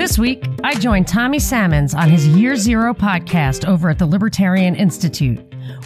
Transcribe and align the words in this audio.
This 0.00 0.18
week, 0.18 0.42
I 0.64 0.72
joined 0.72 1.06
Tommy 1.06 1.38
Salmons 1.38 1.92
on 1.92 2.08
his 2.08 2.26
Year 2.26 2.56
Zero 2.56 2.94
podcast 2.94 3.68
over 3.68 3.90
at 3.90 3.98
the 3.98 4.06
Libertarian 4.06 4.74
Institute. 4.74 5.38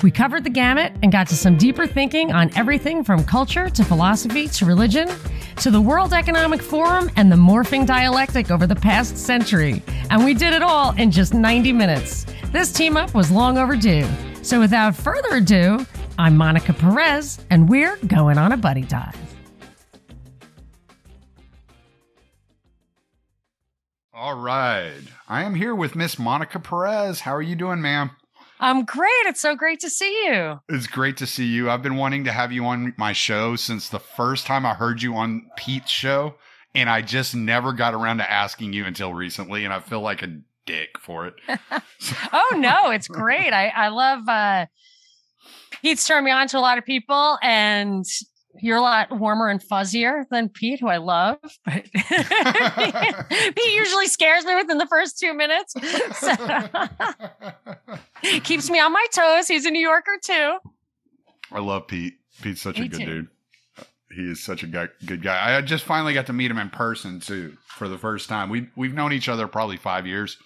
We 0.05 0.13
covered 0.13 0.45
the 0.45 0.51
gamut 0.51 0.93
and 1.03 1.11
got 1.11 1.27
to 1.31 1.37
some 1.37 1.57
deeper 1.57 1.85
thinking 1.85 2.31
on 2.31 2.57
everything 2.57 3.03
from 3.03 3.25
culture 3.25 3.69
to 3.71 3.85
philosophy 3.85 4.47
to 4.47 4.67
religion 4.67 5.09
to 5.57 5.73
the 5.73 5.81
World 5.81 6.13
Economic 6.13 6.63
Forum 6.63 7.11
and 7.17 7.31
the 7.31 7.35
morphing 7.35 7.89
dialectic 7.89 8.53
over 8.53 8.69
the 8.69 8.77
past 8.77 9.19
century. 9.19 9.83
And 10.11 10.25
we 10.25 10.33
did 10.33 10.53
it 10.55 10.63
all 10.63 10.95
in 10.95 11.11
just 11.11 11.35
90 11.35 11.73
minutes. 11.73 12.25
This 12.53 12.71
team 12.71 12.97
up 12.97 13.15
was 13.15 13.33
long 13.33 13.59
overdue. 13.59 14.07
So 14.43 14.61
without 14.61 14.95
further 14.95 15.39
ado, 15.39 15.85
I'm 16.21 16.37
Monica 16.37 16.73
Perez, 16.73 17.41
and 17.51 17.69
we're 17.69 17.97
going 18.07 18.39
on 18.39 18.53
a 18.53 18.57
buddy 18.57 18.83
dive. 18.83 19.24
All 24.17 24.37
right. 24.37 25.03
I 25.29 25.43
am 25.43 25.57
here 25.57 25.75
with 25.75 25.97
Miss 25.97 26.21
Monica 26.21 26.61
Perez. 26.61 27.21
How 27.21 27.35
are 27.35 27.43
you 27.43 27.57
doing, 27.57 27.83
ma'am? 27.83 28.13
I'm 28.61 28.85
great. 28.85 29.11
It's 29.27 29.41
so 29.41 29.57
great 29.57 29.81
to 29.81 29.91
see 29.91 30.27
you. 30.27 30.61
It's 30.69 30.87
great 30.87 31.17
to 31.17 31.27
see 31.27 31.47
you. 31.47 31.69
I've 31.69 31.83
been 31.83 31.97
wanting 31.97 32.23
to 32.25 32.31
have 32.31 32.53
you 32.53 32.65
on 32.67 32.95
my 32.97 33.13
show 33.13 33.57
since 33.57 33.89
the 33.89 33.99
first 33.99 34.47
time 34.47 34.65
I 34.65 34.75
heard 34.75 35.03
you 35.03 35.17
on 35.17 35.51
Pete's 35.57 35.91
show, 35.91 36.37
and 36.77 36.89
I 36.89 37.03
just 37.03 37.35
never 37.35 37.73
got 37.73 37.93
around 37.93 38.19
to 38.19 38.31
asking 38.31 38.73
you 38.73 38.85
until 38.85 39.13
recently, 39.13 39.65
and 39.65 39.75
I 39.75 39.81
feel 39.81 40.01
like 40.01 40.23
a 40.23 40.39
dick 40.65 40.97
for 41.01 41.27
it. 41.27 41.35
oh 42.33 42.57
no, 42.57 42.91
it's 42.91 43.09
great. 43.09 43.53
I 43.53 43.67
I 43.67 43.89
love 43.89 44.29
uh 44.29 44.67
Pete's 45.83 46.07
turned 46.07 46.25
me 46.25 46.31
on 46.31 46.47
to 46.49 46.59
a 46.59 46.61
lot 46.61 46.79
of 46.79 46.85
people 46.85 47.37
and 47.43 48.05
you're 48.61 48.77
a 48.77 48.83
lot 48.83 49.19
warmer 49.19 49.49
and 49.49 49.61
fuzzier 49.61 50.25
than 50.31 50.49
Pete, 50.49 50.81
who 50.81 50.89
I 50.89 50.99
love. 50.99 51.39
But 51.65 51.85
Pete 53.31 53.75
usually 53.75 54.07
scares 54.07 54.45
me 54.45 54.55
within 54.55 54.79
the 54.79 54.87
first 54.87 55.19
two 55.19 55.35
minutes. 55.35 55.75
So 56.21 56.35
keeps 58.41 58.71
me 58.71 58.81
on 58.81 58.93
my 58.93 59.07
toes. 59.13 59.49
He's 59.49 59.67
a 59.67 59.71
New 59.71 59.81
Yorker 59.81 60.19
too. 60.23 60.59
I 61.53 61.61
love 61.61 61.87
Pete. 61.87 62.15
Pete's 62.43 62.63
such 62.63 62.79
Me 62.79 62.87
a 62.87 62.89
good 62.89 62.99
too. 63.01 63.07
dude. 63.07 63.29
He 64.15 64.31
is 64.31 64.43
such 64.43 64.63
a 64.63 64.67
guy, 64.67 64.89
good 65.05 65.23
guy. 65.23 65.57
I 65.57 65.61
just 65.61 65.85
finally 65.85 66.15
got 66.15 66.27
to 66.27 66.33
meet 66.33 66.51
him 66.51 66.59
in 66.59 66.71
person 66.71 67.21
too 67.21 67.57
for 67.67 67.89
the 67.89 67.99
first 67.99 68.29
time. 68.29 68.49
We 68.49 68.69
we've 68.77 68.95
known 68.95 69.13
each 69.13 69.29
other 69.29 69.49
probably 69.49 69.77
five 69.77 70.07
years, 70.07 70.37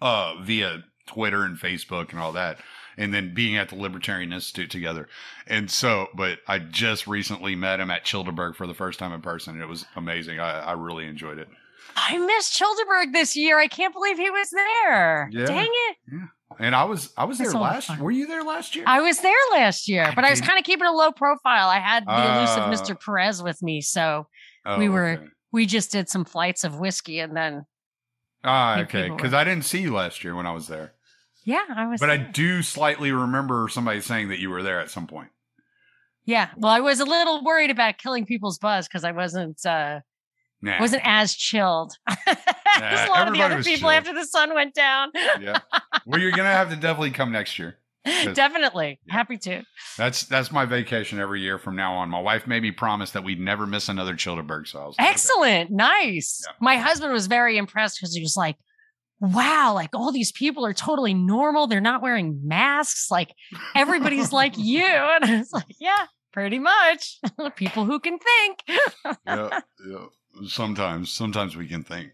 uh, 0.00 0.34
via 0.42 0.82
Twitter 1.06 1.44
and 1.44 1.56
Facebook 1.56 2.10
and 2.10 2.18
all 2.18 2.32
that, 2.32 2.58
and 2.96 3.12
then 3.14 3.34
being 3.34 3.56
at 3.56 3.68
the 3.68 3.76
Libertarian 3.76 4.32
Institute 4.32 4.70
together. 4.70 5.08
And 5.46 5.70
so, 5.70 6.08
but 6.14 6.38
I 6.46 6.58
just 6.58 7.06
recently 7.06 7.54
met 7.56 7.80
him 7.80 7.90
at 7.90 8.04
Childeberg 8.04 8.54
for 8.56 8.66
the 8.66 8.74
first 8.74 8.98
time 8.98 9.12
in 9.12 9.20
person. 9.22 9.54
and 9.54 9.62
It 9.62 9.68
was 9.68 9.84
amazing. 9.96 10.40
I, 10.40 10.60
I 10.60 10.72
really 10.72 11.06
enjoyed 11.06 11.38
it. 11.38 11.48
I 11.96 12.16
missed 12.18 12.58
Childeberg 12.60 13.12
this 13.12 13.36
year. 13.36 13.58
I 13.58 13.66
can't 13.66 13.92
believe 13.92 14.16
he 14.18 14.30
was 14.30 14.50
there. 14.50 15.28
Yeah. 15.32 15.46
Dang 15.46 15.68
it. 15.70 15.96
Yeah. 16.12 16.26
And 16.58 16.74
I 16.74 16.84
was 16.84 17.12
I 17.16 17.24
was 17.24 17.38
That's 17.38 17.52
there 17.52 17.58
a 17.58 17.62
lot 17.62 17.70
of 17.70 17.74
last. 17.76 17.86
fun. 17.88 17.98
Were 18.00 18.10
you 18.10 18.26
there 18.26 18.42
last 18.44 18.76
year? 18.76 18.84
I 18.86 19.00
was 19.00 19.20
there 19.20 19.32
last 19.52 19.88
year, 19.88 20.04
God 20.04 20.14
but 20.14 20.24
I 20.24 20.30
was 20.30 20.40
kind 20.42 20.58
of 20.58 20.64
keeping 20.66 20.86
a 20.86 20.92
low 20.92 21.10
profile. 21.10 21.68
I 21.68 21.78
had 21.80 22.04
the 22.06 22.12
elusive 22.12 22.62
Ah. 22.64 22.70
Mr. 22.70 22.98
Perez 23.02 23.42
with 23.42 23.62
me, 23.62 23.80
so 23.80 24.26
Oh, 24.66 24.78
we 24.78 24.88
were- 24.90 25.08
okay. 25.18 25.26
we 25.50 25.64
just 25.66 25.90
did 25.90 26.08
some 26.10 26.24
flights 26.26 26.62
of 26.62 26.78
whiskey 26.78 27.20
and 27.20 27.34
then 27.36 27.64
Ah, 28.44 28.74
Few 28.76 28.82
okay. 28.84 29.08
Because 29.08 29.32
I 29.32 29.44
didn't 29.44 29.64
see 29.64 29.80
you 29.80 29.94
last 29.94 30.24
year 30.24 30.34
when 30.34 30.46
I 30.46 30.52
was 30.52 30.66
there. 30.68 30.92
Yeah, 31.44 31.62
I 31.74 31.86
was 31.86 32.00
But 32.00 32.10
I 32.10 32.16
do 32.16 32.62
slightly 32.62 33.12
remember 33.12 33.68
somebody 33.70 34.00
saying 34.00 34.28
that 34.28 34.38
you 34.38 34.50
were 34.50 34.62
there 34.62 34.80
at 34.80 34.90
some 34.90 35.06
point. 35.06 35.28
Yeah. 36.24 36.50
Well, 36.56 36.70
I 36.72 36.80
was 36.80 37.00
a 37.00 37.04
little 37.04 37.42
worried 37.44 37.70
about 37.70 37.98
killing 37.98 38.26
people's 38.26 38.58
buzz 38.58 38.86
because 38.86 39.04
I 39.04 39.12
wasn't 39.12 39.64
uh 39.66 40.00
Nah. 40.64 40.78
wasn't 40.78 41.02
as 41.04 41.34
chilled 41.34 41.92
as 42.08 43.08
a 43.08 43.10
lot 43.10 43.26
of 43.26 43.34
the 43.34 43.42
other 43.42 43.56
people 43.64 43.80
chilled. 43.80 43.92
after 43.94 44.14
the 44.14 44.24
sun 44.24 44.54
went 44.54 44.74
down. 44.74 45.10
yeah. 45.40 45.58
Well, 46.06 46.20
you're 46.20 46.30
gonna 46.30 46.52
have 46.52 46.70
to 46.70 46.76
definitely 46.76 47.10
come 47.10 47.32
next 47.32 47.58
year. 47.58 47.78
Definitely. 48.04 49.00
Yeah. 49.06 49.12
Happy 49.12 49.38
to. 49.38 49.62
That's 49.98 50.22
that's 50.24 50.52
my 50.52 50.64
vacation 50.64 51.18
every 51.18 51.40
year 51.40 51.58
from 51.58 51.74
now 51.74 51.94
on. 51.94 52.08
My 52.10 52.20
wife 52.20 52.46
made 52.46 52.62
me 52.62 52.70
promise 52.70 53.10
that 53.10 53.24
we'd 53.24 53.40
never 53.40 53.66
miss 53.66 53.88
another 53.88 54.14
Childeberg. 54.14 54.68
So 54.68 54.80
I 54.80 54.86
was 54.86 54.96
like, 54.98 55.04
okay. 55.06 55.10
Excellent. 55.12 55.70
Nice. 55.72 56.44
Yeah. 56.46 56.52
My 56.60 56.76
husband 56.76 57.12
was 57.12 57.26
very 57.26 57.56
impressed 57.58 57.98
because 57.98 58.14
he 58.14 58.22
was 58.22 58.36
like, 58.36 58.56
wow, 59.22 59.72
like 59.74 59.90
all 59.94 60.12
these 60.12 60.32
people 60.32 60.66
are 60.66 60.74
totally 60.74 61.14
normal. 61.14 61.66
They're 61.66 61.80
not 61.80 62.02
wearing 62.02 62.40
masks. 62.44 63.10
Like 63.10 63.32
everybody's 63.74 64.32
like 64.32 64.54
you. 64.58 64.82
And 64.84 65.24
I 65.24 65.38
was 65.38 65.52
like, 65.52 65.66
yeah, 65.80 66.06
pretty 66.32 66.58
much. 66.58 67.18
people 67.56 67.84
who 67.84 68.00
can 68.00 68.18
think. 68.18 68.58
yeah, 69.26 69.60
yeah. 69.86 70.04
Sometimes, 70.46 71.10
sometimes 71.12 71.56
we 71.56 71.66
can 71.68 71.84
think. 71.84 72.12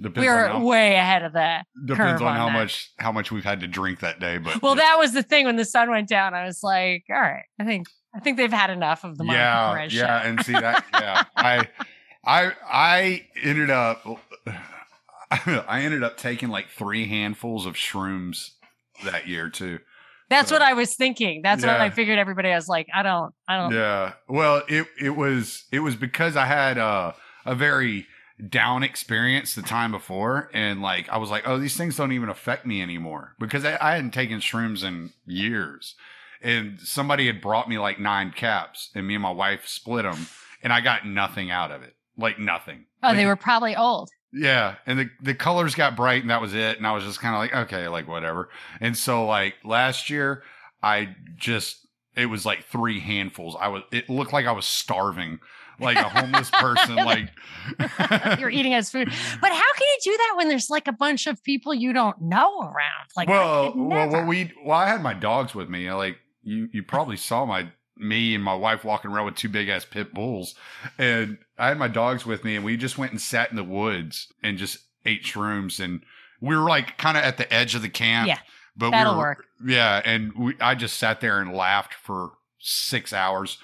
Depends 0.00 0.26
We're 0.26 0.48
how, 0.48 0.64
way 0.64 0.94
ahead 0.96 1.22
of 1.22 1.34
that. 1.34 1.66
depends 1.86 2.20
on 2.20 2.26
on 2.28 2.36
how 2.36 2.46
that. 2.46 2.52
much 2.52 2.90
how 2.98 3.12
much 3.12 3.30
we've 3.30 3.44
had 3.44 3.60
to 3.60 3.68
drink 3.68 4.00
that 4.00 4.18
day. 4.18 4.38
But 4.38 4.60
Well, 4.60 4.74
yeah. 4.76 4.82
that 4.82 4.96
was 4.98 5.12
the 5.12 5.22
thing 5.22 5.46
when 5.46 5.54
the 5.56 5.64
sun 5.64 5.88
went 5.88 6.08
down. 6.08 6.34
I 6.34 6.44
was 6.46 6.64
like, 6.64 7.04
all 7.08 7.20
right, 7.20 7.44
I 7.60 7.64
think 7.64 7.86
I 8.14 8.20
think 8.20 8.36
they've 8.36 8.52
had 8.52 8.70
enough 8.70 9.04
of 9.04 9.18
the 9.18 9.24
Monica 9.24 9.42
yeah, 9.44 9.72
Perez 9.72 9.94
yeah, 9.94 10.20
show. 10.22 10.28
and 10.28 10.44
see 10.44 10.52
that, 10.52 10.84
yeah, 10.92 11.24
I, 11.36 11.68
I, 12.24 12.52
I 12.64 13.26
ended 13.42 13.70
up, 13.70 14.04
I 15.68 15.82
ended 15.82 16.02
up 16.02 16.16
taking 16.16 16.48
like 16.48 16.68
three 16.68 17.06
handfuls 17.08 17.66
of 17.66 17.74
shrooms 17.74 18.50
that 19.04 19.26
year 19.26 19.50
too. 19.50 19.78
That's 20.30 20.48
so- 20.48 20.54
what 20.54 20.62
I 20.62 20.72
was 20.74 20.94
thinking. 20.96 21.42
That's 21.42 21.62
what 21.62 21.80
I 21.80 21.90
figured 21.90 22.18
everybody 22.18 22.50
I 22.50 22.56
was 22.56 22.68
like, 22.68 22.86
I 22.94 23.02
don't, 23.02 23.34
I 23.46 23.56
don't. 23.56 23.72
Yeah, 23.72 24.14
well, 24.28 24.62
it 24.68 24.86
it 25.00 25.10
was 25.10 25.64
it 25.70 25.80
was 25.80 25.96
because 25.96 26.36
I 26.36 26.46
had 26.46 26.78
a 26.78 27.14
a 27.44 27.54
very 27.54 28.06
down 28.48 28.82
experience 28.82 29.54
the 29.54 29.62
time 29.62 29.92
before, 29.92 30.50
and 30.52 30.80
like 30.82 31.08
I 31.08 31.18
was 31.18 31.30
like, 31.30 31.46
oh, 31.46 31.58
these 31.58 31.76
things 31.76 31.96
don't 31.96 32.12
even 32.12 32.28
affect 32.28 32.66
me 32.66 32.82
anymore 32.82 33.34
because 33.38 33.64
I, 33.64 33.78
I 33.80 33.94
hadn't 33.96 34.12
taken 34.12 34.40
shrooms 34.40 34.82
in 34.82 35.12
years, 35.26 35.94
and 36.42 36.80
somebody 36.80 37.26
had 37.26 37.40
brought 37.40 37.68
me 37.68 37.78
like 37.78 38.00
nine 38.00 38.32
caps, 38.34 38.90
and 38.94 39.06
me 39.06 39.14
and 39.14 39.22
my 39.22 39.30
wife 39.30 39.66
split 39.66 40.04
them, 40.04 40.26
and 40.62 40.72
I 40.72 40.80
got 40.80 41.06
nothing 41.06 41.50
out 41.50 41.70
of 41.70 41.82
it, 41.82 41.94
like 42.16 42.38
nothing. 42.38 42.86
Oh, 43.02 43.08
Like, 43.08 43.16
they 43.18 43.26
were 43.26 43.36
probably 43.36 43.76
old. 43.76 44.08
Yeah, 44.34 44.76
and 44.86 44.98
the 44.98 45.10
the 45.22 45.34
colors 45.34 45.74
got 45.74 45.96
bright, 45.96 46.22
and 46.22 46.30
that 46.30 46.40
was 46.40 46.54
it. 46.54 46.76
And 46.76 46.86
I 46.86 46.92
was 46.92 47.04
just 47.04 47.20
kind 47.20 47.34
of 47.34 47.38
like, 47.40 47.66
okay, 47.66 47.88
like 47.88 48.08
whatever. 48.08 48.50
And 48.80 48.96
so 48.96 49.26
like 49.26 49.54
last 49.64 50.10
year, 50.10 50.42
I 50.82 51.14
just 51.36 51.86
it 52.16 52.26
was 52.26 52.44
like 52.44 52.64
three 52.64 53.00
handfuls. 53.00 53.56
I 53.58 53.68
was 53.68 53.82
it 53.92 54.10
looked 54.10 54.32
like 54.32 54.46
I 54.46 54.52
was 54.52 54.66
starving, 54.66 55.38
like 55.78 55.96
a 55.96 56.08
homeless 56.08 56.50
person. 56.50 56.96
like 56.96 57.30
You're 58.40 58.50
eating 58.50 58.74
as 58.74 58.90
food. 58.90 59.08
But 59.40 59.52
how 59.52 59.72
can 59.76 59.86
you 59.86 59.98
do 60.02 60.16
that 60.16 60.34
when 60.36 60.48
there's 60.48 60.68
like 60.68 60.88
a 60.88 60.92
bunch 60.92 61.28
of 61.28 61.42
people 61.44 61.72
you 61.72 61.92
don't 61.92 62.20
know 62.20 62.60
around? 62.60 63.08
Like, 63.16 63.28
well, 63.28 63.72
well, 63.76 64.10
never. 64.10 64.26
we 64.26 64.52
well, 64.64 64.76
I 64.76 64.88
had 64.88 65.00
my 65.00 65.14
dogs 65.14 65.54
with 65.54 65.68
me. 65.68 65.90
Like 65.92 66.18
you, 66.42 66.68
you 66.72 66.82
probably 66.82 67.16
saw 67.16 67.44
my 67.44 67.68
me 67.96 68.34
and 68.34 68.42
my 68.42 68.54
wife 68.54 68.84
walking 68.84 69.10
around 69.10 69.26
with 69.26 69.36
two 69.36 69.48
big 69.48 69.68
ass 69.68 69.84
pit 69.84 70.12
bulls, 70.14 70.54
and 70.98 71.38
I 71.58 71.68
had 71.68 71.78
my 71.78 71.88
dogs 71.88 72.26
with 72.26 72.44
me, 72.44 72.56
and 72.56 72.64
we 72.64 72.76
just 72.76 72.98
went 72.98 73.12
and 73.12 73.20
sat 73.20 73.50
in 73.50 73.56
the 73.56 73.64
woods 73.64 74.32
and 74.42 74.58
just 74.58 74.78
ate 75.04 75.24
shrooms, 75.24 75.82
and 75.82 76.02
we 76.40 76.56
were 76.56 76.68
like 76.68 76.98
kind 76.98 77.16
of 77.16 77.24
at 77.24 77.36
the 77.36 77.52
edge 77.52 77.74
of 77.74 77.82
the 77.82 77.88
camp. 77.88 78.28
Yeah, 78.28 78.38
but 78.76 78.90
that'll 78.90 79.14
we 79.14 79.18
were, 79.18 79.24
work. 79.24 79.44
Yeah, 79.64 80.02
and 80.04 80.32
we, 80.36 80.54
I 80.60 80.74
just 80.74 80.98
sat 80.98 81.20
there 81.20 81.40
and 81.40 81.54
laughed 81.54 81.94
for 81.94 82.32
six 82.58 83.12
hours. 83.12 83.58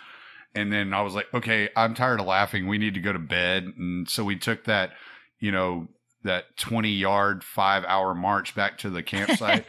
And 0.54 0.72
then 0.72 0.92
I 0.92 1.02
was 1.02 1.14
like, 1.14 1.32
okay, 1.32 1.68
I'm 1.76 1.94
tired 1.94 2.20
of 2.20 2.26
laughing. 2.26 2.66
We 2.66 2.78
need 2.78 2.94
to 2.94 3.00
go 3.00 3.12
to 3.12 3.18
bed. 3.18 3.72
And 3.76 4.08
so 4.08 4.24
we 4.24 4.36
took 4.36 4.64
that, 4.64 4.90
you 5.38 5.52
know, 5.52 5.88
that 6.24 6.56
20 6.56 6.90
yard, 6.90 7.44
five 7.44 7.84
hour 7.84 8.14
march 8.14 8.54
back 8.54 8.78
to 8.78 8.90
the 8.90 9.02
campsite. 9.04 9.64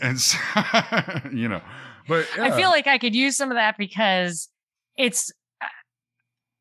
and 0.00 0.20
so, 0.20 0.38
you 1.32 1.48
know, 1.48 1.62
but 2.08 2.26
I 2.38 2.50
feel 2.50 2.70
like 2.70 2.86
I 2.86 2.98
could 2.98 3.14
use 3.14 3.36
some 3.36 3.50
of 3.50 3.56
that 3.56 3.76
because 3.78 4.48
it's. 4.96 5.32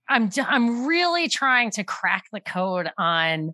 I'm 0.10 0.28
d- 0.28 0.42
I'm 0.42 0.86
really 0.86 1.30
trying 1.30 1.72
to 1.72 1.86
crack 1.86 2.26
the 2.34 2.42
code 2.42 2.90
on 2.98 3.54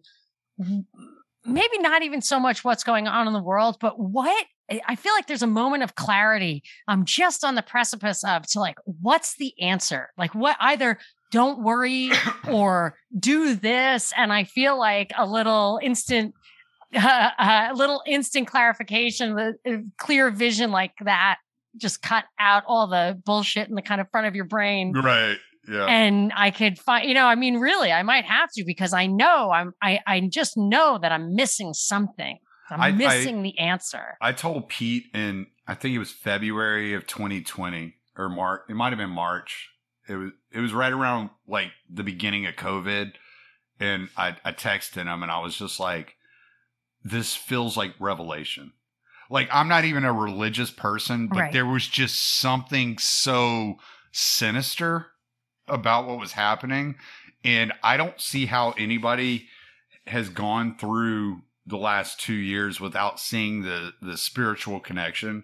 maybe 1.46 1.78
not 1.80 2.02
even 2.02 2.22
so 2.22 2.40
much 2.40 2.64
what's 2.64 2.84
going 2.84 3.08
on 3.08 3.28
in 3.28 3.34
the 3.34 3.42
world, 3.44 3.78
but 3.80 4.00
what 4.00 4.46
I- 4.70 4.96
feel 4.96 5.14
like 5.14 5.28
there's 5.28 5.44
a 5.44 5.48
moment 5.48 5.84
of 5.84 5.96
clarity. 5.96 6.64
I'm 6.88 7.06
just 7.06 7.46
on 7.46 7.56
the 7.56 7.62
precipice 7.62 8.24
of 8.24 8.46
to 8.48 8.60
like, 8.60 8.78
what's 8.84 9.36
the 9.38 9.54
answer? 9.62 10.10
Like, 10.18 10.36
what 10.36 10.58
either 10.60 10.98
don't 11.32 11.64
worry 11.64 12.12
or 12.50 12.96
do 13.18 13.56
this. 13.56 14.14
And 14.16 14.34
I 14.34 14.44
feel 14.44 14.78
like 14.78 15.12
a 15.18 15.26
little 15.26 15.80
instant, 15.82 16.34
uh, 16.96 17.30
a 17.40 17.74
little 17.74 18.02
instant 18.06 18.48
clarification, 18.48 19.36
the 19.36 19.56
uh, 19.66 19.78
clear 19.98 20.32
vision 20.32 20.72
like 20.72 20.94
that, 21.04 21.38
just 21.78 22.02
cut 22.02 22.26
out 22.40 22.64
all 22.68 22.88
the 22.88 23.20
bullshit 23.26 23.70
in 23.70 23.76
the 23.76 23.82
kind 23.82 24.02
of 24.02 24.10
front 24.12 24.28
of 24.28 24.36
your 24.36 24.46
brain 24.46 24.94
right. 24.94 25.38
Yeah. 25.68 25.86
and 25.86 26.32
I 26.36 26.52
could 26.52 26.80
find, 26.80 27.08
you 27.08 27.14
know, 27.14 27.26
I 27.26 27.36
mean, 27.36 27.58
really, 27.58 27.92
I 27.92 28.02
might 28.04 28.26
have 28.26 28.50
to 28.54 28.64
because 28.66 28.94
I 28.94 29.06
know 29.08 29.52
I'm, 29.52 29.74
I, 29.82 30.00
I 30.08 30.22
just 30.32 30.56
know 30.58 30.98
that 31.02 31.12
I'm 31.12 31.36
missing 31.36 31.74
something. 31.74 32.38
I'm 32.70 32.82
I- 32.82 32.88
I- 32.88 32.92
missing 32.92 33.42
the 33.44 33.58
answer. 33.60 34.18
I 34.22 34.32
told 34.34 34.70
Pete 34.70 35.06
in 35.14 35.48
I 35.68 35.76
think 35.76 35.94
it 35.94 36.00
was 36.00 36.12
February 36.12 36.94
of 36.94 37.06
2020 37.08 37.96
or 38.16 38.30
March. 38.30 38.62
It 38.70 38.76
might 38.76 38.90
have 38.90 38.98
been 38.98 39.10
March. 39.10 39.70
It 40.08 40.16
was 40.16 40.32
it 40.54 40.60
was 40.62 40.74
right 40.74 40.94
around 40.94 41.30
like 41.48 41.72
the 41.90 42.04
beginning 42.04 42.46
of 42.46 42.56
COVID, 42.56 43.12
and 43.80 44.08
I, 44.16 44.38
I 44.46 44.54
texted 44.54 45.04
him 45.06 45.22
and 45.24 45.32
I 45.32 45.40
was 45.40 45.58
just 45.58 45.80
like, 45.80 46.16
this 47.04 47.36
feels 47.36 47.76
like 47.76 47.94
revelation. 48.00 48.72
Like 49.30 49.50
I'm 49.52 49.68
not 49.68 49.86
even 49.86 50.06
a 50.06 50.14
religious 50.14 50.72
person, 50.72 51.28
but 51.28 51.38
Right. 51.40 51.54
there 51.54 51.66
was 51.66 51.88
just 51.88 52.40
something 52.40 52.98
so 52.98 53.76
sinister 54.12 55.08
about 55.68 56.08
what 56.08 56.20
was 56.20 56.32
happening. 56.34 56.96
And 57.44 57.74
I 57.84 57.98
don't 57.98 58.20
see 58.20 58.46
how 58.46 58.72
anybody 58.72 59.48
has 60.08 60.30
gone 60.30 60.78
through 60.78 61.42
the 61.66 61.78
last 61.78 62.20
two 62.20 62.34
years 62.34 62.80
without 62.80 63.20
seeing 63.20 63.62
the 63.64 63.94
the 64.02 64.18
spiritual 64.18 64.80
connection. 64.80 65.44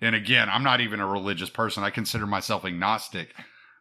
And 0.00 0.14
again, 0.14 0.50
I'm 0.50 0.62
not 0.62 0.82
even 0.82 1.00
a 1.00 1.06
religious 1.06 1.48
person. 1.48 1.82
I 1.82 1.90
consider 1.90 2.26
myself 2.26 2.66
agnostic, 2.66 3.34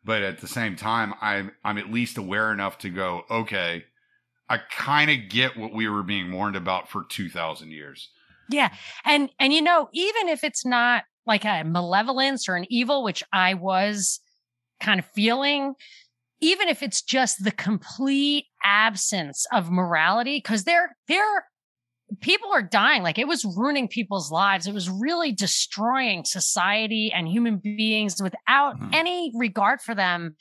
but 0.06 0.22
at 0.24 0.40
the 0.40 0.48
same 0.48 0.78
time, 0.78 1.14
I'm 1.22 1.52
I'm 1.64 1.78
at 1.78 1.92
least 1.92 2.18
aware 2.18 2.54
enough 2.54 2.78
to 2.80 2.90
go, 2.90 3.24
okay, 3.30 3.84
I 4.50 4.60
kind 4.72 5.12
of 5.12 5.30
get 5.30 5.58
what 5.58 5.74
we 5.74 5.90
were 5.90 6.04
being 6.04 6.32
warned 6.32 6.56
about 6.56 6.90
for 6.90 7.04
two 7.04 7.30
thousand 7.30 7.72
years. 7.72 8.10
Yeah. 8.50 8.74
And 9.04 9.30
and 9.40 9.54
you 9.54 9.62
know, 9.62 9.90
even 9.94 10.28
if 10.28 10.44
it's 10.44 10.66
not 10.66 11.04
like 11.26 11.46
a 11.46 11.64
malevolence 11.64 12.48
or 12.48 12.56
an 12.56 12.66
evil, 12.70 13.04
which 13.04 13.24
I 13.34 13.54
was 13.56 14.20
kind 14.80 15.00
of 15.00 15.06
feeling, 15.08 15.74
even 16.42 16.68
if 16.70 16.84
it's 16.84 17.02
just 17.02 17.44
the 17.44 17.52
complete 17.52 18.46
absence 18.64 19.46
of 19.52 19.72
morality, 19.72 20.38
because 20.38 20.64
they're 20.64 20.96
they're 21.08 21.46
people 22.22 22.52
are 22.54 22.62
dying. 22.62 23.02
Like 23.04 23.18
it 23.18 23.28
was 23.28 23.44
ruining 23.44 23.88
people's 23.88 24.32
lives. 24.32 24.68
It 24.68 24.74
was 24.74 24.90
really 24.90 25.32
destroying 25.32 26.24
society 26.24 27.12
and 27.12 27.28
human 27.28 27.58
beings 27.58 28.22
without 28.22 28.80
Mhm. 28.80 28.94
any 28.94 29.32
regard 29.36 29.82
for 29.82 29.96
them 29.96 30.36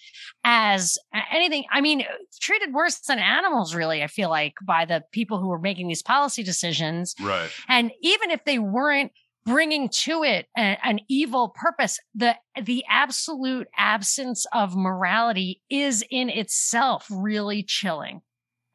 as 0.44 0.98
anything. 1.32 1.64
I 1.70 1.80
mean, 1.80 2.04
treated 2.40 2.72
worse 2.74 2.98
than 3.00 3.18
animals, 3.18 3.74
really, 3.74 4.02
I 4.02 4.08
feel 4.08 4.28
like, 4.28 4.54
by 4.66 4.84
the 4.84 5.04
people 5.10 5.38
who 5.40 5.48
were 5.48 5.58
making 5.58 5.88
these 5.88 6.02
policy 6.02 6.42
decisions. 6.42 7.14
Right. 7.18 7.50
And 7.68 7.92
even 8.02 8.30
if 8.30 8.44
they 8.44 8.58
weren't 8.58 9.12
bringing 9.46 9.88
to 9.90 10.22
it 10.22 10.46
a- 10.56 10.78
an 10.86 11.00
evil 11.08 11.50
purpose, 11.50 11.98
the 12.14 12.36
the 12.62 12.84
absolute 12.88 13.68
absence 13.76 14.46
of 14.52 14.76
morality 14.76 15.60
is 15.68 16.04
in 16.10 16.30
itself 16.30 17.06
really 17.10 17.62
chilling, 17.62 18.22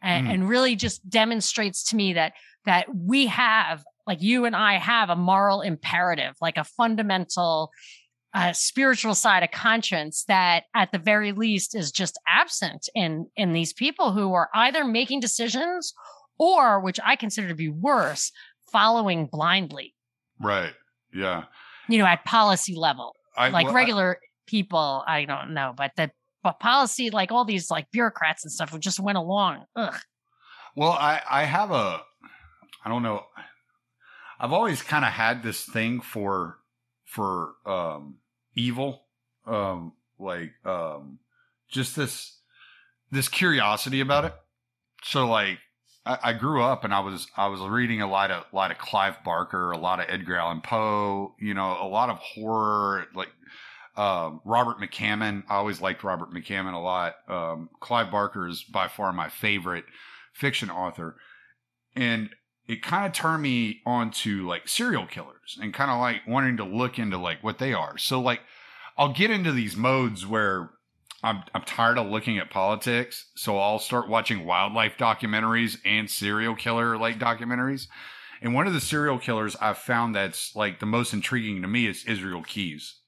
and, 0.02 0.28
Mm. 0.28 0.34
and 0.34 0.50
really 0.50 0.76
just 0.76 1.08
demonstrates 1.10 1.84
to 1.86 1.96
me 1.96 2.14
that 2.14 2.34
that 2.70 2.86
we 2.96 3.26
have, 3.28 3.84
like 4.06 4.22
you 4.22 4.46
and 4.46 4.56
I, 4.56 4.74
have 4.78 5.10
a 5.10 5.16
moral 5.16 5.62
imperative, 5.62 6.36
like 6.40 6.58
a 6.58 6.64
fundamental. 6.64 7.72
Uh, 8.32 8.54
spiritual 8.54 9.16
side 9.16 9.42
of 9.42 9.50
conscience 9.50 10.24
that 10.28 10.66
at 10.76 10.92
the 10.92 11.00
very 11.00 11.32
least 11.32 11.74
is 11.76 11.92
just 11.92 12.16
absent 12.28 12.88
in 12.94 13.26
in 13.36 13.54
these 13.54 13.74
people 13.74 14.12
who 14.12 14.34
are 14.34 14.50
either 14.54 14.86
making 14.86 15.20
decisions 15.20 15.96
or 16.38 16.80
which 16.80 17.00
i 17.04 17.16
consider 17.16 17.48
to 17.48 17.56
be 17.56 17.70
worse 17.70 18.32
following 18.72 19.26
blindly, 19.26 19.96
Right. 20.40 20.74
Yeah. 21.12 21.46
you 21.88 21.98
know, 21.98 22.06
at 22.06 22.24
policy 22.24 22.76
level. 22.76 23.16
I, 23.36 23.50
Like 23.50 23.66
well, 23.66 23.74
I- 23.74 23.80
regular 23.82 24.20
people, 24.46 25.04
I 25.08 25.26
don't 25.26 25.56
know, 25.56 25.74
but 25.76 25.94
the 25.98 26.12
but 26.44 26.60
policy, 26.60 27.10
like 27.10 27.32
all 27.32 27.46
these 27.46 27.72
like 27.72 27.90
bureaucrats 27.92 28.44
and 28.46 28.52
stuff, 28.52 28.70
who 28.70 28.78
just 28.78 29.00
went 29.00 29.18
along. 29.18 29.66
Ugh. 29.76 29.96
Well, 30.76 30.92
I 30.92 31.20
I 31.28 31.46
have 31.46 31.72
a 31.72 32.02
I 32.84 32.90
don't 32.90 33.04
know. 33.04 33.26
I've 34.40 34.54
always 34.54 34.82
kind 34.82 35.04
of 35.04 35.12
had 35.12 35.44
this 35.44 35.66
thing 35.66 36.02
for 36.02 36.58
for 37.06 37.56
um 37.66 38.18
evil 38.56 39.04
um 39.48 39.94
like 40.20 40.52
um 40.66 41.20
just 41.70 41.96
this 41.96 42.38
this 43.12 43.28
curiosity 43.28 44.00
about 44.00 44.26
it. 44.26 44.34
So 45.04 45.28
like 45.28 45.60
I, 46.06 46.18
I 46.24 46.34
grew 46.34 46.64
up 46.64 46.84
and 46.84 46.94
I 46.94 47.00
was 47.02 47.28
I 47.36 47.48
was 47.48 47.62
reading 47.62 48.02
a 48.02 48.10
lot 48.10 48.32
of 48.32 48.46
lot 48.54 48.72
of 48.72 48.78
Clive 48.78 49.24
Barker, 49.24 49.72
a 49.72 49.78
lot 49.78 50.00
of 50.00 50.06
Edgar 50.10 50.38
Allan 50.38 50.62
Poe, 50.62 51.36
you 51.40 51.54
know, 51.54 51.78
a 51.82 51.88
lot 51.88 52.10
of 52.10 52.18
horror 52.18 53.06
like 53.14 53.30
um, 53.96 54.42
Robert 54.46 54.78
McCammon. 54.80 55.44
I 55.50 55.56
always 55.56 55.82
liked 55.82 56.04
Robert 56.04 56.32
McCammon 56.32 56.74
a 56.74 56.80
lot. 56.80 57.16
Um, 57.28 57.70
Clive 57.82 58.12
Barker 58.12 58.48
is 58.48 58.64
by 58.64 58.88
far 58.88 59.12
my 59.12 59.30
favorite 59.30 59.86
fiction 60.34 60.70
author. 60.70 61.18
And 61.96 62.30
it 62.70 62.84
kind 62.84 63.08
of 63.08 63.14
turned 63.14 63.42
me 63.42 63.82
on 63.84 64.12
to 64.12 64.46
like 64.48 64.68
serial 64.68 65.08
killers 65.08 65.58
and 65.60 65.74
kind 65.74 65.90
of 65.90 66.00
like 66.00 66.22
wanting 66.28 66.56
to 66.58 66.64
look 66.64 67.00
into 67.00 67.18
like 67.18 67.44
what 67.44 67.58
they 67.58 67.74
are. 67.74 67.98
So 67.98 68.22
like 68.22 68.42
I'll 68.96 69.12
get 69.12 69.32
into 69.32 69.52
these 69.52 69.76
modes 69.76 70.26
where 70.28 70.70
I'm 71.24 71.42
I'm 71.56 71.64
tired 71.64 71.98
of 71.98 72.08
looking 72.08 72.38
at 72.38 72.52
politics, 72.52 73.32
so 73.36 73.58
I'll 73.58 73.80
start 73.80 74.08
watching 74.08 74.46
wildlife 74.46 74.98
documentaries 74.98 75.80
and 75.84 76.08
serial 76.08 76.56
killer 76.56 76.96
like 76.96 77.18
documentaries. 77.18 77.88
And 78.40 78.54
one 78.54 78.68
of 78.68 78.74
the 78.74 78.80
serial 78.80 79.18
killers 79.18 79.56
I've 79.56 79.80
found 79.80 80.16
that's 80.16 80.56
like 80.56 80.80
the 80.80 80.86
most 80.86 81.12
intriguing 81.12 81.64
to 81.64 81.68
me 81.68 81.88
is 81.88 82.06
Israel 82.06 82.44
Keyes. 82.44 83.00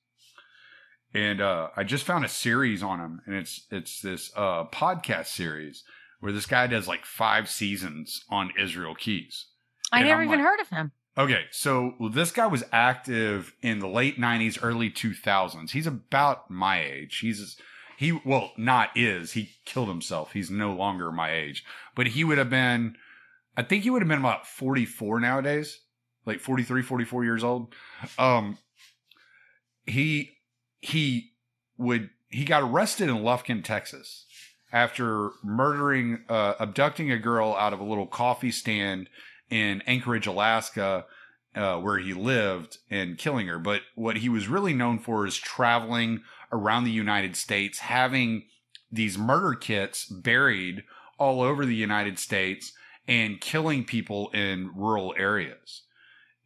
And 1.13 1.39
uh, 1.39 1.67
I 1.77 1.83
just 1.83 2.05
found 2.05 2.25
a 2.25 2.29
series 2.29 2.81
on 2.81 2.99
him, 2.99 3.21
and 3.27 3.35
it's 3.35 3.67
it's 3.69 4.01
this 4.01 4.31
uh, 4.35 4.65
podcast 4.65 5.27
series 5.27 5.83
where 6.19 6.31
this 6.31 6.47
guy 6.47 6.65
does 6.65 6.87
like 6.87 7.05
five 7.05 7.47
seasons 7.47 8.25
on 8.29 8.51
Israel 8.59 8.95
Keyes. 8.95 9.45
I 9.91 10.03
never 10.03 10.21
I'm 10.21 10.27
even 10.27 10.39
like- 10.39 10.47
heard 10.47 10.59
of 10.59 10.69
him. 10.69 10.91
Okay, 11.17 11.43
so 11.51 11.95
this 12.13 12.31
guy 12.31 12.47
was 12.47 12.63
active 12.71 13.53
in 13.61 13.79
the 13.79 13.87
late 13.87 14.17
'90s, 14.17 14.57
early 14.61 14.89
2000s. 14.89 15.71
He's 15.71 15.85
about 15.85 16.49
my 16.49 16.81
age. 16.81 17.17
He's 17.19 17.57
he 17.97 18.13
well, 18.13 18.53
not 18.57 18.89
is 18.95 19.33
he 19.33 19.49
killed 19.65 19.89
himself. 19.89 20.31
He's 20.31 20.49
no 20.49 20.73
longer 20.73 21.11
my 21.11 21.33
age, 21.33 21.65
but 21.95 22.07
he 22.07 22.23
would 22.23 22.37
have 22.37 22.49
been. 22.49 22.95
I 23.57 23.63
think 23.63 23.83
he 23.83 23.89
would 23.89 24.01
have 24.01 24.07
been 24.07 24.19
about 24.19 24.47
44 24.47 25.19
nowadays, 25.19 25.81
like 26.25 26.39
43, 26.39 26.81
44 26.81 27.25
years 27.25 27.43
old. 27.43 27.75
Um, 28.17 28.57
he 29.85 30.37
he 30.79 31.31
would 31.77 32.09
he 32.29 32.45
got 32.45 32.63
arrested 32.63 33.09
in 33.09 33.17
Lufkin, 33.17 33.63
Texas, 33.63 34.25
after 34.71 35.31
murdering, 35.43 36.23
uh, 36.29 36.53
abducting 36.59 37.11
a 37.11 37.17
girl 37.19 37.53
out 37.59 37.73
of 37.73 37.81
a 37.81 37.83
little 37.83 38.07
coffee 38.07 38.51
stand 38.51 39.09
in 39.51 39.83
Anchorage, 39.85 40.25
Alaska, 40.25 41.05
uh, 41.55 41.77
where 41.77 41.99
he 41.99 42.13
lived, 42.13 42.77
and 42.89 43.17
killing 43.17 43.47
her. 43.47 43.59
But 43.59 43.81
what 43.95 44.17
he 44.17 44.29
was 44.29 44.47
really 44.47 44.73
known 44.73 44.97
for 44.97 45.27
is 45.27 45.37
traveling 45.37 46.21
around 46.51 46.85
the 46.85 46.91
United 46.91 47.35
States, 47.35 47.79
having 47.79 48.45
these 48.91 49.17
murder 49.17 49.53
kits 49.53 50.05
buried 50.05 50.83
all 51.17 51.41
over 51.41 51.65
the 51.65 51.75
United 51.75 52.17
States 52.17 52.73
and 53.07 53.41
killing 53.41 53.83
people 53.83 54.29
in 54.29 54.71
rural 54.75 55.13
areas. 55.17 55.83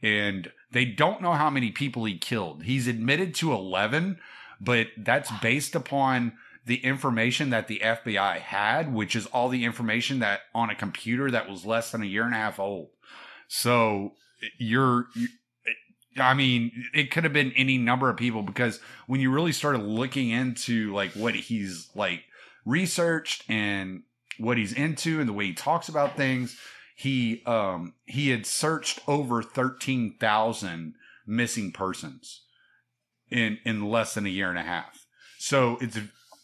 And 0.01 0.51
they 0.71 0.85
don't 0.85 1.21
know 1.21 1.33
how 1.33 1.49
many 1.49 1.71
people 1.71 2.05
he 2.05 2.17
killed. 2.17 2.63
He's 2.63 2.87
admitted 2.87 3.33
to 3.35 3.53
11, 3.53 4.19
but 4.59 4.87
that's 4.97 5.31
based 5.41 5.75
upon 5.75 6.33
the 6.65 6.83
information 6.83 7.51
that 7.51 7.67
the 7.67 7.79
FBI 7.79 8.37
had, 8.39 8.93
which 8.93 9.15
is 9.15 9.27
all 9.27 9.49
the 9.49 9.65
information 9.65 10.19
that 10.19 10.41
on 10.53 10.69
a 10.69 10.75
computer 10.75 11.29
that 11.31 11.49
was 11.49 11.65
less 11.65 11.91
than 11.91 12.01
a 12.01 12.07
year 12.07 12.23
and 12.23 12.33
a 12.33 12.37
half 12.37 12.59
old. 12.59 12.89
So 13.47 14.13
you're, 14.57 15.05
you, 15.15 15.27
I 16.17 16.33
mean, 16.33 16.71
it 16.93 17.11
could 17.11 17.23
have 17.23 17.33
been 17.33 17.51
any 17.55 17.77
number 17.77 18.09
of 18.09 18.17
people 18.17 18.41
because 18.41 18.79
when 19.05 19.21
you 19.21 19.31
really 19.31 19.51
started 19.51 19.83
looking 19.83 20.29
into 20.29 20.93
like 20.93 21.11
what 21.11 21.35
he's 21.35 21.89
like 21.93 22.23
researched 22.65 23.43
and 23.49 24.03
what 24.39 24.57
he's 24.57 24.73
into 24.73 25.19
and 25.19 25.29
the 25.29 25.33
way 25.33 25.47
he 25.47 25.53
talks 25.53 25.87
about 25.87 26.17
things, 26.17 26.57
he 26.95 27.43
um 27.45 27.93
he 28.05 28.29
had 28.29 28.45
searched 28.45 29.01
over 29.07 29.43
13,000 29.43 30.95
missing 31.27 31.71
persons 31.71 32.41
in 33.29 33.59
in 33.65 33.89
less 33.89 34.13
than 34.13 34.25
a 34.25 34.29
year 34.29 34.49
and 34.49 34.57
a 34.57 34.63
half. 34.63 35.05
So 35.37 35.77
it's 35.81 35.97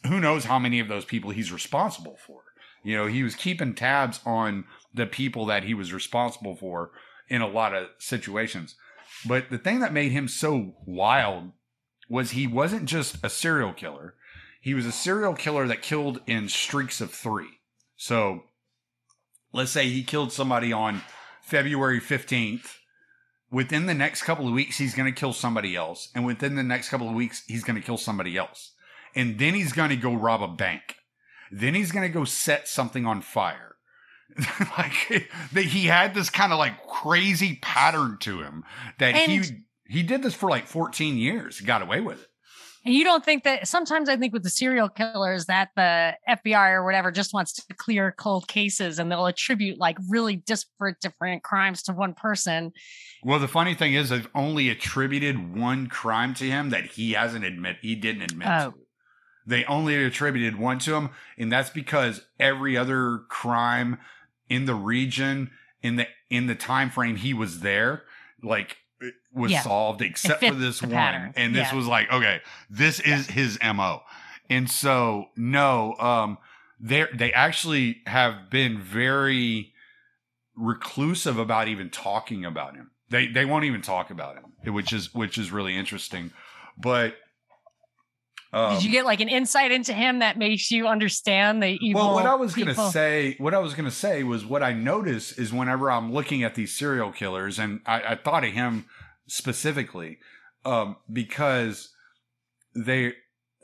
who 0.08 0.20
knows 0.20 0.46
how 0.46 0.60
many 0.60 0.79
of 0.79 0.88
those 0.88 1.05
people 1.05 1.31
he's 1.31 1.51
responsible 1.51 2.17
for. 2.25 2.41
You 2.84 2.98
know, 2.98 3.08
he 3.08 3.24
was 3.24 3.36
keeping 3.36 3.75
tabs 3.75 4.20
on 4.25 4.65
the 4.93 5.05
people 5.05 5.46
that 5.46 5.63
he 5.63 5.74
was 5.74 5.93
responsible 5.93 6.55
for 6.55 6.91
in 7.27 7.41
a 7.41 7.48
lot 7.48 7.74
of 7.74 7.89
situations. 8.00 8.75
But 9.25 9.50
the 9.50 9.58
thing 9.58 9.79
that 9.79 9.93
made 9.93 10.12
him 10.12 10.27
so 10.27 10.74
wild 10.86 11.51
was 12.10 12.31
he 12.31 12.48
wasn't 12.48 12.86
just 12.86 13.17
a 13.24 13.29
serial 13.29 13.74
killer. 13.74 14.15
He 14.60 14.74
was 14.74 14.86
a 14.86 14.91
serial 14.91 15.34
killer 15.34 15.67
that 15.67 15.81
killed 15.81 16.22
in 16.27 16.50
streaks 16.50 17.01
of 17.01 17.12
3. 17.12 17.46
So 17.96 18.43
let's 19.53 19.72
say 19.72 19.89
he 19.89 20.03
killed 20.03 20.31
somebody 20.31 20.74
on 20.74 21.01
February 21.41 22.01
15th. 22.01 22.77
Within 23.51 23.86
the 23.86 23.93
next 23.93 24.24
couple 24.24 24.48
of 24.48 24.53
weeks, 24.53 24.77
he's 24.77 24.96
going 24.96 25.13
to 25.13 25.20
kill 25.20 25.34
somebody 25.34 25.75
else. 25.75 26.10
And 26.15 26.25
within 26.25 26.55
the 26.55 26.63
next 26.63 26.89
couple 26.89 27.10
of 27.10 27.15
weeks, 27.15 27.43
he's 27.48 27.63
going 27.63 27.79
to 27.79 27.86
kill 27.86 27.98
somebody 27.98 28.38
else. 28.38 28.72
And 29.15 29.38
then 29.39 29.53
he's 29.53 29.74
going 29.74 29.89
to 29.89 29.96
go 29.96 30.13
rob 30.13 30.41
a 30.41 30.48
bank. 30.48 30.96
Then 31.51 31.74
he's 31.75 31.91
going 31.91 32.08
to 32.08 32.13
go 32.13 32.24
set 32.25 32.68
something 32.68 33.06
on 33.06 33.22
fire. 33.22 33.75
like 34.77 35.27
that 35.51 35.65
he 35.65 35.88
had 35.88 36.13
this 36.13 36.30
kind 36.30 36.53
of 36.53 36.60
like 36.60 36.88
crazy 36.88 37.60
pattern 37.62 38.18
to 38.22 38.41
him 38.41 38.63
that 38.98 39.13
And- 39.15 39.30
he 39.30 39.41
he 39.88 40.03
did 40.03 40.24
this 40.24 40.34
for 40.34 40.50
like 40.50 40.68
14 40.68 41.18
years. 41.18 41.58
He 41.60 41.65
got 41.65 41.82
away 41.82 42.00
with 42.00 42.22
it. 42.22 42.27
And 42.86 42.96
you 42.96 43.03
don't 43.03 43.24
think 43.25 43.44
that 43.44 43.68
sometimes 43.68 44.08
I 44.10 44.15
think 44.15 44.32
with 44.34 44.41
the 44.44 44.50
serial 44.50 44.88
killers 44.89 45.46
that 45.48 45.70
the 45.75 46.13
FBI 46.30 46.72
or 46.72 46.84
whatever 46.86 47.12
just 47.12 47.34
wants 47.34 47.51
to 47.53 47.74
clear 47.75 48.12
cold 48.18 48.48
cases 48.48 48.98
and 49.00 49.12
they'll 49.12 49.25
attribute 49.27 49.77
like 49.80 49.98
really 50.10 50.38
disparate 50.38 51.00
different 51.01 51.44
crimes 51.44 51.84
to 51.84 51.94
one 51.94 52.13
person. 52.15 52.72
Well, 53.24 53.38
the 53.38 53.48
funny 53.50 53.75
thing 53.75 53.94
is, 53.94 54.10
they've 54.10 54.27
only 54.34 54.70
attributed 54.70 55.56
one 55.56 55.88
crime 55.88 56.34
to 56.36 56.46
him 56.46 56.70
that 56.72 56.86
he 56.86 57.12
hasn't 57.12 57.44
admit 57.46 57.75
he 57.82 57.94
didn't 57.96 58.24
admit 58.24 58.48
Oh. 58.50 58.72
to. 58.72 58.77
They 59.51 59.65
only 59.65 60.01
attributed 60.01 60.58
one 60.58 60.79
to 60.79 60.96
him, 60.96 61.10
and 61.38 61.51
that's 61.51 61.70
because 61.70 62.22
every 62.39 62.77
other 62.77 63.20
crime 63.27 64.00
in 64.50 64.65
the 64.65 64.75
region 64.75 65.51
in 65.81 65.98
the 65.98 66.08
in 66.29 66.48
the 66.48 66.55
time 66.55 66.89
frame 66.89 67.17
he 67.17 67.34
was 67.34 67.60
there, 67.60 68.03
like 68.41 68.77
was 69.34 69.51
Yeah. 69.51 69.62
solved 69.62 70.01
except 70.01 70.41
for 70.43 70.53
this 70.53 70.81
one. 70.81 70.91
pattern. 70.91 71.34
And 71.36 71.53
this 71.53 71.70
Yeah. 71.70 71.75
was 71.75 71.86
like, 71.86 72.10
okay, 72.12 72.39
this 72.70 73.00
is 73.01 73.27
his 73.27 73.58
MO. 73.62 74.03
And 74.50 74.70
so 74.70 75.29
no, 75.36 75.96
um 76.00 76.38
they 76.79 77.05
they 77.13 77.34
actually 77.34 78.01
have 78.08 78.50
been 78.50 78.79
very 78.79 79.74
reclusive 80.55 81.38
about 81.38 81.67
even 81.67 81.89
talking 81.89 82.46
about 82.46 82.75
him. 82.75 82.91
They 83.10 83.27
they 83.27 83.43
won't 83.46 83.65
even 83.65 83.81
talk 83.81 84.12
about 84.12 84.38
him, 84.38 84.74
which 84.74 84.93
is 84.93 85.13
which 85.13 85.38
is 85.38 85.51
really 85.51 85.75
interesting. 85.75 86.31
But 86.77 87.15
um, 88.53 88.74
Did 88.74 88.84
you 88.84 88.91
get 88.91 89.05
like 89.05 89.22
an 89.22 89.29
insight 89.29 89.72
into 89.72 89.93
him 89.93 90.20
that 90.20 90.38
makes 90.38 90.72
you 90.72 90.88
understand 90.88 91.63
the 91.63 91.77
evil? 91.81 92.01
well, 92.01 92.13
what 92.13 92.25
I 92.25 92.36
was 92.36 92.53
people? 92.53 92.74
gonna 92.74 92.91
say, 92.91 93.36
what 93.38 93.53
I 93.53 93.60
was 93.60 93.74
gonna 93.74 93.91
say 93.91 94.24
was 94.24 94.46
what 94.46 94.62
I 94.62 94.74
notice 94.74 95.31
is 95.38 95.53
whenever 95.53 95.89
I'm 95.89 96.12
looking 96.12 96.43
at 96.43 96.55
these 96.55 96.75
serial 96.75 97.12
killers, 97.12 97.60
and 97.60 97.79
I, 97.86 98.01
I 98.01 98.15
thought 98.15 98.43
of 98.43 98.51
him 98.51 98.86
specifically 99.27 100.17
um, 100.65 100.98
because 101.12 101.93
they 102.75 103.13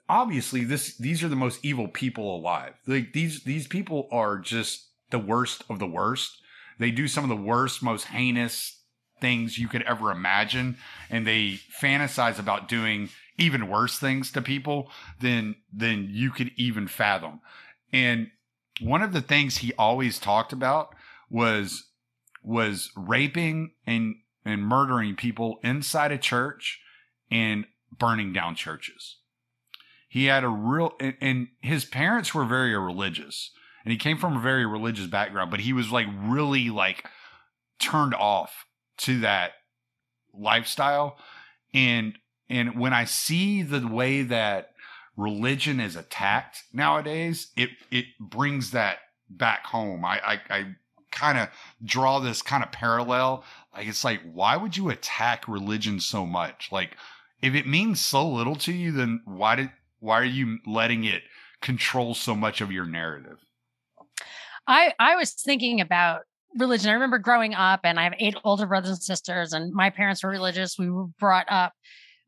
obviously 0.09 0.63
this 0.63 0.95
these 0.97 1.23
are 1.23 1.27
the 1.27 1.35
most 1.35 1.59
evil 1.63 1.87
people 1.87 2.35
alive. 2.35 2.73
Like 2.85 3.13
these 3.13 3.43
these 3.43 3.67
people 3.67 4.07
are 4.11 4.37
just 4.37 4.89
the 5.11 5.19
worst 5.19 5.63
of 5.69 5.79
the 5.79 5.87
worst. 5.87 6.37
They 6.79 6.91
do 6.91 7.07
some 7.07 7.23
of 7.23 7.29
the 7.29 7.43
worst, 7.43 7.81
most 7.81 8.05
heinous 8.05 8.81
things 9.19 9.57
you 9.57 9.67
could 9.67 9.81
ever 9.83 10.11
imagine, 10.11 10.77
and 11.09 11.25
they 11.25 11.59
fantasize 11.81 12.39
about 12.39 12.67
doing 12.69 13.09
even 13.37 13.67
worse 13.67 13.99
things 13.99 14.31
to 14.31 14.41
people 14.41 14.89
than 15.21 15.55
than 15.73 16.09
you 16.11 16.31
could 16.31 16.51
even 16.55 16.87
fathom. 16.87 17.39
And 17.93 18.31
one 18.81 19.01
of 19.01 19.13
the 19.13 19.21
things 19.21 19.57
he 19.57 19.73
always 19.73 20.19
talked 20.19 20.53
about 20.53 20.93
was 21.29 21.87
was 22.43 22.91
raping 22.95 23.71
and 23.85 24.15
and 24.45 24.63
murdering 24.63 25.15
people 25.15 25.59
inside 25.63 26.11
a 26.11 26.17
church 26.17 26.79
and 27.29 27.65
burning 27.97 28.33
down 28.33 28.55
churches. 28.55 29.17
He 30.07 30.25
had 30.25 30.43
a 30.43 30.49
real 30.49 30.93
and, 30.99 31.15
and 31.21 31.47
his 31.61 31.85
parents 31.85 32.33
were 32.33 32.45
very 32.45 32.77
religious 32.77 33.51
and 33.83 33.91
he 33.91 33.97
came 33.97 34.17
from 34.17 34.37
a 34.37 34.41
very 34.41 34.65
religious 34.65 35.07
background, 35.07 35.51
but 35.51 35.61
he 35.61 35.73
was 35.73 35.91
like 35.91 36.07
really 36.23 36.69
like 36.69 37.05
turned 37.79 38.13
off 38.13 38.65
to 38.97 39.19
that 39.19 39.51
lifestyle 40.33 41.17
and 41.73 42.17
and 42.49 42.79
when 42.79 42.93
I 42.93 43.05
see 43.05 43.61
the 43.61 43.87
way 43.87 44.23
that 44.23 44.71
religion 45.15 45.79
is 45.79 45.95
attacked 45.95 46.63
nowadays, 46.73 47.51
it 47.55 47.69
it 47.91 48.05
brings 48.19 48.71
that 48.71 48.99
back 49.29 49.65
home. 49.65 50.05
I 50.05 50.19
I, 50.19 50.41
I 50.49 50.65
kind 51.11 51.37
of 51.37 51.49
draw 51.83 52.19
this 52.19 52.41
kind 52.41 52.63
of 52.63 52.71
parallel. 52.71 53.43
Like 53.75 53.87
it's 53.87 54.03
like, 54.03 54.21
why 54.31 54.55
would 54.55 54.77
you 54.77 54.89
attack 54.89 55.47
religion 55.47 55.99
so 55.99 56.25
much? 56.25 56.69
Like, 56.71 56.95
if 57.41 57.53
it 57.55 57.67
means 57.67 57.99
so 57.99 58.27
little 58.27 58.55
to 58.57 58.73
you, 58.73 58.91
then 58.91 59.21
why 59.25 59.55
did 59.55 59.71
why 59.99 60.19
are 60.19 60.25
you 60.25 60.59
letting 60.65 61.03
it 61.03 61.23
control 61.61 62.13
so 62.13 62.35
much 62.35 62.61
of 62.61 62.71
your 62.71 62.85
narrative? 62.85 63.39
I 64.67 64.93
I 64.99 65.15
was 65.15 65.31
thinking 65.33 65.81
about 65.81 66.21
religion. 66.57 66.89
I 66.89 66.93
remember 66.93 67.19
growing 67.19 67.53
up, 67.53 67.81
and 67.83 67.99
I 67.99 68.03
have 68.03 68.13
eight 68.19 68.35
older 68.43 68.67
brothers 68.67 68.91
and 68.91 69.01
sisters, 69.01 69.53
and 69.53 69.73
my 69.73 69.89
parents 69.89 70.23
were 70.23 70.29
religious. 70.29 70.77
We 70.77 70.89
were 70.89 71.07
brought 71.19 71.47
up 71.49 71.73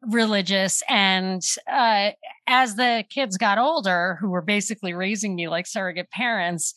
religious, 0.02 0.82
and 0.90 1.42
uh, 1.72 2.12
as 2.48 2.76
the 2.76 3.06
kids 3.10 3.38
got 3.38 3.58
older, 3.58 4.18
who 4.20 4.30
were 4.30 4.42
basically 4.42 4.94
raising 4.94 5.36
me 5.36 5.48
like 5.48 5.68
surrogate 5.68 6.10
parents, 6.12 6.74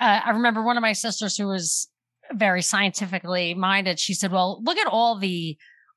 uh, 0.00 0.20
I 0.24 0.30
remember 0.30 0.62
one 0.62 0.76
of 0.76 0.82
my 0.82 0.92
sisters 0.92 1.36
who 1.36 1.48
was 1.48 1.88
very 2.32 2.62
scientifically 2.62 3.54
minded. 3.54 3.98
She 3.98 4.14
said, 4.14 4.32
"Well, 4.32 4.60
look 4.62 4.78
at 4.78 4.86
all 4.86 5.18
the." 5.18 5.56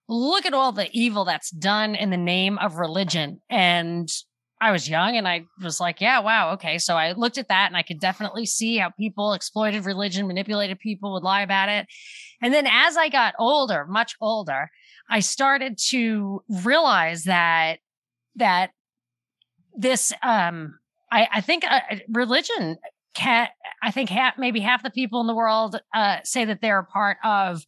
Look 0.09 0.45
at 0.45 0.53
all 0.53 0.73
the 0.73 0.89
evil 0.91 1.23
that's 1.23 1.49
done 1.49 1.95
in 1.95 2.09
the 2.09 2.17
name 2.17 2.57
of 2.57 2.75
religion. 2.75 3.41
And 3.49 4.11
I 4.63 4.71
was 4.71 4.87
young 4.87 5.17
and 5.17 5.27
I 5.27 5.43
was 5.61 5.81
like, 5.81 5.99
yeah, 5.99 6.19
wow, 6.19 6.53
okay. 6.53 6.77
So 6.77 6.95
I 6.95 7.11
looked 7.11 7.37
at 7.37 7.49
that 7.49 7.67
and 7.67 7.75
I 7.75 7.83
could 7.83 7.99
definitely 7.99 8.45
see 8.45 8.77
how 8.77 8.91
people 8.91 9.33
exploited 9.33 9.85
religion, 9.85 10.25
manipulated 10.25 10.79
people, 10.79 11.11
would 11.13 11.23
lie 11.23 11.41
about 11.41 11.67
it. 11.67 11.85
And 12.41 12.53
then 12.53 12.65
as 12.65 12.95
I 12.95 13.09
got 13.09 13.33
older, 13.37 13.85
much 13.89 14.15
older, 14.21 14.69
I 15.13 15.19
started 15.19 15.77
to 15.89 16.43
realize 16.49 17.25
that 17.25 17.77
that 18.35 18.71
this 19.75 20.11
um 20.23 20.79
I, 21.11 21.27
I 21.33 21.41
think 21.41 21.63
uh, 21.69 21.81
religion 22.09 22.77
can 23.13 23.47
I 23.83 23.91
think 23.91 24.09
ha- 24.09 24.33
maybe 24.39 24.59
half 24.59 24.81
the 24.81 24.89
people 24.89 25.21
in 25.21 25.27
the 25.27 25.35
world 25.35 25.79
uh, 25.93 26.17
say 26.23 26.45
that 26.45 26.61
they're 26.61 26.79
a 26.79 26.83
part 26.83 27.17
of 27.23 27.63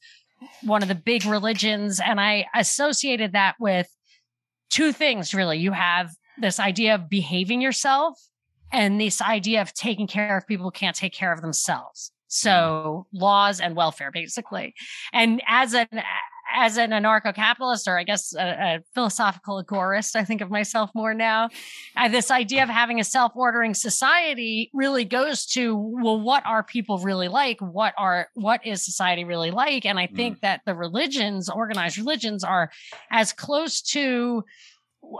one 0.63 0.81
of 0.81 0.87
the 0.87 0.95
big 0.95 1.23
religions, 1.25 1.99
and 2.03 2.19
I 2.19 2.47
associated 2.55 3.33
that 3.33 3.55
with 3.59 3.87
two 4.71 4.91
things 4.91 5.35
really. 5.35 5.59
You 5.59 5.71
have 5.71 6.09
this 6.39 6.59
idea 6.59 6.95
of 6.95 7.09
behaving 7.09 7.61
yourself 7.61 8.19
and 8.73 8.99
this 8.99 9.21
idea 9.21 9.61
of 9.61 9.71
taking 9.73 10.07
care 10.07 10.35
of 10.35 10.47
people 10.47 10.65
who 10.65 10.71
can't 10.71 10.95
take 10.95 11.13
care 11.13 11.31
of 11.31 11.41
themselves. 11.41 12.11
So 12.27 13.05
laws 13.13 13.59
and 13.59 13.75
welfare, 13.75 14.11
basically. 14.11 14.73
And 15.13 15.43
as 15.47 15.75
an 15.75 15.87
as 16.55 16.77
an 16.77 16.91
anarcho-capitalist, 16.91 17.87
or 17.87 17.99
I 17.99 18.03
guess 18.03 18.33
a, 18.33 18.41
a 18.41 18.79
philosophical 18.93 19.61
agorist, 19.63 20.15
I 20.15 20.23
think 20.23 20.41
of 20.41 20.49
myself 20.49 20.89
more 20.95 21.13
now. 21.13 21.49
Uh, 21.97 22.07
this 22.07 22.31
idea 22.31 22.63
of 22.63 22.69
having 22.69 22.99
a 22.99 23.03
self-ordering 23.03 23.73
society 23.73 24.71
really 24.73 25.05
goes 25.05 25.45
to 25.47 25.75
well, 25.75 26.19
what 26.19 26.45
are 26.45 26.63
people 26.63 26.97
really 26.99 27.27
like? 27.27 27.59
What 27.59 27.93
are 27.97 28.29
what 28.33 28.65
is 28.65 28.85
society 28.85 29.25
really 29.25 29.51
like? 29.51 29.85
And 29.85 29.99
I 29.99 30.07
think 30.07 30.41
that 30.41 30.61
the 30.65 30.75
religions, 30.75 31.49
organized 31.49 31.97
religions, 31.97 32.43
are 32.43 32.71
as 33.11 33.33
close 33.33 33.81
to 33.81 34.43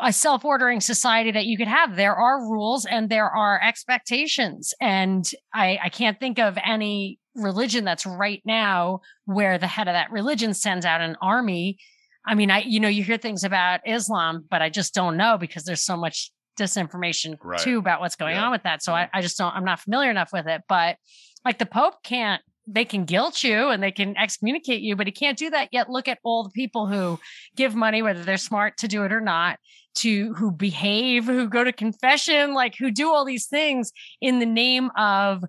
a 0.02 0.12
self-ordering 0.12 0.82
society 0.82 1.32
that 1.32 1.46
you 1.46 1.58
could 1.58 1.68
have. 1.68 1.96
There 1.96 2.16
are 2.16 2.50
rules 2.50 2.86
and 2.86 3.10
there 3.10 3.30
are 3.30 3.62
expectations. 3.62 4.74
And 4.82 5.30
I, 5.54 5.78
I 5.84 5.90
can't 5.90 6.20
think 6.20 6.40
of 6.40 6.58
any 6.66 7.20
religion 7.36 7.84
that's 7.86 8.06
right 8.06 8.42
now 8.46 9.02
where 9.26 9.58
the 9.58 9.68
head 9.68 9.88
of 9.88 9.94
that 9.94 10.12
religion 10.12 10.54
sends 10.54 10.86
out 10.86 11.02
an 11.02 11.18
army. 11.22 11.78
I 12.26 12.36
mean, 12.36 12.50
I, 12.50 12.62
you 12.62 12.80
know, 12.80 12.88
you 12.88 13.04
hear 13.04 13.18
things 13.18 13.44
about 13.44 13.82
Islam, 13.86 14.46
but 14.50 14.62
I 14.62 14.70
just 14.70 14.94
don't 14.94 15.18
know 15.18 15.38
because 15.38 15.64
there's 15.64 15.84
so 15.84 15.98
much 15.98 16.32
disinformation 16.60 17.36
Right. 17.44 17.60
too 17.60 17.78
about 17.78 18.00
what's 18.00 18.16
going 18.16 18.36
Yeah. 18.36 18.46
on 18.46 18.52
with 18.52 18.64
that. 18.64 18.82
So 18.82 18.94
I, 18.94 19.10
I 19.14 19.22
just 19.22 19.38
don't, 19.38 19.54
I'm 19.54 19.66
not 19.66 19.80
familiar 19.80 20.10
enough 20.10 20.30
with 20.34 20.48
it. 20.48 20.62
But 20.68 20.98
like 21.44 21.60
the 21.60 21.66
Pope 21.66 22.02
can't, 22.04 22.42
they 22.68 22.86
can 22.86 23.06
guilt 23.06 23.44
you 23.44 23.70
and 23.70 23.84
they 23.84 23.92
can 23.92 24.18
excommunicate 24.18 24.82
you, 24.82 24.96
but 24.96 25.06
he 25.06 25.12
can't 25.12 25.38
do 25.38 25.52
that 25.52 25.70
yet. 25.72 25.90
Look 25.90 26.08
at 26.08 26.18
all 26.24 26.44
the 26.44 26.50
people 26.50 26.88
who 26.88 27.20
give 27.56 27.76
money, 27.76 28.02
whether 28.02 28.24
they're 28.24 28.38
smart 28.38 28.78
to 28.78 28.88
do 28.88 29.04
it 29.04 29.12
or 29.12 29.22
not, 29.22 29.60
to 29.96 30.34
who 30.34 30.52
behave, 30.52 31.26
who 31.26 31.48
go 31.48 31.64
to 31.64 31.72
confession, 31.72 32.54
like 32.56 32.76
who 32.80 32.90
do 32.90 33.10
all 33.14 33.24
these 33.24 33.46
things 33.48 33.92
in 34.20 34.40
the 34.40 34.46
name 34.48 34.90
of 34.98 35.44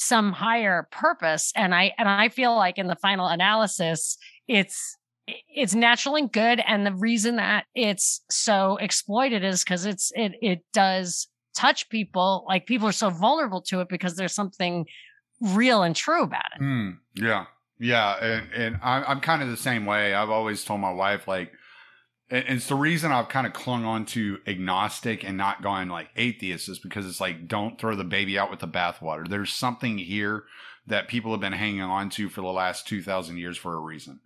some 0.00 0.32
higher 0.32 0.88
purpose. 0.90 1.52
And 1.54 1.74
I 1.74 1.92
and 1.98 2.08
I 2.08 2.30
feel 2.30 2.56
like 2.56 2.78
in 2.78 2.86
the 2.86 2.96
final 2.96 3.26
analysis, 3.26 4.16
it's 4.48 4.96
it's 5.26 5.74
natural 5.74 6.16
and 6.16 6.32
good. 6.32 6.62
And 6.66 6.86
the 6.86 6.94
reason 6.94 7.36
that 7.36 7.66
it's 7.74 8.22
so 8.30 8.76
exploited 8.78 9.44
is 9.44 9.62
because 9.62 9.84
it's 9.84 10.10
it 10.14 10.32
it 10.40 10.64
does 10.72 11.28
touch 11.54 11.88
people. 11.90 12.46
Like 12.48 12.66
people 12.66 12.88
are 12.88 12.92
so 12.92 13.10
vulnerable 13.10 13.60
to 13.62 13.80
it 13.80 13.88
because 13.88 14.16
there's 14.16 14.34
something 14.34 14.86
real 15.40 15.82
and 15.82 15.94
true 15.94 16.22
about 16.22 16.46
it. 16.56 16.62
Mm, 16.62 16.98
yeah, 17.16 17.44
yeah, 17.78 18.16
and 18.24 18.52
and 18.54 18.78
I'm 18.82 19.04
I'm 19.06 19.20
kind 19.20 19.42
of 19.42 19.50
the 19.50 19.56
same 19.58 19.84
way. 19.84 20.14
I've 20.14 20.30
always 20.30 20.64
told 20.64 20.80
my 20.80 20.92
wife 20.92 21.28
like, 21.28 21.52
it's 22.30 22.68
the 22.68 22.74
reason 22.76 23.10
I've 23.12 23.28
kind 23.28 23.46
of 23.46 23.52
clung 23.52 23.84
on 23.84 24.04
to 24.06 24.38
agnostic 24.46 25.24
and 25.24 25.36
not 25.36 25.62
going 25.62 25.88
like 25.88 26.08
atheist 26.16 26.68
is 26.68 26.78
because 26.78 27.06
it's 27.06 27.20
like 27.20 27.48
don't 27.48 27.78
throw 27.80 27.96
the 27.96 28.04
baby 28.04 28.38
out 28.38 28.50
with 28.50 28.60
the 28.60 28.68
bathwater. 28.68 29.28
There's 29.28 29.52
something 29.52 29.98
here 29.98 30.44
that 30.86 31.08
people 31.08 31.30
have 31.32 31.40
been 31.40 31.52
hanging 31.52 31.82
on 31.82 32.10
to 32.10 32.28
for 32.28 32.40
the 32.40 32.46
last 32.48 32.86
two 32.86 33.02
thousand 33.02 33.38
years 33.38 33.56
for 33.56 33.74
a 33.74 33.80
reason, 33.80 34.20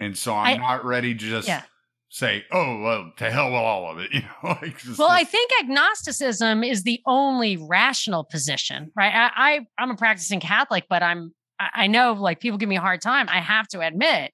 and 0.00 0.16
so 0.16 0.34
I'm 0.34 0.54
I- 0.62 0.66
not 0.66 0.84
ready 0.84 1.14
to 1.14 1.18
just 1.20 1.48
Yeah. 1.48 1.62
say, 2.08 2.44
oh 2.50 2.80
well, 2.80 3.12
to 3.18 3.30
hell 3.30 3.46
with 3.46 3.54
all 3.60 3.90
of 3.90 3.98
it. 3.98 4.10
You 4.14 4.20
know, 4.22 4.56
like 4.62 4.78
just, 4.78 4.98
Well, 4.98 5.08
I 5.10 5.24
think 5.24 5.50
agnosticism 5.62 6.64
is 6.64 6.82
the 6.82 7.00
only 7.06 7.56
rational 7.56 8.24
position, 8.24 8.90
right? 8.96 9.12
I, 9.14 9.30
I 9.56 9.60
I'm 9.82 9.90
a 9.90 9.96
practicing 9.96 10.40
Catholic, 10.40 10.84
but 10.88 11.02
I'm 11.02 11.32
I 11.60 11.86
know 11.86 12.12
like 12.14 12.40
people 12.40 12.58
give 12.58 12.68
me 12.68 12.76
a 12.76 12.80
hard 12.80 13.00
time. 13.00 13.28
I 13.28 13.40
have 13.40 13.68
to 13.68 13.80
admit, 13.80 14.32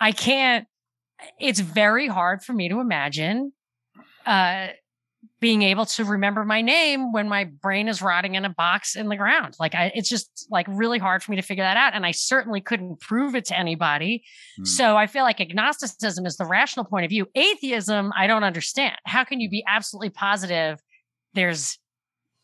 I 0.00 0.12
can't. 0.12 0.66
It's 1.38 1.60
very 1.60 2.08
hard 2.08 2.42
for 2.42 2.52
me 2.52 2.68
to 2.68 2.80
imagine 2.80 3.52
uh, 4.26 4.68
being 5.40 5.62
able 5.62 5.86
to 5.86 6.04
remember 6.04 6.44
my 6.44 6.60
name 6.62 7.12
when 7.12 7.28
my 7.28 7.44
brain 7.44 7.88
is 7.88 8.00
rotting 8.00 8.36
in 8.36 8.44
a 8.44 8.50
box 8.50 8.94
in 8.94 9.08
the 9.08 9.16
ground. 9.16 9.56
Like 9.58 9.74
I, 9.74 9.92
it's 9.94 10.08
just 10.08 10.46
like 10.50 10.66
really 10.68 10.98
hard 10.98 11.22
for 11.22 11.32
me 11.32 11.36
to 11.36 11.42
figure 11.42 11.64
that 11.64 11.76
out. 11.76 11.94
And 11.94 12.06
I 12.06 12.12
certainly 12.12 12.60
couldn't 12.60 13.00
prove 13.00 13.34
it 13.34 13.44
to 13.46 13.58
anybody. 13.58 14.24
Mm. 14.60 14.66
So 14.66 14.96
I 14.96 15.06
feel 15.06 15.24
like 15.24 15.40
agnosticism 15.40 16.26
is 16.26 16.36
the 16.36 16.44
rational 16.44 16.84
point 16.84 17.04
of 17.04 17.10
view. 17.10 17.26
Atheism, 17.34 18.12
I 18.16 18.26
don't 18.26 18.44
understand. 18.44 18.96
How 19.04 19.24
can 19.24 19.40
you 19.40 19.50
be 19.50 19.64
absolutely 19.66 20.10
positive 20.10 20.80
there's 21.34 21.78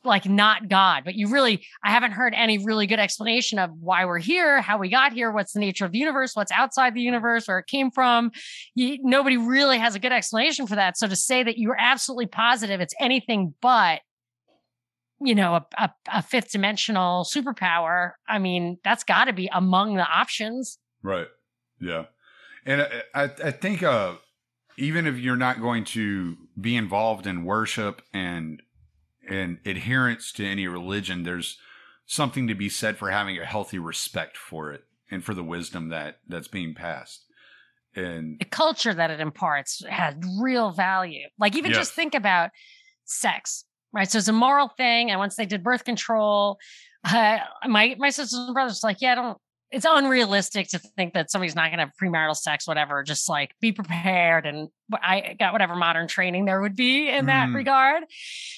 like 0.09 0.29
not 0.29 0.69
God, 0.69 1.05
but 1.05 1.15
you 1.15 1.29
really, 1.29 1.65
I 1.85 1.91
haven't 1.91 2.13
heard 2.13 2.35
any 2.35 2.59
really 2.59 2.87
good 2.87 2.99
explanation 2.99 3.59
of 3.59 3.71
why 3.79 4.05
we're 4.05 4.19
here, 4.19 4.61
how 4.61 4.79
we 4.79 4.89
got 4.89 5.13
here, 5.13 5.31
what's 5.31 5.53
the 5.53 5.61
nature 5.61 5.85
of 5.85 5.93
the 5.93 5.99
universe, 5.99 6.35
what's 6.35 6.51
outside 6.51 6.95
the 6.95 7.01
universe, 7.01 7.47
where 7.47 7.59
it 7.61 7.67
came 7.67 7.91
from. 7.91 8.33
You, 8.75 8.99
nobody 9.03 9.37
really 9.37 9.79
has 9.79 9.95
a 9.95 9.99
good 9.99 10.13
explanation 10.13 10.67
for 10.67 10.75
that. 10.75 10.99
So 10.99 11.07
to 11.07 11.17
say 11.17 11.43
that 11.45 11.59
you're 11.59 11.79
absolutely 11.79 12.27
positive 12.27 12.81
it's 12.81 12.95
anything 12.99 13.55
but, 13.61 14.01
you 15.21 15.35
know, 15.35 15.55
a, 15.55 15.67
a, 15.79 15.91
a 16.13 16.23
fifth 16.23 16.51
dimensional 16.51 17.25
superpower, 17.25 18.13
I 18.29 18.39
mean, 18.39 18.79
that's 18.83 19.05
got 19.05 19.27
to 19.27 19.33
be 19.33 19.49
among 19.53 19.97
the 19.97 20.07
options. 20.07 20.79
Right. 21.03 21.29
Yeah. 21.81 22.05
And 22.67 22.83
I, 22.83 23.03
I, 23.15 23.25
I 23.45 23.51
think, 23.51 23.83
uh, 23.83 24.15
even 24.81 25.09
if 25.09 25.19
you're 25.19 25.35
not 25.35 25.61
going 25.61 25.83
to 25.83 26.37
be 26.61 26.77
involved 26.77 27.27
in 27.27 27.43
worship 27.43 28.01
and 28.15 28.63
and 29.29 29.59
adherence 29.65 30.33
to 30.33 30.47
any 30.47 30.67
religion, 30.67 31.23
there's 31.23 31.59
something 32.07 32.49
to 32.49 32.55
be 32.55 32.69
said 32.69 32.97
for 32.97 33.11
having 33.11 33.39
a 33.39 33.45
healthy 33.45 33.79
respect 33.79 34.37
for 34.37 34.73
it 34.73 34.85
and 35.11 35.25
for 35.25 35.35
the 35.35 35.45
wisdom 35.45 35.91
that 35.91 36.19
that's 36.27 36.49
being 36.49 36.75
passed. 36.75 37.25
And 37.95 38.39
the 38.39 38.45
culture 38.45 38.95
that 38.95 39.11
it 39.11 39.21
imparts 39.21 39.83
has 39.89 40.15
real 40.41 40.71
value. 40.71 41.27
Like 41.39 41.57
even 41.57 41.73
just 41.73 41.95
think 41.95 42.15
about 42.15 42.51
sex, 43.05 43.65
right? 43.93 44.11
So 44.11 44.19
it's 44.19 44.29
a 44.29 44.33
moral 44.33 44.69
thing. 44.69 45.11
And 45.11 45.19
once 45.19 45.37
they 45.37 45.47
did 45.47 45.65
birth 45.65 45.85
control, 45.85 46.59
uh, 47.05 47.39
my 47.67 47.97
my 47.99 48.11
sisters 48.11 48.39
and 48.39 48.55
brothers 48.55 48.85
like, 48.85 49.01
yeah, 49.01 49.13
I 49.13 49.15
don't 49.15 49.39
it's 49.71 49.87
unrealistic 49.89 50.69
to 50.69 50.79
think 50.79 51.15
that 51.15 51.31
somebody's 51.31 51.55
not 51.55 51.71
going 51.71 51.79
to 51.79 51.85
have 51.85 51.93
premarital 52.01 52.37
sex, 52.37 52.67
whatever. 52.67 53.03
Just 53.03 53.29
like 53.29 53.55
be 53.61 53.73
prepared. 53.73 54.47
And 54.47 54.69
I 54.93 55.37
got 55.39 55.53
whatever 55.53 55.77
modern 55.77 56.09
training 56.09 56.47
there 56.47 56.61
would 56.61 56.77
be 56.77 57.09
in 57.09 57.27
that 57.27 57.49
mm. 57.49 57.55
regard. 57.55 58.05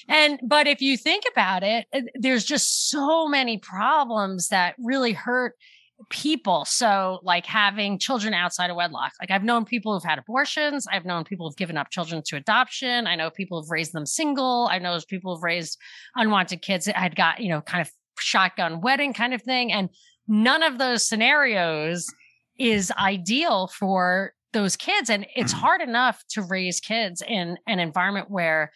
And, 0.08 0.40
but 0.42 0.66
if 0.66 0.80
you 0.80 0.96
think 0.96 1.24
about 1.30 1.62
it, 1.62 1.86
there's 2.14 2.44
just 2.44 2.90
so 2.90 3.26
many 3.26 3.58
problems 3.58 4.48
that 4.48 4.76
really 4.78 5.12
hurt 5.12 5.54
people. 6.08 6.64
So, 6.64 7.18
like 7.22 7.44
having 7.44 7.98
children 7.98 8.32
outside 8.32 8.70
of 8.70 8.76
wedlock. 8.76 9.12
Like, 9.20 9.30
I've 9.30 9.44
known 9.44 9.64
people 9.64 9.92
who've 9.92 10.08
had 10.08 10.18
abortions. 10.18 10.86
I've 10.90 11.04
known 11.04 11.24
people 11.24 11.46
who've 11.46 11.56
given 11.56 11.76
up 11.76 11.90
children 11.90 12.22
to 12.26 12.36
adoption. 12.36 13.06
I 13.06 13.16
know 13.16 13.30
people 13.30 13.60
who've 13.60 13.70
raised 13.70 13.92
them 13.92 14.06
single. 14.06 14.68
I 14.70 14.78
know 14.78 14.98
people 15.08 15.34
who've 15.34 15.42
raised 15.42 15.78
unwanted 16.14 16.62
kids 16.62 16.86
that 16.86 16.96
had 16.96 17.16
got, 17.16 17.40
you 17.40 17.48
know, 17.48 17.60
kind 17.60 17.82
of 17.82 17.90
shotgun 18.18 18.80
wedding 18.80 19.12
kind 19.12 19.34
of 19.34 19.42
thing. 19.42 19.72
And 19.72 19.90
none 20.30 20.62
of 20.62 20.78
those 20.78 21.06
scenarios 21.06 22.06
is 22.56 22.92
ideal 22.92 23.66
for 23.66 24.32
those 24.52 24.76
kids. 24.76 25.10
And 25.10 25.26
it's 25.34 25.52
mm-hmm. 25.52 25.60
hard 25.60 25.80
enough 25.82 26.24
to 26.30 26.42
raise 26.42 26.80
kids 26.80 27.22
in 27.26 27.58
an 27.66 27.80
environment 27.80 28.30
where 28.30 28.72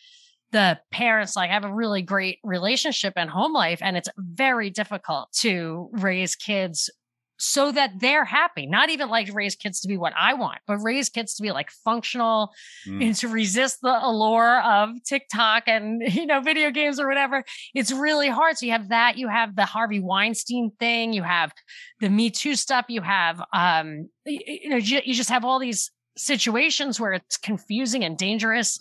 the 0.50 0.78
parents 0.90 1.36
like 1.36 1.50
have 1.50 1.64
a 1.64 1.72
really 1.72 2.02
great 2.02 2.38
relationship 2.44 3.12
and 3.16 3.30
home 3.30 3.52
life 3.52 3.80
and 3.82 3.96
it's 3.96 4.08
very 4.16 4.70
difficult 4.70 5.32
to 5.32 5.88
raise 5.92 6.36
kids 6.36 6.90
so 7.36 7.72
that 7.72 7.92
they're 7.98 8.24
happy. 8.24 8.66
Not 8.66 8.90
even 8.90 9.08
like 9.08 9.32
raise 9.34 9.56
kids 9.56 9.80
to 9.80 9.88
be 9.88 9.96
what 9.96 10.12
I 10.16 10.34
want, 10.34 10.58
but 10.66 10.78
raise 10.78 11.08
kids 11.08 11.34
to 11.34 11.42
be 11.42 11.50
like 11.50 11.70
functional 11.84 12.52
mm. 12.86 13.04
and 13.04 13.14
to 13.16 13.28
resist 13.28 13.78
the 13.82 13.98
allure 14.02 14.60
of 14.62 14.90
TikTok 15.04 15.64
and, 15.66 16.02
you 16.14 16.26
know, 16.26 16.40
video 16.40 16.70
games 16.70 17.00
or 17.00 17.08
whatever. 17.08 17.44
It's 17.74 17.92
really 17.92 18.28
hard. 18.28 18.58
So 18.58 18.66
you 18.66 18.72
have 18.72 18.90
that, 18.90 19.18
you 19.18 19.28
have 19.28 19.56
the 19.56 19.64
Harvey 19.64 20.00
Weinstein 20.00 20.70
thing, 20.78 21.12
you 21.12 21.22
have 21.22 21.52
the 22.00 22.10
Me 22.10 22.30
Too 22.30 22.54
stuff, 22.54 22.86
you 22.88 23.02
have, 23.02 23.42
um, 23.52 24.08
you 24.24 24.70
know, 24.70 24.76
you 24.76 25.14
just 25.14 25.30
have 25.30 25.44
all 25.44 25.58
these 25.58 25.90
situations 26.16 27.00
where 27.00 27.14
it's 27.14 27.36
confusing 27.36 28.04
and 28.04 28.16
dangerous, 28.16 28.78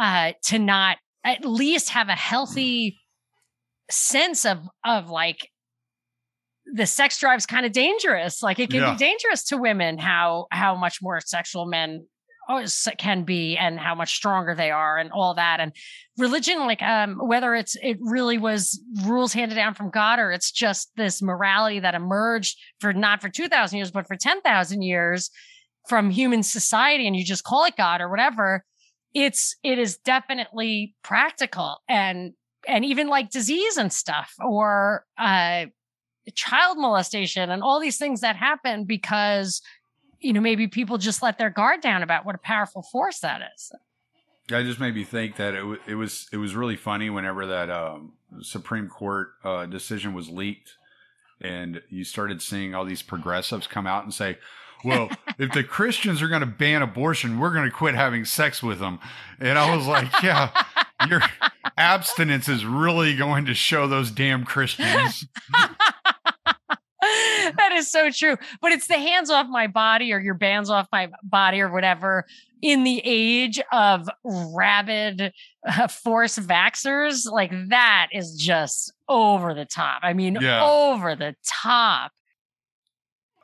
uh, 0.00 0.32
to 0.44 0.58
not 0.58 0.98
at 1.22 1.44
least 1.44 1.90
have 1.90 2.08
a 2.08 2.12
healthy 2.12 2.98
sense 3.90 4.44
of, 4.44 4.58
of 4.84 5.10
like, 5.10 5.48
the 6.66 6.86
sex 6.86 7.18
drive's 7.18 7.46
kind 7.46 7.66
of 7.66 7.72
dangerous. 7.72 8.42
Like 8.42 8.58
it 8.58 8.70
can 8.70 8.80
yeah. 8.80 8.92
be 8.92 8.96
dangerous 8.96 9.44
to 9.44 9.58
women 9.58 9.98
how 9.98 10.46
how 10.50 10.74
much 10.74 11.00
more 11.02 11.20
sexual 11.20 11.66
men 11.66 12.06
can 12.98 13.24
be 13.24 13.56
and 13.56 13.78
how 13.78 13.94
much 13.94 14.14
stronger 14.14 14.54
they 14.54 14.70
are 14.70 14.98
and 14.98 15.10
all 15.12 15.34
that 15.34 15.60
and 15.60 15.72
religion 16.18 16.58
like 16.60 16.82
um 16.82 17.16
whether 17.26 17.54
it's 17.54 17.74
it 17.82 17.96
really 18.00 18.38
was 18.38 18.80
rules 19.04 19.32
handed 19.32 19.54
down 19.54 19.74
from 19.74 19.90
god 19.90 20.18
or 20.18 20.30
it's 20.30 20.50
just 20.50 20.90
this 20.96 21.22
morality 21.22 21.80
that 21.80 21.94
emerged 21.94 22.58
for 22.80 22.92
not 22.92 23.22
for 23.22 23.28
2000 23.28 23.76
years 23.76 23.90
but 23.90 24.06
for 24.06 24.16
10,000 24.16 24.82
years 24.82 25.30
from 25.88 26.10
human 26.10 26.42
society 26.42 27.06
and 27.06 27.16
you 27.16 27.24
just 27.24 27.44
call 27.44 27.64
it 27.64 27.76
god 27.76 28.00
or 28.00 28.10
whatever 28.10 28.64
it's 29.14 29.56
it 29.62 29.78
is 29.78 29.96
definitely 29.98 30.94
practical 31.02 31.78
and 31.88 32.32
and 32.68 32.84
even 32.84 33.08
like 33.08 33.30
disease 33.30 33.76
and 33.76 33.92
stuff 33.92 34.32
or 34.44 35.04
uh 35.18 35.64
child 36.30 36.78
molestation 36.78 37.50
and 37.50 37.62
all 37.62 37.80
these 37.80 37.98
things 37.98 38.20
that 38.20 38.36
happen 38.36 38.84
because 38.84 39.60
you 40.20 40.32
know 40.32 40.40
maybe 40.40 40.66
people 40.68 40.98
just 40.98 41.22
let 41.22 41.38
their 41.38 41.50
guard 41.50 41.80
down 41.80 42.02
about 42.02 42.24
what 42.24 42.34
a 42.34 42.38
powerful 42.38 42.82
force 42.82 43.20
that 43.20 43.40
is 43.54 43.72
that 44.48 44.62
just 44.62 44.80
made 44.80 44.94
me 44.94 45.04
think 45.04 45.36
that 45.36 45.54
it, 45.54 45.58
w- 45.58 45.80
it 45.86 45.94
was 45.94 46.28
it 46.32 46.36
was 46.36 46.54
really 46.54 46.76
funny 46.76 47.10
whenever 47.10 47.46
that 47.46 47.70
um, 47.70 48.12
Supreme 48.42 48.88
Court 48.88 49.30
uh, 49.42 49.66
decision 49.66 50.12
was 50.12 50.28
leaked, 50.28 50.74
and 51.40 51.80
you 51.88 52.04
started 52.04 52.42
seeing 52.42 52.74
all 52.74 52.84
these 52.84 53.02
progressives 53.02 53.66
come 53.66 53.86
out 53.86 54.04
and 54.04 54.12
say, 54.12 54.38
"Well, 54.84 55.10
if 55.38 55.52
the 55.52 55.64
Christians 55.64 56.20
are 56.20 56.28
going 56.28 56.40
to 56.40 56.46
ban 56.46 56.82
abortion, 56.82 57.38
we're 57.38 57.54
going 57.54 57.64
to 57.64 57.74
quit 57.74 57.94
having 57.94 58.24
sex 58.24 58.62
with 58.62 58.80
them." 58.80 58.98
And 59.40 59.58
I 59.58 59.74
was 59.74 59.86
like, 59.86 60.10
"Yeah, 60.22 60.50
your 61.08 61.22
abstinence 61.78 62.48
is 62.48 62.66
really 62.66 63.16
going 63.16 63.46
to 63.46 63.54
show 63.54 63.86
those 63.86 64.10
damn 64.10 64.44
Christians." 64.44 65.26
that 67.56 67.72
is 67.74 67.90
so 67.90 68.10
true. 68.10 68.36
But 68.60 68.72
it's 68.72 68.86
the 68.86 68.98
hands 68.98 69.30
off 69.30 69.46
my 69.48 69.66
body 69.66 70.12
or 70.12 70.20
your 70.20 70.34
bands 70.34 70.70
off 70.70 70.88
my 70.92 71.10
body 71.22 71.60
or 71.60 71.72
whatever 71.72 72.26
in 72.62 72.84
the 72.84 73.00
age 73.04 73.60
of 73.72 74.08
rabid 74.24 75.32
uh, 75.66 75.88
force 75.88 76.38
vaxers. 76.38 77.30
Like 77.30 77.52
that 77.68 78.08
is 78.12 78.36
just 78.36 78.92
over 79.08 79.54
the 79.54 79.66
top. 79.66 80.00
I 80.02 80.14
mean, 80.14 80.38
yeah. 80.40 80.64
over 80.64 81.14
the 81.14 81.36
top. 81.46 82.12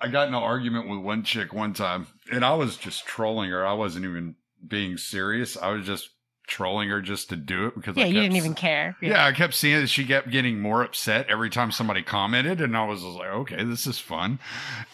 I 0.00 0.08
got 0.08 0.28
in 0.28 0.34
an 0.34 0.42
argument 0.42 0.88
with 0.88 1.00
one 1.00 1.22
chick 1.22 1.52
one 1.52 1.74
time 1.74 2.06
and 2.32 2.44
I 2.44 2.54
was 2.54 2.76
just 2.76 3.04
trolling 3.04 3.50
her. 3.50 3.66
I 3.66 3.74
wasn't 3.74 4.06
even 4.06 4.34
being 4.66 4.96
serious. 4.96 5.56
I 5.56 5.70
was 5.70 5.86
just 5.86 6.10
trolling 6.50 6.90
her 6.90 7.00
just 7.00 7.30
to 7.30 7.36
do 7.36 7.68
it 7.68 7.74
because 7.74 7.96
yeah, 7.96 8.04
I 8.04 8.08
you 8.08 8.20
didn't 8.20 8.36
even 8.36 8.54
care. 8.54 8.96
Yeah. 9.00 9.10
yeah. 9.10 9.26
I 9.26 9.32
kept 9.32 9.54
seeing 9.54 9.80
that 9.80 9.86
she 9.86 10.04
kept 10.04 10.30
getting 10.30 10.60
more 10.60 10.82
upset 10.82 11.28
every 11.30 11.48
time 11.48 11.72
somebody 11.72 12.02
commented, 12.02 12.60
and 12.60 12.76
I 12.76 12.84
was 12.84 13.02
like, 13.02 13.28
okay, 13.28 13.64
this 13.64 13.86
is 13.86 13.98
fun. 13.98 14.38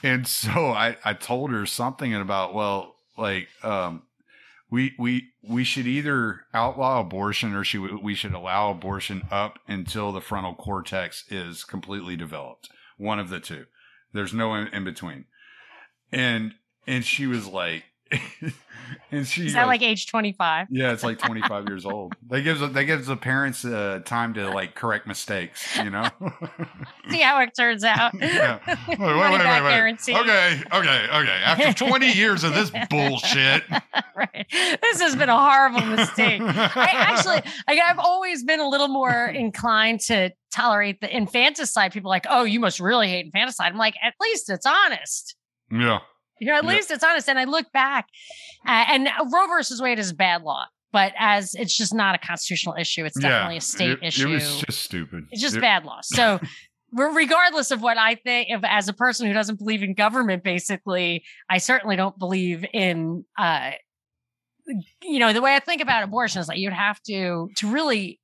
And 0.02 0.28
so 0.28 0.50
I 0.50 0.96
I 1.04 1.14
told 1.14 1.50
her 1.50 1.66
something 1.66 2.14
about 2.14 2.54
well, 2.54 2.94
like 3.18 3.48
um, 3.64 4.02
we 4.70 4.94
we 4.98 5.28
we 5.42 5.64
should 5.64 5.86
either 5.86 6.42
outlaw 6.54 7.00
abortion 7.00 7.54
or 7.54 7.64
she 7.64 7.78
we 7.78 8.14
should 8.14 8.34
allow 8.34 8.70
abortion 8.70 9.26
up 9.30 9.58
until 9.66 10.12
the 10.12 10.20
frontal 10.20 10.54
cortex 10.54 11.24
is 11.30 11.64
completely 11.64 12.16
developed. 12.16 12.68
One 12.98 13.18
of 13.18 13.30
the 13.30 13.40
two. 13.40 13.66
There's 14.12 14.32
no 14.32 14.54
in, 14.54 14.68
in 14.68 14.84
between. 14.84 15.26
And 16.12 16.54
and 16.86 17.04
she 17.04 17.26
was 17.26 17.46
like 17.46 17.84
and 19.10 19.26
she 19.26 19.46
is 19.46 19.54
that 19.54 19.66
like, 19.66 19.80
like 19.80 19.90
age 19.90 20.06
25 20.06 20.68
yeah 20.70 20.92
it's 20.92 21.02
like 21.02 21.18
25 21.26 21.68
years 21.68 21.84
old. 21.84 22.14
That 22.28 22.42
gives 22.42 22.60
that 22.60 22.84
gives 22.84 23.06
the 23.06 23.16
parents 23.16 23.64
uh, 23.64 24.00
time 24.04 24.34
to 24.34 24.50
like 24.50 24.74
correct 24.74 25.06
mistakes 25.06 25.76
you 25.78 25.90
know? 25.90 26.08
See 27.10 27.20
how 27.20 27.40
it 27.40 27.50
turns 27.56 27.84
out. 27.84 28.12
Yeah. 28.14 28.58
Wait, 28.88 28.98
wait, 28.98 28.98
wait, 28.98 29.32
wait, 29.32 29.62
wait. 29.62 30.16
okay 30.16 30.62
okay 30.72 31.06
okay. 31.12 31.40
After 31.44 31.72
20 31.72 32.12
years 32.12 32.44
of 32.44 32.54
this 32.54 32.70
bullshit. 32.90 33.62
Right. 34.16 34.46
This 34.50 35.00
has 35.00 35.16
been 35.16 35.28
a 35.28 35.38
horrible 35.38 35.84
mistake. 35.86 36.40
I 36.40 36.90
actually 36.92 37.42
like, 37.68 37.78
i've 37.78 37.98
always 37.98 38.44
been 38.44 38.60
a 38.60 38.68
little 38.68 38.88
more 38.88 39.26
inclined 39.26 40.00
to 40.00 40.30
tolerate 40.52 41.00
the 41.00 41.14
infanticide. 41.14 41.92
People 41.92 42.10
like 42.10 42.26
oh 42.28 42.44
you 42.44 42.60
must 42.60 42.80
really 42.80 43.08
hate 43.08 43.26
infanticide. 43.26 43.72
I'm 43.72 43.78
like 43.78 43.94
at 44.02 44.14
least 44.20 44.50
it's 44.50 44.66
honest. 44.66 45.36
Yeah 45.70 45.98
you 46.38 46.46
know, 46.46 46.54
at 46.54 46.64
least 46.64 46.90
it's 46.90 47.04
honest. 47.04 47.28
And 47.28 47.38
I 47.38 47.44
look 47.44 47.70
back, 47.72 48.08
uh, 48.66 48.84
and 48.88 49.08
Roe 49.32 49.46
versus 49.48 49.80
Wade 49.80 49.98
is 49.98 50.12
bad 50.12 50.42
law, 50.42 50.66
but 50.92 51.12
as 51.18 51.54
it's 51.54 51.76
just 51.76 51.94
not 51.94 52.14
a 52.14 52.18
constitutional 52.18 52.74
issue, 52.76 53.04
it's 53.04 53.18
definitely 53.18 53.54
yeah, 53.54 53.58
a 53.58 53.62
state 53.62 53.90
it, 53.90 53.98
issue. 54.02 54.28
It 54.28 54.34
was 54.34 54.60
just 54.60 54.82
stupid. 54.82 55.26
It's 55.30 55.42
just 55.42 55.56
it, 55.56 55.60
bad 55.60 55.84
law. 55.84 56.00
So, 56.02 56.40
regardless 56.92 57.70
of 57.70 57.82
what 57.82 57.98
I 57.98 58.14
think, 58.14 58.48
if, 58.50 58.60
as 58.64 58.88
a 58.88 58.92
person 58.92 59.26
who 59.26 59.32
doesn't 59.32 59.58
believe 59.58 59.82
in 59.82 59.94
government, 59.94 60.42
basically, 60.42 61.24
I 61.48 61.58
certainly 61.58 61.96
don't 61.96 62.18
believe 62.18 62.64
in 62.72 63.24
uh, 63.38 63.72
you 65.02 65.18
know, 65.18 65.32
the 65.32 65.40
way 65.40 65.54
I 65.54 65.60
think 65.60 65.80
about 65.80 66.02
abortion 66.02 66.40
is 66.40 66.46
that 66.48 66.58
you'd 66.58 66.72
have 66.72 67.00
to 67.04 67.50
to 67.56 67.70
really 67.70 68.20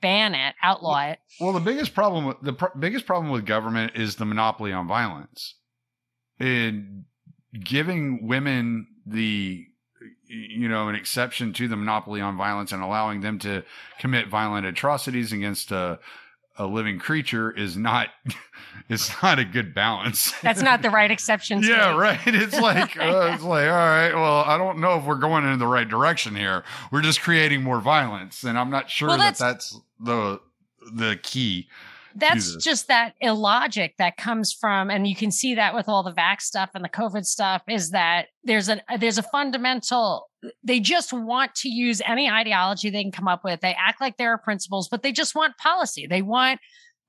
ban 0.00 0.34
it, 0.34 0.54
outlaw 0.62 1.06
it. 1.06 1.18
Well, 1.40 1.52
the 1.52 1.60
biggest 1.60 1.94
problem 1.94 2.24
with 2.24 2.40
the 2.42 2.54
pr- 2.54 2.78
biggest 2.78 3.06
problem 3.06 3.30
with 3.32 3.46
government 3.46 3.92
is 3.94 4.16
the 4.16 4.24
monopoly 4.24 4.72
on 4.72 4.88
violence. 4.88 5.56
And 6.40 7.04
giving 7.62 8.26
women 8.26 8.86
the 9.06 9.66
you 10.26 10.68
know 10.68 10.88
an 10.88 10.94
exception 10.94 11.52
to 11.52 11.68
the 11.68 11.76
monopoly 11.76 12.20
on 12.20 12.36
violence 12.36 12.72
and 12.72 12.82
allowing 12.82 13.20
them 13.20 13.38
to 13.38 13.62
commit 13.98 14.28
violent 14.28 14.66
atrocities 14.66 15.32
against 15.32 15.70
a 15.70 15.98
a 16.56 16.66
living 16.66 16.98
creature 17.00 17.50
is 17.50 17.76
not 17.76 18.08
it's 18.88 19.10
not 19.22 19.38
a 19.38 19.44
good 19.44 19.74
balance. 19.74 20.32
That's 20.40 20.62
not 20.62 20.82
the 20.82 20.90
right 20.90 21.10
exception. 21.10 21.62
yeah, 21.64 21.96
right. 21.96 22.20
It's 22.26 22.58
like 22.58 22.96
uh, 22.96 23.30
it's 23.34 23.42
like 23.42 23.66
all 23.68 23.72
right. 23.74 24.12
Well, 24.14 24.44
I 24.44 24.56
don't 24.56 24.78
know 24.78 24.98
if 24.98 25.04
we're 25.04 25.16
going 25.16 25.44
in 25.46 25.58
the 25.58 25.66
right 25.66 25.88
direction 25.88 26.34
here. 26.36 26.64
We're 26.90 27.02
just 27.02 27.20
creating 27.20 27.62
more 27.62 27.80
violence, 27.80 28.44
and 28.44 28.58
I'm 28.58 28.70
not 28.70 28.88
sure 28.88 29.08
Well, 29.08 29.18
that 29.18 29.36
that's- 29.36 29.70
that's 29.70 29.80
the 30.00 30.40
the 30.92 31.18
key. 31.22 31.68
That's 32.14 32.46
Jesus. 32.46 32.64
just 32.64 32.88
that 32.88 33.14
illogic 33.20 33.94
that 33.98 34.16
comes 34.16 34.52
from, 34.52 34.90
and 34.90 35.06
you 35.06 35.16
can 35.16 35.30
see 35.30 35.54
that 35.56 35.74
with 35.74 35.88
all 35.88 36.02
the 36.02 36.12
vax 36.12 36.42
stuff 36.42 36.70
and 36.74 36.84
the 36.84 36.88
COVID 36.88 37.24
stuff, 37.24 37.62
is 37.68 37.90
that 37.90 38.26
there's 38.44 38.68
a 38.68 38.80
uh, 38.92 38.96
there's 38.96 39.18
a 39.18 39.22
fundamental. 39.22 40.28
They 40.62 40.78
just 40.78 41.12
want 41.12 41.54
to 41.56 41.68
use 41.68 42.00
any 42.06 42.30
ideology 42.30 42.90
they 42.90 43.02
can 43.02 43.12
come 43.12 43.28
up 43.28 43.44
with. 43.44 43.60
They 43.60 43.74
act 43.78 44.00
like 44.00 44.16
there 44.16 44.32
are 44.32 44.38
principles, 44.38 44.88
but 44.88 45.02
they 45.02 45.12
just 45.12 45.34
want 45.34 45.56
policy. 45.58 46.06
They 46.06 46.22
want 46.22 46.60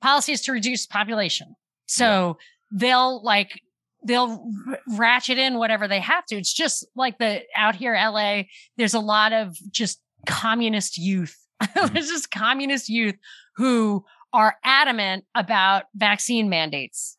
policies 0.02 0.42
to 0.44 0.52
reduce 0.52 0.86
population. 0.86 1.56
So 1.86 2.38
they'll 2.72 3.24
like 3.24 3.62
they'll 4.06 4.44
r- 4.68 4.80
ratchet 4.88 5.38
in 5.38 5.58
whatever 5.58 5.88
they 5.88 6.00
have 6.00 6.26
to. 6.28 6.36
It's 6.36 6.54
just 6.54 6.86
like 6.96 7.18
the 7.18 7.42
out 7.56 7.76
here, 7.76 7.94
LA. 7.94 8.44
There's 8.78 8.94
a 8.94 9.00
lot 9.00 9.34
of 9.34 9.56
just 9.72 10.02
communist 10.28 10.98
youth. 10.98 11.36
Mm-hmm. 11.64 11.94
there's 11.94 12.10
just 12.10 12.32
communist 12.32 12.90
youth 12.90 13.16
who 13.56 14.04
are 14.36 14.58
adamant 14.66 15.24
about 15.34 15.84
vaccine 15.96 16.50
mandates. 16.50 17.18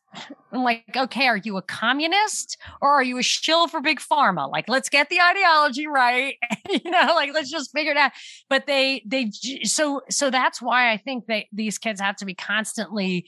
I'm 0.51 0.63
like, 0.63 0.83
okay, 0.95 1.25
are 1.25 1.37
you 1.37 1.57
a 1.57 1.63
communist 1.63 2.57
or 2.79 2.91
are 2.91 3.03
you 3.03 3.17
a 3.17 3.23
shill 3.23 3.67
for 3.67 3.81
big 3.81 3.99
pharma? 3.99 4.49
Like, 4.51 4.69
let's 4.69 4.87
get 4.87 5.09
the 5.09 5.19
ideology 5.19 5.87
right. 5.87 6.35
you 6.69 6.91
know, 6.91 7.13
like 7.15 7.33
let's 7.33 7.49
just 7.49 7.71
figure 7.71 7.91
it 7.91 7.97
out. 7.97 8.11
But 8.49 8.67
they, 8.67 9.01
they, 9.03 9.31
so, 9.63 10.01
so 10.11 10.29
that's 10.29 10.61
why 10.61 10.91
I 10.91 10.97
think 10.97 11.25
that 11.25 11.45
these 11.51 11.79
kids 11.79 11.99
have 11.99 12.15
to 12.17 12.25
be 12.25 12.35
constantly 12.35 13.27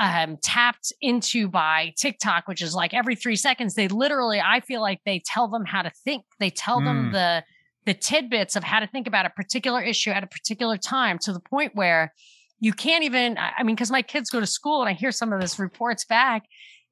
um, 0.00 0.36
tapped 0.42 0.92
into 1.00 1.46
by 1.48 1.94
TikTok, 1.96 2.48
which 2.48 2.62
is 2.62 2.74
like 2.74 2.94
every 2.94 3.14
three 3.14 3.36
seconds, 3.36 3.74
they 3.74 3.86
literally, 3.86 4.40
I 4.40 4.58
feel 4.58 4.80
like 4.80 5.00
they 5.06 5.22
tell 5.24 5.46
them 5.46 5.64
how 5.64 5.82
to 5.82 5.90
think. 6.04 6.24
They 6.40 6.50
tell 6.50 6.80
them 6.80 7.10
Mm. 7.10 7.12
the, 7.12 7.44
the 7.86 7.94
tidbits 7.94 8.56
of 8.56 8.64
how 8.64 8.80
to 8.80 8.88
think 8.88 9.06
about 9.06 9.24
a 9.24 9.30
particular 9.30 9.80
issue 9.80 10.10
at 10.10 10.24
a 10.24 10.26
particular 10.26 10.76
time 10.76 11.18
to 11.20 11.32
the 11.32 11.40
point 11.40 11.76
where 11.76 12.12
you 12.60 12.72
can't 12.72 13.04
even 13.04 13.36
i 13.38 13.62
mean 13.62 13.74
because 13.74 13.90
my 13.90 14.02
kids 14.02 14.30
go 14.30 14.38
to 14.38 14.46
school 14.46 14.80
and 14.80 14.88
i 14.88 14.92
hear 14.92 15.10
some 15.10 15.32
of 15.32 15.40
this 15.40 15.58
reports 15.58 16.04
back 16.04 16.44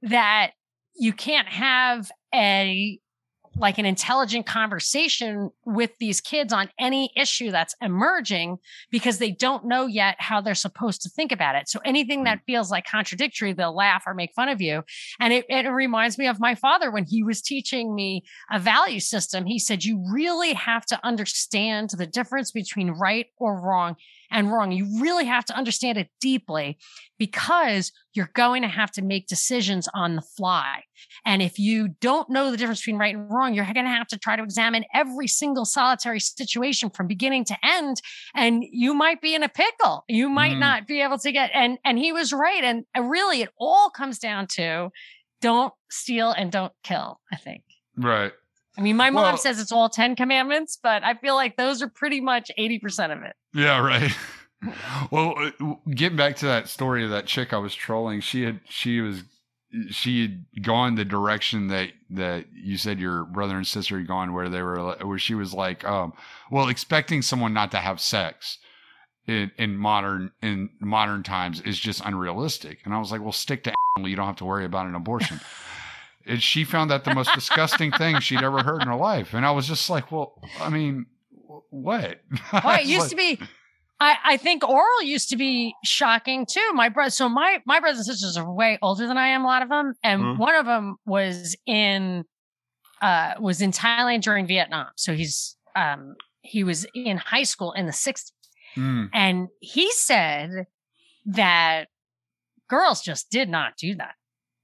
that 0.02 0.52
you 0.96 1.12
can't 1.12 1.48
have 1.48 2.10
a 2.34 2.98
like 3.56 3.78
an 3.78 3.86
intelligent 3.86 4.46
conversation 4.46 5.50
with 5.64 5.90
these 5.98 6.20
kids 6.20 6.52
on 6.52 6.70
any 6.78 7.10
issue 7.16 7.50
that's 7.50 7.74
emerging 7.80 8.58
because 8.90 9.18
they 9.18 9.30
don't 9.30 9.64
know 9.64 9.86
yet 9.86 10.16
how 10.18 10.40
they're 10.40 10.54
supposed 10.54 11.02
to 11.02 11.08
think 11.08 11.32
about 11.32 11.56
it. 11.56 11.68
So 11.68 11.80
anything 11.84 12.20
mm. 12.20 12.24
that 12.24 12.42
feels 12.46 12.70
like 12.70 12.86
contradictory, 12.86 13.52
they'll 13.52 13.74
laugh 13.74 14.04
or 14.06 14.14
make 14.14 14.32
fun 14.34 14.48
of 14.48 14.60
you. 14.60 14.82
And 15.18 15.32
it, 15.32 15.46
it 15.48 15.68
reminds 15.68 16.18
me 16.18 16.26
of 16.26 16.40
my 16.40 16.54
father 16.54 16.90
when 16.90 17.04
he 17.04 17.22
was 17.22 17.42
teaching 17.42 17.94
me 17.94 18.22
a 18.50 18.58
value 18.58 19.00
system. 19.00 19.46
He 19.46 19.58
said, 19.58 19.84
you 19.84 20.04
really 20.12 20.52
have 20.54 20.86
to 20.86 21.00
understand 21.04 21.90
the 21.90 22.06
difference 22.06 22.52
between 22.52 22.90
right 22.90 23.26
or 23.38 23.60
wrong 23.60 23.96
and 24.30 24.52
wrong. 24.52 24.72
You 24.72 25.00
really 25.00 25.24
have 25.26 25.44
to 25.46 25.56
understand 25.56 25.98
it 25.98 26.08
deeply 26.20 26.78
because 27.18 27.92
you're 28.14 28.30
going 28.34 28.62
to 28.62 28.68
have 28.68 28.90
to 28.92 29.02
make 29.02 29.26
decisions 29.26 29.88
on 29.94 30.16
the 30.16 30.22
fly. 30.22 30.82
And 31.24 31.42
if 31.42 31.58
you 31.58 31.88
don't 32.00 32.28
know 32.30 32.50
the 32.50 32.56
difference 32.56 32.80
between 32.80 32.98
right 32.98 33.14
and 33.14 33.30
wrong, 33.30 33.54
you're 33.54 33.64
going 33.64 33.86
to 33.86 33.90
have 33.90 34.08
to 34.08 34.18
try 34.18 34.36
to 34.36 34.42
examine 34.42 34.84
every 34.94 35.26
single 35.28 35.64
solitary 35.64 36.20
situation 36.20 36.90
from 36.90 37.06
beginning 37.06 37.44
to 37.46 37.56
end. 37.62 37.96
And 38.34 38.64
you 38.70 38.94
might 38.94 39.20
be 39.20 39.34
in 39.34 39.42
a 39.42 39.48
pickle. 39.48 40.04
You 40.08 40.28
might 40.28 40.56
Mm. 40.56 40.60
not 40.60 40.86
be 40.86 41.00
able 41.02 41.18
to 41.18 41.32
get, 41.32 41.50
and, 41.54 41.78
and 41.84 41.98
he 41.98 42.12
was 42.12 42.32
right. 42.32 42.62
And 42.64 42.84
really, 42.98 43.42
it 43.42 43.50
all 43.58 43.90
comes 43.90 44.18
down 44.18 44.46
to 44.52 44.90
don't 45.40 45.72
steal 45.90 46.30
and 46.32 46.50
don't 46.50 46.72
kill, 46.82 47.20
I 47.32 47.36
think. 47.36 47.62
Right. 47.96 48.32
I 48.78 48.80
mean, 48.80 48.96
my 48.96 49.10
mom 49.10 49.24
Well- 49.24 49.36
says 49.36 49.58
it's 49.58 49.72
all 49.72 49.88
10 49.88 50.14
commandments, 50.14 50.78
but 50.80 51.02
I 51.02 51.14
feel 51.14 51.34
like 51.34 51.56
those 51.56 51.82
are 51.82 51.88
pretty 51.88 52.20
much 52.20 52.50
80% 52.56 53.12
of 53.12 53.22
it. 53.22 53.34
Yeah, 53.52 53.80
right. 53.80 54.16
well, 55.10 55.34
uh, 55.36 55.74
getting 55.90 56.16
back 56.16 56.36
to 56.36 56.46
that 56.46 56.68
story 56.68 57.04
of 57.04 57.10
that 57.10 57.26
chick 57.26 57.52
I 57.52 57.58
was 57.58 57.74
trolling, 57.74 58.20
she 58.20 58.44
had 58.44 58.60
she 58.68 59.00
was 59.00 59.22
she 59.90 60.22
had 60.22 60.62
gone 60.62 60.94
the 60.94 61.04
direction 61.04 61.68
that 61.68 61.90
that 62.10 62.46
you 62.52 62.78
said 62.78 62.98
your 62.98 63.24
brother 63.24 63.56
and 63.56 63.66
sister 63.66 63.98
had 63.98 64.06
gone, 64.06 64.32
where 64.32 64.48
they 64.48 64.62
were 64.62 64.96
where 65.04 65.18
she 65.18 65.34
was 65.34 65.52
like, 65.52 65.84
um, 65.84 66.12
well, 66.50 66.68
expecting 66.68 67.20
someone 67.22 67.52
not 67.52 67.70
to 67.72 67.78
have 67.78 68.00
sex 68.00 68.58
in 69.26 69.50
in 69.58 69.76
modern 69.76 70.32
in 70.42 70.70
modern 70.80 71.22
times 71.22 71.60
is 71.60 71.78
just 71.78 72.00
unrealistic. 72.04 72.80
And 72.84 72.94
I 72.94 72.98
was 72.98 73.12
like, 73.12 73.20
well, 73.20 73.32
stick 73.32 73.64
to 73.64 73.74
you 73.98 74.16
don't 74.16 74.26
have 74.26 74.36
to 74.36 74.44
worry 74.44 74.64
about 74.64 74.86
an 74.86 74.94
abortion. 74.94 75.40
And 76.28 76.42
she 76.42 76.64
found 76.64 76.90
that 76.90 77.04
the 77.04 77.14
most 77.14 77.32
disgusting 77.34 77.90
thing 77.92 78.20
she'd 78.20 78.42
ever 78.42 78.62
heard 78.62 78.82
in 78.82 78.88
her 78.88 78.94
life. 78.96 79.32
And 79.34 79.46
I 79.46 79.50
was 79.50 79.66
just 79.66 79.88
like, 79.88 80.12
well, 80.12 80.40
I 80.60 80.68
mean, 80.68 81.06
what? 81.70 82.20
Well, 82.52 82.78
it 82.80 82.86
used 82.86 83.10
to 83.10 83.16
be. 83.16 83.40
I, 84.00 84.16
I 84.24 84.36
think 84.36 84.62
oral 84.68 85.02
used 85.02 85.30
to 85.30 85.36
be 85.36 85.74
shocking 85.84 86.46
too. 86.46 86.70
My 86.74 86.88
brother, 86.88 87.10
so 87.10 87.28
my 87.28 87.60
my 87.66 87.80
brothers 87.80 87.98
and 87.98 88.06
sisters 88.06 88.36
are 88.36 88.52
way 88.52 88.78
older 88.80 89.08
than 89.08 89.18
I 89.18 89.28
am. 89.28 89.42
A 89.42 89.46
lot 89.46 89.62
of 89.62 89.68
them, 89.68 89.94
and 90.04 90.22
Mhm. 90.22 90.38
one 90.38 90.54
of 90.54 90.66
them 90.66 90.96
was 91.04 91.56
in 91.66 92.24
uh 93.02 93.34
was 93.40 93.60
in 93.60 93.72
Thailand 93.72 94.22
during 94.22 94.46
Vietnam. 94.46 94.86
So 94.96 95.14
he's 95.14 95.56
um 95.74 96.14
he 96.42 96.62
was 96.62 96.86
in 96.94 97.16
high 97.16 97.42
school 97.42 97.72
in 97.72 97.86
the 97.86 97.92
60s. 97.92 98.30
Mm, 98.76 99.10
and 99.12 99.48
he 99.60 99.90
said 99.92 100.66
that 101.26 101.88
girls 102.68 103.02
just 103.02 103.30
did 103.30 103.48
not 103.48 103.76
do 103.76 103.96
that. 103.96 104.14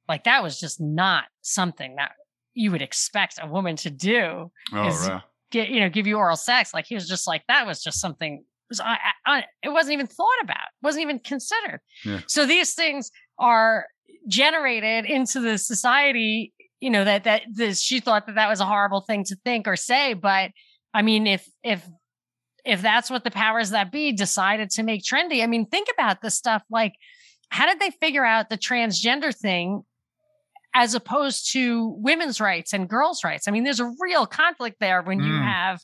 Like 0.08 0.24
that 0.24 0.42
was 0.42 0.58
just 0.60 0.80
not 0.80 1.24
something 1.42 1.96
that 1.96 2.12
you 2.54 2.70
would 2.70 2.82
expect 2.82 3.38
a 3.42 3.46
woman 3.46 3.76
to 3.76 3.90
do 3.90 4.50
oh, 4.72 4.86
is- 4.88 5.08
right. 5.08 5.22
get 5.50 5.68
you 5.68 5.80
know 5.80 5.88
give 5.88 6.06
you 6.06 6.16
oral 6.16 6.36
sex 6.36 6.72
like 6.72 6.86
he 6.86 6.94
was 6.94 7.08
just 7.08 7.26
like 7.26 7.42
that 7.48 7.66
was 7.66 7.82
just 7.82 8.00
something 8.00 8.44
was 8.68 8.80
I, 8.80 8.96
I, 9.26 9.44
it 9.62 9.70
wasn't 9.70 9.94
even 9.94 10.06
thought 10.06 10.40
about 10.42 10.68
wasn't 10.82 11.02
even 11.02 11.18
considered 11.18 11.80
Yeah. 12.04 12.20
so 12.28 12.46
these 12.46 12.74
things 12.74 13.10
are 13.38 13.86
generated 14.28 15.04
into 15.04 15.40
the 15.40 15.58
society 15.58 16.52
you 16.80 16.90
know 16.90 17.04
that 17.04 17.24
that 17.24 17.42
this 17.52 17.80
she 17.82 18.00
thought 18.00 18.26
that 18.26 18.36
that 18.36 18.48
was 18.48 18.60
a 18.60 18.66
horrible 18.66 19.00
thing 19.00 19.24
to 19.24 19.36
think 19.44 19.66
or 19.66 19.76
say 19.76 20.14
but 20.14 20.50
i 20.92 21.02
mean 21.02 21.26
if 21.26 21.48
if 21.62 21.86
if 22.64 22.80
that's 22.82 23.10
what 23.10 23.24
the 23.24 23.30
powers 23.30 23.70
that 23.70 23.90
be 23.92 24.12
decided 24.12 24.70
to 24.70 24.82
make 24.82 25.02
trendy 25.02 25.42
i 25.42 25.46
mean 25.46 25.66
think 25.66 25.88
about 25.92 26.20
this 26.22 26.34
stuff 26.34 26.62
like 26.70 26.92
how 27.50 27.66
did 27.66 27.78
they 27.80 27.90
figure 27.90 28.24
out 28.24 28.48
the 28.48 28.58
transgender 28.58 29.34
thing 29.34 29.82
as 30.74 30.94
opposed 30.94 31.52
to 31.52 31.94
women's 31.98 32.40
rights 32.40 32.72
and 32.72 32.88
girls' 32.88 33.22
rights. 33.24 33.46
I 33.46 33.50
mean, 33.52 33.64
there's 33.64 33.80
a 33.80 33.92
real 34.00 34.26
conflict 34.26 34.78
there 34.80 35.02
when 35.02 35.20
you 35.20 35.32
Mm. 35.32 35.44
have 35.44 35.80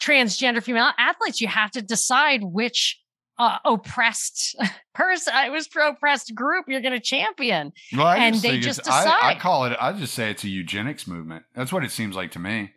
transgender 0.00 0.62
female 0.62 0.90
athletes. 0.98 1.40
You 1.40 1.48
have 1.48 1.70
to 1.72 1.82
decide 1.82 2.42
which 2.42 3.00
uh, 3.38 3.58
oppressed 3.64 4.54
person, 4.94 5.32
it 5.36 5.50
was 5.50 5.66
pro 5.68 5.88
oppressed 5.90 6.34
group 6.34 6.66
you're 6.68 6.80
going 6.80 6.92
to 6.94 7.00
champion. 7.00 7.72
Well, 7.96 8.06
and 8.08 8.34
they 8.36 8.60
just 8.60 8.84
decide. 8.84 9.08
I, 9.08 9.30
I 9.30 9.34
call 9.38 9.64
it. 9.64 9.76
I 9.80 9.92
just 9.92 10.14
say 10.14 10.30
it's 10.30 10.44
a 10.44 10.48
eugenics 10.48 11.06
movement. 11.06 11.44
That's 11.54 11.72
what 11.72 11.82
it 11.84 11.90
seems 11.90 12.14
like 12.14 12.30
to 12.32 12.38
me. 12.38 12.72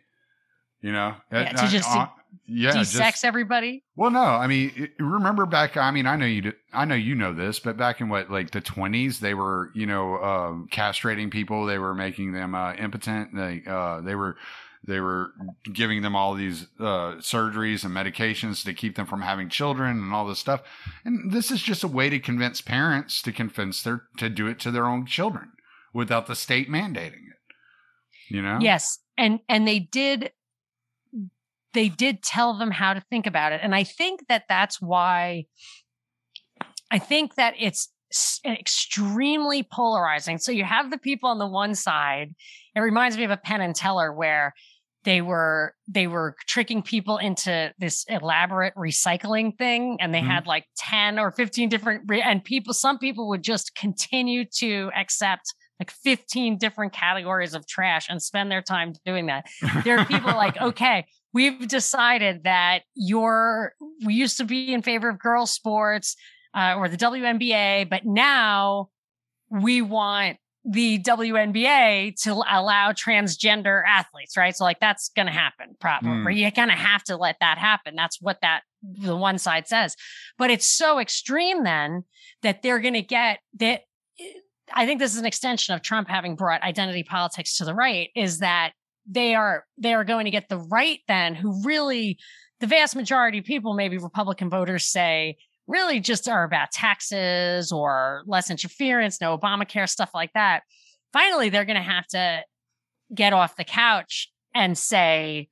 You 0.80 0.92
know, 0.92 1.14
Yeah, 1.32 1.52
to 1.52 1.62
I- 1.64 1.66
just 1.68 1.88
I- 1.88 2.08
yeah, 2.46 2.72
De-sex 2.72 3.16
just- 3.16 3.24
everybody. 3.24 3.84
well, 3.96 4.10
no, 4.10 4.20
I 4.20 4.46
mean, 4.46 4.90
remember 4.98 5.46
back? 5.46 5.76
I 5.76 5.90
mean, 5.90 6.06
I 6.06 6.16
know 6.16 6.26
you. 6.26 6.52
I 6.72 6.84
know 6.84 6.94
you 6.94 7.14
know 7.14 7.32
this, 7.32 7.58
but 7.58 7.76
back 7.76 8.00
in 8.00 8.08
what 8.08 8.30
like 8.30 8.50
the 8.50 8.60
twenties, 8.60 9.20
they 9.20 9.34
were 9.34 9.70
you 9.74 9.86
know 9.86 10.16
um, 10.22 10.68
castrating 10.70 11.30
people. 11.30 11.66
They 11.66 11.78
were 11.78 11.94
making 11.94 12.32
them 12.32 12.54
uh, 12.54 12.74
impotent. 12.74 13.34
They 13.34 13.62
uh, 13.66 14.00
they 14.00 14.14
were 14.14 14.36
they 14.86 15.00
were 15.00 15.32
giving 15.72 16.02
them 16.02 16.14
all 16.14 16.34
these 16.34 16.66
uh, 16.78 17.16
surgeries 17.18 17.84
and 17.84 17.94
medications 17.94 18.64
to 18.64 18.72
keep 18.72 18.96
them 18.96 19.06
from 19.06 19.22
having 19.22 19.48
children 19.48 19.98
and 19.98 20.14
all 20.14 20.26
this 20.26 20.38
stuff. 20.38 20.62
And 21.04 21.32
this 21.32 21.50
is 21.50 21.60
just 21.60 21.82
a 21.84 21.88
way 21.88 22.08
to 22.08 22.18
convince 22.18 22.60
parents 22.60 23.20
to 23.22 23.32
convince 23.32 23.82
their 23.82 24.04
to 24.18 24.28
do 24.30 24.46
it 24.46 24.60
to 24.60 24.70
their 24.70 24.86
own 24.86 25.04
children 25.04 25.52
without 25.92 26.26
the 26.26 26.36
state 26.36 26.70
mandating 26.70 27.12
it. 27.26 27.38
You 28.30 28.40
know? 28.42 28.58
Yes. 28.60 29.00
And 29.16 29.40
and 29.48 29.66
they 29.66 29.80
did 29.80 30.30
they 31.74 31.88
did 31.88 32.22
tell 32.22 32.56
them 32.56 32.70
how 32.70 32.94
to 32.94 33.00
think 33.10 33.26
about 33.26 33.52
it. 33.52 33.60
And 33.62 33.74
I 33.74 33.84
think 33.84 34.26
that 34.28 34.44
that's 34.48 34.80
why 34.80 35.44
I 36.90 36.98
think 36.98 37.34
that 37.34 37.54
it's 37.58 37.92
extremely 38.44 39.62
polarizing. 39.62 40.38
So 40.38 40.50
you 40.50 40.64
have 40.64 40.90
the 40.90 40.98
people 40.98 41.28
on 41.28 41.38
the 41.38 41.46
one 41.46 41.74
side. 41.74 42.34
It 42.74 42.80
reminds 42.80 43.16
me 43.18 43.24
of 43.24 43.30
a 43.30 43.36
Penn 43.36 43.60
and 43.60 43.74
Teller 43.74 44.12
where 44.12 44.54
they 45.04 45.20
were 45.20 45.74
they 45.86 46.06
were 46.06 46.34
tricking 46.46 46.82
people 46.82 47.18
into 47.18 47.72
this 47.78 48.04
elaborate 48.08 48.74
recycling 48.74 49.56
thing 49.56 49.96
and 50.00 50.12
they 50.12 50.20
Mhm. 50.20 50.26
had 50.26 50.46
like 50.46 50.66
10 50.76 51.18
or 51.18 51.30
15 51.30 51.68
different 51.68 52.02
re- 52.08 52.20
and 52.20 52.42
people 52.42 52.74
some 52.74 52.98
people 52.98 53.28
would 53.28 53.42
just 53.44 53.74
continue 53.76 54.44
to 54.56 54.90
accept 54.96 55.54
like 55.78 55.92
15 55.92 56.58
different 56.58 56.92
categories 56.92 57.54
of 57.54 57.64
trash 57.66 58.06
and 58.10 58.20
spend 58.20 58.50
their 58.50 58.60
time 58.60 58.92
doing 59.06 59.26
that 59.26 59.46
there 59.84 59.98
are 59.98 60.04
people 60.04 60.32
like 60.32 60.56
okay 60.60 61.06
we've 61.32 61.66
decided 61.68 62.44
that 62.44 62.82
you're 62.94 63.74
we 64.04 64.14
used 64.14 64.38
to 64.38 64.44
be 64.44 64.72
in 64.72 64.82
favor 64.82 65.08
of 65.08 65.18
girls 65.18 65.50
sports 65.50 66.16
uh, 66.54 66.74
or 66.76 66.88
the 66.88 66.96
WNBA 66.96 67.88
but 67.88 68.04
now 68.04 68.88
we 69.50 69.82
want 69.82 70.38
the 70.70 70.98
WNBA 70.98 72.20
to 72.22 72.32
allow 72.32 72.92
transgender 72.92 73.82
athletes, 73.86 74.36
right? 74.36 74.54
So 74.54 74.64
like 74.64 74.80
that's 74.80 75.08
going 75.08 75.26
to 75.26 75.32
happen 75.32 75.76
probably. 75.80 76.10
Mm. 76.10 76.38
You're 76.38 76.50
going 76.50 76.68
to 76.68 76.74
have 76.74 77.02
to 77.04 77.16
let 77.16 77.36
that 77.40 77.56
happen. 77.56 77.94
That's 77.96 78.20
what 78.20 78.38
that 78.42 78.62
the 78.82 79.16
one 79.16 79.38
side 79.38 79.66
says. 79.66 79.96
But 80.36 80.50
it's 80.50 80.66
so 80.66 80.98
extreme 80.98 81.64
then 81.64 82.04
that 82.42 82.62
they're 82.62 82.80
going 82.80 82.94
to 82.94 83.02
get 83.02 83.38
that 83.58 83.82
I 84.72 84.84
think 84.84 85.00
this 85.00 85.14
is 85.14 85.20
an 85.20 85.26
extension 85.26 85.74
of 85.74 85.80
Trump 85.80 86.08
having 86.08 86.36
brought 86.36 86.62
identity 86.62 87.02
politics 87.02 87.56
to 87.56 87.64
the 87.64 87.74
right 87.74 88.10
is 88.14 88.40
that 88.40 88.72
they 89.08 89.34
are 89.34 89.64
they 89.78 89.94
are 89.94 90.04
going 90.04 90.26
to 90.26 90.30
get 90.30 90.48
the 90.48 90.58
right 90.58 91.00
then 91.08 91.34
who 91.34 91.62
really 91.64 92.18
the 92.60 92.66
vast 92.66 92.94
majority 92.94 93.38
of 93.38 93.44
people 93.44 93.74
maybe 93.74 93.98
Republican 93.98 94.50
voters 94.50 94.86
say 94.86 95.36
really 95.68 96.00
just 96.00 96.28
are 96.28 96.44
about 96.44 96.72
taxes 96.72 97.70
or 97.70 98.22
less 98.26 98.50
interference, 98.50 99.20
no 99.20 99.36
Obamacare, 99.36 99.88
stuff 99.88 100.10
like 100.14 100.32
that. 100.32 100.62
Finally, 101.12 101.50
they're 101.50 101.66
going 101.66 101.76
to 101.76 101.82
have 101.82 102.06
to 102.08 102.42
get 103.14 103.32
off 103.32 103.56
the 103.56 103.64
couch 103.64 104.32
and 104.54 104.76
say, 104.76 105.48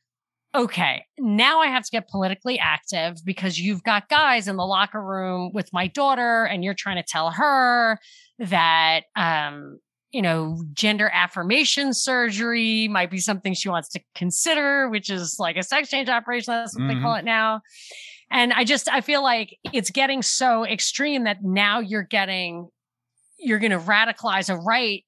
okay, 0.55 1.05
now 1.19 1.61
I 1.61 1.67
have 1.67 1.85
to 1.85 1.91
get 1.91 2.09
politically 2.09 2.59
active 2.59 3.17
because 3.25 3.59
you've 3.59 3.83
got 3.83 4.09
guys 4.09 4.49
in 4.49 4.57
the 4.57 4.65
locker 4.65 5.03
room 5.03 5.51
with 5.53 5.69
my 5.73 5.87
daughter 5.87 6.45
and 6.45 6.65
you're 6.65 6.75
trying 6.75 6.97
to 6.97 7.05
tell 7.07 7.31
her 7.31 7.99
that, 8.39 9.03
um, 9.15 9.79
you 10.13 10.23
know, 10.23 10.63
gender 10.73 11.11
affirmation 11.13 11.93
surgery 11.93 12.89
might 12.89 13.11
be 13.11 13.19
something 13.19 13.55
she 13.55 13.69
wants 13.69 13.89
to 13.91 14.01
consider, 14.15 14.89
which 14.89 15.11
is 15.11 15.37
like 15.39 15.57
a 15.57 15.63
sex 15.63 15.91
change 15.91 16.09
operation. 16.09 16.53
That's 16.53 16.75
what 16.75 16.85
Mhm. 16.85 16.95
they 16.95 17.01
call 17.01 17.15
it 17.17 17.25
now. 17.25 17.61
And 18.31 18.53
I 18.53 18.65
just, 18.65 18.89
I 18.89 19.01
feel 19.01 19.23
like 19.23 19.59
it's 19.73 19.91
getting 19.91 20.23
so 20.23 20.65
extreme 20.65 21.25
that 21.25 21.43
now 21.43 21.81
you're 21.81 22.03
getting, 22.03 22.69
you're 23.39 23.59
going 23.59 23.73
to 23.73 23.79
radicalize 23.79 24.49
a 24.49 24.57
right 24.57 25.05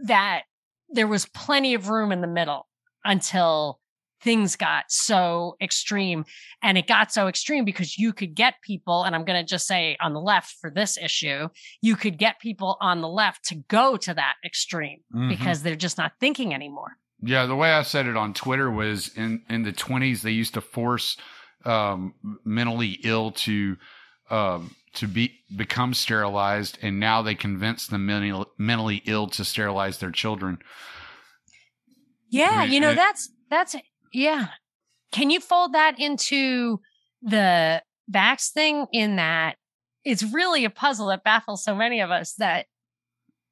that 0.00 0.42
there 0.88 1.06
was 1.06 1.26
plenty 1.26 1.74
of 1.74 1.88
room 1.88 2.12
in 2.12 2.20
the 2.20 2.26
middle 2.26 2.66
until 3.04 3.77
things 4.22 4.56
got 4.56 4.84
so 4.88 5.56
extreme. 5.60 6.24
And 6.62 6.76
it 6.78 6.86
got 6.86 7.12
so 7.12 7.28
extreme 7.28 7.64
because 7.64 7.98
you 7.98 8.12
could 8.12 8.34
get 8.34 8.54
people, 8.62 9.04
and 9.04 9.14
I'm 9.14 9.24
going 9.24 9.40
to 9.40 9.48
just 9.48 9.66
say 9.66 9.96
on 10.00 10.12
the 10.12 10.20
left 10.20 10.56
for 10.60 10.70
this 10.70 10.96
issue, 10.98 11.48
you 11.80 11.96
could 11.96 12.18
get 12.18 12.40
people 12.40 12.76
on 12.80 13.00
the 13.00 13.08
left 13.08 13.44
to 13.46 13.56
go 13.68 13.96
to 13.96 14.14
that 14.14 14.34
extreme 14.44 15.00
Mhm. 15.14 15.28
because 15.28 15.62
they're 15.62 15.76
just 15.76 15.98
not 15.98 16.12
thinking 16.20 16.52
anymore. 16.52 16.96
Yeah, 17.22 17.46
the 17.46 17.56
way 17.56 17.72
I 17.72 17.82
said 17.82 18.06
it 18.06 18.16
on 18.16 18.32
Twitter 18.34 18.70
was 18.70 19.08
in 19.16 19.42
in 19.48 19.62
the 19.64 19.72
twenties 19.72 20.22
they 20.22 20.30
used 20.30 20.54
to 20.54 20.60
force 20.60 21.16
um, 21.64 22.14
mentally 22.44 23.00
ill 23.02 23.32
to 23.32 23.76
um, 24.30 24.76
to 24.94 25.08
be 25.08 25.40
become 25.56 25.94
sterilized, 25.94 26.78
and 26.82 27.00
now 27.00 27.20
they 27.22 27.34
convince 27.34 27.86
the 27.88 27.98
mentally 27.98 28.44
mentally 28.56 29.02
ill 29.06 29.26
to 29.28 29.44
sterilize 29.44 29.98
their 29.98 30.12
children. 30.12 30.58
Yeah, 32.30 32.56
Right, 32.58 32.70
you 32.70 32.80
know, 32.80 32.90
and- 32.90 32.98
that's 32.98 33.30
that's 33.50 33.74
yeah. 34.12 34.48
Can 35.12 35.30
you 35.30 35.40
fold 35.40 35.72
that 35.74 35.98
into 35.98 36.80
the 37.22 37.82
vax 38.12 38.50
thing 38.50 38.86
in 38.92 39.16
that 39.16 39.56
it's 40.04 40.22
really 40.22 40.64
a 40.64 40.70
puzzle 40.70 41.06
that 41.08 41.24
baffles 41.24 41.64
so 41.64 41.74
many 41.74 42.00
of 42.00 42.10
us 42.10 42.34
that 42.34 42.66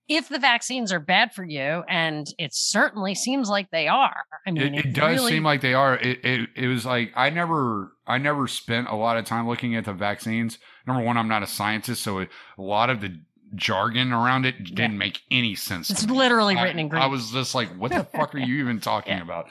if 0.09 0.29
the 0.29 0.39
vaccines 0.39 0.93
are 0.93 1.01
bad 1.01 1.33
for 1.35 1.43
you, 1.45 1.83
and 1.89 2.29
it 2.39 2.51
certainly 2.55 3.15
seems 3.17 3.49
like 3.49 3.69
they 3.73 3.89
are. 3.89 4.23
I 4.47 4.53
mean, 4.53 4.75
It, 4.75 4.87
it 4.87 4.93
does 4.93 5.17
really- 5.17 5.33
seem 5.33 5.43
like 5.43 5.61
they 5.63 5.75
are. 5.75 5.97
It, 5.97 6.25
it 6.25 6.49
it 6.55 6.67
was 6.69 6.87
like 6.87 7.13
I 7.17 7.31
never 7.31 7.93
I 8.07 8.19
never 8.19 8.47
spent 8.47 8.87
a 8.89 8.95
lot 8.95 9.17
of 9.17 9.25
time 9.25 9.49
looking 9.49 9.75
at 9.75 9.85
the 9.85 9.93
vaccines. 9.93 10.59
Number 10.87 11.03
one, 11.03 11.17
I'm 11.17 11.27
not 11.27 11.43
a 11.43 11.47
scientist, 11.49 12.03
so 12.03 12.19
it, 12.21 12.29
a 12.57 12.63
lot 12.63 12.89
of 12.89 13.01
the 13.01 13.19
jargon 13.57 14.13
around 14.13 14.45
it 14.47 14.63
didn't 14.63 14.99
make 14.99 15.21
any 15.31 15.55
sense. 15.57 15.91
it's 15.91 16.03
to 16.05 16.09
me. 16.13 16.17
literally 16.17 16.57
I- 16.57 16.63
written 16.63 16.79
in 16.79 16.89
Greek. 16.89 17.03
I 17.03 17.07
was 17.07 17.31
just 17.33 17.55
like, 17.57 17.69
what 17.77 17.91
the 17.91 18.05
fuck 18.05 18.35
are 18.35 18.39
you 18.51 18.61
even 18.61 18.81
talking 18.81 19.17
Yeah. 19.17 19.23
about? 19.25 19.47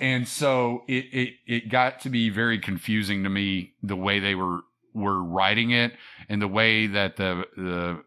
And 0.00 0.26
so 0.26 0.84
it, 0.88 1.04
it 1.12 1.34
it 1.46 1.68
got 1.68 2.00
to 2.00 2.10
be 2.10 2.30
very 2.30 2.58
confusing 2.58 3.22
to 3.24 3.30
me 3.30 3.74
the 3.82 3.96
way 3.96 4.18
they 4.18 4.34
were 4.34 4.60
were 4.92 5.22
writing 5.22 5.70
it 5.70 5.92
and 6.28 6.40
the 6.40 6.48
way 6.48 6.86
that 6.86 7.16
the 7.16 7.44
the 7.56 8.02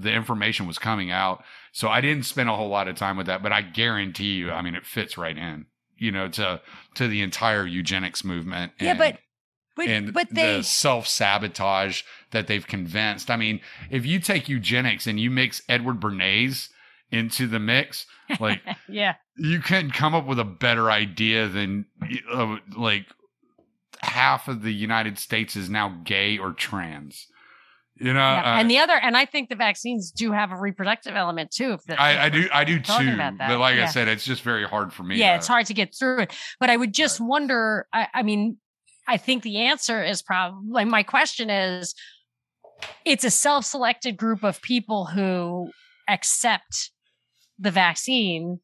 the 0.00 0.12
information 0.12 0.66
was 0.66 0.78
coming 0.78 1.10
out. 1.10 1.42
So 1.72 1.88
I 1.88 2.00
didn't 2.00 2.24
spend 2.24 2.48
a 2.48 2.56
whole 2.56 2.68
lot 2.68 2.88
of 2.88 2.96
time 2.96 3.16
with 3.16 3.26
that, 3.26 3.42
but 3.42 3.52
I 3.52 3.62
guarantee 3.62 4.34
you, 4.34 4.50
I 4.50 4.62
mean, 4.62 4.74
it 4.74 4.86
fits 4.86 5.16
right 5.16 5.36
in, 5.36 5.66
you 5.96 6.12
know, 6.12 6.28
to 6.28 6.60
to 6.94 7.08
the 7.08 7.22
entire 7.22 7.66
eugenics 7.66 8.24
movement. 8.24 8.72
yeah, 8.80 8.94
but 8.94 9.18
but 9.76 9.88
and 9.88 10.12
but 10.12 10.28
they 10.30 10.58
the 10.58 10.62
self 10.62 11.06
sabotage 11.06 12.02
that 12.30 12.46
they've 12.46 12.66
convinced. 12.66 13.30
I 13.30 13.36
mean, 13.36 13.60
if 13.90 14.06
you 14.06 14.20
take 14.20 14.48
eugenics 14.48 15.06
and 15.06 15.18
you 15.18 15.30
mix 15.30 15.62
Edward 15.68 16.00
Bernays 16.00 16.68
into 17.10 17.46
the 17.46 17.58
mix, 17.58 18.06
like 18.40 18.60
yeah 18.88 19.14
you 19.36 19.60
can't 19.60 19.92
come 19.92 20.14
up 20.14 20.26
with 20.26 20.38
a 20.38 20.44
better 20.44 20.90
idea 20.90 21.48
than 21.48 21.86
uh, 22.32 22.56
like 22.76 23.06
half 24.00 24.48
of 24.48 24.62
the 24.62 24.72
United 24.72 25.18
States 25.18 25.56
is 25.56 25.68
now 25.68 26.00
gay 26.04 26.38
or 26.38 26.52
trans. 26.52 27.26
You 27.96 28.12
know, 28.12 28.18
yeah. 28.18 28.56
uh, 28.56 28.60
and 28.60 28.68
the 28.68 28.78
other 28.78 28.94
and 28.94 29.16
I 29.16 29.24
think 29.24 29.48
the 29.48 29.54
vaccines 29.54 30.10
do 30.10 30.32
have 30.32 30.50
a 30.50 30.56
reproductive 30.56 31.14
element 31.14 31.52
too. 31.52 31.74
If 31.74 31.84
the, 31.84 32.00
I, 32.00 32.24
I 32.24 32.28
do, 32.28 32.48
I 32.52 32.64
do 32.64 32.80
too. 32.80 33.16
But 33.16 33.58
like 33.58 33.78
I 33.78 33.86
said, 33.86 34.08
it's 34.08 34.24
just 34.24 34.42
very 34.42 34.66
hard 34.66 34.92
for 34.92 35.04
me. 35.04 35.16
yeah, 35.16 35.30
to- 35.30 35.36
it's 35.36 35.46
hard 35.46 35.66
to 35.66 35.74
get 35.74 35.94
through 35.96 36.22
it. 36.22 36.34
But 36.58 36.70
I 36.70 36.76
would 36.76 36.92
just 36.92 37.20
wonder. 37.20 37.86
I, 37.92 38.08
I 38.12 38.22
mean, 38.24 38.58
I 39.06 39.16
think 39.16 39.44
the 39.44 39.58
answer 39.58 40.02
is 40.02 40.22
probably 40.22 40.84
my 40.84 41.04
question 41.04 41.50
is, 41.50 41.94
it's 43.04 43.22
a 43.22 43.30
self-selected 43.30 44.16
group 44.16 44.42
of 44.42 44.60
people 44.60 45.04
who 45.04 45.70
accept 46.08 46.90
the 47.60 47.70
vaccine 47.70 48.58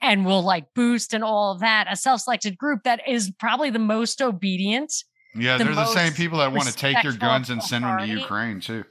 and 0.00 0.24
will 0.24 0.42
like 0.42 0.72
boost 0.74 1.14
and 1.14 1.22
all 1.24 1.52
of 1.52 1.60
that. 1.60 1.86
A 1.90 1.96
self-selected 1.96 2.56
group 2.56 2.84
that 2.84 3.00
is 3.08 3.30
probably 3.38 3.70
the 3.70 3.78
most 3.78 4.20
obedient. 4.22 4.92
Yeah, 5.34 5.58
the 5.58 5.64
they're 5.64 5.74
the 5.74 5.86
same 5.86 6.12
people 6.12 6.38
that 6.38 6.52
want 6.52 6.68
to 6.68 6.74
take 6.74 7.02
your 7.04 7.12
guns 7.12 7.50
and 7.50 7.62
send 7.62 7.84
them 7.84 7.98
to. 7.98 8.06
Ukraine 8.06 8.60
too. 8.60 8.84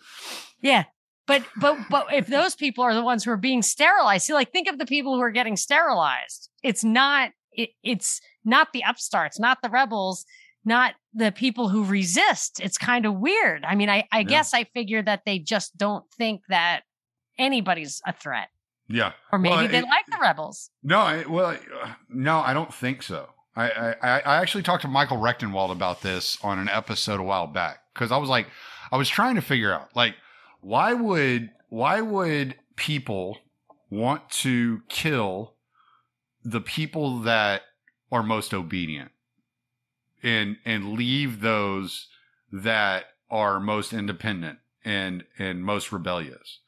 Yeah. 0.61 0.85
But 1.27 1.43
but 1.57 1.77
but 1.89 2.13
if 2.13 2.27
those 2.27 2.55
people 2.55 2.83
are 2.83 2.95
the 2.95 3.03
ones 3.03 3.23
who 3.23 3.31
are 3.31 3.37
being 3.37 3.61
sterilized, 3.61 4.25
see, 4.25 4.33
like 4.33 4.51
think 4.51 4.67
of 4.67 4.79
the 4.79 4.85
people 4.85 5.13
who 5.15 5.21
are 5.21 5.31
getting 5.31 5.57
sterilized. 5.57 6.49
It's 6.63 6.83
not 6.83 7.31
it, 7.51 7.69
it's 7.83 8.19
not 8.45 8.69
the 8.73 8.83
upstarts, 8.87 9.39
not 9.39 9.61
the 9.61 9.69
rebels, 9.69 10.25
not 10.65 10.95
the 11.13 11.31
people 11.31 11.69
who 11.69 11.83
resist. 11.83 12.59
It's 12.61 12.77
kind 12.77 13.05
of 13.05 13.15
weird. 13.15 13.63
I 13.65 13.75
mean, 13.75 13.89
I, 13.89 14.07
I 14.11 14.19
Yeah. 14.19 14.23
guess 14.23 14.53
I 14.53 14.63
figure 14.63 15.01
that 15.03 15.21
they 15.25 15.39
just 15.39 15.77
don't 15.77 16.05
think 16.17 16.41
that 16.49 16.81
anybody's 17.37 18.01
a 18.07 18.13
threat. 18.13 18.49
Yeah. 18.89 19.13
Or 19.31 19.39
maybe 19.39 19.55
Well, 19.55 19.67
they 19.67 19.77
it- 19.77 19.83
like 19.85 20.07
the 20.07 20.17
rebels. 20.19 20.71
No, 20.83 20.99
I, 20.99 21.25
well, 21.27 21.51
uh, 21.51 21.93
no, 22.09 22.39
I 22.39 22.53
don't 22.53 22.73
think 22.73 23.03
so. 23.03 23.29
I, 23.55 23.69
I, 23.69 23.95
I 24.01 24.19
I 24.21 24.35
actually 24.41 24.63
talked 24.63 24.81
to 24.83 24.87
Michael 24.87 25.17
Rectenwald 25.17 25.71
about 25.71 26.01
this 26.01 26.37
on 26.41 26.59
an 26.59 26.69
episode 26.69 27.19
a 27.19 27.23
while 27.23 27.47
back 27.47 27.79
because 27.93 28.11
I 28.11 28.17
was 28.17 28.29
like, 28.29 28.47
I 28.91 28.97
was 28.97 29.09
trying 29.09 29.35
to 29.35 29.41
figure 29.41 29.73
out 29.73 29.95
like 29.95 30.15
why 30.61 30.93
would 30.93 31.49
why 31.69 32.01
would 32.01 32.55
people 32.75 33.37
want 33.89 34.29
to 34.29 34.81
kill 34.87 35.55
the 36.43 36.61
people 36.61 37.19
that 37.19 37.63
are 38.11 38.23
most 38.23 38.53
obedient 38.53 39.11
and 40.23 40.57
and 40.65 40.93
leave 40.93 41.41
those 41.41 42.07
that 42.51 43.05
are 43.29 43.59
most 43.59 43.93
independent 43.93 44.59
and 44.85 45.23
and 45.37 45.63
most 45.63 45.91
rebellious 45.91 46.59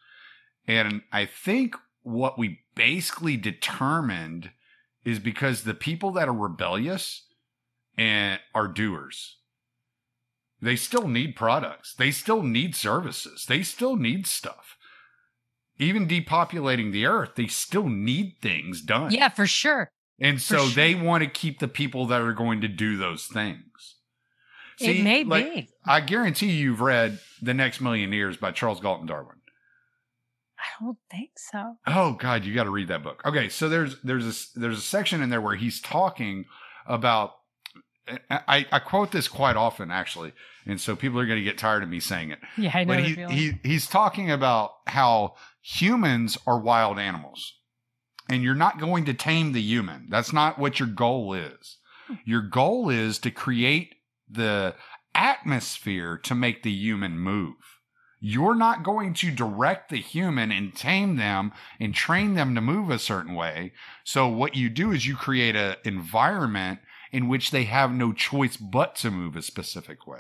and 0.68 1.02
i 1.12 1.26
think 1.26 1.76
what 2.04 2.38
we 2.38 2.60
basically 2.76 3.38
determined 3.38 4.52
is 5.06 5.20
because 5.20 5.64
the 5.64 5.74
people 5.74 6.12
that 6.12 6.28
are 6.28 6.34
rebellious 6.34 7.26
and 7.98 8.40
are 8.56 8.68
doers 8.68 9.38
they 10.62 10.76
still 10.76 11.08
need 11.08 11.36
products 11.36 11.94
they 11.96 12.12
still 12.12 12.44
need 12.44 12.76
services 12.76 13.46
they 13.48 13.62
still 13.64 13.96
need 13.96 14.26
stuff 14.26 14.78
even 15.78 16.08
depopulating 16.08 16.92
the 16.92 17.06
earth 17.06 17.32
they 17.36 17.48
still 17.48 17.90
need 17.90 18.36
things 18.42 18.82
done 18.82 19.12
Yeah, 19.12 19.30
for 19.30 19.46
sure. 19.48 19.90
and 20.20 20.38
For 20.38 20.58
so 20.58 20.66
sure. 20.68 20.76
they 20.76 20.96
want 20.96 21.24
to 21.24 21.30
keep 21.30 21.60
the 21.60 21.68
people 21.68 22.06
that 22.08 22.22
are 22.22 22.34
going 22.34 22.62
to 22.62 22.68
do 22.68 22.98
those 22.98 23.26
things 23.26 23.96
it 24.80 25.04
may 25.04 25.24
like, 25.24 25.54
be. 25.54 25.70
i 25.86 26.00
guarantee 26.00 26.52
you've 26.52 26.82
read 26.82 27.20
the 27.42 27.54
next 27.54 27.82
million 27.82 28.14
years 28.14 28.38
by 28.38 28.52
charles 28.52 28.80
galton 28.80 29.06
darwin 29.08 29.38
I 30.80 30.84
don't 30.84 30.98
think 31.10 31.32
so. 31.38 31.76
Oh 31.88 32.14
God, 32.14 32.46
you 32.46 32.54
got 32.54 32.64
to 32.64 32.70
read 32.70 32.88
that 32.90 33.04
book. 33.04 33.22
Okay, 33.26 33.50
so 33.50 33.70
there's 33.70 34.02
there's 34.02 34.26
a 34.56 34.60
there's 34.60 34.78
a 34.78 34.82
section 34.82 35.22
in 35.22 35.30
there 35.30 35.42
where 35.42 35.56
he's 35.56 35.82
talking 35.82 36.46
about. 36.86 37.34
I, 38.30 38.66
I 38.72 38.80
quote 38.80 39.12
this 39.12 39.28
quite 39.28 39.56
often 39.56 39.92
actually, 39.92 40.34
and 40.66 40.82
so 40.82 40.96
people 40.96 41.20
are 41.20 41.26
going 41.26 41.40
to 41.40 41.44
get 41.44 41.58
tired 41.58 41.84
of 41.84 41.88
me 41.88 42.00
saying 42.00 42.32
it. 42.32 42.40
Yeah, 42.58 42.72
I 42.74 42.84
know. 42.84 42.96
But 42.96 43.04
he, 43.04 43.26
he 43.30 43.60
he's 43.64 43.88
talking 43.88 44.32
about 44.32 44.72
how 44.88 45.36
humans 45.62 46.38
are 46.48 46.60
wild 46.60 47.00
animals, 47.00 47.54
and 48.30 48.44
you're 48.44 48.56
not 48.56 48.80
going 48.80 49.06
to 49.06 49.14
tame 49.14 49.54
the 49.54 49.62
human. 49.62 50.08
That's 50.10 50.34
not 50.34 50.58
what 50.58 50.80
your 50.80 50.90
goal 50.90 51.34
is. 51.34 51.78
Hmm. 52.08 52.16
Your 52.26 52.42
goal 52.42 52.90
is 52.90 53.20
to 53.20 53.32
create 53.32 53.96
the 54.30 54.76
atmosphere 55.14 56.18
to 56.18 56.36
make 56.36 56.64
the 56.64 56.72
human 56.72 57.18
move. 57.20 57.56
You're 58.24 58.56
not 58.56 58.84
going 58.84 59.16
to 59.16 59.32
direct 59.32 59.90
the 59.90 59.98
human 59.98 60.52
and 60.52 60.76
tame 60.76 61.16
them 61.16 61.52
and 61.80 61.94
train 61.94 62.36
them 62.36 62.54
to 62.54 62.62
move 62.62 62.92
a 62.92 63.00
certain 63.00 63.34
way. 63.34 63.74
So 64.04 64.28
what 64.28 64.56
you 64.56 64.70
do 64.70 64.92
is 64.92 65.08
you 65.08 65.16
create 65.16 65.56
an 65.56 65.78
environment 65.84 66.80
in 67.12 67.28
which 67.28 67.50
they 67.50 67.64
have 67.64 67.92
no 67.92 68.14
choice 68.14 68.58
but 68.58 68.96
to 68.98 69.10
move 69.10 69.36
a 69.36 69.42
specific 69.42 70.06
way. 70.06 70.20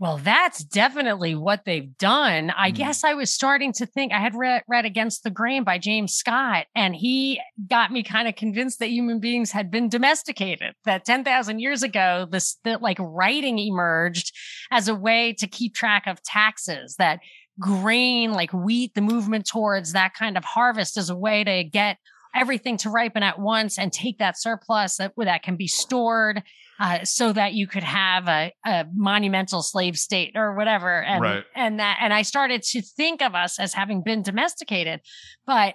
Well, 0.00 0.18
that's 0.18 0.62
definitely 0.62 1.34
what 1.34 1.64
they've 1.64 1.96
done. 1.98 2.50
I 2.50 2.70
Mm. 2.70 2.74
guess 2.76 3.02
I 3.02 3.14
was 3.14 3.34
starting 3.34 3.72
to 3.74 3.86
think 3.86 4.12
I 4.12 4.20
had 4.20 4.34
read, 4.34 4.62
read 4.68 4.84
Against 4.84 5.24
the 5.24 5.30
Grain 5.30 5.64
by 5.64 5.78
James 5.78 6.14
Scott, 6.14 6.66
and 6.76 6.94
he 6.94 7.40
got 7.68 7.90
me 7.90 8.04
kind 8.04 8.28
of 8.28 8.36
convinced 8.36 8.78
that 8.78 8.90
human 8.90 9.18
beings 9.18 9.50
had 9.50 9.72
been 9.72 9.88
domesticated. 9.88 10.74
That 10.84 11.04
10,000 11.04 11.58
years 11.58 11.82
ago, 11.82 12.26
this 12.30 12.58
that 12.62 12.80
like 12.80 12.98
writing 13.00 13.58
emerged 13.58 14.32
as 14.70 14.86
a 14.86 14.94
way 14.94 15.32
to 15.34 15.48
keep 15.48 15.74
track 15.74 16.06
of 16.06 16.22
taxes, 16.22 16.94
that 16.98 17.18
grain, 17.58 18.32
like 18.32 18.52
wheat, 18.52 18.94
the 18.94 19.00
movement 19.00 19.46
towards 19.48 19.94
that 19.94 20.14
kind 20.14 20.36
of 20.38 20.44
harvest 20.44 20.96
is 20.96 21.10
a 21.10 21.16
way 21.16 21.42
to 21.42 21.64
get 21.64 21.96
everything 22.36 22.76
to 22.76 22.90
ripen 22.90 23.24
at 23.24 23.40
once 23.40 23.78
and 23.78 23.92
take 23.92 24.18
that 24.18 24.38
surplus 24.38 24.96
that, 24.98 25.12
that 25.16 25.42
can 25.42 25.56
be 25.56 25.66
stored 25.66 26.42
uh, 26.80 27.04
so 27.04 27.32
that 27.32 27.54
you 27.54 27.66
could 27.66 27.82
have 27.82 28.28
a, 28.28 28.52
a 28.64 28.86
monumental 28.94 29.62
slave 29.62 29.96
state 29.96 30.32
or 30.36 30.54
whatever. 30.54 31.02
And, 31.02 31.20
Right. 31.22 31.44
and 31.54 31.80
that, 31.80 31.98
and 32.00 32.12
I 32.12 32.22
started 32.22 32.62
to 32.62 32.82
think 32.82 33.20
of 33.22 33.34
us 33.34 33.58
as 33.58 33.72
having 33.74 34.02
been 34.02 34.22
domesticated, 34.22 35.00
but, 35.46 35.74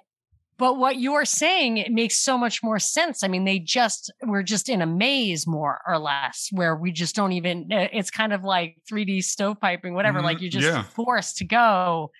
but 0.57 0.77
what 0.77 0.97
you're 0.99 1.25
saying, 1.25 1.77
it 1.77 1.91
makes 1.91 2.19
so 2.19 2.37
much 2.37 2.61
more 2.63 2.77
sense. 2.79 3.23
I 3.23 3.27
mean, 3.27 3.43
they 3.43 3.59
just, 3.59 4.13
we're 4.23 4.43
just 4.43 4.69
in 4.69 4.81
a 4.81 4.85
maze 4.85 5.47
more 5.47 5.81
or 5.87 5.97
less 5.97 6.47
where 6.51 6.75
we 6.75 6.91
just 6.91 7.15
don't 7.15 7.31
even, 7.33 7.69
uh, 7.71 7.87
it's 7.91 8.11
kind 8.11 8.31
of 8.31 8.43
like 8.43 8.77
3D 8.89 9.19
stovepiping, 9.19 9.93
whatever. 9.93 10.19
Mhm. 10.19 10.23
Like 10.23 10.41
you're 10.41 10.51
just 10.51 10.67
Yeah. 10.67 10.83
forced 10.83 11.37
to 11.37 11.45
go 11.45 12.11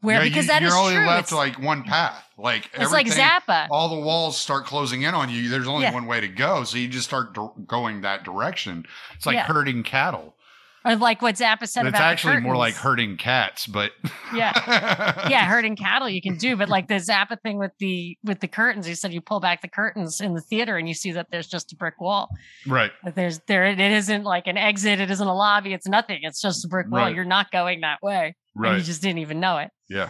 where, 0.00 0.18
Yeah, 0.18 0.24
because 0.24 0.46
you, 0.46 0.52
that 0.52 0.62
you're 0.62 0.68
is 0.70 0.74
only 0.74 0.94
true. 0.94 1.06
left 1.06 1.22
It's, 1.24 1.32
like 1.32 1.58
one 1.58 1.82
path. 1.82 2.24
Like 2.38 2.70
it's 2.74 2.92
like 2.92 3.06
everything- 3.06 3.24
Zappa. 3.24 3.68
all 3.70 3.88
the 3.88 4.00
walls 4.00 4.38
start 4.38 4.64
closing 4.66 5.02
in 5.02 5.14
on 5.14 5.28
you. 5.30 5.48
There's 5.48 5.68
only 5.68 5.84
Yeah. 5.84 5.94
one 5.94 6.06
way 6.06 6.20
to 6.20 6.28
go, 6.28 6.64
so 6.64 6.78
you 6.78 6.88
just 6.88 7.06
start 7.06 7.36
going 7.66 8.00
that 8.02 8.24
direction. 8.24 8.86
It's 9.14 9.26
like 9.26 9.34
Yeah. 9.34 9.44
herding 9.44 9.82
cattle. 9.82 10.34
Or 10.82 10.96
like 10.96 11.20
what 11.20 11.34
Zappa 11.34 11.68
said 11.68 11.84
It's 11.84 11.90
about 11.90 12.00
actually 12.00 12.40
more 12.40 12.56
like 12.56 12.72
herding 12.74 13.18
cats, 13.18 13.66
but 13.66 13.92
Yeah. 14.34 14.54
yeah, 15.28 15.44
herding 15.44 15.76
cattle 15.76 16.08
you 16.08 16.22
can 16.22 16.38
do, 16.38 16.56
but 16.56 16.70
like 16.70 16.88
the 16.88 16.94
Zappa 16.94 17.38
thing 17.42 17.58
with 17.58 17.72
the 17.80 18.16
with 18.24 18.40
the 18.40 18.48
curtains, 18.48 18.86
he 18.86 18.94
said 18.94 19.12
you 19.12 19.20
pull 19.20 19.40
back 19.40 19.60
the 19.60 19.68
curtains 19.68 20.22
in 20.22 20.32
the 20.32 20.40
theater 20.40 20.78
and 20.78 20.88
you 20.88 20.94
see 20.94 21.12
that 21.12 21.26
there's 21.30 21.46
just 21.46 21.70
a 21.74 21.76
brick 21.76 22.00
wall. 22.00 22.30
right. 22.66 22.92
That 23.04 23.14
there's 23.14 23.40
there 23.40 23.66
it 23.66 23.78
isn't 23.78 24.24
like 24.24 24.46
an 24.46 24.56
exit, 24.56 25.00
it 25.00 25.10
isn't 25.10 25.28
a 25.28 25.34
lobby, 25.34 25.74
it's 25.74 25.86
nothing. 25.86 26.20
It's 26.22 26.40
just 26.40 26.64
a 26.64 26.68
brick 26.68 26.86
wall. 26.90 27.00
Right. 27.02 27.14
You're 27.14 27.26
not 27.26 27.50
going 27.50 27.82
that 27.82 27.98
way. 28.02 28.34
And 28.56 28.78
you 28.78 28.82
just 28.82 29.02
didn't 29.02 29.18
even 29.18 29.38
know 29.38 29.58
it. 29.58 29.70
Yeah. 29.90 30.08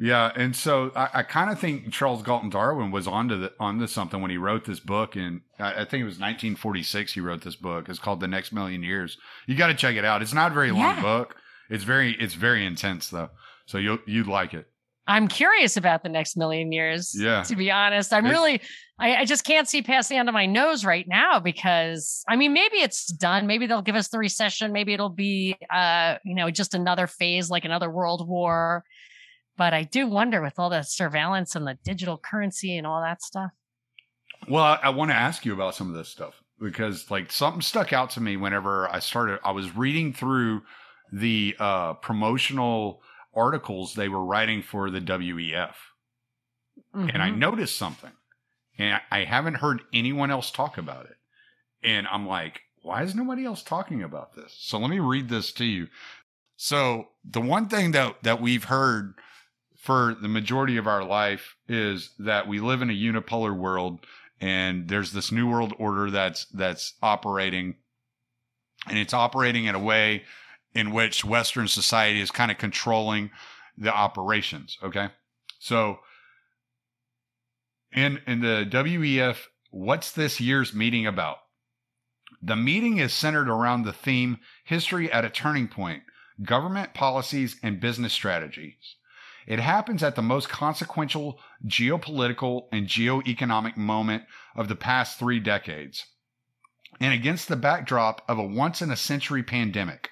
Yeah, 0.00 0.30
and 0.36 0.54
so 0.54 0.92
I, 0.94 1.08
I 1.14 1.22
kind 1.24 1.50
of 1.50 1.58
think 1.58 1.92
Charles 1.92 2.22
Galton 2.22 2.50
Darwin 2.50 2.92
was 2.92 3.08
onto 3.08 3.36
the 3.36 3.52
onto 3.58 3.88
something 3.88 4.22
when 4.22 4.30
he 4.30 4.36
wrote 4.38 4.64
this 4.64 4.78
book, 4.78 5.16
and 5.16 5.40
I, 5.58 5.72
I 5.82 5.84
think 5.84 6.02
it 6.02 6.04
was 6.04 6.20
1946. 6.20 7.14
He 7.14 7.20
wrote 7.20 7.42
this 7.42 7.56
book. 7.56 7.88
It's 7.88 7.98
called 7.98 8.20
The 8.20 8.28
Next 8.28 8.52
Million 8.52 8.84
Years. 8.84 9.18
You 9.46 9.56
got 9.56 9.66
to 9.68 9.74
check 9.74 9.96
it 9.96 10.04
out. 10.04 10.22
It's 10.22 10.32
not 10.32 10.52
a 10.52 10.54
very 10.54 10.70
long 10.70 10.96
Yeah. 10.96 11.02
book. 11.02 11.34
It's 11.68 11.82
very 11.82 12.12
it's 12.12 12.34
very 12.34 12.64
intense 12.64 13.10
though, 13.10 13.30
so 13.66 13.76
you'll 13.78 13.98
you'd 14.06 14.28
like 14.28 14.54
it. 14.54 14.68
I'm 15.08 15.26
curious 15.26 15.76
about 15.78 16.02
the 16.02 16.10
next 16.10 16.36
million 16.36 16.70
years. 16.70 17.16
Yeah. 17.18 17.42
To 17.44 17.56
be 17.56 17.70
honest, 17.70 18.12
I'm 18.12 18.26
It's- 18.26 18.38
really, 18.38 18.60
I, 19.00 19.16
I 19.16 19.24
just 19.24 19.42
can't 19.42 19.66
see 19.66 19.80
past 19.80 20.10
the 20.10 20.16
end 20.16 20.28
of 20.28 20.34
my 20.34 20.44
nose 20.44 20.84
right 20.84 21.06
now 21.08 21.40
because 21.40 22.22
I 22.28 22.36
mean, 22.36 22.52
maybe 22.52 22.76
it's 22.76 23.06
done. 23.06 23.46
Maybe 23.46 23.66
they'll 23.66 23.82
give 23.82 23.96
us 23.96 24.08
the 24.08 24.18
recession. 24.18 24.70
Maybe 24.70 24.92
it'll 24.92 25.08
be, 25.08 25.56
uh, 25.70 26.16
you 26.24 26.34
know, 26.34 26.50
just 26.50 26.74
another 26.74 27.06
phase 27.06 27.48
like 27.48 27.64
another 27.64 27.90
world 27.90 28.28
war. 28.28 28.84
But 29.56 29.72
I 29.72 29.82
do 29.84 30.06
wonder 30.06 30.42
with 30.42 30.58
all 30.58 30.68
the 30.70 30.82
surveillance 30.82 31.56
and 31.56 31.66
the 31.66 31.78
digital 31.84 32.18
currency 32.18 32.76
and 32.76 32.86
all 32.86 33.00
that 33.00 33.22
stuff. 33.22 33.50
Well, 34.46 34.62
I, 34.62 34.78
I 34.84 34.88
want 34.90 35.10
to 35.10 35.16
ask 35.16 35.44
you 35.44 35.54
about 35.54 35.74
some 35.74 35.88
of 35.88 35.94
this 35.94 36.08
stuff 36.08 36.40
because 36.60 37.10
like 37.10 37.32
something 37.32 37.62
stuck 37.62 37.92
out 37.94 38.10
to 38.10 38.20
me 38.20 38.36
whenever 38.36 38.88
I 38.88 38.98
started. 38.98 39.40
I 39.42 39.52
was 39.52 39.74
reading 39.74 40.12
through 40.12 40.62
the 41.12 41.56
uh, 41.58 41.94
promotional 41.94 43.02
articles 43.38 43.94
they 43.94 44.08
were 44.08 44.24
writing 44.24 44.62
for 44.62 44.90
the 44.90 45.00
WEF. 45.00 45.74
and 46.94 47.22
I 47.22 47.30
Mhm. 47.30 47.38
noticed 47.38 47.76
something, 47.76 48.12
and 48.78 49.00
I 49.10 49.24
haven't 49.24 49.56
heard 49.56 49.82
anyone 49.92 50.30
else 50.30 50.50
talk 50.50 50.78
about 50.78 51.06
it. 51.06 51.16
And 51.82 52.06
I'm 52.08 52.26
like, 52.26 52.62
why 52.82 53.02
is 53.02 53.14
nobody 53.14 53.44
else 53.44 53.62
talking 53.62 54.02
about 54.02 54.34
this? 54.34 54.54
So 54.58 54.78
let 54.78 54.90
me 54.90 54.98
read 54.98 55.28
this 55.28 55.52
to 55.52 55.64
you. 55.64 55.88
So 56.56 57.10
the 57.24 57.40
one 57.40 57.68
thing 57.68 57.92
that 57.92 58.22
that 58.22 58.40
we've 58.40 58.64
heard 58.64 59.14
for 59.76 60.14
the 60.14 60.28
majority 60.28 60.76
of 60.76 60.86
our 60.86 61.04
life 61.04 61.56
is 61.68 62.10
that 62.18 62.48
we 62.48 62.58
live 62.58 62.82
in 62.82 62.90
a 62.90 62.94
unipolar 62.94 63.56
world, 63.56 64.06
and 64.40 64.88
there's 64.88 65.12
this 65.12 65.30
new 65.30 65.46
world 65.48 65.72
order 65.78 66.10
that's 66.10 66.46
that's 66.46 66.94
operating, 67.02 67.76
and 68.86 68.98
it's 68.98 69.14
operating 69.14 69.66
in 69.66 69.74
a 69.74 69.78
way 69.80 70.24
in 70.78 70.92
which 70.92 71.24
Western 71.24 71.66
society 71.66 72.20
is 72.20 72.30
kind 72.30 72.52
of 72.52 72.56
controlling 72.56 73.32
the 73.76 73.92
operations. 73.92 74.78
Okay, 74.80 75.08
so 75.58 75.98
in 77.92 78.20
in 78.28 78.40
the 78.40 78.64
WEF, 78.70 79.48
what's 79.70 80.12
this 80.12 80.40
year's 80.40 80.72
meeting 80.72 81.04
about? 81.04 81.38
The 82.40 82.54
meeting 82.54 82.98
is 82.98 83.12
centered 83.12 83.48
around 83.48 83.82
the 83.82 83.92
theme 83.92 84.38
History 84.64 85.10
at 85.10 85.24
a 85.24 85.30
Turning 85.30 85.66
Point 85.66 86.04
Government 86.44 86.94
Policies 86.94 87.56
and 87.60 87.80
Business 87.80 88.12
Strategies. 88.12 88.94
It 89.48 89.58
happens 89.58 90.04
at 90.04 90.14
the 90.14 90.22
most 90.22 90.48
consequential 90.48 91.40
geopolitical 91.66 92.68
and 92.70 92.86
geoeconomic 92.86 93.76
moment 93.76 94.22
of 94.54 94.68
the 94.68 94.76
past 94.76 95.18
three 95.18 95.40
decades, 95.40 96.06
and 97.00 97.12
against 97.12 97.48
the 97.48 97.56
backdrop 97.56 98.22
of 98.28 98.38
a 98.38 98.46
once 98.46 98.80
in 98.80 98.92
a 98.92 98.96
century 98.96 99.42
pandemic. 99.42 100.10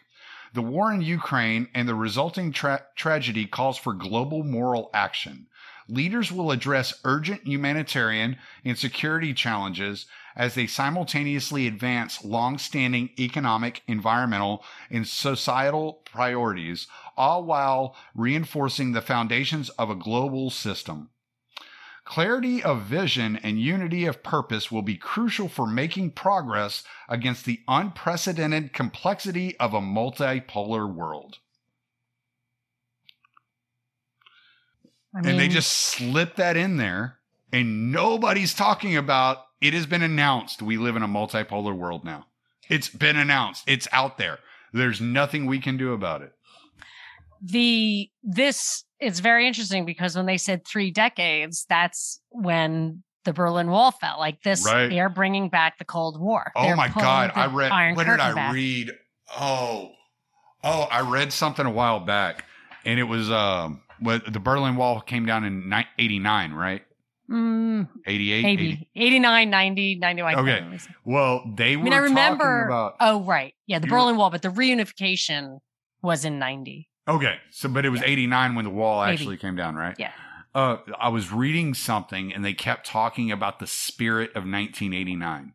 The 0.52 0.62
war 0.62 0.92
in 0.92 1.00
Ukraine 1.02 1.68
and 1.74 1.88
the 1.88 1.94
resulting 1.94 2.52
tra- 2.52 2.86
tragedy 2.94 3.46
calls 3.46 3.78
for 3.78 3.92
global 3.92 4.44
moral 4.44 4.90
action 4.94 5.46
leaders 5.88 6.32
will 6.32 6.50
address 6.50 6.94
urgent 7.04 7.46
humanitarian 7.46 8.36
and 8.64 8.78
security 8.78 9.32
challenges 9.32 10.06
as 10.34 10.54
they 10.54 10.66
simultaneously 10.66 11.66
advance 11.66 12.24
long-standing 12.24 13.10
economic, 13.18 13.82
environmental, 13.86 14.62
and 14.90 15.06
societal 15.06 15.94
priorities, 16.04 16.86
all 17.16 17.44
while 17.44 17.96
reinforcing 18.14 18.92
the 18.92 19.00
foundations 19.00 19.70
of 19.70 19.88
a 19.88 19.94
global 19.94 20.50
system. 20.50 21.08
Clarity 22.06 22.62
of 22.62 22.82
vision 22.82 23.34
and 23.42 23.60
unity 23.60 24.06
of 24.06 24.22
purpose 24.22 24.70
will 24.70 24.80
be 24.80 24.96
crucial 24.96 25.48
for 25.48 25.66
making 25.66 26.12
progress 26.12 26.84
against 27.08 27.44
the 27.44 27.60
unprecedented 27.66 28.72
complexity 28.72 29.58
of 29.58 29.74
a 29.74 29.80
multipolar 29.80 30.90
world. 30.90 31.38
I 35.12 35.28
and 35.28 35.38
they 35.38 35.48
just 35.48 35.72
slip 35.72 36.36
that 36.36 36.56
in 36.56 36.76
there 36.76 37.18
and 37.52 37.90
nobody's 37.90 38.54
talking 38.54 38.96
about 38.96 39.38
it 39.60 39.74
has 39.74 39.86
been 39.86 40.02
announced 40.02 40.62
we 40.62 40.78
live 40.78 40.94
in 40.94 41.02
a 41.02 41.08
multipolar 41.08 41.76
world 41.76 42.04
now. 42.04 42.26
It's 42.68 42.88
been 42.88 43.16
announced. 43.16 43.64
It's 43.66 43.88
out 43.90 44.16
there. 44.16 44.38
There's 44.72 45.00
nothing 45.00 45.44
we 45.44 45.58
can 45.58 45.76
do 45.76 45.92
about 45.92 46.22
it 46.22 46.35
the 47.42 48.10
this 48.22 48.84
is 49.00 49.20
very 49.20 49.46
interesting 49.46 49.84
because 49.84 50.16
when 50.16 50.26
they 50.26 50.38
said 50.38 50.66
three 50.66 50.90
decades, 50.90 51.66
that's 51.68 52.20
when 52.30 53.02
the 53.24 53.32
Berlin 53.32 53.70
Wall 53.70 53.90
fell. 53.90 54.18
Like 54.18 54.42
this, 54.42 54.64
Right. 54.64 54.88
they're 54.88 55.08
bringing 55.08 55.48
back 55.48 55.78
the 55.78 55.84
Cold 55.84 56.20
War. 56.20 56.52
oh 56.56 56.62
They're 56.62 56.76
my 56.76 56.88
god 56.88 57.32
i 57.34 57.46
read 57.46 57.72
Iron 57.72 57.94
what 57.96 58.06
did 58.06 58.20
i 58.20 58.32
back. 58.34 58.54
read 58.54 58.92
oh 59.38 59.90
oh 60.64 60.82
i 60.90 61.00
read 61.00 61.32
something 61.32 61.66
a 61.66 61.70
while 61.70 62.00
back 62.00 62.44
and 62.84 62.98
it 63.00 63.04
was 63.04 63.30
um 63.30 63.82
what 64.00 64.32
the 64.32 64.38
berlin 64.40 64.76
wall 64.76 65.00
came 65.00 65.26
down 65.26 65.44
in 65.44 65.72
89 65.98 66.52
right 66.52 66.82
Mm, 67.28 67.88
88 68.06 68.44
80 68.44 68.88
89, 68.94 69.50
90, 69.50 69.94
91. 69.96 70.34
Okay. 70.36 70.78
well 71.04 71.42
they 71.56 71.76
were 71.76 71.80
I 71.80 71.84
mean, 71.84 71.92
I 71.92 71.96
talking 71.96 72.10
remember. 72.14 72.66
about 72.66 72.94
oh, 73.00 73.22
right. 73.24 73.52
Yeah, 73.66 73.80
the 73.80 73.88
You 73.88 73.92
were- 73.92 73.98
Berlin 73.98 74.16
Wall, 74.16 74.30
but 74.30 74.42
the 74.42 74.48
reunification 74.48 75.58
was 76.02 76.24
in 76.24 76.38
90. 76.38 76.88
Okay, 77.08 77.36
so 77.50 77.68
but 77.68 77.84
it 77.84 77.90
was 77.90 78.00
Yeah. 78.00 78.08
89 78.08 78.54
when 78.54 78.64
the 78.64 78.70
wall 78.70 79.04
80. 79.04 79.12
actually 79.12 79.36
came 79.36 79.54
down, 79.56 79.76
right? 79.76 79.94
Yeah. 79.98 80.12
Uh, 80.54 80.78
I 80.98 81.08
was 81.10 81.30
reading 81.32 81.74
something 81.74 82.32
and 82.32 82.44
they 82.44 82.54
kept 82.54 82.86
talking 82.86 83.30
about 83.30 83.58
the 83.58 83.66
spirit 83.66 84.30
of 84.30 84.44
1989. 84.44 85.52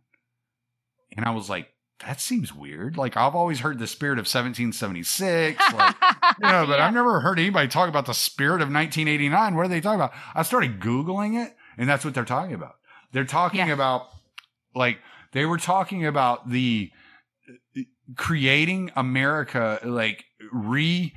And 1.18 1.26
I 1.26 1.32
was 1.32 1.50
like, 1.50 1.70
that 2.06 2.22
seems 2.22 2.54
weird. 2.54 2.98
Like 2.98 3.18
I've 3.18 3.36
always 3.36 3.60
heard 3.60 3.80
the 3.80 3.88
spirit 3.88 4.14
of 4.20 4.24
1776. 4.28 5.60
Like, 5.74 5.96
yeah, 6.02 6.66
but 6.66 6.78
Yeah. 6.78 6.88
I've 6.88 6.94
never 6.94 7.20
heard 7.20 7.40
anybody 7.40 7.68
talk 7.68 7.90
about 7.90 8.06
the 8.06 8.14
spirit 8.14 8.62
of 8.62 8.70
1989. 8.72 9.56
What 9.56 9.66
are 9.66 9.70
they 9.70 9.82
talking 9.82 10.00
about? 10.00 10.14
I 10.36 10.44
started 10.44 10.80
Googling 10.80 11.44
it 11.44 11.56
and 11.78 11.90
that's 11.90 12.06
what 12.06 12.14
they're 12.14 12.24
talking 12.26 12.54
about. 12.54 12.76
They're 13.12 13.26
talking 13.26 13.68
Yeah. 13.68 13.74
about 13.74 14.08
like 14.74 15.00
they 15.34 15.46
were 15.46 15.58
talking 15.58 16.06
about 16.06 16.50
the 16.50 16.92
uh, 17.78 17.82
creating 18.16 18.92
America, 18.96 19.80
like 19.84 20.26
re 20.52 21.14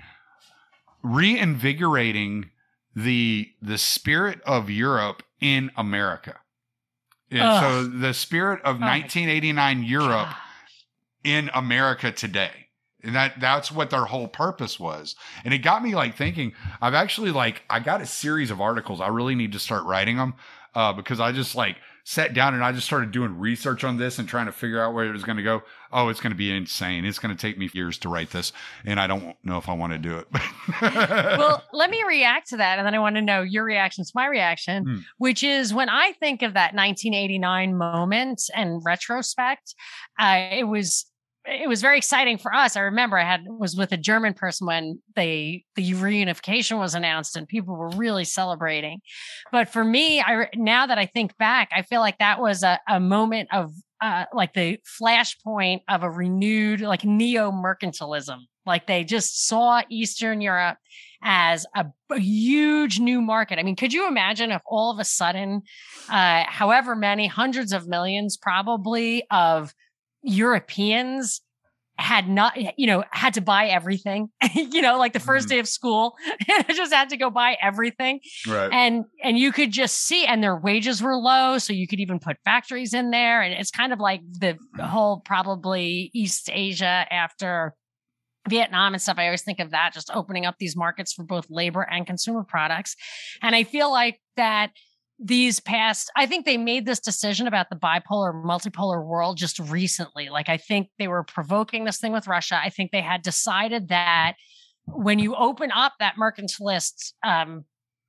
reinvigorating 1.04 2.50
the 2.96 3.50
the 3.62 3.78
spirit 3.78 4.40
of 4.42 4.70
Europe 4.70 5.22
in 5.40 5.70
America. 5.76 6.40
And 7.30 7.42
Ugh. 7.42 7.62
so 7.62 7.84
the 7.84 8.14
spirit 8.14 8.60
of 8.62 8.80
my 8.80 8.98
1989 8.98 9.84
Europe 9.84 10.28
God. 10.28 10.36
in 11.22 11.50
America 11.54 12.10
today. 12.10 12.68
And 13.02 13.14
that 13.14 13.38
that's 13.38 13.70
what 13.70 13.90
their 13.90 14.06
whole 14.06 14.28
purpose 14.28 14.80
was. 14.80 15.14
And 15.44 15.52
it 15.52 15.58
got 15.58 15.82
me 15.82 15.94
like 15.94 16.16
thinking, 16.16 16.54
I've 16.80 16.94
actually 16.94 17.32
like 17.32 17.62
I 17.68 17.80
got 17.80 18.00
a 18.00 18.06
series 18.06 18.50
of 18.50 18.60
articles. 18.60 19.00
I 19.00 19.08
really 19.08 19.34
need 19.34 19.52
to 19.52 19.58
start 19.58 19.84
writing 19.84 20.16
them 20.16 20.34
uh, 20.74 20.94
because 20.94 21.20
I 21.20 21.32
just 21.32 21.54
like 21.54 21.76
sat 22.04 22.32
down 22.32 22.54
and 22.54 22.64
I 22.64 22.72
just 22.72 22.86
started 22.86 23.10
doing 23.10 23.38
research 23.38 23.84
on 23.84 23.98
this 23.98 24.18
and 24.18 24.28
trying 24.28 24.46
to 24.46 24.52
figure 24.52 24.80
out 24.80 24.94
where 24.94 25.06
it 25.06 25.12
was 25.12 25.24
going 25.24 25.36
to 25.36 25.42
go. 25.42 25.62
Oh, 25.94 26.08
it's 26.08 26.20
going 26.20 26.32
to 26.32 26.36
be 26.36 26.54
insane. 26.54 27.04
It's 27.04 27.18
going 27.18 27.34
to 27.34 27.40
take 27.40 27.56
me 27.56 27.70
years 27.72 27.96
to 27.98 28.08
write 28.08 28.30
this, 28.30 28.52
and 28.84 28.98
I 29.00 29.06
don't 29.06 29.36
know 29.44 29.56
if 29.58 29.68
I 29.68 29.72
want 29.72 29.92
to 29.92 29.98
do 29.98 30.18
it. 30.18 30.26
well, 31.38 31.62
let 31.72 31.88
me 31.88 32.02
react 32.06 32.48
to 32.50 32.56
that. 32.58 32.78
And 32.78 32.86
then 32.86 32.94
I 32.94 32.98
want 32.98 33.16
to 33.16 33.22
know 33.22 33.42
your 33.42 33.64
reaction 33.64 34.04
to 34.04 34.10
my 34.14 34.26
reaction, 34.26 34.84
Hmm. 34.84 34.98
which 35.18 35.42
is 35.42 35.72
when 35.72 35.88
I 35.88 36.12
think 36.12 36.42
of 36.42 36.54
that 36.54 36.74
1989 36.74 37.76
moment 37.78 38.42
and 38.54 38.82
retrospect, 38.84 39.74
uh, 40.20 40.48
it 40.50 40.64
was. 40.64 41.06
It 41.46 41.68
was 41.68 41.82
very 41.82 41.98
exciting 41.98 42.38
for 42.38 42.54
us. 42.54 42.74
I 42.74 42.80
remember 42.80 43.18
I 43.18 43.24
had 43.24 43.42
was 43.46 43.76
with 43.76 43.92
a 43.92 43.98
German 43.98 44.32
person 44.32 44.66
when 44.66 45.00
they 45.14 45.64
the 45.76 45.92
reunification 45.92 46.78
was 46.78 46.94
announced 46.94 47.36
and 47.36 47.46
people 47.46 47.76
were 47.76 47.90
really 47.90 48.24
celebrating. 48.24 49.00
But 49.52 49.68
for 49.68 49.84
me, 49.84 50.20
I 50.20 50.48
now 50.54 50.86
that 50.86 50.98
I 50.98 51.04
think 51.06 51.36
back, 51.36 51.68
I 51.74 51.82
feel 51.82 52.00
like 52.00 52.18
that 52.18 52.40
was 52.40 52.62
a, 52.62 52.78
a 52.88 52.98
moment 52.98 53.50
of 53.52 53.72
uh, 54.00 54.24
like 54.32 54.54
the 54.54 54.78
flashpoint 55.00 55.80
of 55.88 56.02
a 56.02 56.10
renewed 56.10 56.80
like 56.80 57.04
neo 57.04 57.50
mercantilism. 57.50 58.38
Like 58.66 58.86
they 58.86 59.04
just 59.04 59.46
saw 59.46 59.82
Eastern 59.90 60.40
Europe 60.40 60.78
as 61.22 61.66
a, 61.74 61.86
a 62.10 62.18
huge 62.18 63.00
new 63.00 63.20
market. 63.20 63.58
I 63.58 63.62
mean, 63.62 63.76
could 63.76 63.92
you 63.92 64.06
imagine 64.06 64.50
if 64.50 64.62
all 64.66 64.90
of 64.90 64.98
a 64.98 65.04
sudden, 65.04 65.62
uh, 66.08 66.44
however 66.46 66.94
many 66.94 67.26
hundreds 67.26 67.72
of 67.72 67.86
millions 67.86 68.36
probably 68.36 69.24
of 69.30 69.74
Europeans 70.24 71.40
had 71.96 72.28
not, 72.28 72.56
you 72.76 72.88
know, 72.88 73.04
had 73.12 73.34
to 73.34 73.40
buy 73.40 73.66
everything, 73.68 74.28
you 74.54 74.82
know, 74.82 74.98
like 74.98 75.12
the 75.12 75.20
1st 75.20 75.46
Mhm. 75.46 75.50
day 75.50 75.58
of 75.60 75.68
school, 75.68 76.16
just 76.74 76.92
had 76.92 77.08
to 77.10 77.16
go 77.16 77.30
buy 77.30 77.56
everything. 77.62 78.18
Right. 78.48 78.68
and 78.72 79.04
and 79.22 79.38
you 79.38 79.52
could 79.52 79.70
just 79.70 79.96
see 79.98 80.26
and 80.26 80.42
their 80.42 80.56
wages 80.56 81.00
were 81.00 81.16
low 81.16 81.58
so 81.58 81.72
you 81.72 81.86
could 81.86 82.00
even 82.00 82.18
put 82.18 82.36
factories 82.44 82.94
in 82.94 83.10
there. 83.10 83.42
And 83.42 83.54
it's 83.54 83.70
kind 83.70 83.92
of 83.92 84.00
like 84.00 84.22
the 84.40 84.58
whole 84.82 85.20
probably 85.20 86.10
east 86.14 86.50
asia 86.52 87.06
after 87.12 87.74
vietnam 88.48 88.92
and 88.94 89.00
stuff. 89.00 89.18
I 89.18 89.26
always 89.26 89.42
think 89.42 89.60
of 89.60 89.70
that 89.70 89.94
just 89.94 90.10
opening 90.12 90.44
up 90.46 90.56
these 90.58 90.74
markets 90.76 91.12
for 91.12 91.22
both 91.24 91.46
labor 91.48 91.82
and 91.82 92.04
consumer 92.06 92.42
products. 92.42 92.96
And 93.40 93.54
i 93.54 93.62
feel 93.62 93.90
like 93.92 94.20
that 94.36 94.70
these 95.26 95.58
past 95.58 96.10
i 96.16 96.26
think 96.26 96.44
they 96.44 96.58
made 96.58 96.84
this 96.84 97.00
decision 97.00 97.46
about 97.46 97.70
the 97.70 97.76
bipolar 97.76 98.34
multipolar 98.44 99.04
world 99.04 99.38
just 99.38 99.58
recently 99.58 100.28
like 100.28 100.48
i 100.50 100.56
think 100.56 100.88
they 100.98 101.08
were 101.08 101.24
provoking 101.24 101.84
this 101.84 101.98
thing 101.98 102.12
with 102.12 102.26
russia 102.26 102.60
i 102.62 102.68
think 102.68 102.90
they 102.90 103.00
had 103.00 103.22
decided 103.22 103.88
that 103.88 104.34
when 104.86 105.18
you 105.18 105.34
open 105.34 105.70
up 105.72 105.94
that 105.98 106.16
mercantilist 106.16 107.14
um 107.22 107.64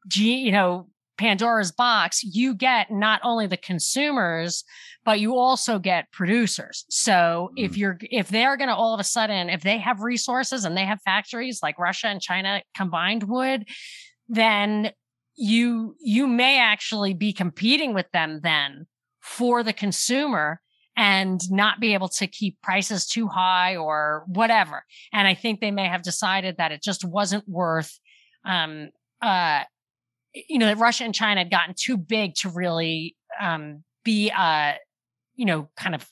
G, 0.07 0.35
you 0.35 0.51
know, 0.51 0.87
Pandora's 1.17 1.71
box, 1.71 2.21
you 2.23 2.53
get 2.53 2.91
not 2.91 3.21
only 3.23 3.47
the 3.47 3.57
consumers, 3.57 4.63
but 5.05 5.19
you 5.19 5.35
also 5.37 5.79
get 5.79 6.11
producers. 6.11 6.85
So 6.89 7.51
if 7.55 7.71
Mhm. 7.71 7.77
you're, 7.77 7.97
if 8.11 8.27
they're 8.27 8.57
going 8.57 8.67
to 8.67 8.75
all 8.75 8.93
of 8.93 8.99
a 8.99 9.03
sudden, 9.05 9.49
if 9.49 9.61
they 9.61 9.77
have 9.77 10.01
resources 10.01 10.65
and 10.65 10.75
they 10.75 10.85
have 10.85 11.01
factories 11.03 11.59
like 11.63 11.79
Russia 11.79 12.07
and 12.07 12.21
China 12.21 12.61
combined 12.75 13.23
would, 13.23 13.67
then 14.27 14.91
you, 15.35 15.95
you 15.99 16.27
may 16.27 16.59
actually 16.59 17.13
be 17.13 17.33
competing 17.33 17.93
with 17.93 18.09
them 18.11 18.39
then 18.43 18.87
for 19.21 19.63
the 19.63 19.73
consumer 19.73 20.61
and 20.97 21.41
not 21.51 21.79
be 21.79 21.93
able 21.93 22.07
to 22.07 22.25
keep 22.25 22.61
prices 22.61 23.05
too 23.05 23.27
high 23.27 23.75
or 23.75 24.23
whatever. 24.27 24.83
And 25.11 25.27
I 25.27 25.33
think 25.33 25.59
they 25.59 25.71
may 25.71 25.87
have 25.87 26.03
decided 26.03 26.57
that 26.57 26.71
it 26.71 26.81
just 26.81 27.03
wasn't 27.03 27.47
worth, 27.49 27.99
um, 28.45 28.91
uh, 29.21 29.63
you 30.33 30.57
know, 30.57 30.67
that 30.67 30.77
Russia 30.77 31.03
and 31.03 31.13
China 31.13 31.41
had 31.41 31.51
gotten 31.51 31.75
too 31.77 31.97
big 31.97 32.35
to 32.35 32.49
really 32.49 33.15
um, 33.41 33.83
be, 34.03 34.31
uh, 34.31 34.73
you 35.35 35.45
know, 35.45 35.69
kind 35.75 35.95
of 35.95 36.07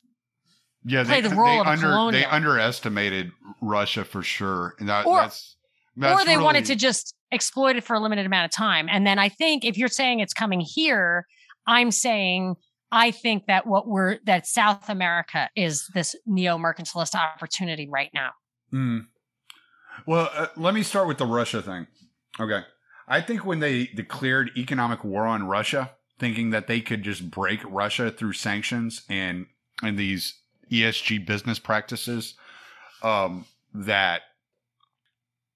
yeah, 0.86 1.04
play 1.06 1.22
they, 1.22 1.30
the 1.30 1.36
role 1.36 1.48
they 1.48 1.60
of 1.60 1.68
under 1.68 1.88
colonial. 1.88 2.12
they 2.12 2.26
underestimated 2.26 3.32
Russia 3.62 4.04
for 4.04 4.22
sure. 4.22 4.76
And 4.80 4.90
that, 4.90 5.06
Or- 5.06 5.22
that's, 5.22 5.56
that's 5.96 6.22
or 6.22 6.26
they 6.26 6.38
wanted 6.38 6.66
to 6.66 6.76
just 6.76 7.16
exploit 7.34 7.76
it 7.76 7.84
for 7.84 7.96
a 7.96 8.00
limited 8.00 8.26
amount 8.26 8.46
of 8.46 8.52
time. 8.52 8.88
And 8.90 9.06
then 9.06 9.20
I 9.20 9.30
think 9.30 9.66
if 9.66 9.78
you're 9.78 9.88
saying 9.88 10.20
it's 10.20 10.34
coming 10.34 10.62
here, 10.62 11.26
I'm 11.68 11.92
saying 11.92 12.56
I 12.92 13.12
think 13.12 13.48
that 13.48 13.66
what 13.66 13.88
we're 13.88 14.20
that 14.26 14.46
South 14.46 14.88
America 14.88 15.50
is 15.56 15.88
this 15.94 16.16
neo 16.26 16.58
mercantilist 16.58 17.16
opportunity 17.16 17.90
right 17.90 18.12
now. 18.14 18.32
Mm. 18.72 19.08
Well, 20.06 20.30
uh, 20.34 20.48
let 20.56 20.74
me 20.74 20.84
start 20.84 21.08
with 21.08 21.18
the 21.18 21.26
Russia 21.26 21.62
thing. 21.62 21.88
Okay. 22.40 22.62
I 23.08 23.22
think 23.22 23.46
when 23.46 23.60
they 23.60 23.88
declared 23.88 24.52
economic 24.56 25.04
war 25.04 25.26
on 25.26 25.48
Russia, 25.48 25.92
thinking 26.20 26.52
that 26.52 26.68
they 26.68 26.82
could 26.82 27.04
just 27.04 27.30
break 27.30 27.60
Russia 27.66 28.12
through 28.12 28.34
sanctions 28.34 29.04
and 29.10 29.48
and 29.82 29.98
these 29.98 30.36
ESG 30.72 31.26
business 31.26 31.60
practices, 31.60 32.36
um, 33.02 33.46
that 33.74 34.22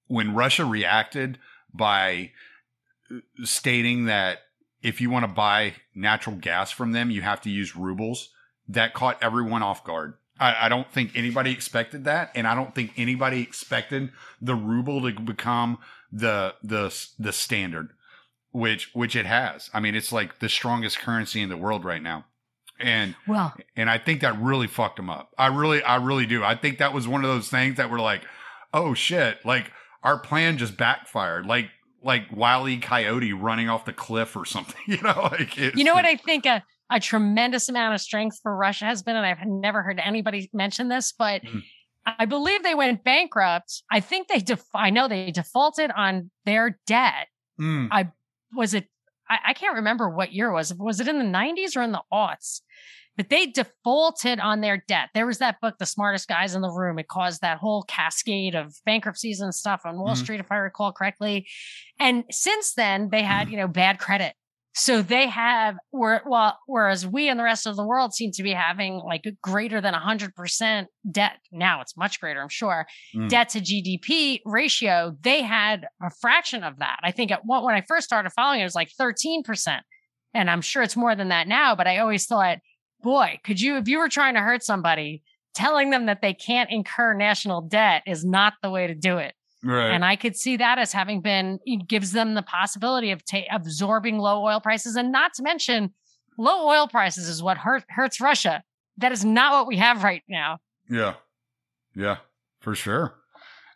when 0.08 0.34
Russia 0.34 0.64
reacted 0.64 1.38
by 1.72 2.30
stating 3.44 4.06
that 4.06 4.40
if 4.82 5.00
you 5.00 5.10
want 5.10 5.24
to 5.24 5.32
buy 5.32 5.74
natural 5.94 6.36
gas 6.36 6.70
from 6.70 6.92
them, 6.92 7.10
you 7.10 7.22
have 7.22 7.40
to 7.42 7.50
use 7.50 7.76
rubles, 7.76 8.30
that 8.68 8.94
caught 8.94 9.22
everyone 9.22 9.62
off 9.62 9.84
guard. 9.84 10.14
I, 10.38 10.66
I 10.66 10.68
don't 10.68 10.90
think 10.92 11.12
anybody 11.16 11.50
expected 11.50 12.04
that, 12.04 12.30
and 12.34 12.46
I 12.46 12.54
don't 12.54 12.74
think 12.74 12.92
anybody 12.96 13.42
expected 13.42 14.10
the 14.40 14.54
ruble 14.54 15.02
to 15.02 15.20
become 15.20 15.78
the 16.12 16.54
the 16.62 16.94
the 17.18 17.32
standard, 17.32 17.90
which 18.52 18.90
which 18.94 19.16
it 19.16 19.26
has. 19.26 19.68
I 19.74 19.80
mean, 19.80 19.94
it's 19.94 20.12
like 20.12 20.38
the 20.38 20.48
strongest 20.48 20.98
currency 20.98 21.42
in 21.42 21.48
the 21.48 21.56
world 21.56 21.84
right 21.84 22.02
now, 22.02 22.26
and 22.78 23.16
Well, 23.26 23.54
and 23.76 23.90
I 23.90 23.98
think 23.98 24.20
that 24.20 24.40
really 24.40 24.68
fucked 24.68 24.96
them 24.96 25.10
up. 25.10 25.32
I 25.36 25.48
really, 25.48 25.82
I 25.82 25.96
really 25.96 26.26
do. 26.26 26.44
I 26.44 26.54
think 26.54 26.78
that 26.78 26.92
was 26.92 27.08
one 27.08 27.24
of 27.24 27.30
those 27.30 27.48
things 27.48 27.76
that 27.76 27.90
were 27.90 28.00
like, 28.00 28.22
oh 28.72 28.94
shit, 28.94 29.44
like 29.44 29.72
our 30.02 30.18
plan 30.18 30.58
just 30.58 30.76
backfired, 30.76 31.46
like 31.46 31.70
like 32.02 32.24
Wile 32.30 32.68
E. 32.68 32.78
Coyote 32.78 33.32
running 33.32 33.68
off 33.68 33.84
the 33.84 33.92
cliff 33.92 34.36
or 34.36 34.44
something. 34.44 34.76
You 34.86 34.98
know, 35.02 35.28
like 35.32 35.58
it's 35.58 35.76
you 35.76 35.84
know 35.84 35.94
what 35.94 36.04
I 36.04 36.16
think 36.16 36.46
a, 36.46 36.62
a 36.90 37.00
tremendous 37.00 37.68
amount 37.68 37.94
of 37.94 38.00
strength 38.00 38.38
for 38.42 38.54
Russia 38.56 38.84
has 38.86 39.02
been, 39.02 39.16
and 39.16 39.26
I've 39.26 39.44
never 39.46 39.82
heard 39.82 40.00
anybody 40.02 40.48
mention 40.52 40.88
this, 40.88 41.12
but 41.16 41.42
Mhm. 41.42 41.62
I 42.06 42.24
believe 42.24 42.62
they 42.62 42.74
went 42.74 43.04
bankrupt. 43.04 43.82
I 43.92 44.00
think 44.00 44.28
they 44.28 44.38
def- 44.38 44.64
I 44.74 44.88
know 44.88 45.08
they 45.08 45.30
defaulted 45.30 45.90
on 45.94 46.30
their 46.46 46.78
debt. 46.86 47.26
Mm, 47.60 48.10
Was 48.56 48.72
it? 48.72 48.86
I, 49.28 49.38
I 49.48 49.52
can't 49.52 49.74
remember 49.74 50.08
what 50.08 50.32
year 50.32 50.48
it 50.48 50.54
was. 50.54 50.72
Was 50.74 51.00
it 51.00 51.08
in 51.08 51.18
the 51.18 51.24
90s 51.38 51.76
or 51.76 51.82
in 51.82 51.92
the 51.92 52.00
aughts? 52.10 52.62
But 53.18 53.28
they 53.28 53.46
defaulted 53.46 54.38
on 54.38 54.62
their 54.62 54.82
debt. 54.88 55.10
There 55.12 55.26
was 55.26 55.38
that 55.38 55.60
book, 55.60 55.74
The 55.78 55.86
Smartest 55.86 56.28
Guys 56.28 56.54
in 56.54 56.62
the 56.62 56.70
Room. 56.70 56.98
It 56.98 57.08
caused 57.08 57.42
that 57.42 57.58
whole 57.58 57.82
cascade 57.82 58.54
of 58.54 58.74
bankruptcies 58.86 59.40
and 59.40 59.54
stuff 59.54 59.82
on 59.84 59.98
Wall 59.98 60.14
Mhm. 60.14 60.22
Street, 60.22 60.40
if 60.40 60.50
I 60.50 60.56
recall 60.56 60.92
correctly. 60.92 61.46
And 61.98 62.24
since 62.30 62.72
then, 62.74 63.10
they 63.10 63.22
had, 63.22 63.50
you 63.50 63.56
know, 63.56 63.68
bad 63.68 63.98
credit. 63.98 64.34
So 64.74 65.02
they 65.02 65.26
have, 65.26 65.74
well, 65.90 66.60
whereas 66.66 67.04
we 67.04 67.28
and 67.28 67.40
the 67.40 67.42
rest 67.42 67.66
of 67.66 67.74
the 67.74 67.84
world 67.84 68.14
seem 68.14 68.30
to 68.32 68.44
be 68.44 68.52
having 68.52 68.98
like 68.98 69.24
greater 69.42 69.80
than 69.80 69.92
100% 69.94 70.86
debt. 71.10 71.40
Now 71.50 71.80
it's 71.80 71.96
much 71.96 72.20
greater, 72.20 72.40
I'm 72.40 72.48
sure. 72.48 72.86
Mm. 73.16 73.28
Debt 73.28 73.48
to 73.50 73.60
GDP 73.60 74.40
ratio, 74.44 75.16
they 75.20 75.42
had 75.42 75.88
a 76.00 76.10
fraction 76.20 76.62
of 76.62 76.78
that. 76.78 77.00
I 77.02 77.10
think 77.10 77.32
at 77.32 77.40
when 77.44 77.74
I 77.74 77.82
first 77.88 78.06
started 78.06 78.30
following 78.30 78.60
it, 78.60 78.62
it 78.62 78.66
was 78.66 78.76
like 78.76 78.92
13%. 78.96 79.82
And 80.34 80.48
I'm 80.48 80.60
sure 80.60 80.84
it's 80.84 80.94
more 80.94 81.16
than 81.16 81.30
that 81.30 81.48
now, 81.48 81.74
but 81.74 81.88
I 81.88 81.98
always 81.98 82.26
thought, 82.26 82.58
boy, 83.02 83.38
could 83.44 83.60
you, 83.60 83.76
if 83.76 83.88
you 83.88 83.98
were 83.98 84.08
trying 84.08 84.34
to 84.34 84.40
hurt 84.40 84.62
somebody, 84.62 85.22
telling 85.54 85.90
them 85.90 86.06
that 86.06 86.22
they 86.22 86.34
can't 86.34 86.70
incur 86.70 87.14
national 87.14 87.62
debt 87.62 88.02
is 88.06 88.24
not 88.24 88.54
the 88.62 88.70
way 88.70 88.86
to 88.86 88.94
do 88.94 89.18
it. 89.18 89.34
Right. 89.64 89.90
And 89.90 90.04
I 90.04 90.14
could 90.14 90.36
see 90.36 90.56
that 90.56 90.78
as 90.78 90.92
having 90.92 91.20
been 91.20 91.58
it 91.64 91.88
gives 91.88 92.12
them 92.12 92.34
the 92.34 92.42
possibility 92.42 93.10
of 93.10 93.24
ta- 93.24 93.42
absorbing 93.50 94.18
low 94.18 94.44
oil 94.44 94.60
prices, 94.60 94.94
and 94.94 95.10
not 95.10 95.34
to 95.34 95.42
mention 95.42 95.92
low 96.38 96.68
oil 96.68 96.86
prices 96.86 97.28
is 97.28 97.42
what 97.42 97.58
hurt, 97.58 97.82
hurts 97.88 98.20
Russia. 98.20 98.62
That 98.98 99.10
is 99.10 99.24
not 99.24 99.52
what 99.52 99.66
we 99.66 99.76
have 99.78 100.04
right 100.04 100.22
now. 100.28 100.58
Yeah. 100.88 101.14
Yeah, 101.96 102.18
for 102.60 102.76
sure. 102.76 103.14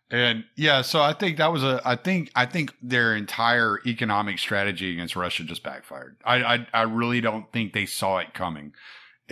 And 0.09 0.45
yeah, 0.57 0.83
so 0.83 1.01
I 1.01 1.15
think 1.15 1.39
that 1.39 1.51
was 1.51 1.65
a 1.65 1.81
I 1.85 1.97
think 1.97 2.31
I 2.37 2.47
think 2.47 2.75
their 2.81 3.17
entire 3.17 3.81
economic 3.85 4.39
strategy 4.39 4.93
against 4.93 5.17
Russia 5.17 5.43
just 5.43 5.65
backfired. 5.65 6.17
I 6.25 6.37
I, 6.37 6.67
I 6.73 6.83
really 6.83 7.21
don't 7.21 7.51
think 7.51 7.73
they 7.73 7.87
saw 7.87 8.19
it 8.19 8.35
coming. 8.35 8.73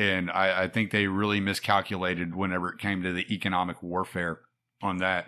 And 0.01 0.31
I, 0.31 0.63
I 0.63 0.69
think 0.69 0.93
they 0.93 1.07
really 1.09 1.41
miscalculated 1.41 2.35
whenever 2.35 2.71
it 2.71 2.79
came 2.79 3.03
to 3.03 3.13
the 3.13 3.27
economic 3.33 3.83
warfare 3.83 4.41
on 4.81 4.97
that. 4.99 5.27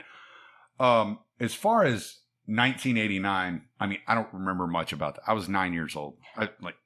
Um, 0.81 1.19
as 1.39 1.53
far 1.55 1.85
as 1.85 2.21
1989, 2.47 3.63
I 3.79 3.87
mean, 3.87 3.99
I 4.07 4.15
don't 4.15 4.33
remember 4.33 4.67
much 4.67 4.95
about 4.95 5.17
that. 5.17 5.25
I 5.27 5.35
was 5.35 5.47
nine 5.49 5.75
years 5.75 5.95
old. 5.95 6.17
I 6.39 6.49
like 6.63 6.77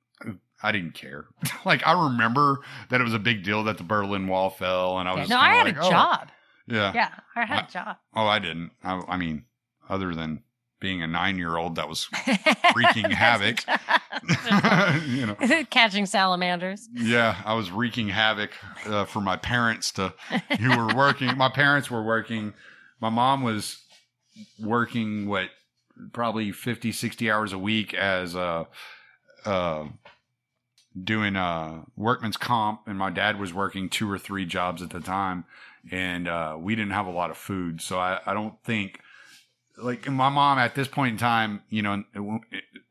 I 0.63 0.73
didn't 0.73 0.95
care. 0.95 1.27
like 1.65 1.87
I 1.87 1.93
remember 2.09 2.61
that 2.89 3.01
it 3.01 3.05
was 3.05 3.15
a 3.15 3.19
big 3.21 3.45
deal 3.45 3.63
that 3.65 3.79
the 3.79 3.85
Berlin 3.85 4.27
Wall 4.27 4.51
fell, 4.51 4.99
and 4.99 5.09
I 5.09 5.15
Yeah, 5.15 5.21
was 5.21 5.29
no, 5.31 5.39
I 5.39 5.49
had 5.55 5.67
like, 5.67 5.77
a 5.77 5.81
oh, 5.87 5.91
job. 5.91 6.29
yeah, 6.67 6.93
Yeah, 6.93 7.11
I 7.37 7.45
had 7.45 7.59
I- 7.65 7.67
a 7.67 7.71
job. 7.71 7.97
Oh, 8.17 8.27
I 8.27 8.39
didn't. 8.41 8.73
I, 8.83 9.01
I 9.09 9.17
mean, 9.17 9.45
other 9.89 10.13
than 10.13 10.43
being 10.81 11.03
a 11.03 11.07
nine-year-old 11.07 11.77
that 11.77 11.89
was, 11.89 12.09
Wreaking 12.77 13.11
havoc. 13.11 13.65
you 15.07 15.27
know, 15.27 15.37
Catching 15.71 16.07
salamanders. 16.07 16.89
yeah, 16.93 17.37
I 17.45 17.55
was 17.55 17.71
wreaking 17.71 18.09
havoc 18.09 18.51
uh, 18.87 19.05
for 19.07 19.21
my 19.21 19.37
parents 19.37 19.93
to 19.93 20.13
who 20.61 20.77
were 20.77 20.95
working. 20.95 21.37
My 21.37 21.49
parents 21.49 21.91
were 21.91 22.03
working. 22.03 22.53
My 23.01 23.09
mom 23.09 23.43
was 23.43 23.83
working 24.61 25.29
what 25.29 25.49
probably 26.13 26.53
50, 26.53 26.93
60 26.93 27.31
hours 27.31 27.53
a 27.53 27.59
week 27.59 27.95
as 27.95 28.37
uh, 28.37 28.65
uh, 29.45 29.85
doing 31.03 31.37
uh, 31.37 31.83
workman's 31.97 32.37
comp, 32.37 32.83
and 32.87 32.99
my 32.99 33.11
dad 33.11 33.39
was 33.39 33.53
working 33.55 33.89
two 33.89 34.11
or 34.11 34.19
three 34.19 34.45
jobs 34.45 34.83
at 34.83 34.91
the 34.91 35.01
time, 35.01 35.45
and 35.91 36.29
uh, 36.29 36.57
we 36.59 36.75
didn't 36.75 36.93
have 36.93 37.07
a 37.07 37.11
lot 37.11 37.31
of 37.31 37.37
food. 37.37 37.81
So 37.81 37.99
I, 37.99 38.21
I 38.27 38.35
don't 38.35 38.63
think 38.65 39.01
like 39.79 40.09
my 40.09 40.29
mom 40.29 40.59
at 40.59 40.75
this 40.75 40.89
point 40.89 41.13
in 41.13 41.19
time, 41.19 41.63
you 41.69 41.83
know, 41.83 42.03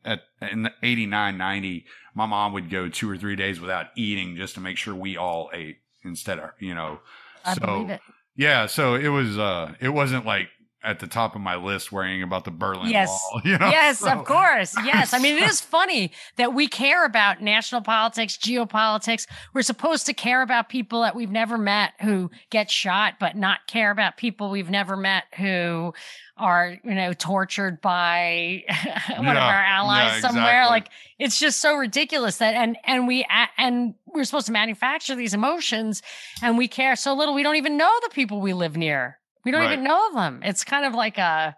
at 0.04 0.20
in 0.52 0.62
the 0.62 0.72
89, 0.82 1.36
90, 1.36 1.84
my 2.14 2.26
mom 2.26 2.52
would 2.52 2.70
go 2.70 2.88
two 2.88 3.10
or 3.10 3.16
three 3.16 3.36
days 3.36 3.60
without 3.60 3.86
eating 3.96 4.36
just 4.36 4.54
to 4.54 4.60
make 4.60 4.76
sure 4.76 4.94
we 4.94 5.16
all 5.16 5.50
ate 5.52 5.78
instead 6.04 6.38
of, 6.38 6.50
you 6.60 6.74
know, 6.74 7.00
I 7.44 7.54
so 7.54 7.60
believe 7.66 7.90
it. 7.90 8.00
yeah, 8.36 8.66
so 8.66 8.94
it 8.94 9.08
was 9.08 9.38
uh 9.38 9.74
it 9.80 9.90
wasn't 9.90 10.24
like 10.26 10.48
at 10.86 11.00
the 11.00 11.06
top 11.08 11.34
of 11.34 11.40
my 11.40 11.56
list 11.56 11.90
worrying 11.90 12.22
about 12.22 12.44
the 12.44 12.50
Berlin 12.52 12.88
Yes. 12.90 13.08
Wall, 13.08 13.42
you 13.44 13.58
know. 13.58 13.68
Yes, 13.68 13.98
So- 13.98 14.08
of 14.10 14.24
course. 14.24 14.74
Yes. 14.84 15.12
I 15.12 15.18
mean, 15.18 15.36
it 15.36 15.42
is 15.42 15.60
funny 15.76 16.12
that 16.36 16.54
we 16.54 16.68
care 16.68 17.04
about 17.04 17.42
national 17.42 17.80
politics, 17.80 18.36
geopolitics. 18.38 19.26
We're 19.52 19.62
supposed 19.62 20.06
to 20.06 20.14
care 20.14 20.42
about 20.42 20.68
people 20.68 21.02
that 21.02 21.16
we've 21.16 21.30
never 21.30 21.58
met 21.58 21.94
who 22.00 22.30
get 22.50 22.70
shot, 22.70 23.14
but 23.18 23.36
not 23.36 23.66
care 23.66 23.90
about 23.90 24.16
people 24.16 24.48
we've 24.50 24.70
never 24.70 24.96
met 24.96 25.24
who 25.36 25.92
are, 26.36 26.76
you 26.84 26.94
know, 26.94 27.12
tortured 27.12 27.80
by 27.80 28.62
one 29.16 29.26
of 29.28 29.36
our 29.36 29.64
allies 29.64 30.12
yeah, 30.14 30.20
somewhere. 30.20 30.44
exactly. 30.62 30.70
Like 30.70 30.88
it's 31.18 31.38
just 31.40 31.60
so 31.60 31.74
ridiculous 31.76 32.36
that 32.38 32.54
and 32.54 32.76
and 32.84 33.06
we 33.08 33.26
and 33.58 33.94
we're 34.06 34.24
supposed 34.24 34.46
to 34.46 34.52
manufacture 34.52 35.14
these 35.16 35.34
emotions 35.34 36.02
and 36.42 36.56
we 36.58 36.68
care 36.68 36.94
so 36.94 37.14
little 37.14 37.34
we 37.34 37.42
don't 37.42 37.56
even 37.56 37.76
know 37.76 37.90
the 38.02 38.10
people 38.10 38.40
we 38.40 38.52
live 38.52 38.76
near. 38.76 39.18
We 39.46 39.52
don't 39.52 39.60
Right. 39.62 39.72
even 39.74 39.84
know 39.84 40.08
of 40.08 40.14
them. 40.14 40.40
It's 40.42 40.64
kind 40.64 40.84
of 40.84 40.92
like 40.92 41.18
a 41.18 41.56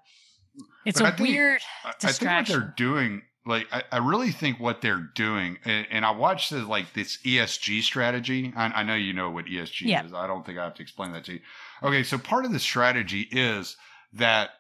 it's 0.85 1.01
But 1.01 1.15
a 1.15 1.17
think- 1.17 1.29
weird 1.31 1.61
I- 1.85 1.89
I 2.05 2.13
think 2.13 2.31
what 2.31 2.47
they're 2.47 2.75
doing, 2.77 3.23
like 3.47 3.67
I, 3.73 3.83
I 3.91 3.97
really 3.99 4.31
think 4.31 4.61
what 4.61 4.83
they're 4.83 5.09
doing, 5.15 5.59
and, 5.65 5.87
and 5.91 6.05
I 6.05 6.11
watched 6.11 6.51
this 6.51 6.65
like 6.65 6.93
this 6.93 7.17
ESG 7.25 7.81
strategy. 7.83 8.53
I, 8.55 8.67
I 8.67 8.83
know 8.83 8.95
you 8.95 9.15
know 9.15 9.31
what 9.31 9.47
ESG 9.47 9.87
Yeah. 9.87 10.05
is. 10.05 10.13
I 10.13 10.27
don't 10.27 10.45
think 10.45 10.59
I 10.59 10.65
have 10.65 10.75
to 10.75 10.83
explain 10.83 11.13
that 11.13 11.25
to 11.25 11.33
you. 11.33 11.41
Okay, 11.83 12.03
so 12.03 12.19
part 12.19 12.45
of 12.45 12.53
the 12.53 12.59
strategy 12.61 13.23
is 13.23 13.77
that 14.13 14.51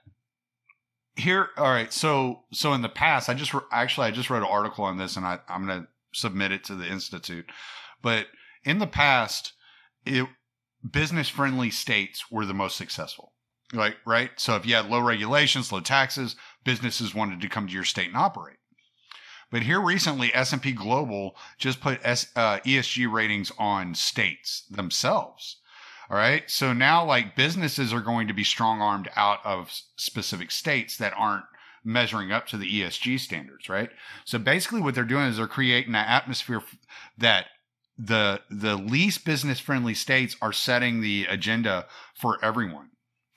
here. 1.16 1.50
All 1.58 1.70
right, 1.70 1.92
so 1.92 2.44
so 2.52 2.72
in 2.72 2.80
the 2.82 2.88
past, 2.88 3.28
I 3.28 3.34
just 3.34 3.52
re- 3.52 3.60
actually 3.72 4.06
I 4.06 4.10
just 4.10 4.30
wrote 4.30 4.42
an 4.42 4.48
article 4.48 4.84
on 4.84 4.96
this, 4.96 5.16
and 5.16 5.26
I, 5.26 5.38
I'm 5.48 5.66
going 5.66 5.82
to 5.82 5.88
submit 6.14 6.52
it 6.52 6.64
to 6.64 6.74
the 6.74 6.86
institute. 6.88 7.46
But 8.00 8.26
in 8.64 8.78
the 8.78 8.86
past, 8.86 9.52
it 10.06 10.26
business 10.88 11.28
friendly 11.28 11.70
states 11.70 12.30
were 12.30 12.46
the 12.46 12.54
most 12.54 12.76
successful. 12.76 13.32
Like, 13.72 13.96
right? 14.06 14.30
So 14.36 14.56
if 14.56 14.64
you 14.64 14.74
had 14.74 14.88
low 14.88 15.00
regulations, 15.00 15.72
low 15.72 15.80
taxes, 15.80 16.36
businesses 16.64 17.14
wanted 17.14 17.40
to 17.40 17.48
come 17.48 17.66
to 17.66 17.72
your 17.72 17.84
state 17.84 18.08
and 18.08 18.16
operate. 18.16 18.56
But 19.50 19.62
here 19.62 19.80
recently, 19.80 20.34
S&P 20.34 20.72
Global 20.72 21.36
just 21.58 21.80
put 21.80 22.00
S, 22.02 22.28
uh, 22.36 22.58
ESG 22.60 23.10
ratings 23.10 23.50
on 23.58 23.94
states 23.94 24.64
themselves. 24.70 25.58
All 26.10 26.16
right. 26.16 26.48
So 26.50 26.72
now 26.72 27.04
like 27.04 27.36
businesses 27.36 27.92
are 27.92 28.00
going 28.00 28.28
to 28.28 28.34
be 28.34 28.44
strong 28.44 28.80
armed 28.80 29.10
out 29.14 29.40
of 29.44 29.70
specific 29.96 30.50
states 30.50 30.96
that 30.96 31.12
aren't 31.16 31.44
measuring 31.84 32.32
up 32.32 32.46
to 32.48 32.56
the 32.56 32.80
ESG 32.80 33.20
standards. 33.20 33.68
Right. 33.68 33.90
So 34.24 34.38
basically 34.38 34.80
what 34.80 34.94
they're 34.94 35.04
doing 35.04 35.26
is 35.26 35.36
they're 35.36 35.46
creating 35.46 35.94
an 35.94 36.06
atmosphere 36.06 36.62
that 37.18 37.46
the, 37.99 38.40
the 38.49 38.76
least 38.76 39.24
business 39.24 39.59
friendly 39.59 39.94
states 39.94 40.36
are 40.40 40.53
setting 40.53 41.01
the 41.01 41.26
agenda 41.28 41.86
for 42.14 42.42
everyone. 42.44 42.90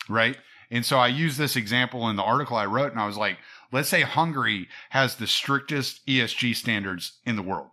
Right. 0.07 0.37
And 0.69 0.85
so 0.85 0.97
I 0.97 1.07
use 1.07 1.37
this 1.37 1.55
example 1.55 2.09
in 2.09 2.15
the 2.15 2.23
article 2.23 2.55
I 2.55 2.65
wrote 2.65 2.91
and 2.91 3.01
I 3.01 3.07
was 3.07 3.17
like, 3.17 3.37
let's 3.71 3.89
say 3.89 4.01
Hungary 4.01 4.67
has 4.91 5.15
the 5.15 5.27
strictest 5.27 6.05
ESG 6.07 6.55
standards 6.55 7.19
in 7.25 7.35
the 7.35 7.41
world. 7.41 7.69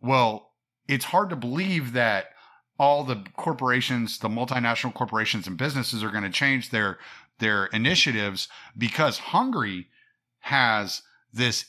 Well, 0.00 0.50
it's 0.88 1.06
hard 1.06 1.30
to 1.30 1.36
believe 1.36 1.92
that 1.92 2.26
all 2.78 3.04
the 3.04 3.24
corporations, 3.36 4.18
the 4.18 4.28
multinational 4.28 4.92
corporations 4.92 5.46
and 5.46 5.56
businesses 5.56 6.02
are 6.02 6.10
going 6.10 6.24
to 6.24 6.30
change 6.30 6.70
their 6.70 6.98
their 7.38 7.66
initiatives 7.66 8.48
because 8.76 9.18
Hungary 9.18 9.88
has 10.40 11.02
this 11.32 11.64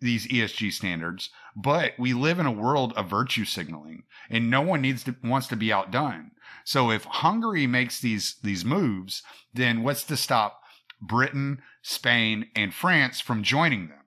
these 0.00 0.26
ESG 0.28 0.72
standards, 0.72 1.30
but 1.56 1.92
we 1.98 2.14
live 2.14 2.38
in 2.38 2.46
a 2.46 2.52
world 2.52 2.92
of 2.94 3.10
virtue 3.10 3.44
signaling 3.44 4.04
and 4.30 4.50
no 4.50 4.60
one 4.60 4.80
needs 4.80 5.04
to 5.04 5.16
wants 5.22 5.48
to 5.48 5.56
be 5.56 5.72
outdone. 5.72 6.30
So 6.64 6.90
if 6.90 7.04
Hungary 7.04 7.66
makes 7.66 8.00
these 8.00 8.36
these 8.42 8.64
moves, 8.64 9.22
then 9.52 9.82
what's 9.82 10.04
to 10.04 10.16
stop 10.16 10.60
Britain, 11.00 11.62
Spain, 11.82 12.48
and 12.54 12.74
France 12.74 13.20
from 13.20 13.42
joining 13.42 13.88
them? 13.88 14.04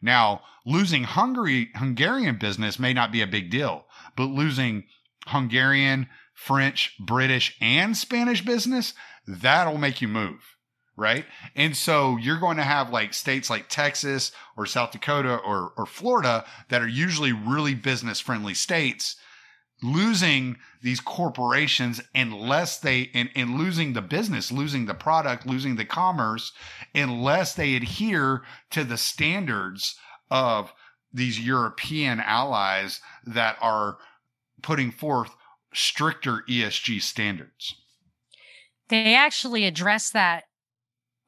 Now, 0.00 0.42
losing 0.64 1.04
Hungary 1.04 1.70
Hungarian 1.74 2.36
business 2.36 2.78
may 2.78 2.92
not 2.92 3.12
be 3.12 3.22
a 3.22 3.26
big 3.26 3.50
deal, 3.50 3.86
but 4.16 4.24
losing 4.24 4.84
Hungarian, 5.26 6.08
French, 6.34 6.96
British, 6.98 7.56
and 7.60 7.96
Spanish 7.96 8.44
business, 8.44 8.94
that'll 9.26 9.78
make 9.78 10.00
you 10.00 10.08
move. 10.08 10.56
Right. 10.94 11.24
And 11.56 11.74
so 11.74 12.18
you're 12.18 12.38
going 12.38 12.58
to 12.58 12.62
have 12.62 12.90
like 12.90 13.14
states 13.14 13.48
like 13.48 13.68
Texas 13.68 14.30
or 14.56 14.66
South 14.66 14.92
Dakota 14.92 15.36
or, 15.36 15.72
or 15.76 15.86
Florida 15.86 16.44
that 16.68 16.82
are 16.82 16.88
usually 16.88 17.32
really 17.32 17.74
business 17.74 18.20
friendly 18.20 18.52
states 18.52 19.16
losing 19.82 20.56
these 20.80 21.00
corporations 21.00 22.00
unless 22.14 22.78
they 22.78 23.10
and, 23.14 23.28
and 23.34 23.58
losing 23.58 23.92
the 23.92 24.02
business, 24.02 24.52
losing 24.52 24.86
the 24.86 24.94
product, 24.94 25.46
losing 25.46 25.76
the 25.76 25.84
commerce, 25.84 26.52
unless 26.94 27.54
they 27.54 27.74
adhere 27.74 28.42
to 28.70 28.84
the 28.84 28.96
standards 28.96 29.96
of 30.30 30.72
these 31.12 31.40
European 31.40 32.20
allies 32.20 33.00
that 33.26 33.56
are 33.60 33.98
putting 34.62 34.90
forth 34.90 35.34
stricter 35.74 36.44
ESG 36.48 37.02
standards. 37.02 37.74
they 38.88 39.14
actually 39.14 39.64
address 39.64 40.10
that 40.10 40.44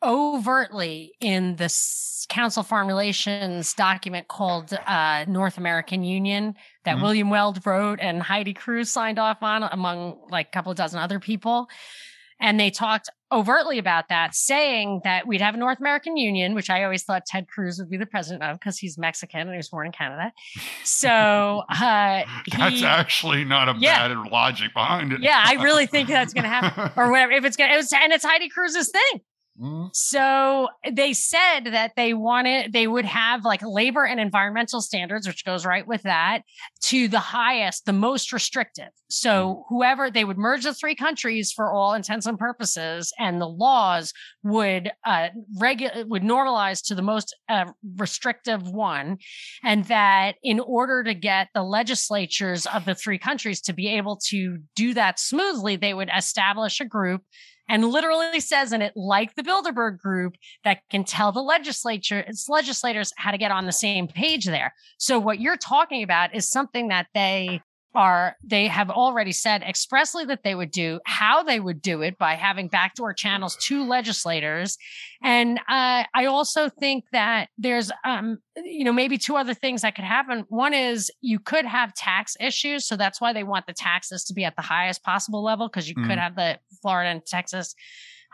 overtly 0.04 1.12
in 1.20 1.56
this 1.56 2.26
Council 2.28 2.66
Relations 2.86 3.74
document 3.74 4.28
called 4.28 4.72
uh, 4.86 5.24
North 5.28 5.58
American 5.58 6.02
Union 6.02 6.54
that 6.84 6.96
Mhm. 6.96 7.02
William 7.02 7.30
Weld 7.30 7.64
wrote 7.66 8.00
and 8.00 8.22
Heidi 8.22 8.54
Cruz 8.54 8.90
signed 8.90 9.18
off 9.18 9.42
on, 9.42 9.62
among 9.64 10.18
like 10.30 10.48
a 10.48 10.50
couple 10.50 10.70
of 10.72 10.78
dozen 10.78 11.00
other 11.00 11.20
people. 11.20 11.68
And 12.40 12.58
they 12.58 12.70
talked 12.70 13.08
overtly 13.30 13.78
about 13.78 14.08
that, 14.08 14.34
saying 14.34 15.02
that 15.04 15.26
we'd 15.26 15.40
have 15.40 15.54
a 15.54 15.58
North 15.58 15.78
American 15.80 16.16
Union, 16.16 16.54
which 16.54 16.68
I 16.70 16.82
always 16.82 17.02
thought 17.04 17.26
Ted 17.26 17.46
Cruz 17.48 17.78
would 17.78 17.90
be 17.90 17.96
the 17.96 18.06
president 18.06 18.42
of 18.42 18.58
because 18.58 18.78
he's 18.78 18.98
Mexican 18.98 19.40
and 19.42 19.50
he 19.50 19.56
was 19.56 19.68
born 19.68 19.86
in 19.86 19.92
Canada. 19.92 20.32
So 20.84 21.62
uh, 21.70 22.22
That's 22.58 22.74
he- 22.80 22.84
actually 22.84 23.44
not 23.44 23.68
a 23.68 23.74
Yeah. 23.78 24.08
bad 24.08 24.30
logic 24.32 24.72
behind 24.74 25.12
it. 25.12 25.20
yeah, 25.20 25.42
I 25.46 25.54
really 25.62 25.86
think 25.86 26.08
that's 26.08 26.32
going 26.32 26.44
to 26.44 26.50
happen 26.50 26.90
or 26.96 27.10
whatever. 27.10 27.32
If 27.32 27.44
it's 27.44 27.56
going 27.56 27.70
to, 27.70 27.96
and 28.02 28.12
it's 28.12 28.24
Heidi 28.24 28.48
Cruz's 28.48 28.90
thing. 28.90 29.20
Mm-hmm. 29.60 29.86
So 29.92 30.68
they 30.90 31.12
said 31.12 31.60
that 31.66 31.92
they 31.96 32.12
wanted, 32.12 32.72
they 32.72 32.88
would 32.88 33.04
have 33.04 33.44
like 33.44 33.62
labor 33.62 34.04
and 34.04 34.18
environmental 34.18 34.80
standards, 34.80 35.28
which 35.28 35.44
goes 35.44 35.64
right 35.64 35.86
with 35.86 36.02
that, 36.02 36.42
to 36.82 37.06
the 37.06 37.20
highest, 37.20 37.86
the 37.86 37.92
most 37.92 38.32
restrictive. 38.32 38.88
So 39.08 39.30
mm-hmm. 39.30 39.74
whoever 39.74 40.10
they 40.10 40.24
would 40.24 40.38
merge 40.38 40.64
the 40.64 40.74
three 40.74 40.96
countries 40.96 41.52
for 41.52 41.72
all 41.72 41.94
intents 41.94 42.26
and 42.26 42.36
purposes, 42.36 43.12
and 43.18 43.40
the 43.40 43.48
laws 43.48 44.12
would 44.42 44.90
uh, 45.06 45.28
regulate 45.56 46.08
would 46.08 46.22
normalize 46.22 46.84
to 46.86 46.96
the 46.96 47.02
most 47.02 47.34
uh, 47.48 47.66
restrictive 47.96 48.68
one, 48.68 49.18
and 49.62 49.84
that 49.84 50.34
in 50.42 50.58
order 50.58 51.04
to 51.04 51.14
get 51.14 51.48
the 51.54 51.62
legislatures 51.62 52.66
of 52.66 52.84
the 52.86 52.94
three 52.94 53.18
countries 53.18 53.60
to 53.62 53.72
be 53.72 53.86
able 53.86 54.18
to 54.30 54.58
do 54.74 54.94
that 54.94 55.20
smoothly, 55.20 55.76
they 55.76 55.94
would 55.94 56.10
establish 56.16 56.80
a 56.80 56.84
group 56.84 57.22
and 57.68 57.86
literally 57.86 58.40
says 58.40 58.72
in 58.72 58.82
it, 58.82 58.92
like 58.96 59.34
the 59.34 59.42
Bilderberg 59.42 59.98
group, 59.98 60.34
that 60.64 60.80
can 60.90 61.04
tell 61.04 61.32
the 61.32 61.42
legislature, 61.42 62.20
its 62.20 62.48
legislators 62.48 63.12
how 63.16 63.30
to 63.30 63.38
get 63.38 63.50
on 63.50 63.66
the 63.66 63.72
same 63.72 64.06
page 64.06 64.46
there. 64.46 64.74
So 64.98 65.18
what 65.18 65.40
you're 65.40 65.56
talking 65.56 66.02
about 66.02 66.34
is 66.34 66.48
something 66.48 66.88
that 66.88 67.06
they 67.14 67.60
are 67.94 68.36
they 68.42 68.66
have 68.66 68.90
already 68.90 69.32
said 69.32 69.62
expressly 69.62 70.24
that 70.24 70.42
they 70.42 70.54
would 70.54 70.70
do 70.70 71.00
how 71.06 71.42
they 71.42 71.60
would 71.60 71.80
do 71.80 72.02
it 72.02 72.18
by 72.18 72.34
having 72.34 72.68
backdoor 72.68 73.12
channels 73.12 73.56
to 73.56 73.84
legislators 73.84 74.76
and 75.22 75.58
uh, 75.68 76.04
i 76.14 76.24
also 76.26 76.68
think 76.68 77.04
that 77.12 77.48
there's 77.58 77.90
um, 78.04 78.38
you 78.56 78.84
know 78.84 78.92
maybe 78.92 79.18
two 79.18 79.36
other 79.36 79.54
things 79.54 79.82
that 79.82 79.94
could 79.94 80.04
happen 80.04 80.44
one 80.48 80.74
is 80.74 81.10
you 81.20 81.38
could 81.38 81.64
have 81.64 81.94
tax 81.94 82.36
issues 82.40 82.86
so 82.86 82.96
that's 82.96 83.20
why 83.20 83.32
they 83.32 83.44
want 83.44 83.66
the 83.66 83.72
taxes 83.72 84.24
to 84.24 84.34
be 84.34 84.44
at 84.44 84.56
the 84.56 84.62
highest 84.62 85.02
possible 85.02 85.42
level 85.42 85.68
because 85.68 85.88
you 85.88 85.94
mm. 85.94 86.08
could 86.08 86.18
have 86.18 86.34
the 86.34 86.58
florida 86.82 87.10
and 87.10 87.24
texas 87.26 87.74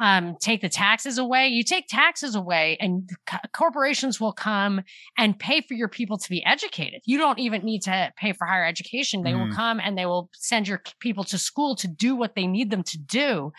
um, 0.01 0.37
take 0.41 0.63
the 0.63 0.69
taxes 0.69 1.19
away. 1.19 1.49
You 1.49 1.63
take 1.63 1.87
taxes 1.87 2.35
away, 2.35 2.79
and 2.81 3.09
co- 3.27 3.39
corporations 3.53 4.19
will 4.19 4.33
come 4.33 4.81
and 5.19 5.39
pay 5.39 5.61
for 5.61 5.75
your 5.75 5.89
people 5.89 6.17
to 6.17 6.31
be 6.31 6.45
educated. 6.45 7.03
You 7.05 7.19
don't 7.19 7.39
even 7.39 7.63
need 7.63 7.83
to 7.83 8.11
pay 8.17 8.33
for 8.33 8.47
higher 8.47 8.65
education. 8.65 9.23
They 9.23 9.33
mm. 9.33 9.49
will 9.49 9.55
come 9.55 9.79
and 9.79 9.97
they 9.97 10.07
will 10.07 10.31
send 10.33 10.67
your 10.67 10.83
people 11.01 11.25
to 11.25 11.39
school 11.39 11.77
to 11.77 11.87
do 11.87 12.17
what 12.17 12.35
they 12.35 12.47
need 12.47 12.71
them 12.71 12.83
to 12.85 12.99
do. 12.99 13.53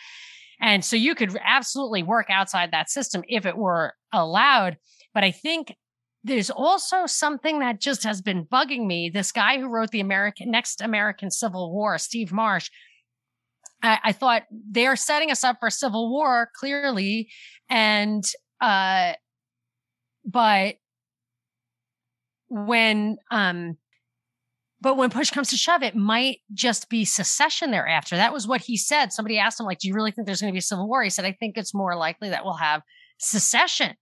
And 0.59 0.83
so 0.83 0.95
you 0.95 1.15
could 1.15 1.37
absolutely 1.43 2.03
work 2.03 2.27
outside 2.29 2.71
that 2.71 2.89
system 2.89 3.23
if 3.27 3.45
it 3.45 3.57
were 3.57 3.93
allowed. 4.11 4.77
But 5.13 5.23
I 5.23 5.31
think 5.31 5.75
there's 6.23 6.49
also 6.49 7.05
something 7.05 7.59
that 7.59 7.81
just 7.81 8.03
has 8.03 8.21
been 8.21 8.45
bugging 8.45 8.85
me. 8.85 9.09
This 9.09 9.31
guy 9.31 9.59
who 9.59 9.67
wrote 9.67 9.89
the 9.91 9.99
American 9.99 10.51
next 10.51 10.81
American 10.81 11.31
Civil 11.31 11.71
War, 11.71 11.97
Steve 11.97 12.31
Marche, 12.31 12.69
I, 13.83 13.99
I 14.05 14.11
thought 14.11 14.43
they're 14.51 14.95
setting 14.95 15.31
us 15.31 15.43
up 15.43 15.57
for 15.59 15.69
civil 15.69 16.09
war 16.09 16.49
clearly, 16.55 17.29
and 17.69 18.23
uh, 18.59 19.13
but 20.25 20.75
when 22.49 23.17
um 23.31 23.77
but 24.81 24.97
when 24.97 25.11
push 25.11 25.29
comes 25.29 25.51
to 25.51 25.57
shove, 25.57 25.83
it 25.83 25.95
might 25.95 26.39
just 26.53 26.89
be 26.89 27.05
secession 27.05 27.69
thereafter. 27.69 28.15
That 28.15 28.33
was 28.33 28.47
what 28.47 28.61
he 28.61 28.77
said. 28.77 29.13
Somebody 29.13 29.37
asked 29.37 29.59
him, 29.59 29.67
like, 29.67 29.77
do 29.77 29.87
you 29.87 29.93
really 29.93 30.09
think 30.09 30.25
there's 30.25 30.41
going 30.41 30.51
to 30.51 30.55
be 30.55 30.59
a 30.59 30.63
civil 30.63 30.87
war? 30.87 31.03
He 31.03 31.11
said, 31.11 31.23
I 31.23 31.33
think 31.33 31.55
it's 31.55 31.75
more 31.75 31.95
likely 31.95 32.29
that 32.29 32.43
we'll 32.43 32.55
have 32.55 32.81
secession. 33.19 33.93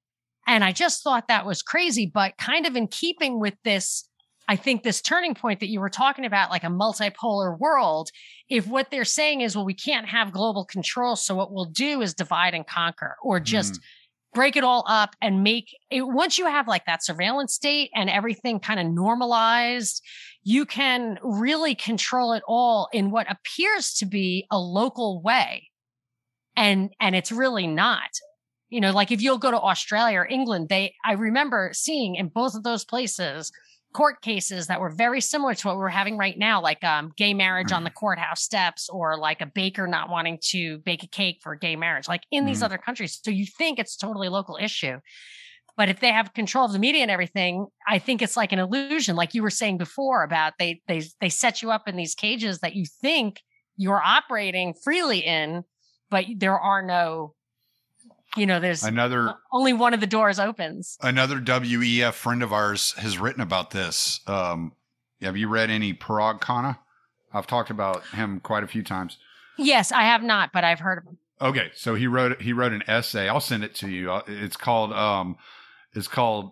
And 0.47 0.63
I 0.63 0.71
just 0.71 1.03
thought 1.03 1.27
that 1.27 1.45
was 1.45 1.61
crazy, 1.61 2.09
but 2.11 2.38
kind 2.38 2.65
of 2.65 2.77
in 2.77 2.88
keeping 2.88 3.41
with 3.41 3.55
this 3.65 4.09
I 4.49 4.55
think 4.55 4.82
this 4.82 4.99
turning 4.99 5.36
point 5.36 5.59
that 5.59 5.69
you 5.69 5.80
were 5.80 5.89
talking 5.89 6.25
about, 6.25 6.49
like 6.49 6.63
a 6.63 6.67
multipolar 6.67 7.57
world, 7.59 8.09
if 8.50 8.68
what 8.68 8.89
they're 8.89 9.06
saying 9.06 9.41
is, 9.41 9.56
well, 9.56 9.66
we 9.66 9.74
can't 9.74 10.08
have 10.08 10.32
global 10.32 10.66
control. 10.66 11.16
So 11.16 11.36
what 11.36 11.52
we'll 11.52 11.66
do 11.66 12.02
is 12.02 12.14
divide 12.14 12.56
and 12.56 12.66
conquer 12.66 13.16
or 13.22 13.39
just 13.39 13.74
mm. 13.74 13.80
break 14.34 14.56
it 14.56 14.64
all 14.64 14.84
up 14.88 15.16
and 15.22 15.43
make 15.43 15.70
it. 15.91 16.02
Once 16.02 16.39
you 16.39 16.47
have 16.47 16.68
like 16.68 16.86
that 16.86 17.04
surveillance 17.04 17.54
state 17.54 17.91
and 17.95 18.10
everything 18.10 18.60
kind 18.60 18.80
of 18.80 18.88
normalized, 18.88 20.04
you 20.43 20.66
can 20.66 21.20
really 21.22 21.76
control 21.76 22.34
it 22.34 22.41
all 22.47 22.89
in 22.91 23.12
what 23.12 23.32
appears 23.32 23.93
to 23.95 24.06
be 24.06 24.47
a 24.50 24.58
local 24.58 25.22
way. 25.22 25.70
And, 26.56 26.89
and 27.00 27.16
it's 27.16 27.32
really 27.32 27.68
not 27.68 28.10
you 28.70 28.80
know 28.80 28.91
like 28.91 29.12
if 29.12 29.22
you'll 29.22 29.39
go 29.39 29.50
to 29.50 29.60
australia 29.60 30.20
or 30.20 30.28
england 30.28 30.70
they 30.70 30.93
i 31.04 31.14
remember 31.14 31.72
seeing 31.74 32.16
in 32.16 32.28
both 32.28 32.54
of 32.54 32.64
those 32.64 32.86
places 32.86 33.52
court 33.94 34.22
cases 34.22 34.68
that 34.68 34.80
were 34.80 34.90
very 34.90 35.22
similar 35.22 35.54
to 35.56 35.68
what 35.68 35.78
we're 35.78 35.90
having 35.90 36.18
right 36.18 36.38
now, 36.38 36.62
like 36.62 36.84
um, 36.84 37.12
gay 37.18 37.34
marriage 37.34 37.72
on 37.72 37.84
the 37.84 37.90
courthouse 37.90 38.42
steps 38.42 38.88
or 38.90 39.18
like 39.18 39.42
a 39.42 39.48
baker 39.48 39.88
not 39.88 40.10
wanting 40.10 40.38
to 40.50 40.78
bake 40.80 41.04
a 41.04 41.08
cake 41.08 41.40
for 41.42 41.56
gay 41.56 41.76
marriage, 41.76 42.08
like 42.08 42.24
in 42.32 42.46
these 42.46 42.62
mm. 42.62 42.66
other 42.66 42.78
countries. 42.78 43.20
So 43.24 43.32
you 43.32 43.46
think 43.46 43.80
it's 43.80 43.96
totally 43.96 44.30
local 44.30 44.58
issue. 44.62 45.00
But 45.76 45.90
if 45.90 46.02
they 46.02 46.12
have 46.12 46.34
control 46.34 46.66
of 46.66 46.74
the 46.74 46.80
media 46.80 47.02
and 47.02 47.12
everything, 47.12 47.68
I 47.88 48.00
think 48.00 48.22
it's 48.22 48.36
like 48.36 48.52
an 48.52 48.60
illusion, 48.60 49.16
like 49.16 49.34
you 49.34 49.42
were 49.42 49.50
saying 49.50 49.78
before 49.78 50.24
about 50.24 50.54
they 50.60 50.82
they 50.88 51.04
they 51.22 51.30
set 51.30 51.62
you 51.62 51.72
up 51.72 51.88
in 51.88 51.96
these 51.96 52.16
cages 52.16 52.60
that 52.60 52.76
you 52.76 52.86
think 53.02 53.42
you're 53.78 54.02
operating 54.04 54.74
freely 54.74 55.20
in, 55.20 55.64
but 56.10 56.26
there 56.36 56.60
are 56.60 56.82
no 56.82 57.34
you 58.38 58.45
know, 58.45 58.59
there's 58.59 58.84
another 58.84 59.36
only 59.51 59.73
one 59.73 59.93
of 59.93 59.99
the 59.99 60.07
doors 60.07 60.39
opens. 60.39 60.97
Another 61.01 61.39
WEF 61.39 62.13
friend 62.13 62.43
of 62.43 62.53
ours 62.53 62.93
has 62.93 63.17
written 63.17 63.41
about 63.41 63.71
this. 63.71 64.21
Um, 64.27 64.73
have 65.21 65.38
you 65.38 65.47
read 65.47 65.69
any 65.69 65.93
Parag 65.93 66.39
Khanna? 66.39 66.77
I've 67.34 67.47
talked 67.47 67.69
about 67.69 68.05
him 68.07 68.39
quite 68.39 68.63
a 68.63 68.67
few 68.67 68.84
times. 68.84 69.17
Yes, 69.57 69.91
I 69.91 70.03
have 70.03 70.23
not, 70.23 70.51
but 70.53 70.63
I've 70.63 70.80
heard 70.80 70.99
of 70.99 71.03
him. 71.05 71.17
Okay, 71.41 71.71
so 71.75 71.95
he 71.95 72.07
wrote 72.07 72.41
he 72.41 72.53
wrote 72.53 72.73
an 72.73 72.84
essay. 72.88 73.30
I'll 73.30 73.39
send 73.39 73.63
it 73.63 73.75
to 73.75 73.89
you. 73.89 74.11
Uh, 74.11 74.21
it's 74.27 74.57
called 74.57 74.91
um, 74.93 75.38
it's 75.93 76.07
called 76.07 76.51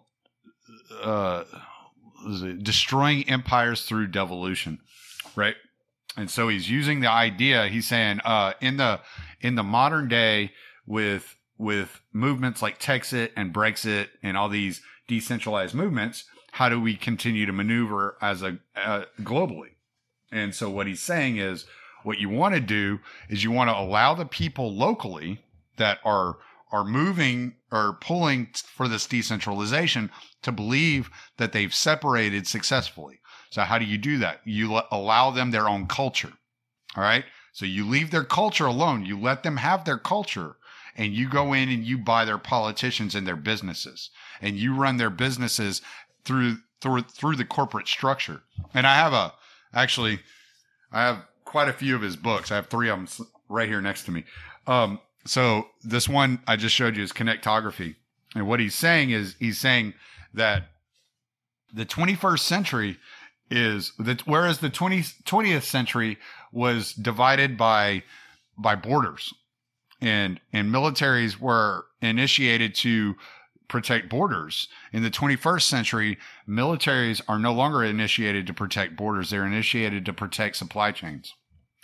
uh, 1.02 1.44
destroying 2.62 3.30
empires 3.30 3.84
through 3.84 4.08
devolution, 4.08 4.80
right? 5.36 5.56
And 6.16 6.30
so 6.32 6.48
he's 6.48 6.70
using 6.70 7.02
the 7.02 7.10
idea. 7.10 7.68
He's 7.68 7.88
saying 7.88 8.22
uh, 8.24 8.54
in 8.62 8.78
the 8.78 9.02
in 9.42 9.56
the 9.56 9.64
modern 9.64 10.08
day 10.08 10.52
with 10.86 11.37
with 11.58 12.02
movements 12.14 12.62
like 12.62 12.80
Texit 12.80 13.32
and 13.36 13.54
Brexit 13.54 14.10
and 14.22 14.38
all 14.38 14.50
these 14.50 14.82
decentralized 15.08 15.74
movements, 15.74 16.26
how 16.54 16.70
do 16.70 16.80
we 16.80 16.96
continue 16.96 17.46
to 17.46 17.54
maneuver 17.54 18.18
as 18.22 18.42
a 18.42 18.60
uh, 18.76 19.06
globally? 19.22 19.72
And 20.32 20.54
so 20.54 20.70
what 20.70 20.88
he's 20.88 21.02
saying 21.02 21.38
is 21.38 21.66
what 22.04 22.20
you 22.20 22.30
want 22.30 22.56
to 22.56 22.62
do 22.62 23.00
is 23.30 23.44
you 23.44 23.52
want 23.52 23.70
to 23.70 23.78
allow 23.78 24.14
the 24.14 24.26
people 24.26 24.74
locally 24.74 25.42
that 25.78 26.00
are 26.04 26.38
are 26.72 26.84
moving 26.84 27.56
or 27.72 27.98
pulling 28.02 28.50
for 28.66 28.88
this 28.88 29.06
decentralization 29.06 30.10
to 30.42 30.52
believe 30.52 31.10
that 31.38 31.54
they've 31.54 31.74
separated 31.74 32.46
successfully. 32.46 33.20
So 33.50 33.62
how 33.62 33.80
do 33.80 33.86
you 33.86 33.98
do 33.98 34.18
that? 34.18 34.42
You 34.44 34.82
allow 34.92 35.32
them 35.32 35.52
their 35.52 35.70
own 35.70 35.88
culture. 35.88 36.34
All 36.96 37.04
right? 37.04 37.24
So 37.54 37.66
you 37.66 37.88
leave 37.88 38.12
their 38.12 38.26
culture 38.26 38.66
alone. 38.66 39.06
You 39.06 39.18
let 39.18 39.44
them 39.44 39.58
have 39.58 39.86
their 39.86 39.98
culture 39.98 40.58
and 40.98 41.14
you 41.14 41.30
go 41.30 41.54
in 41.54 41.70
and 41.70 41.84
you 41.84 41.98
buy 41.98 42.26
their 42.26 42.40
politicians 42.40 43.14
and 43.14 43.26
their 43.26 43.36
businesses 43.36 44.10
and 44.42 44.58
you 44.58 44.74
run 44.74 44.98
their 44.98 45.12
businesses 45.12 45.82
through 46.26 46.58
through 46.82 47.04
through 47.04 47.36
the 47.36 47.46
corporate 47.46 47.88
structure. 47.88 48.42
And 48.74 48.86
I 48.88 48.96
have 48.96 49.14
a 49.14 49.34
actually 49.74 50.20
I 50.92 51.04
have 51.04 51.26
quite 51.46 51.70
a 51.70 51.74
few 51.74 51.96
of 51.96 52.02
his 52.02 52.16
books. 52.16 52.52
I 52.52 52.56
have 52.56 52.68
three 52.68 52.90
of 52.90 52.98
them 52.98 53.28
right 53.48 53.70
here 53.70 53.82
next 53.82 54.04
to 54.06 54.12
me. 54.12 54.26
Um, 54.66 55.00
so 55.26 55.68
this 55.84 56.10
one 56.10 56.42
I 56.48 56.56
just 56.56 56.76
showed 56.76 56.98
you 56.98 57.04
is 57.04 57.12
connectography. 57.12 57.96
And 58.36 58.48
what 58.48 58.60
he's 58.60 58.76
saying 58.76 59.12
is 59.12 59.36
he's 59.40 59.58
saying 59.58 59.94
that 60.34 60.70
the 61.74 61.86
21st 61.86 62.40
century 62.40 62.98
is 63.50 63.94
that 64.00 64.28
whereas 64.28 64.60
the 64.60 64.70
20, 64.70 65.00
20th 65.02 65.64
century 65.64 66.18
was 66.52 66.94
divided 66.94 67.58
by 67.58 68.04
by 68.58 68.76
borders 68.76 69.34
and 70.02 70.40
and 70.54 70.74
militaries 70.74 71.40
were 71.40 71.86
initiated 72.02 72.76
to 72.76 73.16
protect 73.68 74.10
borders. 74.10 74.68
In 74.94 75.04
the 75.04 75.12
21st 75.12 75.64
century, 75.64 76.18
militaries 76.48 77.22
are 77.28 77.40
no 77.40 77.54
longer 77.54 77.84
initiated 77.84 78.48
to 78.48 78.54
protect 78.54 78.96
borders. 78.96 79.30
They're 79.30 79.46
initiated 79.46 80.06
to 80.06 80.14
protect 80.14 80.56
supply 80.56 80.92
chains. 80.92 81.34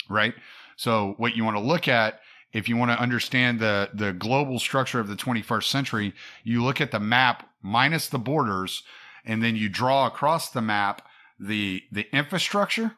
Right? 0.08 0.34
So 0.76 1.14
what 1.18 1.36
you 1.36 1.44
want 1.44 1.56
to 1.56 1.62
look 1.62 1.88
at 1.88 2.20
if 2.52 2.68
you 2.68 2.76
want 2.76 2.92
to 2.92 3.00
understand 3.00 3.58
the 3.58 3.90
the 3.92 4.12
global 4.12 4.58
structure 4.58 5.00
of 5.00 5.08
the 5.08 5.16
21st 5.16 5.64
century, 5.64 6.14
you 6.42 6.62
look 6.62 6.80
at 6.80 6.92
the 6.92 7.00
map 7.00 7.48
minus 7.60 8.08
the 8.08 8.18
borders 8.18 8.82
and 9.24 9.42
then 9.42 9.56
you 9.56 9.68
draw 9.68 10.06
across 10.06 10.50
the 10.50 10.62
map 10.62 11.06
the 11.38 11.82
the 11.90 12.06
infrastructure, 12.12 12.92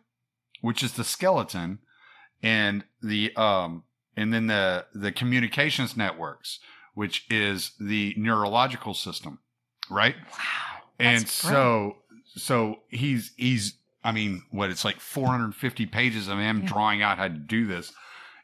which 0.60 0.82
is 0.82 0.92
the 0.92 1.04
skeleton 1.04 1.78
and 2.42 2.84
the 3.02 3.34
um 3.36 3.82
and 4.16 4.32
then 4.32 4.46
the 4.46 4.86
the 4.94 5.12
communications 5.12 5.96
networks, 5.96 6.58
which 6.94 7.26
is 7.30 7.72
the 7.78 8.14
neurological 8.16 8.94
system, 8.94 9.40
right? 9.90 10.16
Wow. 10.32 10.38
And 10.98 11.28
so 11.28 11.96
so 12.26 12.80
he's 12.88 13.32
he's 13.36 13.74
I 14.02 14.12
mean, 14.12 14.44
what 14.50 14.70
it's 14.70 14.84
like 14.84 15.00
450 15.00 15.86
pages 15.86 16.28
of 16.28 16.38
him 16.38 16.62
yeah. 16.62 16.68
drawing 16.68 17.02
out 17.02 17.18
how 17.18 17.28
to 17.28 17.34
do 17.34 17.66
this 17.66 17.92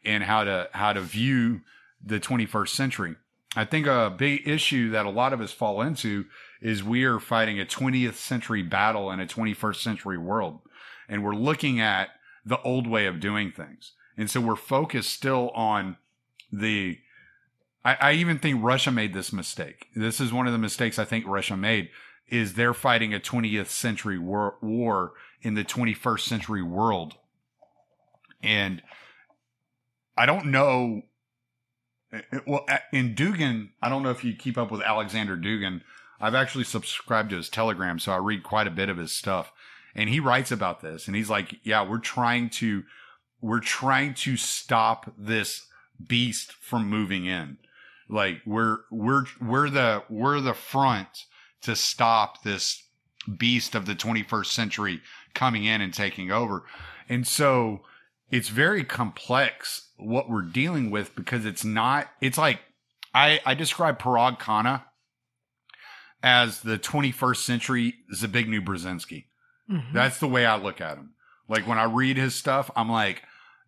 and 0.04 0.24
how 0.24 0.44
to 0.44 0.68
how 0.72 0.92
to 0.92 1.00
view 1.00 1.60
the 2.04 2.18
21st 2.20 2.68
century. 2.68 3.14
I 3.54 3.64
think 3.64 3.86
a 3.86 4.12
big 4.16 4.48
issue 4.48 4.90
that 4.90 5.06
a 5.06 5.10
lot 5.10 5.32
of 5.32 5.40
us 5.40 5.52
fall 5.52 5.82
into 5.82 6.24
is 6.60 6.82
we 6.82 7.04
are 7.04 7.20
fighting 7.20 7.60
a 7.60 7.66
20th 7.66 8.14
century 8.14 8.62
battle 8.62 9.10
in 9.10 9.20
a 9.20 9.26
21st 9.26 9.76
century 9.76 10.18
world. 10.18 10.60
And 11.08 11.22
we're 11.22 11.34
looking 11.34 11.78
at 11.78 12.08
the 12.44 12.60
old 12.62 12.86
way 12.86 13.06
of 13.06 13.20
doing 13.20 13.52
things. 13.52 13.92
And 14.16 14.30
so 14.30 14.40
we're 14.40 14.56
focused 14.56 15.12
still 15.12 15.50
on 15.50 15.96
the. 16.52 16.98
I, 17.84 17.96
I 18.00 18.12
even 18.12 18.38
think 18.38 18.62
Russia 18.62 18.90
made 18.90 19.14
this 19.14 19.32
mistake. 19.32 19.86
This 19.96 20.20
is 20.20 20.32
one 20.32 20.46
of 20.46 20.52
the 20.52 20.58
mistakes 20.58 20.98
I 20.98 21.04
think 21.04 21.26
Russia 21.26 21.56
made 21.56 21.90
is 22.28 22.54
they're 22.54 22.74
fighting 22.74 23.12
a 23.12 23.20
20th 23.20 23.66
century 23.66 24.18
war, 24.18 24.56
war 24.62 25.12
in 25.42 25.54
the 25.54 25.64
21st 25.64 26.20
century 26.20 26.62
world. 26.62 27.16
And 28.42 28.82
I 30.16 30.26
don't 30.26 30.46
know. 30.46 31.02
Eh, 32.12 32.20
eh, 32.32 32.38
well, 32.46 32.64
eh, 32.68 32.78
in 32.92 33.14
Dugin, 33.14 33.70
I 33.82 33.88
don't 33.88 34.02
know 34.02 34.10
if 34.10 34.24
you 34.24 34.34
keep 34.34 34.56
up 34.56 34.70
with 34.70 34.82
Alexander 34.82 35.36
Dugin. 35.36 35.82
I've 36.20 36.34
actually 36.34 36.64
subscribed 36.64 37.30
to 37.30 37.36
his 37.36 37.48
Telegram, 37.48 37.98
so 37.98 38.12
I 38.12 38.16
read 38.16 38.42
quite 38.42 38.66
a 38.66 38.70
bit 38.70 38.88
of 38.88 38.96
his 38.96 39.12
stuff. 39.12 39.52
And 39.94 40.08
he 40.08 40.20
writes 40.20 40.50
about 40.50 40.80
this, 40.80 41.06
and 41.06 41.16
he's 41.16 41.28
like, 41.28 41.56
"Yeah, 41.64 41.86
we're 41.86 41.98
trying 41.98 42.48
to, 42.50 42.84
we're 43.42 43.60
trying 43.60 44.14
to 44.14 44.38
stop 44.38 45.12
this 45.18 45.66
beast 46.04 46.52
from 46.52 46.88
moving 46.88 47.26
in. 47.26 47.58
Like 48.08 48.40
we're 48.46 48.78
we're 48.90 49.24
we're 49.40 49.68
the 49.68 50.04
we're 50.08 50.40
the 50.40 50.54
front 50.54 51.26
to 51.62 51.76
stop 51.76 52.42
this 52.42 52.84
beast 53.38 53.74
of 53.74 53.86
the 53.86 53.94
21st 53.94 54.46
century 54.46 55.00
coming 55.34 55.64
in 55.64 55.80
and 55.80 55.94
taking 55.94 56.30
over. 56.30 56.64
And 57.08 57.26
so 57.26 57.82
it's 58.30 58.48
very 58.48 58.84
complex 58.84 59.88
what 59.96 60.28
we're 60.28 60.42
dealing 60.42 60.90
with 60.90 61.14
because 61.14 61.44
it's 61.44 61.64
not, 61.64 62.08
it's 62.20 62.38
like, 62.38 62.60
I, 63.14 63.40
I 63.44 63.54
describe 63.54 64.00
Parag 64.00 64.40
Khanna 64.40 64.84
as 66.22 66.60
the 66.60 66.78
21st 66.78 67.36
century 67.36 67.94
Zbigniew 68.14 68.64
Brzezinski. 68.64 69.26
Mm-hmm. 69.70 69.94
That's 69.94 70.18
the 70.18 70.28
way 70.28 70.46
I 70.46 70.56
look 70.56 70.80
at 70.80 70.96
him. 70.96 71.12
Like 71.48 71.66
when 71.66 71.78
I 71.78 71.84
read 71.84 72.16
his 72.16 72.34
stuff, 72.34 72.70
I'm 72.74 72.90
like, 72.90 73.22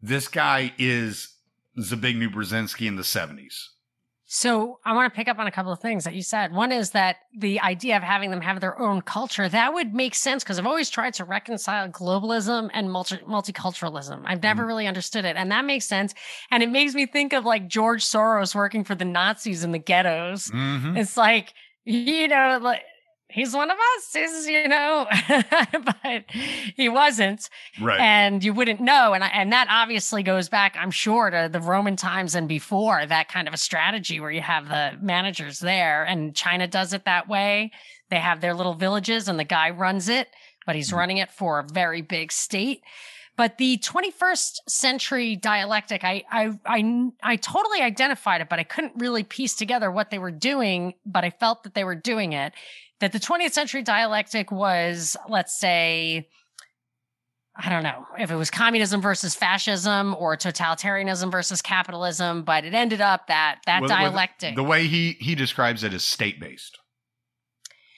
this 0.04 0.28
guy 0.28 0.72
is 0.76 1.34
Zbigniew 1.78 2.32
Brzezinski 2.32 2.86
in 2.86 2.96
the 2.96 3.02
70s. 3.02 3.68
So 4.26 4.80
I 4.84 4.94
want 4.94 5.12
to 5.12 5.16
pick 5.16 5.28
up 5.28 5.38
on 5.38 5.46
a 5.46 5.50
couple 5.50 5.72
of 5.72 5.80
things 5.80 6.04
that 6.04 6.14
you 6.14 6.22
said. 6.22 6.52
One 6.52 6.72
is 6.72 6.90
that 6.90 7.16
the 7.38 7.60
idea 7.60 7.96
of 7.96 8.02
having 8.02 8.30
them 8.30 8.40
have 8.40 8.60
their 8.60 8.78
own 8.78 9.00
culture, 9.00 9.48
that 9.48 9.72
would 9.72 9.94
make 9.94 10.14
sense 10.14 10.42
because 10.42 10.58
I've 10.58 10.66
always 10.66 10.90
tried 10.90 11.14
to 11.14 11.24
reconcile 11.24 11.88
globalism 11.88 12.68
and 12.74 12.90
multi- 12.90 13.18
multiculturalism. 13.18 14.22
I've 14.26 14.42
never 14.42 14.62
mm-hmm. 14.62 14.68
really 14.68 14.86
understood 14.86 15.24
it. 15.24 15.36
And 15.36 15.50
that 15.52 15.64
makes 15.64 15.86
sense. 15.86 16.14
And 16.50 16.62
it 16.62 16.68
makes 16.68 16.94
me 16.94 17.06
think 17.06 17.32
of 17.32 17.44
like 17.44 17.68
George 17.68 18.04
Soros 18.04 18.54
working 18.54 18.84
for 18.84 18.94
the 18.94 19.04
Nazis 19.04 19.64
in 19.64 19.72
the 19.72 19.78
ghettos. 19.78 20.48
Mm-hmm. 20.48 20.96
It's 20.98 21.16
like, 21.16 21.54
you 21.84 22.28
know, 22.28 22.58
like 22.60 22.82
he's 23.34 23.52
one 23.52 23.70
of 23.70 23.76
us, 23.76 24.16
is 24.16 24.46
you 24.46 24.68
know, 24.68 25.06
but 25.84 26.24
he 26.76 26.88
wasn't, 26.88 27.50
right? 27.80 28.00
And 28.00 28.42
you 28.42 28.54
wouldn't 28.54 28.80
know, 28.80 29.12
and 29.12 29.24
I, 29.24 29.28
and 29.28 29.52
that 29.52 29.66
obviously 29.68 30.22
goes 30.22 30.48
back, 30.48 30.76
I'm 30.78 30.92
sure, 30.92 31.30
to 31.30 31.48
the 31.52 31.60
Roman 31.60 31.96
times 31.96 32.34
and 32.34 32.48
before 32.48 33.04
that 33.04 33.28
kind 33.28 33.48
of 33.48 33.52
a 33.52 33.58
strategy 33.58 34.20
where 34.20 34.30
you 34.30 34.40
have 34.40 34.68
the 34.68 34.92
managers 35.02 35.58
there, 35.58 36.04
and 36.04 36.34
China 36.34 36.66
does 36.66 36.92
it 36.92 37.04
that 37.04 37.28
way. 37.28 37.72
They 38.10 38.20
have 38.20 38.40
their 38.40 38.54
little 38.54 38.74
villages, 38.74 39.28
and 39.28 39.38
the 39.38 39.44
guy 39.44 39.70
runs 39.70 40.08
it, 40.08 40.28
but 40.64 40.76
he's 40.76 40.88
mm-hmm. 40.88 40.98
running 40.98 41.16
it 41.18 41.30
for 41.30 41.58
a 41.58 41.64
very 41.64 42.02
big 42.02 42.30
state. 42.30 42.82
But 43.36 43.58
the 43.58 43.78
21st 43.78 44.60
century 44.68 45.34
dialectic, 45.34 46.04
I, 46.04 46.22
I, 46.30 46.52
I, 46.64 47.10
I 47.20 47.34
totally 47.34 47.80
identified 47.80 48.40
it, 48.40 48.48
but 48.48 48.60
I 48.60 48.62
couldn't 48.62 48.92
really 48.96 49.24
piece 49.24 49.56
together 49.56 49.90
what 49.90 50.10
they 50.10 50.20
were 50.20 50.30
doing, 50.30 50.94
but 51.04 51.24
I 51.24 51.30
felt 51.30 51.64
that 51.64 51.74
they 51.74 51.82
were 51.82 51.96
doing 51.96 52.32
it 52.32 52.52
that 53.00 53.12
the 53.12 53.20
20th 53.20 53.52
century 53.52 53.82
dialectic 53.82 54.50
was, 54.50 55.16
let's 55.28 55.58
say, 55.58 56.28
I 57.56 57.70
don't 57.70 57.84
know 57.84 58.06
if 58.18 58.30
it 58.30 58.36
was 58.36 58.50
communism 58.50 59.00
versus 59.00 59.34
fascism 59.34 60.16
or 60.18 60.36
totalitarianism 60.36 61.30
versus 61.30 61.62
capitalism, 61.62 62.42
but 62.42 62.64
it 62.64 62.74
ended 62.74 63.00
up 63.00 63.28
that 63.28 63.60
that 63.66 63.82
well, 63.82 63.88
dialectic. 63.88 64.56
The 64.56 64.64
way 64.64 64.86
he 64.86 65.12
he 65.20 65.34
describes 65.34 65.84
it 65.84 65.94
is 65.94 66.02
state 66.02 66.40
based. 66.40 66.78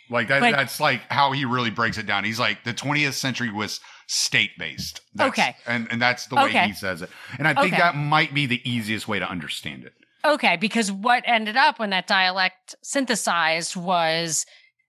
Like 0.08 0.28
that, 0.28 0.40
but, 0.40 0.52
that's 0.52 0.78
like 0.78 1.00
how 1.10 1.32
he 1.32 1.44
really 1.44 1.70
breaks 1.70 1.98
it 1.98 2.06
down. 2.06 2.24
He's 2.24 2.38
like 2.38 2.64
the 2.64 2.74
20th 2.74 3.14
century 3.14 3.50
was 3.50 3.80
state 4.06 4.50
based. 4.58 5.00
Okay, 5.18 5.56
and 5.66 5.88
and 5.90 6.00
that's 6.00 6.26
the 6.26 6.36
way 6.36 6.44
okay. 6.44 6.66
he 6.68 6.72
says 6.74 7.02
it. 7.02 7.08
And 7.38 7.48
I 7.48 7.54
think 7.54 7.72
okay. 7.72 7.82
that 7.82 7.96
might 7.96 8.34
be 8.34 8.46
the 8.46 8.60
easiest 8.68 9.08
way 9.08 9.18
to 9.18 9.28
understand 9.28 9.84
it. 9.84 9.94
Okay, 10.24 10.56
because 10.56 10.92
what 10.92 11.22
ended 11.26 11.56
up 11.56 11.78
when 11.78 11.90
that 11.90 12.06
dialect 12.06 12.74
synthesized 12.82 13.74
was 13.74 14.44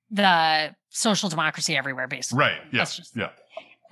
the 0.09 0.75
social 0.89 1.29
democracy 1.29 1.75
everywhere, 1.75 2.07
basically. 2.07 2.39
Right. 2.39 2.59
Yeah. 2.71 2.85
Yeah. 3.15 3.29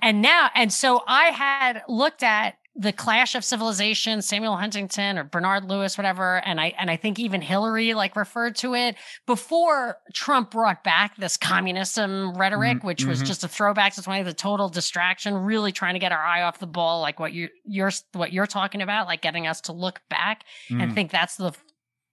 And 0.02 0.22
now, 0.22 0.50
and 0.54 0.72
so 0.72 1.02
I 1.06 1.26
had 1.26 1.82
looked 1.88 2.22
at 2.22 2.56
the 2.78 2.92
clash 2.92 3.34
of 3.34 3.42
civilization, 3.42 4.20
Samuel 4.20 4.56
Huntington 4.56 5.16
or 5.16 5.24
Bernard 5.24 5.64
Lewis, 5.64 5.96
whatever, 5.96 6.44
and 6.44 6.60
I 6.60 6.74
and 6.78 6.90
I 6.90 6.96
think 6.96 7.18
even 7.18 7.40
Hillary 7.40 7.94
like 7.94 8.14
referred 8.16 8.54
to 8.56 8.74
it 8.74 8.96
before 9.26 9.96
Trump 10.12 10.50
brought 10.50 10.84
back 10.84 11.16
this 11.16 11.38
communism 11.38 12.34
rhetoric, 12.34 12.78
mm-hmm. 12.78 12.86
which 12.86 13.06
was 13.06 13.18
mm-hmm. 13.18 13.28
just 13.28 13.44
a 13.44 13.48
throwback 13.48 13.94
to 13.94 14.02
20, 14.02 14.24
the 14.24 14.34
total 14.34 14.68
distraction, 14.68 15.34
really 15.34 15.72
trying 15.72 15.94
to 15.94 16.00
get 16.00 16.12
our 16.12 16.22
eye 16.22 16.42
off 16.42 16.58
the 16.58 16.66
ball, 16.66 17.00
like 17.00 17.18
what 17.18 17.32
you 17.32 17.48
you're 17.64 17.92
what 18.12 18.32
you're 18.32 18.46
talking 18.46 18.82
about, 18.82 19.06
like 19.06 19.22
getting 19.22 19.46
us 19.46 19.62
to 19.62 19.72
look 19.72 20.02
back 20.10 20.44
mm. 20.70 20.82
and 20.82 20.94
think 20.94 21.10
that's 21.10 21.36
the 21.36 21.52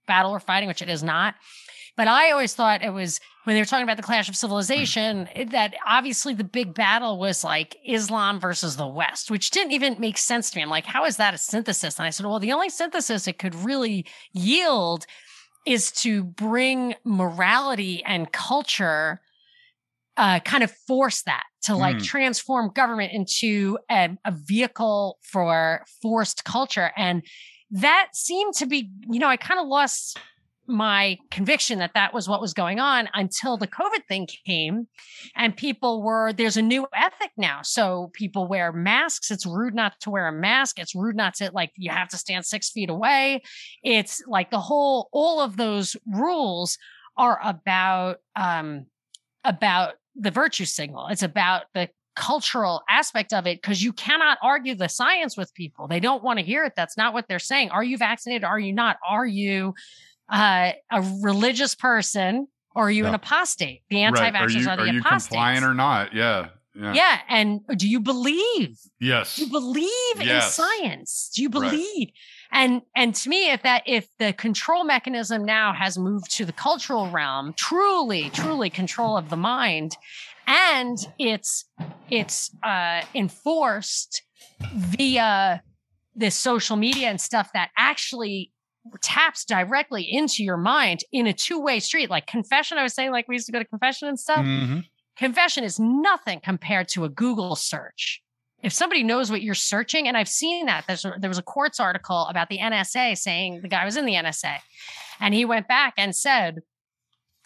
battle 0.08 0.32
we're 0.32 0.39
fighting, 0.39 0.70
which 0.70 0.82
it 0.82 0.89
is 0.89 1.04
not. 1.04 1.36
But 1.95 2.07
I 2.07 2.31
always 2.31 2.55
thought 2.55 2.83
it 2.83 2.93
was 2.93 3.19
when 3.43 3.55
they 3.55 3.61
were 3.61 3.65
talking 3.65 3.83
about 3.83 3.97
the 3.97 4.03
clash 4.03 4.29
of 4.29 4.35
civilization 4.35 5.27
that 5.51 5.75
obviously 5.85 6.33
the 6.33 6.43
big 6.43 6.73
battle 6.73 7.19
was 7.19 7.43
like 7.43 7.77
Islam 7.85 8.39
versus 8.39 8.77
the 8.77 8.87
West, 8.87 9.29
which 9.29 9.51
didn't 9.51 9.73
even 9.73 9.99
make 9.99 10.17
sense 10.17 10.49
to 10.49 10.57
me. 10.57 10.63
I'm 10.63 10.69
like, 10.69 10.85
how 10.85 11.05
is 11.05 11.17
that 11.17 11.33
a 11.33 11.37
synthesis? 11.37 11.99
And 11.99 12.07
I 12.07 12.09
said, 12.09 12.25
well, 12.25 12.39
the 12.39 12.53
only 12.53 12.69
synthesis 12.69 13.27
it 13.27 13.37
could 13.37 13.53
really 13.53 14.05
yield 14.31 15.05
is 15.65 15.91
to 15.91 16.23
bring 16.23 16.95
morality 17.03 18.03
and 18.03 18.31
culture 18.31 19.21
uh, 20.15 20.39
kind 20.41 20.63
of 20.63 20.71
force 20.87 21.23
that 21.23 21.43
to 21.63 21.75
like 21.75 21.97
mm. 21.97 22.03
transform 22.03 22.71
government 22.73 23.11
into 23.13 23.79
a, 23.89 24.15
a, 24.25 24.31
vehicle 24.31 25.17
for 25.23 25.83
forced 26.01 26.43
culture. 26.45 26.91
And 26.95 27.23
that 27.71 28.09
seemed 28.13 28.53
to 28.55 28.67
be, 28.67 28.91
you 29.09 29.17
know, 29.17 29.27
I 29.27 29.37
kind 29.37 29.59
of 29.59 29.67
lost 29.67 30.19
my 30.68 31.18
conviction 31.30 31.80
that 31.80 31.93
that 31.93 32.14
was 32.14 32.30
what 32.30 32.39
was 32.39 32.53
going 32.53 32.80
on 32.80 33.09
until 33.14 33.57
the 33.57 33.68
COVID 33.68 34.05
thing 34.07 34.28
came 34.45 34.88
and 35.36 35.55
people 35.55 36.01
were, 36.01 36.32
there's 36.32 36.57
a 36.57 36.61
new 36.61 36.88
ethic 36.95 37.32
now. 37.38 37.61
So 37.64 38.11
people 38.14 38.47
wear 38.47 38.72
masks. 38.72 39.30
It's 39.30 39.45
rude 39.45 39.76
not 39.76 39.99
to 40.01 40.09
wear 40.09 40.28
a 40.28 40.32
mask. 40.32 40.80
It's 40.80 40.95
rude 40.95 41.16
not 41.16 41.34
to, 41.36 41.51
like, 41.53 41.72
you 41.76 41.91
have 41.91 42.09
to 42.09 42.18
stand 42.18 42.45
six 42.45 42.70
feet 42.70 42.89
away. 42.89 43.41
It's 43.84 44.22
like 44.28 44.51
the 44.51 44.59
whole, 44.59 45.09
all 45.11 45.41
of 45.41 45.57
those 45.57 45.97
rules 46.05 46.78
are 47.18 47.39
about, 47.43 48.18
um, 48.36 48.86
about 49.43 49.95
the 50.16 50.32
virtue 50.32 50.66
signal. 50.66 51.07
It's 51.07 51.24
about 51.24 51.64
the 51.74 51.89
cultural 52.16 52.84
aspect 52.88 53.34
of 53.34 53.47
it 53.47 53.59
because 53.61 53.84
you 53.84 53.91
cannot 53.91 54.38
argue 54.43 54.76
the 54.76 54.88
science 54.88 55.36
with 55.36 55.53
people. 55.55 55.88
They 55.88 55.99
don't 55.99 56.24
want 56.24 56.38
to 56.39 56.45
hear 56.45 56.64
it. 56.64 56.74
That's 56.76 56.95
not 56.95 57.14
what 57.14 57.28
they're 57.28 57.39
saying. 57.39 57.72
Are 57.72 57.84
you 57.84 57.97
vaccinated? 57.97 58.43
Are 58.43 58.59
you 58.59 58.72
not? 58.72 58.97
Are 59.07 59.26
you 59.26 59.74
uh, 60.34 60.71
a 60.91 61.01
religious 61.21 61.75
person 61.75 62.47
or 62.75 62.88
are 62.88 62.91
you 62.91 63.03
yeah. 63.03 63.09
an 63.09 63.15
apostate? 63.15 63.84
The 63.89 64.01
anti-vaxxers 64.01 64.34
right. 64.34 64.45
are, 64.45 64.49
you, 64.49 64.69
are 64.69 64.75
the 64.77 64.81
are 64.84 64.88
you 64.88 64.99
apostates. 64.99 65.27
compliant 65.27 65.63
or 65.63 65.73
not? 65.73 66.13
Yeah. 66.13 66.49
Yeah. 66.75 66.93
yeah. 66.93 67.19
And 67.29 67.61
do 67.77 67.88
you 67.88 67.99
believe? 67.99 68.79
Yes. 68.99 69.36
Do 69.36 69.45
you 69.45 69.51
believe 69.51 69.88
yes. 70.17 70.57
in 70.57 70.65
science? 70.65 71.31
Do 71.36 71.43
you 71.43 71.49
believe? 71.49 72.07
Right. 72.07 72.13
And 72.51 72.81
and 72.95 73.13
to 73.15 73.29
me, 73.29 73.51
if 73.51 73.61
that 73.63 73.84
if 73.86 74.07
the 74.17 74.34
control 74.34 74.84
mechanism 74.84 75.45
now 75.45 75.73
has 75.73 75.97
moved 75.97 76.36
to 76.38 76.45
the 76.45 76.51
cultural 76.51 77.09
realm, 77.09 77.53
truly, 77.55 78.31
truly 78.31 78.71
control 78.71 79.17
of 79.17 79.29
the 79.29 79.38
mind, 79.38 79.95
and 80.47 80.97
it's 81.19 81.65
it's 82.09 82.55
uh 82.63 83.01
enforced 83.13 84.23
via 84.75 85.61
this 86.15 86.36
social 86.36 86.75
media 86.75 87.07
and 87.07 87.19
stuff 87.19 87.51
that 87.53 87.69
actually 87.77 88.51
taps 89.01 89.45
directly 89.45 90.03
into 90.03 90.43
your 90.43 90.57
mind 90.57 91.01
in 91.11 91.27
a 91.27 91.34
two-way 91.34 91.79
street 91.79 92.09
like 92.09 92.27
confession 92.27 92.77
i 92.77 92.84
was 92.84 92.93
saying 92.93 93.11
like 93.11 93.27
we 93.27 93.36
used 93.36 93.45
to 93.45 93.51
go 93.51 93.59
to 93.59 93.65
confession 93.65 94.07
and 94.07 94.19
stuff 94.19 94.45
mm-hmm. 94.45 94.79
confession 95.15 95.63
is 95.63 95.79
nothing 95.79 96.39
compared 96.43 96.88
to 96.88 97.03
a 97.05 97.09
google 97.09 97.55
search 97.55 98.21
if 98.61 98.71
somebody 98.71 99.03
knows 99.03 99.31
what 99.31 99.41
you're 99.41 99.55
searching 99.55 100.07
and 100.07 100.17
i've 100.17 100.27
seen 100.27 100.65
that 100.65 100.84
There's 100.88 101.05
a, 101.05 101.15
there 101.19 101.29
was 101.29 101.38
a 101.38 101.43
Quartz 101.43 101.79
article 101.79 102.27
about 102.27 102.49
the 102.49 102.59
nsa 102.59 103.17
saying 103.17 103.61
the 103.61 103.69
guy 103.69 103.86
was 103.86 103.97
in 103.97 104.05
the 104.05 104.13
nsa 104.13 104.57
and 105.19 105.34
he 105.34 105.45
went 105.45 105.67
back 105.67 105.93
and 105.97 106.15
said 106.15 106.59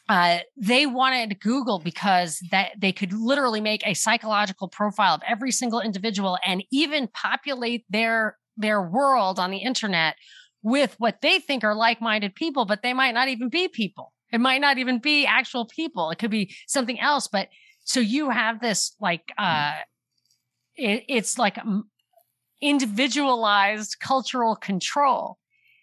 uh, 0.09 0.39
they 0.55 0.85
wanted 0.85 1.39
Google 1.41 1.79
because 1.79 2.39
that 2.51 2.71
they 2.77 2.93
could 2.93 3.11
literally 3.11 3.59
make 3.59 3.85
a 3.85 3.93
psychological 3.93 4.69
profile 4.69 5.15
of 5.15 5.21
every 5.27 5.51
single 5.51 5.81
individual 5.81 6.37
and 6.45 6.63
even 6.71 7.09
populate 7.09 7.83
their 7.89 8.37
their 8.55 8.81
world 8.81 9.37
on 9.37 9.51
the 9.51 9.57
internet 9.57 10.15
with 10.63 10.95
what 10.97 11.21
they 11.21 11.39
think 11.39 11.63
are 11.63 11.75
like-minded 11.75 12.35
people, 12.35 12.65
but 12.65 12.81
they 12.81 12.93
might 12.93 13.13
not 13.13 13.27
even 13.27 13.49
be 13.49 13.67
people. 13.67 14.13
It 14.31 14.41
might 14.41 14.61
not 14.61 14.77
even 14.77 14.99
be 14.99 15.25
actual 15.25 15.65
people. 15.65 16.09
It 16.09 16.19
could 16.19 16.31
be 16.31 16.53
something 16.67 16.99
else. 16.99 17.27
But 17.27 17.49
so 17.83 17.99
you 17.99 18.29
have 18.29 18.59
this 18.59 18.95
like 18.99 19.31
uh 19.37 19.75
it, 20.75 21.03
it's 21.07 21.37
like 21.37 21.57
individualized 22.61 23.97
cultural 23.99 24.55
control. 24.55 25.37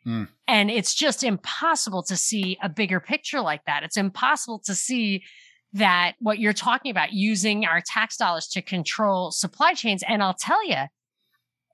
Mm. 0.07 0.29
And 0.47 0.70
it's 0.70 0.95
just 0.95 1.25
impossible 1.25 2.03
to 2.05 2.16
see 2.16 2.59
a 2.62 2.68
bigger 2.68 3.01
picture 3.01 3.41
like 3.41 3.64
that. 3.66 3.83
It's 3.83 3.97
impossible 3.97 4.61
to 4.66 4.75
see 4.75 5.25
that 5.72 6.12
what 6.20 6.39
you're 6.39 6.53
talking 6.53 6.91
about 6.91 7.12
using 7.12 7.64
our 7.64 7.81
tax 7.85 8.16
dollars 8.16 8.47
to 8.49 8.62
control 8.62 9.31
supply 9.31 9.72
chains. 9.75 10.05
And 10.07 10.22
I'll 10.22 10.35
tell 10.35 10.64
you, 10.68 10.85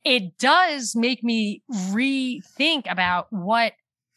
it 0.05 0.39
does 0.39 0.95
make 0.97 1.23
me 1.23 1.63
rethink 1.91 2.91
about 2.91 3.27
what 3.31 3.73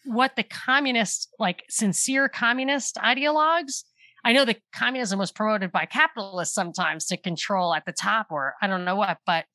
what 0.06 0.36
the 0.36 0.44
communist 0.44 1.30
like 1.40 1.64
sincere 1.70 2.28
communist 2.28 2.96
ideologues 2.98 3.84
i 4.26 4.34
know 4.34 4.44
that 4.46 4.60
communism 4.74 5.18
was 5.18 5.32
promoted 5.32 5.72
by 5.72 5.86
capitalists 5.86 6.54
sometimes 6.54 7.06
to 7.06 7.18
control 7.18 7.74
at 7.74 7.86
the 7.86 7.92
top 7.92 8.28
or 8.30 8.56
i 8.62 8.68
don't 8.68 8.86
know 8.86 8.96
what 8.96 9.18
but 9.26 9.46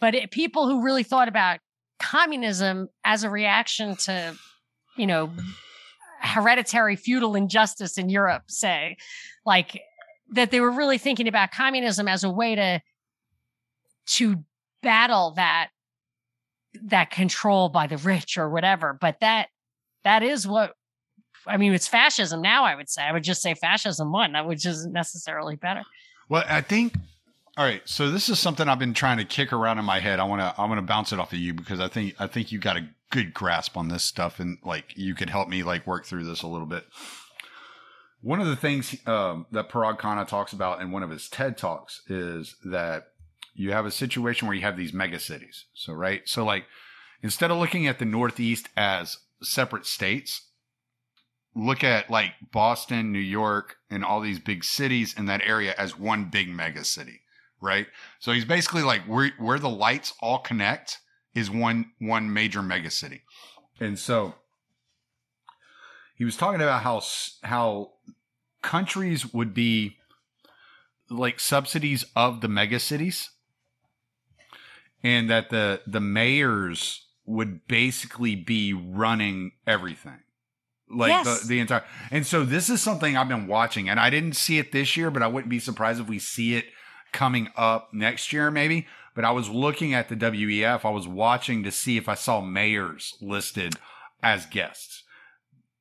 but 0.00 0.14
it, 0.14 0.30
people 0.30 0.68
who 0.68 0.82
really 0.82 1.04
thought 1.04 1.28
about 1.28 1.60
communism 2.00 2.88
as 3.04 3.22
a 3.22 3.30
reaction 3.30 3.94
to 3.96 4.34
you 4.96 5.06
know 5.06 5.30
hereditary 6.20 6.96
feudal 6.96 7.36
injustice 7.36 7.98
in 7.98 8.08
europe 8.08 8.42
say 8.48 8.96
like 9.46 9.80
that 10.30 10.50
they 10.50 10.60
were 10.60 10.70
really 10.70 10.98
thinking 10.98 11.28
about 11.28 11.52
communism 11.52 12.08
as 12.08 12.24
a 12.24 12.30
way 12.30 12.54
to 12.56 12.80
to 14.06 14.44
battle 14.84 15.32
that 15.36 15.70
that 16.82 17.10
control 17.10 17.68
by 17.68 17.86
the 17.86 17.96
rich 17.96 18.38
or 18.38 18.48
whatever 18.48 18.96
but 19.00 19.16
that 19.20 19.48
that 20.04 20.22
is 20.22 20.46
what 20.46 20.74
I 21.46 21.56
mean, 21.56 21.74
it's 21.74 21.88
fascism 21.88 22.40
now. 22.40 22.64
I 22.64 22.74
would 22.74 22.88
say 22.88 23.02
I 23.02 23.12
would 23.12 23.24
just 23.24 23.42
say 23.42 23.54
fascism 23.54 24.12
won, 24.12 24.34
which 24.46 24.66
isn't 24.66 24.92
necessarily 24.92 25.56
better. 25.56 25.82
Well, 26.28 26.44
I 26.48 26.60
think. 26.60 26.94
All 27.56 27.64
right, 27.64 27.82
so 27.84 28.10
this 28.10 28.28
is 28.28 28.40
something 28.40 28.68
I've 28.68 28.80
been 28.80 28.94
trying 28.94 29.18
to 29.18 29.24
kick 29.24 29.52
around 29.52 29.78
in 29.78 29.84
my 29.84 30.00
head. 30.00 30.18
I 30.18 30.24
want 30.24 30.40
to 30.40 30.60
I 30.60 30.66
want 30.66 30.78
to 30.78 30.82
bounce 30.82 31.12
it 31.12 31.20
off 31.20 31.32
of 31.32 31.38
you 31.38 31.54
because 31.54 31.78
I 31.78 31.86
think 31.86 32.14
I 32.18 32.26
think 32.26 32.50
you 32.50 32.58
got 32.58 32.76
a 32.76 32.88
good 33.10 33.32
grasp 33.32 33.76
on 33.76 33.88
this 33.88 34.02
stuff, 34.02 34.40
and 34.40 34.58
like 34.64 34.96
you 34.96 35.14
could 35.14 35.30
help 35.30 35.48
me 35.48 35.62
like 35.62 35.86
work 35.86 36.04
through 36.04 36.24
this 36.24 36.42
a 36.42 36.48
little 36.48 36.66
bit. 36.66 36.84
One 38.22 38.40
of 38.40 38.48
the 38.48 38.56
things 38.56 38.96
um, 39.06 39.46
that 39.52 39.68
Parag 39.68 40.00
Khanna 40.00 40.26
talks 40.26 40.52
about 40.52 40.80
in 40.80 40.90
one 40.90 41.02
of 41.04 41.10
his 41.10 41.28
TED 41.28 41.56
talks 41.56 42.02
is 42.08 42.56
that 42.64 43.08
you 43.54 43.72
have 43.72 43.86
a 43.86 43.90
situation 43.90 44.46
where 44.46 44.56
you 44.56 44.62
have 44.62 44.76
these 44.76 44.92
mega 44.92 45.18
cities. 45.18 45.66
So 45.74 45.92
right, 45.92 46.22
so 46.26 46.44
like 46.44 46.64
instead 47.22 47.50
of 47.50 47.58
looking 47.58 47.86
at 47.86 47.98
the 47.98 48.04
Northeast 48.04 48.68
as 48.76 49.18
separate 49.44 49.86
states. 49.86 50.48
Look 51.54 51.84
at 51.84 52.10
like 52.10 52.32
Boston, 52.52 53.12
New 53.12 53.18
York, 53.18 53.76
and 53.90 54.04
all 54.04 54.20
these 54.20 54.40
big 54.40 54.64
cities 54.64 55.14
in 55.16 55.26
that 55.26 55.42
area 55.42 55.74
as 55.78 55.98
one 55.98 56.24
big 56.26 56.48
mega 56.48 56.84
city, 56.84 57.20
right? 57.60 57.86
So 58.18 58.32
he's 58.32 58.44
basically 58.44 58.82
like 58.82 59.02
where 59.02 59.30
where 59.38 59.58
the 59.58 59.68
lights 59.68 60.14
all 60.20 60.38
connect 60.38 60.98
is 61.34 61.50
one 61.50 61.92
one 62.00 62.32
major 62.32 62.62
mega 62.62 62.90
city, 62.90 63.22
and 63.78 63.98
so 63.98 64.34
he 66.16 66.24
was 66.24 66.36
talking 66.36 66.60
about 66.60 66.82
how 66.82 67.02
how 67.44 67.92
countries 68.62 69.32
would 69.32 69.54
be 69.54 69.98
like 71.08 71.38
subsidies 71.38 72.04
of 72.16 72.40
the 72.40 72.48
mega 72.48 72.80
cities 72.80 73.30
and 75.04 75.30
that 75.30 75.50
the 75.50 75.82
the 75.86 76.00
mayors 76.00 77.06
would 77.26 77.68
basically 77.68 78.34
be 78.34 78.72
running 78.72 79.52
everything. 79.66 80.20
Like 80.90 81.10
yes. 81.10 81.42
the, 81.42 81.48
the 81.48 81.60
entire 81.60 81.84
and 82.10 82.26
so 82.26 82.44
this 82.44 82.68
is 82.68 82.80
something 82.82 83.16
i've 83.16 83.28
been 83.28 83.46
watching 83.46 83.88
and 83.88 83.98
i 83.98 84.10
didn't 84.10 84.36
see 84.36 84.58
it 84.58 84.70
this 84.70 84.98
year 84.98 85.10
but 85.10 85.22
i 85.22 85.26
wouldn't 85.26 85.48
be 85.48 85.58
surprised 85.58 85.98
if 85.98 86.08
we 86.08 86.18
see 86.18 86.54
it 86.54 86.66
coming 87.10 87.48
up 87.56 87.90
next 87.92 88.32
year 88.32 88.50
maybe. 88.50 88.86
But 89.14 89.24
i 89.24 89.30
was 89.30 89.48
looking 89.48 89.94
at 89.94 90.08
the 90.08 90.16
wef 90.16 90.84
i 90.84 90.90
was 90.90 91.08
watching 91.08 91.62
to 91.62 91.70
see 91.70 91.96
if 91.96 92.08
i 92.08 92.14
saw 92.14 92.40
mayors 92.40 93.14
listed 93.20 93.76
as 94.22 94.46
guests. 94.46 95.04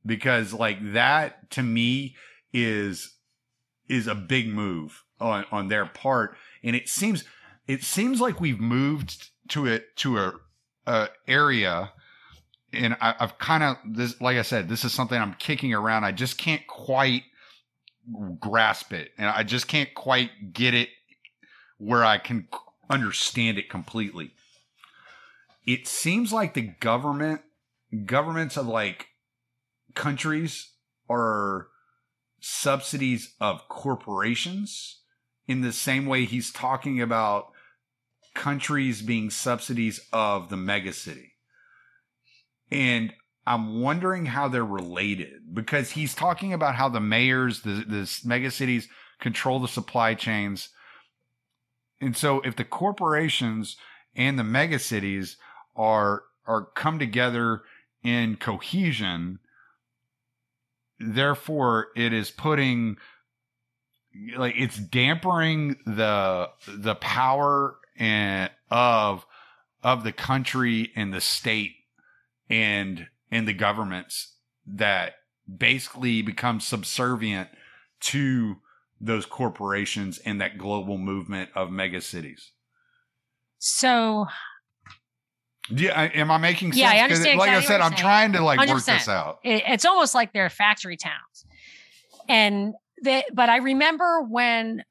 Because 0.05 0.53
like 0.53 0.93
that 0.93 1.49
to 1.51 1.63
me 1.63 2.15
is 2.53 3.15
is 3.89 4.07
a 4.07 4.15
big 4.15 4.47
move 4.47 5.03
on 5.19 5.45
on 5.51 5.67
their 5.67 5.85
part 5.85 6.37
and 6.63 6.75
it 6.75 6.87
seems 6.87 7.25
it 7.67 7.83
seems 7.83 8.19
like 8.19 8.41
we've 8.41 8.59
moved 8.59 9.29
to 9.49 9.65
it 9.65 9.95
to 9.97 10.17
a 10.17 10.33
uh, 10.85 11.07
area 11.27 11.91
and 12.73 12.97
I, 12.99 13.15
have 13.19 13.37
kind 13.37 13.63
of 13.63 13.77
this, 13.85 14.19
like 14.19 14.37
I 14.37 14.41
said, 14.41 14.67
this 14.67 14.83
is 14.83 14.91
something 14.91 15.19
I'm 15.19 15.35
kicking 15.35 15.73
around. 15.73 16.03
I 16.03 16.11
just 16.11 16.37
can't 16.37 16.65
quite 16.67 17.23
grasp 18.39 18.91
it, 18.93 19.11
and 19.17 19.27
I 19.27 19.43
just 19.43 19.67
can't 19.67 19.93
quite 19.93 20.53
get 20.53 20.73
it 20.73 20.89
where 21.77 22.03
I 22.03 22.17
can 22.17 22.47
understand 22.89 23.57
it 23.57 23.69
completely. 23.69 24.33
It 25.65 25.87
seems 25.87 26.33
like 26.33 26.53
the 26.53 26.73
government, 26.79 27.41
governments 28.05 28.57
of 28.57 28.67
like 28.67 29.07
countries, 29.93 30.71
are 31.09 31.67
subsidies 32.39 33.35
of 33.39 33.67
corporations 33.69 35.01
in 35.47 35.61
the 35.61 35.71
same 35.71 36.05
way 36.05 36.25
he's 36.25 36.51
talking 36.51 37.01
about 37.01 37.52
countries 38.43 39.01
being 39.01 39.29
subsidies 39.29 40.01
of 40.11 40.49
the 40.49 40.57
megacity. 40.57 41.31
And 42.69 43.13
I'm 43.47 43.79
wondering 43.79 44.25
how 44.25 44.49
they're 44.49 44.65
related 44.65 45.53
because 45.53 45.91
he's 45.91 46.13
talking 46.13 46.51
about 46.51 46.75
how 46.75 46.89
the 46.89 46.99
mayors, 46.99 47.61
the, 47.61 47.85
the 47.87 48.01
megacities 48.25 48.87
control 49.21 49.61
the 49.61 49.69
supply 49.69 50.13
chains. 50.13 50.69
And 52.01 52.17
so 52.17 52.41
if 52.41 52.57
the 52.57 52.65
corporations 52.65 53.77
and 54.13 54.37
the 54.37 54.43
megacities 54.43 55.37
are 55.77 56.23
are 56.45 56.65
come 56.75 56.99
together 56.99 57.61
in 58.03 58.35
cohesion, 58.35 59.39
therefore 60.99 61.87
it 61.95 62.11
is 62.11 62.29
putting 62.29 62.97
like 64.35 64.55
it's 64.57 64.77
dampering 64.77 65.77
the 65.85 66.49
the 66.67 66.95
power 66.95 67.77
and 67.97 68.49
of 68.69 69.25
of 69.83 70.03
the 70.03 70.11
country 70.11 70.91
and 70.95 71.13
the 71.13 71.21
state 71.21 71.75
and 72.49 73.07
and 73.31 73.47
the 73.47 73.53
governments 73.53 74.35
that 74.65 75.15
basically 75.57 76.21
become 76.21 76.59
subservient 76.59 77.49
to 77.99 78.57
those 79.01 79.25
corporations 79.25 80.19
and 80.19 80.39
that 80.39 80.57
global 80.57 80.97
movement 80.97 81.49
of 81.55 81.69
mega 81.69 81.99
cities. 81.99 82.51
So 83.59 84.27
yeah, 85.69 86.09
am 86.13 86.31
I 86.31 86.37
making 86.37 86.73
sense? 86.73 86.81
Yeah, 86.81 86.91
I 86.91 87.03
understand. 87.03 87.39
Like 87.39 87.49
exactly 87.49 87.75
I 87.75 87.79
said, 87.79 87.81
I'm 87.81 87.95
trying 87.95 88.33
to 88.33 88.43
like 88.43 88.59
100%. 88.59 88.73
work 88.73 88.85
this 88.85 89.07
out. 89.07 89.39
It's 89.43 89.85
almost 89.85 90.13
like 90.13 90.33
they're 90.33 90.49
factory 90.49 90.97
towns, 90.97 91.45
and 92.27 92.73
they. 93.03 93.23
But 93.33 93.49
I 93.49 93.57
remember 93.57 94.21
when 94.21 94.83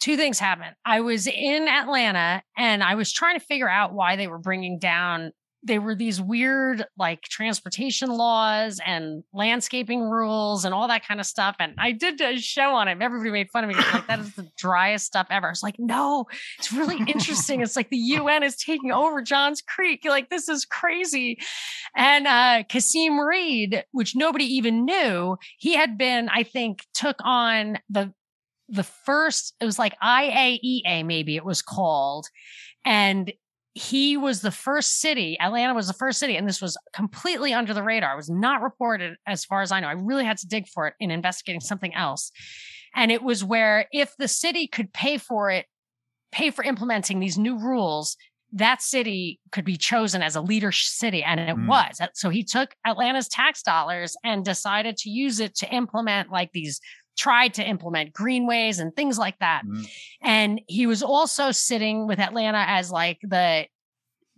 two 0.00 0.16
things 0.16 0.38
happened. 0.38 0.74
I 0.84 1.00
was 1.00 1.26
in 1.26 1.68
Atlanta 1.68 2.42
and 2.56 2.82
I 2.82 2.94
was 2.94 3.12
trying 3.12 3.38
to 3.38 3.44
figure 3.44 3.68
out 3.68 3.92
why 3.92 4.16
they 4.16 4.26
were 4.26 4.38
bringing 4.38 4.78
down 4.78 5.32
they 5.66 5.78
were 5.78 5.94
these 5.94 6.20
weird 6.20 6.84
like 6.96 7.22
transportation 7.22 8.08
laws 8.08 8.80
and 8.86 9.24
landscaping 9.32 10.00
rules 10.00 10.64
and 10.64 10.72
all 10.72 10.86
that 10.88 11.06
kind 11.06 11.18
of 11.18 11.26
stuff. 11.26 11.56
And 11.58 11.74
I 11.78 11.92
did 11.92 12.20
a 12.20 12.38
show 12.38 12.74
on 12.74 12.88
it. 12.88 12.98
Everybody 13.02 13.30
made 13.30 13.50
fun 13.50 13.64
of 13.64 13.68
me. 13.68 13.74
Like, 13.74 14.06
that 14.06 14.20
is 14.20 14.34
the 14.34 14.48
driest 14.58 15.06
stuff 15.06 15.26
ever. 15.28 15.48
I 15.48 15.50
was 15.50 15.62
like, 15.62 15.76
no, 15.78 16.26
it's 16.58 16.72
really 16.72 16.98
interesting. 17.08 17.62
it's 17.62 17.74
like 17.74 17.90
the 17.90 17.96
UN 17.96 18.42
is 18.42 18.56
taking 18.56 18.92
over 18.92 19.22
Johns 19.22 19.60
Creek. 19.60 20.04
Like, 20.04 20.30
this 20.30 20.48
is 20.48 20.64
crazy. 20.64 21.38
And 21.96 22.26
uh 22.26 22.62
Kasim 22.68 23.18
Reed, 23.18 23.84
which 23.90 24.14
nobody 24.14 24.44
even 24.44 24.84
knew, 24.84 25.36
he 25.58 25.74
had 25.74 25.98
been, 25.98 26.28
I 26.28 26.44
think, 26.44 26.84
took 26.94 27.16
on 27.24 27.78
the 27.90 28.12
the 28.68 28.82
first, 28.82 29.54
it 29.60 29.64
was 29.64 29.78
like 29.78 29.98
IAEA, 30.00 31.04
maybe 31.04 31.36
it 31.36 31.44
was 31.44 31.62
called. 31.62 32.26
And 32.84 33.32
he 33.74 34.16
was 34.16 34.40
the 34.40 34.50
first 34.50 35.00
city, 35.00 35.38
Atlanta 35.38 35.74
was 35.74 35.86
the 35.86 35.92
first 35.92 36.18
city, 36.18 36.36
and 36.36 36.48
this 36.48 36.62
was 36.62 36.78
completely 36.94 37.52
under 37.52 37.74
the 37.74 37.82
radar. 37.82 38.14
It 38.14 38.16
was 38.16 38.30
not 38.30 38.62
reported 38.62 39.16
as 39.26 39.44
far 39.44 39.60
as 39.60 39.70
I 39.70 39.80
know. 39.80 39.88
I 39.88 39.92
really 39.92 40.24
had 40.24 40.38
to 40.38 40.46
dig 40.46 40.66
for 40.66 40.86
it 40.86 40.94
in 40.98 41.10
investigating 41.10 41.60
something 41.60 41.94
else. 41.94 42.32
And 42.94 43.12
it 43.12 43.22
was 43.22 43.44
where 43.44 43.86
if 43.92 44.16
the 44.16 44.28
city 44.28 44.66
could 44.66 44.94
pay 44.94 45.18
for 45.18 45.50
it, 45.50 45.66
pay 46.32 46.50
for 46.50 46.64
implementing 46.64 47.20
these 47.20 47.36
new 47.36 47.58
rules, 47.58 48.16
that 48.52 48.80
city 48.80 49.40
could 49.52 49.66
be 49.66 49.76
chosen 49.76 50.22
as 50.22 50.36
a 50.36 50.40
leader 50.40 50.72
city. 50.72 51.22
And 51.22 51.38
it 51.38 51.56
mm. 51.56 51.66
was. 51.66 52.00
So 52.14 52.30
he 52.30 52.42
took 52.42 52.74
Atlanta's 52.86 53.28
tax 53.28 53.62
dollars 53.62 54.16
and 54.24 54.44
decided 54.44 54.96
to 54.98 55.10
use 55.10 55.40
it 55.40 55.54
to 55.56 55.68
implement 55.74 56.30
like 56.30 56.52
these 56.52 56.80
tried 57.16 57.54
to 57.54 57.66
implement 57.66 58.12
greenways 58.12 58.78
and 58.78 58.94
things 58.94 59.18
like 59.18 59.38
that. 59.38 59.62
Mm-hmm. 59.64 59.82
And 60.22 60.60
he 60.66 60.86
was 60.86 61.02
also 61.02 61.50
sitting 61.50 62.06
with 62.06 62.18
Atlanta 62.18 62.64
as 62.66 62.90
like 62.90 63.18
the 63.22 63.66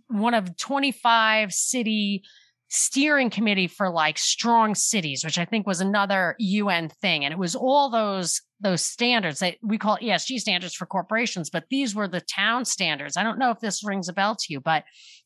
one 0.07 0.33
of 0.33 0.57
25 0.57 1.53
city 1.53 2.23
steering 2.69 3.29
committee 3.29 3.67
for 3.67 3.89
like 3.89 4.17
strong 4.17 4.75
cities, 4.75 5.23
which 5.23 5.37
I 5.37 5.45
think 5.45 5.67
was 5.67 5.81
another 5.81 6.35
UN 6.39 6.89
thing. 6.89 7.25
And 7.25 7.31
it 7.31 7.37
was 7.37 7.55
all 7.55 7.89
those 7.89 8.41
those 8.61 8.83
standards 8.83 9.39
that 9.39 9.55
we 9.61 9.77
call 9.77 9.97
ESG 9.97 10.39
standards 10.39 10.73
for 10.75 10.85
corporations, 10.85 11.49
but 11.49 11.65
these 11.69 11.95
were 11.95 12.07
the 12.07 12.21
town 12.21 12.65
standards. 12.65 13.15
I 13.15 13.23
don't 13.23 13.39
know 13.39 13.51
if 13.51 13.59
this 13.59 13.83
rings 13.83 14.09
a 14.09 14.13
bell 14.13 14.35
to 14.35 14.45
you, 14.49 14.59
but 14.59 14.83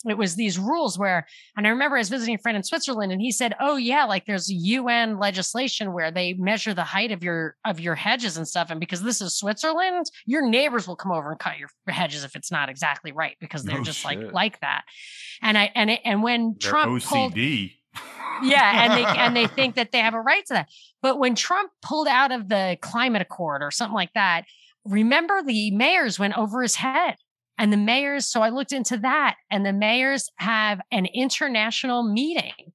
it 0.07 0.17
was 0.17 0.35
these 0.35 0.59
rules 0.59 0.99
where, 0.99 1.25
and 1.57 1.65
I 1.65 1.71
remember 1.71 1.95
I 1.95 1.99
was 1.99 2.09
visiting 2.09 2.35
a 2.35 2.37
friend 2.37 2.55
in 2.55 2.63
Switzerland 2.63 3.11
and 3.11 3.21
he 3.21 3.31
said, 3.31 3.55
Oh 3.59 3.75
yeah, 3.75 4.05
like 4.05 4.25
there's 4.25 4.51
UN 4.51 5.17
legislation 5.17 5.93
where 5.93 6.11
they 6.11 6.33
measure 6.33 6.73
the 6.73 6.83
height 6.83 7.11
of 7.11 7.23
your, 7.23 7.55
of 7.65 7.79
your 7.79 7.95
hedges 7.95 8.37
and 8.37 8.47
stuff. 8.47 8.69
And 8.69 8.79
because 8.79 9.01
this 9.01 9.21
is 9.21 9.35
Switzerland, 9.35 10.05
your 10.25 10.47
neighbors 10.47 10.87
will 10.87 10.95
come 10.95 11.11
over 11.11 11.31
and 11.31 11.39
cut 11.39 11.57
your 11.57 11.69
hedges 11.87 12.23
if 12.23 12.35
it's 12.35 12.51
not 12.51 12.69
exactly 12.69 13.11
right 13.11 13.35
because 13.39 13.63
they're 13.63 13.77
No 13.77 13.83
just 13.83 13.99
shit. 13.99 14.19
like, 14.19 14.33
like 14.33 14.59
that. 14.61 14.83
And 15.41 15.57
I, 15.57 15.71
and 15.73 15.89
it, 15.89 16.01
and 16.05 16.21
when 16.21 16.55
They're 16.59 16.69
Trump 16.69 17.03
pulled, 17.03 17.33
OCD. 17.33 17.71
Yeah, 18.41 18.85
and 18.85 18.93
they 18.93 19.05
and 19.19 19.35
they 19.35 19.47
think 19.47 19.75
that 19.75 19.91
they 19.91 19.99
have 19.99 20.13
a 20.13 20.21
right 20.21 20.45
to 20.47 20.53
that. 20.53 20.69
But 21.01 21.19
when 21.19 21.35
Trump 21.35 21.71
pulled 21.81 22.07
out 22.07 22.31
of 22.31 22.49
the 22.49 22.77
climate 22.81 23.21
accord 23.21 23.61
or 23.61 23.71
something 23.71 23.95
like 23.95 24.13
that, 24.15 24.45
remember 24.85 25.43
the 25.43 25.71
mayors 25.71 26.17
went 26.17 26.37
over 26.37 26.61
his 26.61 26.75
head. 26.75 27.15
And 27.59 27.71
the 27.71 27.77
mayors, 27.77 28.25
so 28.27 28.41
I 28.41 28.49
looked 28.49 28.71
into 28.71 28.97
that, 28.97 29.35
and 29.51 29.63
the 29.63 29.73
mayors 29.73 30.27
have 30.37 30.81
an 30.91 31.05
international 31.05 32.01
meeting 32.01 32.73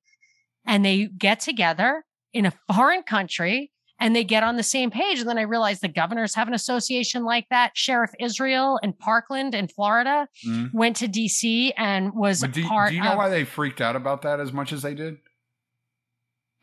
and 0.65 0.85
they 0.85 1.07
get 1.19 1.41
together 1.41 2.05
in 2.33 2.47
a 2.47 2.53
foreign 2.73 3.03
country 3.03 3.73
and 4.01 4.15
they 4.15 4.23
get 4.23 4.45
on 4.45 4.57
the 4.57 4.63
same 4.63 4.91
page. 4.93 5.19
And 5.19 5.29
then 5.29 5.39
I 5.39 5.43
realized 5.43 5.81
the 5.81 5.89
governors 5.89 6.35
have 6.37 6.47
an 6.47 6.55
association 6.55 7.25
like 7.25 7.47
that. 7.51 7.73
Sheriff 7.75 8.13
Israel 8.21 8.79
in 8.83 8.93
Parkland 8.93 9.55
in 9.55 9.67
Florida 9.67 10.29
Mhm. 10.47 10.73
went 10.73 10.95
to 10.97 11.09
DC 11.09 11.73
and 11.77 12.13
was 12.15 12.41
But 12.43 12.53
do, 12.53 12.65
part 12.65 12.91
do 12.91 12.97
you 12.97 13.03
know 13.03 13.13
of 13.13 13.19
why 13.19 13.29
they 13.29 13.45
freaked 13.45 13.81
out 13.81 13.97
about 13.97 14.23
that 14.23 14.39
as 14.39 14.53
much 14.53 14.73
as 14.73 14.83
they 14.83 14.95
did? 14.95 15.17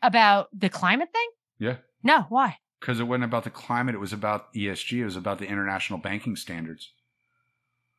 About 0.02 0.48
the 0.58 0.68
climate 0.68 1.08
thing. 1.12 1.28
Yeah. 1.58 1.76
No, 2.02 2.26
why? 2.28 2.58
Because 2.80 3.00
it 3.00 3.04
wasn't 3.04 3.24
about 3.24 3.44
the 3.44 3.50
climate, 3.50 3.94
it 3.94 3.98
was 3.98 4.12
about 4.12 4.52
ESG, 4.54 4.98
it 5.00 5.04
was 5.04 5.16
about 5.16 5.38
the 5.38 5.46
international 5.46 5.98
banking 5.98 6.36
standards. 6.36 6.92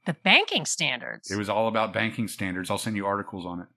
The 0.05 0.13
banking 0.13 0.65
standards. 0.65 1.29
It 1.31 1.37
was 1.37 1.49
all 1.49 1.67
about 1.67 1.91
banking 1.93 2.27
standards. 2.29 2.71
I'll 2.71 2.77
send 2.77 2.95
you 2.95 3.05
articles 3.05 3.45
on 3.45 3.59
it. 3.59 3.67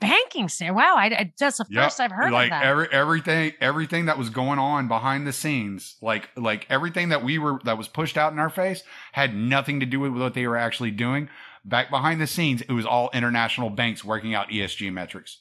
banking 0.00 0.48
standard. 0.48 0.74
Wow, 0.76 0.94
I, 0.96 1.04
I 1.06 1.32
that's 1.38 1.58
the 1.58 1.66
Yep. 1.68 1.84
first 1.84 2.00
I've 2.00 2.12
heard 2.12 2.32
like 2.32 2.46
of 2.46 2.50
that. 2.50 2.64
every 2.64 2.88
everything 2.92 3.52
everything 3.60 4.06
that 4.06 4.16
was 4.16 4.30
going 4.30 4.58
on 4.58 4.88
behind 4.88 5.26
the 5.26 5.32
scenes, 5.34 5.96
like 6.00 6.30
like 6.36 6.66
everything 6.70 7.10
that 7.10 7.22
we 7.22 7.36
were 7.38 7.60
that 7.64 7.76
was 7.76 7.88
pushed 7.88 8.16
out 8.16 8.32
in 8.32 8.38
our 8.38 8.48
face 8.48 8.82
had 9.12 9.34
nothing 9.34 9.80
to 9.80 9.86
do 9.86 10.00
with 10.00 10.12
what 10.12 10.32
they 10.32 10.46
were 10.46 10.56
actually 10.56 10.92
doing. 10.92 11.28
Back 11.64 11.90
behind 11.90 12.20
the 12.22 12.26
scenes, 12.26 12.62
it 12.62 12.72
was 12.72 12.86
all 12.86 13.10
international 13.12 13.68
banks 13.68 14.02
working 14.04 14.32
out 14.34 14.48
ESG 14.50 14.90
metrics. 14.92 15.40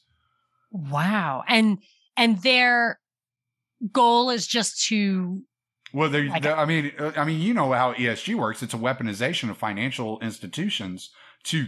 wow, 0.72 1.44
and 1.48 1.78
and 2.18 2.42
their 2.42 3.00
goal 3.92 4.30
is 4.30 4.48
just 4.48 4.86
to 4.88 5.44
Well, 5.94 6.10
they, 6.10 6.28
Like- 6.28 6.42
they- 6.44 6.52
I 6.52 6.66
mean, 6.66 6.92
uh, 7.00 7.14
I 7.16 7.24
mean, 7.24 7.40
you 7.42 7.54
know 7.54 7.72
how 7.72 7.94
ESG 7.94 8.36
works. 8.36 8.62
It's 8.62 8.74
a 8.74 8.78
weaponization 8.78 9.50
of 9.50 9.58
financial 9.58 10.20
institutions 10.20 11.12
to 11.44 11.68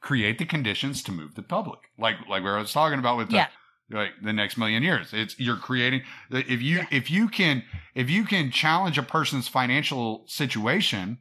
create 0.00 0.36
the 0.38 0.44
conditions 0.44 1.02
to 1.04 1.12
move 1.12 1.36
the 1.36 1.42
public, 1.42 1.78
like 1.96 2.16
like 2.28 2.42
we 2.42 2.50
were 2.50 2.64
talking 2.64 2.98
about 2.98 3.16
with 3.16 3.28
the, 3.30 3.36
Yeah. 3.36 3.48
like 3.90 4.12
the 4.20 4.32
next 4.32 4.56
million 4.58 4.82
years. 4.82 5.12
It's 5.14 5.38
you're 5.38 5.56
creating 5.56 6.02
if 6.30 6.60
you 6.60 6.78
Yeah. 6.78 6.86
if 6.90 7.10
you 7.10 7.28
can 7.28 7.62
if 7.94 8.10
you 8.10 8.24
can 8.24 8.50
challenge 8.50 8.98
a 8.98 9.02
person's 9.02 9.46
financial 9.48 10.24
situation 10.26 11.18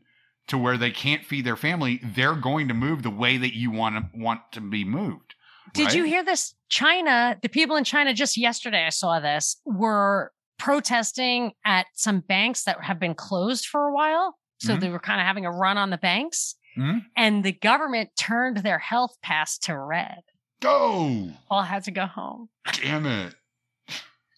to 0.47 0.57
where 0.57 0.77
they 0.77 0.91
can't 0.91 1.23
feed 1.23 1.45
their 1.45 1.55
family, 1.55 2.01
they're 2.03 2.35
going 2.35 2.67
to 2.67 2.73
move 2.73 3.03
the 3.03 3.11
way 3.11 3.37
that 3.37 3.55
you 3.55 3.69
want 3.71 3.95
to 3.95 4.19
want 4.19 4.51
to 4.53 4.59
be 4.61 4.83
moved. 4.83 5.35
Did 5.73 5.85
right? 5.87 5.95
you 5.95 6.03
hear 6.03 6.23
this? 6.23 6.53
China, 6.69 7.37
the 7.41 7.49
people 7.49 7.75
in 7.75 7.83
China 7.83 8.13
just 8.13 8.37
yesterday, 8.37 8.85
I 8.85 8.89
saw 8.89 9.19
this, 9.19 9.57
were 9.65 10.31
protesting 10.57 11.53
at 11.65 11.87
some 11.93 12.19
banks 12.19 12.63
that 12.65 12.83
have 12.83 12.99
been 12.99 13.15
closed 13.15 13.65
for 13.65 13.87
a 13.87 13.93
while. 13.93 14.37
So 14.59 14.75
Mhm. 14.75 14.79
they 14.79 14.89
were 14.89 14.99
kind 14.99 15.19
of 15.19 15.25
having 15.25 15.45
a 15.45 15.51
run 15.51 15.77
on 15.77 15.89
the 15.89 15.97
banks. 15.97 16.55
Mhm. 16.77 17.05
And 17.17 17.43
the 17.43 17.51
government 17.51 18.11
turned 18.17 18.57
their 18.57 18.77
health 18.79 19.17
pass 19.23 19.57
to 19.59 19.75
red. 19.77 20.21
Go? 20.61 21.31
All 21.49 21.63
had 21.63 21.83
to 21.85 21.91
go 21.91 22.05
home. 22.05 22.49
Damn 22.73 23.05
it! 23.07 23.35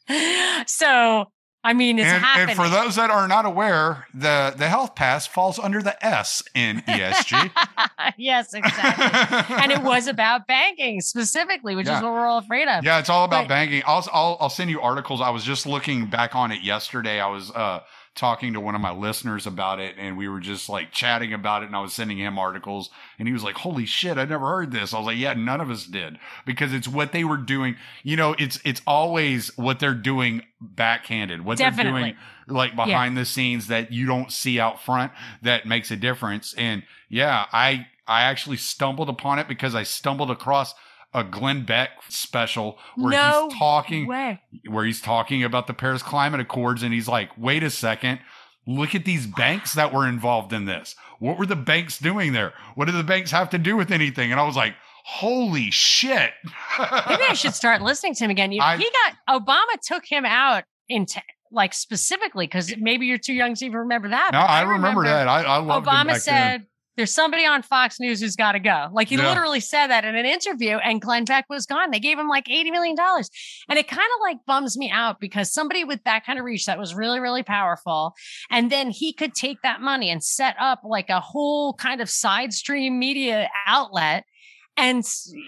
so, 0.68 1.32
I 1.66 1.74
mean, 1.74 1.98
it's 1.98 2.10
and, 2.10 2.22
happening. 2.24 2.50
and 2.50 2.58
for 2.58 2.68
those 2.70 2.96
that 2.98 3.10
are 3.10 3.28
not 3.28 3.46
aware, 3.46 4.08
the 4.14 4.54
the 4.58 4.68
health 4.68 4.96
pass 4.96 5.26
falls 5.26 5.58
under 5.60 5.82
the 5.82 6.06
S 6.06 6.44
in 6.54 6.78
ESG. 6.82 7.52
yes, 8.18 8.54
exactly. 8.54 9.56
and 9.56 9.72
it 9.72 9.82
was 9.82 10.08
about 10.08 10.46
banking 10.46 11.00
specifically, 11.02 11.76
which 11.76 11.88
Yeah. 11.88 11.98
is 11.98 12.04
what 12.04 12.12
we're 12.12 12.26
all 12.26 12.40
afraid 12.40 12.68
of. 12.68 12.84
Yeah, 12.84 13.00
it's 13.00 13.10
all 13.10 13.24
about 13.26 13.44
But- 13.44 13.50
banking. 13.50 13.82
I'll, 13.86 14.06
I'll 14.12 14.38
I'll 14.42 14.50
send 14.50 14.70
you 14.70 14.82
articles. 14.82 15.22
I 15.22 15.30
was 15.30 15.44
just 15.44 15.66
looking 15.66 16.06
back 16.08 16.36
on 16.36 16.52
it 16.52 16.62
yesterday. 16.64 17.20
I 17.22 17.28
was 17.28 17.50
uh 17.52 17.80
talking 18.16 18.54
to 18.54 18.60
one 18.60 18.76
of 18.76 18.82
my 18.82 18.92
listeners 18.92 19.48
about 19.48 19.80
it 19.80 19.96
and 19.98 20.16
we 20.16 20.28
were 20.28 20.40
just 20.40 20.70
like 20.70 20.92
chatting 20.92 21.34
about 21.34 21.64
it 21.64 21.66
and 21.66 21.76
I 21.76 21.82
was 21.82 21.94
sending 21.94 22.20
him 22.20 22.38
articles 22.38 22.92
and 23.18 23.28
he 23.28 23.34
was 23.34 23.44
like, 23.44 23.56
"Holy 23.56 23.86
shit, 23.86 24.18
I 24.18 24.26
never 24.26 24.48
heard 24.48 24.72
this." 24.72 24.94
I 24.94 25.00
was 25.00 25.08
like, 25.08 25.18
"Yeah, 25.18 25.34
none 25.34 25.62
of 25.62 25.72
us 25.72 25.86
did." 25.86 26.20
Because 26.46 26.74
it's 26.74 26.88
what 26.88 27.12
they 27.12 27.24
were 27.24 27.38
doing. 27.38 27.76
You 28.04 28.18
know, 28.18 28.36
it's 28.38 28.60
it's 28.64 28.82
always 28.86 29.56
what 29.58 29.80
they're 29.80 29.96
doing 29.96 30.44
backhanded. 30.62 31.44
What 31.44 31.58
they're 31.58 31.72
doing 31.72 32.16
like 32.48 32.76
behind 32.76 33.18
the 33.18 33.26
scenes 33.26 33.68
that 33.68 33.92
you 33.92 34.06
don't 34.06 34.32
see 34.32 34.60
out 34.60 34.82
front 34.82 35.12
that 35.42 35.66
makes 35.66 35.90
a 35.90 35.96
difference. 35.96 36.54
And 36.56 36.84
yeah, 37.10 37.46
I 37.52 37.88
I 38.08 38.24
actually 38.24 38.58
stumbled 38.58 39.10
upon 39.10 39.40
it 39.40 39.48
because 39.48 39.76
I 39.76 39.84
stumbled 39.84 40.30
across 40.30 40.76
a 41.14 41.24
Glenn 41.24 41.64
Beck 41.66 41.90
special 42.10 42.78
where 42.96 43.12
No 43.12 43.50
he's 43.50 43.60
talking 43.60 44.08
Way. 44.08 44.42
where 44.68 44.86
he's 44.86 45.02
talking 45.02 45.44
about 45.44 45.68
the 45.68 45.74
Paris 45.74 46.02
Climate 46.04 46.40
Accords 46.42 46.84
and 46.84 46.94
he's 46.94 47.08
like, 47.08 47.30
"Wait 47.38 47.64
a 47.64 47.70
second. 47.70 48.20
Look 48.66 48.96
at 48.96 49.04
these 49.06 49.28
banks 49.28 49.74
that 49.74 49.94
were 49.94 50.08
involved 50.08 50.54
in 50.54 50.66
this. 50.66 50.96
What 51.20 51.38
were 51.38 51.46
the 51.46 51.56
banks 51.56 52.00
doing 52.00 52.32
there? 52.34 52.54
What 52.76 52.86
do 52.86 52.92
the 52.94 53.04
banks 53.04 53.32
have 53.32 53.50
to 53.52 53.58
do 53.58 53.76
with 53.76 53.92
anything?" 53.92 54.32
And 54.32 54.40
I 54.40 54.44
was 54.46 54.56
like, 54.56 54.74
"Holy 55.06 55.70
shit." 55.72 56.32
Maybe 56.80 57.24
I 57.30 57.34
should 57.34 57.54
start 57.54 57.82
listening 57.90 58.16
to 58.16 58.24
him 58.26 58.32
again. 58.32 58.52
You- 58.52 58.62
I- 58.62 58.78
he 58.78 58.90
got 59.28 59.46
Obama 59.46 59.80
took 59.86 60.06
him 60.06 60.26
out 60.26 60.64
in 60.90 61.06
like 61.52 61.74
specifically 61.74 62.48
because 62.48 62.74
maybe 62.78 63.06
you're 63.06 63.18
too 63.20 63.34
young 63.34 63.54
to 63.54 63.66
even 63.66 63.80
remember 63.80 64.10
that. 64.10 64.32
No, 64.34 64.40
but 64.40 64.50
I 64.50 64.62
remember, 64.64 65.04
that. 65.04 65.28
I, 65.28 65.44
I 65.44 65.60
Obama 65.62 66.18
said. 66.18 66.66
There's 66.96 67.12
somebody 67.12 67.46
on 67.46 67.62
Fox 67.64 68.00
News 68.00 68.22
who's 68.22 68.36
got 68.36 68.52
to 68.54 68.60
go. 68.60 68.88
Like 68.92 69.10
he 69.10 69.16
Yeah. 69.16 69.28
literally 69.28 69.60
said 69.60 69.88
that 69.88 70.06
in 70.06 70.16
an 70.16 70.26
interview, 70.26 70.78
and 70.78 71.02
Glenn 71.02 71.26
Beck 71.26 71.46
was 71.50 71.66
gone. 71.66 71.92
They 71.92 72.00
gave 72.00 72.20
him 72.20 72.28
like 72.28 72.50
eighty 72.50 72.72
million 72.72 72.96
dollars, 72.96 73.30
and 73.70 73.80
it 73.80 73.88
kind 73.88 74.02
of 74.02 74.22
like 74.22 74.38
bums 74.46 74.78
me 74.78 74.90
out 74.92 75.20
because 75.20 75.52
somebody 75.54 75.84
with 75.84 76.04
that 76.04 76.26
kind 76.26 76.38
of 76.40 76.46
reach 76.46 76.66
that 76.66 76.78
was 76.78 76.94
really 76.94 77.20
really 77.20 77.44
powerful, 77.44 78.14
and 78.52 78.72
then 78.72 78.90
he 78.92 79.14
could 79.14 79.34
take 79.34 79.62
that 79.64 79.82
money 79.82 80.10
and 80.10 80.24
set 80.24 80.56
up 80.60 80.82
like 80.84 81.10
a 81.10 81.20
whole 81.20 81.74
kind 81.74 82.02
of 82.02 82.10
side 82.10 82.54
stream 82.54 83.00
media 83.00 83.50
outlet. 83.66 84.24
And 84.76 85.04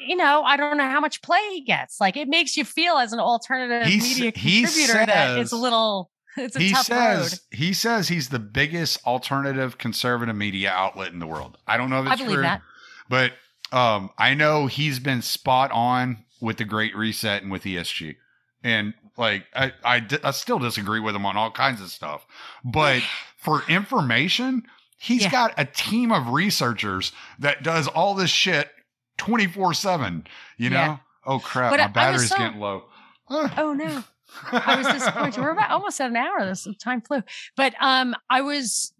you 0.07 0.15
know, 0.15 0.43
I 0.43 0.55
don't 0.55 0.77
know 0.77 0.87
how 0.89 0.99
much 0.99 1.21
play 1.23 1.39
he 1.51 1.61
gets. 1.63 1.99
Like 1.99 2.15
it 2.15 2.27
makes 2.27 2.55
you 2.55 2.63
feel 2.63 2.97
as 2.97 3.11
an 3.11 3.19
alternative 3.19 3.87
He 3.87 3.99
media 3.99 4.31
he 4.35 4.61
contributor 4.61 5.05
that 5.05 5.39
it's 5.39 5.51
a 5.51 5.57
little, 5.57 6.11
it's 6.43 6.55
a 6.55 6.59
he 6.59 6.71
tough 6.71 6.89
road. 6.89 7.23
says 7.25 7.41
he 7.51 7.73
says 7.73 8.07
he's 8.07 8.29
the 8.29 8.39
biggest 8.39 9.05
alternative 9.05 9.77
conservative 9.77 10.35
media 10.35 10.71
outlet 10.71 11.11
in 11.13 11.19
the 11.19 11.27
world. 11.27 11.57
I 11.67 11.77
don't 11.77 11.89
know 11.89 12.01
if 12.01 12.07
I 12.07 12.13
it's 12.13 12.21
believe 12.21 12.35
true, 12.35 12.43
that. 12.43 12.61
but 13.09 13.33
um, 13.71 14.09
I 14.17 14.33
know 14.33 14.67
he's 14.67 14.99
been 14.99 15.21
spot 15.21 15.71
on 15.71 16.23
with 16.41 16.57
the 16.57 16.65
Great 16.65 16.95
Reset 16.95 17.41
and 17.41 17.51
with 17.51 17.63
ESG, 17.63 18.15
and 18.63 18.93
like 19.17 19.45
I, 19.55 19.71
I, 19.83 20.05
I 20.23 20.31
still 20.31 20.59
disagree 20.59 20.99
with 20.99 21.15
him 21.15 21.25
on 21.25 21.37
all 21.37 21.51
kinds 21.51 21.81
of 21.81 21.89
stuff, 21.89 22.25
but 22.63 23.01
for 23.37 23.63
information, 23.69 24.63
he's 24.97 25.23
Yeah. 25.23 25.31
got 25.31 25.53
a 25.57 25.65
team 25.65 26.11
of 26.11 26.29
researchers 26.29 27.11
that 27.39 27.63
does 27.63 27.87
all 27.87 28.13
this 28.13 28.29
shit 28.29 28.69
twenty 29.17 29.47
four 29.47 29.73
seven. 29.73 30.27
You 30.57 30.69
know? 30.69 30.75
Yeah. 30.75 30.97
Oh 31.25 31.39
crap! 31.39 31.71
But 31.71 31.79
I 31.79 31.87
my 31.87 31.91
battery's 31.91 32.29
so- 32.29 32.37
getting 32.37 32.59
low. 32.59 32.83
Oh 33.29 33.73
no. 33.77 34.03
I 34.51 34.77
was 34.77 34.87
disappointed. 34.87 35.41
We're 35.41 35.51
about 35.51 35.71
almost 35.71 35.99
at 36.01 36.09
an 36.09 36.15
hour. 36.15 36.45
This 36.45 36.67
time 36.81 37.01
flew, 37.01 37.23
but 37.55 37.73
um, 37.79 38.15
I 38.29 38.41
was 38.41 38.93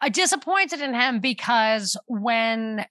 uh, 0.00 0.08
disappointed 0.08 0.80
in 0.80 0.94
him 0.94 1.20
because 1.20 1.96
when 2.06 2.86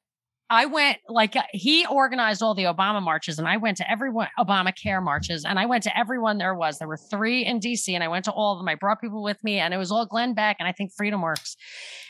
I 0.49 0.67
went, 0.67 0.99
like 1.09 1.35
uh, 1.35 1.41
he 1.51 1.87
organized 1.87 2.43
all 2.43 2.53
the 2.53 2.65
Obama 2.65 3.01
marches, 3.01 3.39
and 3.39 3.47
I 3.47 3.57
went 3.57 3.77
to 3.77 3.91
every 3.91 4.11
one 4.11 4.27
Obamacare 4.37 5.01
marches, 5.01 5.43
and 5.43 5.57
I 5.57 5.65
went 5.65 5.83
to 5.83 5.97
every 5.97 6.19
one 6.19 6.37
there 6.37 6.53
was. 6.53 6.77
There 6.77 6.87
were 6.87 6.97
three 6.97 7.43
in 7.43 7.59
DC, 7.59 7.91
and 7.93 8.03
I 8.03 8.07
went 8.07 8.25
to 8.25 8.31
all 8.31 8.53
of 8.53 8.59
them. 8.59 8.67
I 8.67 8.75
brought 8.75 9.01
people 9.01 9.23
with 9.23 9.43
me, 9.43 9.57
and 9.57 9.73
it 9.73 9.77
was 9.77 9.91
all 9.91 10.05
Glenn 10.05 10.35
Beck, 10.35 10.57
and 10.59 10.67
I 10.67 10.71
think 10.71 10.91
Freedom 10.95 11.21
Works. 11.21 11.57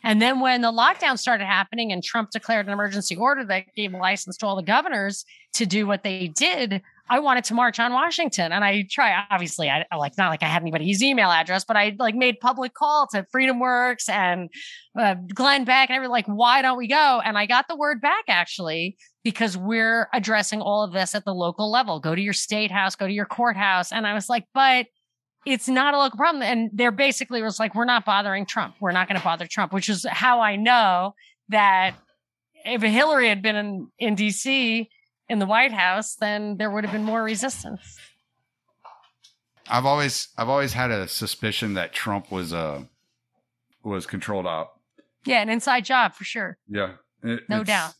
And 0.04 0.22
then 0.22 0.42
when 0.42 0.62
the 0.62 0.72
lockdown 0.72 1.18
started 1.18 1.46
happening, 1.46 1.94
and 1.94 2.04
Trump 2.04 2.32
declared 2.32 2.66
an 2.66 2.74
emergency 2.74 3.16
order 3.16 3.46
that 3.46 3.74
gave 3.74 3.94
license 3.94 4.36
to 4.38 4.46
all 4.46 4.58
the 4.58 4.64
governors 4.64 5.24
to 5.54 5.66
do 5.66 5.88
what 5.88 6.04
they 6.04 6.28
did, 6.28 6.82
I 7.08 7.20
wanted 7.20 7.43
to 7.45 7.53
march 7.53 7.80
on 7.80 7.93
Washington. 7.93 8.51
And 8.51 8.64
I 8.64 8.88
try, 8.89 9.24
obviously, 9.30 9.70
I 9.70 9.86
like 9.95 10.18
not 10.18 10.30
like 10.30 10.41
I 10.41 10.47
had 10.47 10.64
anybody's 10.64 11.03
email 11.03 11.30
address, 11.30 11.64
but 11.64 11.78
I 11.78 11.95
like 11.99 12.16
made 12.16 12.39
public 12.39 12.74
call 12.74 13.08
to 13.12 13.26
Freedom 13.32 13.60
Works 13.60 14.10
and 14.10 14.49
uh, 14.97 15.16
Glenn 15.34 15.66
Beck 15.66 15.89
and 15.89 15.95
everything, 15.95 16.12
like, 16.12 16.26
why 16.26 16.64
don't 16.64 16.78
we 16.78 16.88
go? 16.88 17.22
And 17.24 17.38
I 17.38 17.45
got 17.45 17.68
the 17.68 17.76
word 17.76 18.01
back 18.01 18.24
actually, 18.28 18.97
because 19.24 19.56
we're 19.56 20.10
addressing 20.14 20.62
all 20.62 20.84
of 20.84 20.93
this 20.93 21.14
at 21.14 21.26
the 21.26 21.34
local 21.34 21.70
level. 21.70 21.99
Go 21.99 22.16
to 22.16 22.22
your 22.22 22.34
state 22.34 22.72
house, 22.72 22.95
go 22.95 23.06
to 23.06 23.14
your 23.14 23.26
courthouse. 23.26 23.91
And 23.91 24.08
I 24.08 24.14
was 24.14 24.28
like, 24.28 24.45
but 24.53 24.88
it's 25.45 25.68
not 25.68 25.93
a 25.93 25.99
local 25.99 26.18
problem. 26.18 26.41
And 26.41 26.72
they're 26.74 26.91
basically 26.91 27.43
was 27.43 27.60
like, 27.60 27.76
we're 27.76 27.86
not 27.86 28.03
bothering 28.03 28.47
Trump. 28.47 28.76
We're 28.80 28.91
not 28.91 29.08
going 29.08 29.20
to 29.20 29.24
bother 29.24 29.45
Trump, 29.45 29.74
which 29.74 29.89
is 29.89 30.08
how 30.10 30.41
I 30.41 30.56
know 30.56 31.14
that 31.49 31.93
if 32.66 32.82
Hillary 32.82 33.30
had 33.30 33.43
been 33.43 33.56
in, 33.56 33.88
in 33.99 34.16
DC 34.16 34.88
in 35.28 35.40
the 35.40 35.46
White 35.46 35.72
House, 35.72 36.16
then 36.16 36.58
there 36.58 36.70
would 36.70 36.84
have 36.84 36.94
been 36.94 37.04
more 37.04 37.24
resistance. 37.24 38.00
I've 39.68 39.86
always 39.86 40.30
I've 40.38 40.50
always 40.50 40.74
had 40.74 40.92
a 40.92 41.08
suspicion 41.08 41.74
that 41.74 41.94
Trump 41.94 42.32
was 42.32 42.54
uh 42.54 42.84
was 43.84 44.06
controlled 44.06 44.46
op. 44.46 44.80
Yeah, 45.26 45.42
an 45.42 45.50
inside 45.50 45.86
job 45.86 46.14
for 46.14 46.24
sure. 46.24 46.58
Yeah. 46.68 46.94
It, 47.24 47.42
no 47.50 47.64
doubt. 47.64 47.94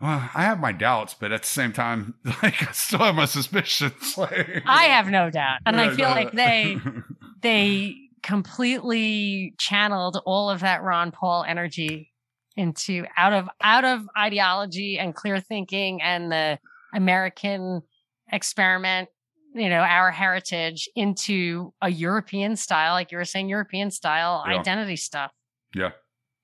Well, 0.00 0.30
I 0.34 0.42
have 0.42 0.60
my 0.60 0.72
doubts, 0.72 1.14
but 1.14 1.32
at 1.32 1.42
the 1.42 1.48
same 1.48 1.72
time, 1.72 2.14
like 2.24 2.68
I 2.68 2.72
still 2.72 3.00
have 3.00 3.14
my 3.14 3.24
suspicions. 3.24 3.92
Like, 4.16 4.62
I 4.66 4.84
have 4.84 5.08
no 5.10 5.30
doubt, 5.30 5.60
and 5.64 5.76
yeah, 5.76 5.82
I 5.82 5.88
feel 5.90 6.08
no. 6.08 6.14
like 6.14 6.32
they 6.32 6.76
they 7.42 7.96
completely 8.22 9.54
channeled 9.58 10.20
all 10.24 10.50
of 10.50 10.60
that 10.60 10.82
Ron 10.82 11.10
Paul 11.10 11.44
energy 11.46 12.11
into 12.56 13.04
out 13.16 13.32
of 13.32 13.48
out 13.62 13.84
of 13.84 14.02
ideology 14.16 14.98
and 14.98 15.14
clear 15.14 15.40
thinking 15.40 16.02
and 16.02 16.30
the 16.30 16.58
American 16.94 17.82
experiment, 18.30 19.08
you 19.54 19.68
know, 19.68 19.80
our 19.80 20.10
heritage 20.10 20.88
into 20.94 21.72
a 21.80 21.90
European 21.90 22.56
style, 22.56 22.94
like 22.94 23.12
you 23.12 23.18
were 23.18 23.24
saying, 23.24 23.48
European 23.48 23.90
style 23.90 24.44
yeah. 24.46 24.58
identity 24.58 24.96
stuff. 24.96 25.32
Yeah. 25.74 25.90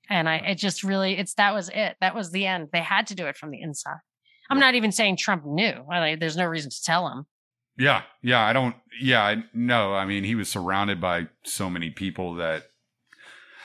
And 0.09 0.27
I 0.27 0.37
it 0.37 0.55
just 0.55 0.83
really 0.83 1.17
it's 1.17 1.35
that 1.35 1.53
was 1.53 1.69
it. 1.69 1.95
That 2.01 2.15
was 2.15 2.31
the 2.31 2.45
end. 2.45 2.69
They 2.73 2.81
had 2.81 3.07
to 3.07 3.15
do 3.15 3.27
it 3.27 3.37
from 3.37 3.51
the 3.51 3.61
inside. 3.61 3.99
I'm 4.49 4.57
yeah. 4.57 4.65
not 4.65 4.75
even 4.75 4.91
saying 4.91 5.17
Trump 5.17 5.45
knew. 5.45 5.85
Like, 5.87 6.19
there's 6.19 6.37
no 6.37 6.45
reason 6.45 6.71
to 6.71 6.81
tell 6.83 7.07
him. 7.07 7.25
Yeah, 7.77 8.01
yeah, 8.21 8.41
I 8.41 8.51
don't. 8.51 8.75
Yeah, 8.99 9.23
I, 9.23 9.43
no. 9.53 9.93
I 9.93 10.05
mean, 10.05 10.25
he 10.25 10.35
was 10.35 10.49
surrounded 10.49 10.99
by 10.99 11.27
so 11.45 11.69
many 11.69 11.91
people 11.91 12.35
that 12.35 12.63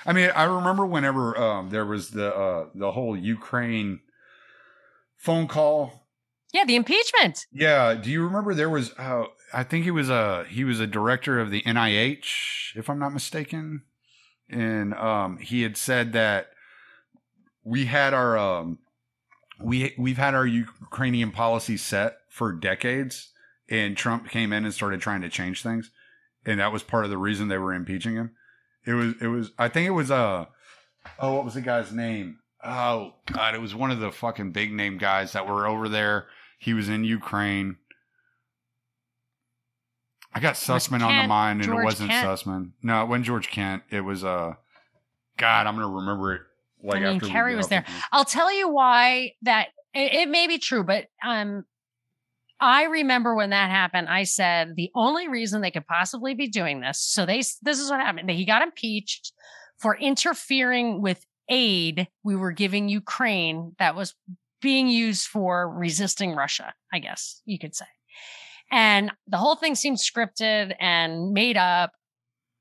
I 0.06 0.12
mean, 0.12 0.30
I 0.34 0.44
remember 0.44 0.84
whenever 0.84 1.36
um, 1.38 1.70
there 1.70 1.86
was 1.86 2.10
the 2.10 2.34
uh, 2.34 2.66
the 2.74 2.92
whole 2.92 3.16
Ukraine 3.16 4.00
phone 5.16 5.48
call. 5.48 6.06
Yeah, 6.52 6.64
the 6.64 6.76
impeachment. 6.76 7.46
Yeah, 7.52 7.94
do 7.94 8.10
you 8.10 8.22
remember 8.22 8.54
there 8.54 8.70
was? 8.70 8.92
Uh, 8.98 9.24
I 9.52 9.64
think 9.64 9.84
he 9.84 9.90
was 9.90 10.10
a 10.10 10.44
he 10.48 10.64
was 10.64 10.80
a 10.80 10.86
director 10.86 11.40
of 11.40 11.50
the 11.50 11.62
NIH, 11.62 12.76
if 12.76 12.90
I'm 12.90 12.98
not 12.98 13.12
mistaken, 13.12 13.82
and 14.48 14.94
um, 14.94 15.38
he 15.38 15.62
had 15.62 15.76
said 15.76 16.12
that 16.12 16.50
we 17.64 17.86
had 17.86 18.12
our 18.14 18.36
um, 18.36 18.78
we 19.60 19.94
we've 19.96 20.18
had 20.18 20.34
our 20.34 20.46
Ukrainian 20.46 21.30
policy 21.30 21.76
set 21.76 22.18
for 22.28 22.52
decades, 22.52 23.30
and 23.68 23.96
Trump 23.96 24.28
came 24.28 24.52
in 24.52 24.64
and 24.64 24.74
started 24.74 25.00
trying 25.00 25.22
to 25.22 25.28
change 25.28 25.62
things, 25.62 25.90
and 26.44 26.60
that 26.60 26.72
was 26.72 26.82
part 26.82 27.04
of 27.04 27.10
the 27.10 27.18
reason 27.18 27.48
they 27.48 27.58
were 27.58 27.72
impeaching 27.72 28.14
him. 28.14 28.32
It 28.86 28.92
was 28.92 29.14
it 29.20 29.28
was 29.28 29.52
I 29.58 29.68
think 29.68 29.86
it 29.86 29.92
was 29.92 30.10
uh 30.10 30.46
oh 31.18 31.34
what 31.34 31.44
was 31.44 31.54
the 31.54 31.60
guy's 31.60 31.92
name? 31.92 32.38
Oh 32.62 33.14
god, 33.26 33.54
it 33.54 33.60
was 33.60 33.74
one 33.74 33.90
of 33.90 34.00
the 34.00 34.10
fucking 34.12 34.52
big 34.52 34.72
name 34.72 34.98
guys 34.98 35.32
that 35.32 35.46
were 35.46 35.66
over 35.66 35.88
there. 35.88 36.26
He 36.58 36.74
was 36.74 36.88
in 36.88 37.04
Ukraine. 37.04 37.76
I 40.34 40.40
got 40.40 40.54
Sussman 40.54 41.02
on 41.02 41.16
the 41.22 41.28
mind 41.28 41.60
and 41.60 41.68
George 41.68 41.82
it 41.82 41.84
wasn't 41.84 42.10
Kent. 42.10 42.26
Sussman. 42.26 42.70
No, 42.82 43.02
it 43.02 43.06
wasn't 43.06 43.26
George 43.26 43.50
Kent. 43.50 43.84
It 43.90 44.00
was 44.00 44.24
uh 44.24 44.54
God, 45.36 45.66
I'm 45.66 45.74
gonna 45.74 45.88
remember 45.88 46.34
it 46.34 46.42
like 46.82 47.02
I 47.02 47.12
mean, 47.12 47.20
Kerry 47.20 47.56
was 47.56 47.68
there. 47.68 47.84
I'll 48.12 48.24
tell 48.24 48.52
you 48.54 48.68
why 48.68 49.32
that 49.42 49.68
it, 49.94 50.12
it 50.12 50.28
may 50.28 50.46
be 50.46 50.58
true, 50.58 50.84
but 50.84 51.06
um 51.24 51.64
I 52.64 52.84
remember 52.84 53.34
when 53.34 53.50
that 53.50 53.70
happened, 53.70 54.08
I 54.08 54.24
said 54.24 54.74
the 54.74 54.90
only 54.94 55.28
reason 55.28 55.60
they 55.60 55.70
could 55.70 55.86
possibly 55.86 56.34
be 56.34 56.48
doing 56.48 56.80
this. 56.80 56.98
So 57.00 57.26
they, 57.26 57.38
this 57.38 57.78
is 57.78 57.90
what 57.90 58.00
happened. 58.00 58.30
He 58.30 58.44
got 58.44 58.62
impeached 58.62 59.32
for 59.78 59.96
interfering 59.96 61.02
with 61.02 61.24
aid 61.48 62.08
we 62.22 62.36
were 62.36 62.52
giving 62.52 62.88
Ukraine 62.88 63.74
that 63.78 63.94
was 63.94 64.14
being 64.62 64.88
used 64.88 65.26
for 65.26 65.68
resisting 65.68 66.34
Russia, 66.34 66.72
I 66.92 66.98
guess 67.00 67.42
you 67.44 67.58
could 67.58 67.74
say. 67.74 67.84
And 68.70 69.12
the 69.28 69.36
whole 69.36 69.56
thing 69.56 69.74
seemed 69.74 69.98
scripted 69.98 70.74
and 70.80 71.32
made 71.32 71.56
up. 71.58 71.92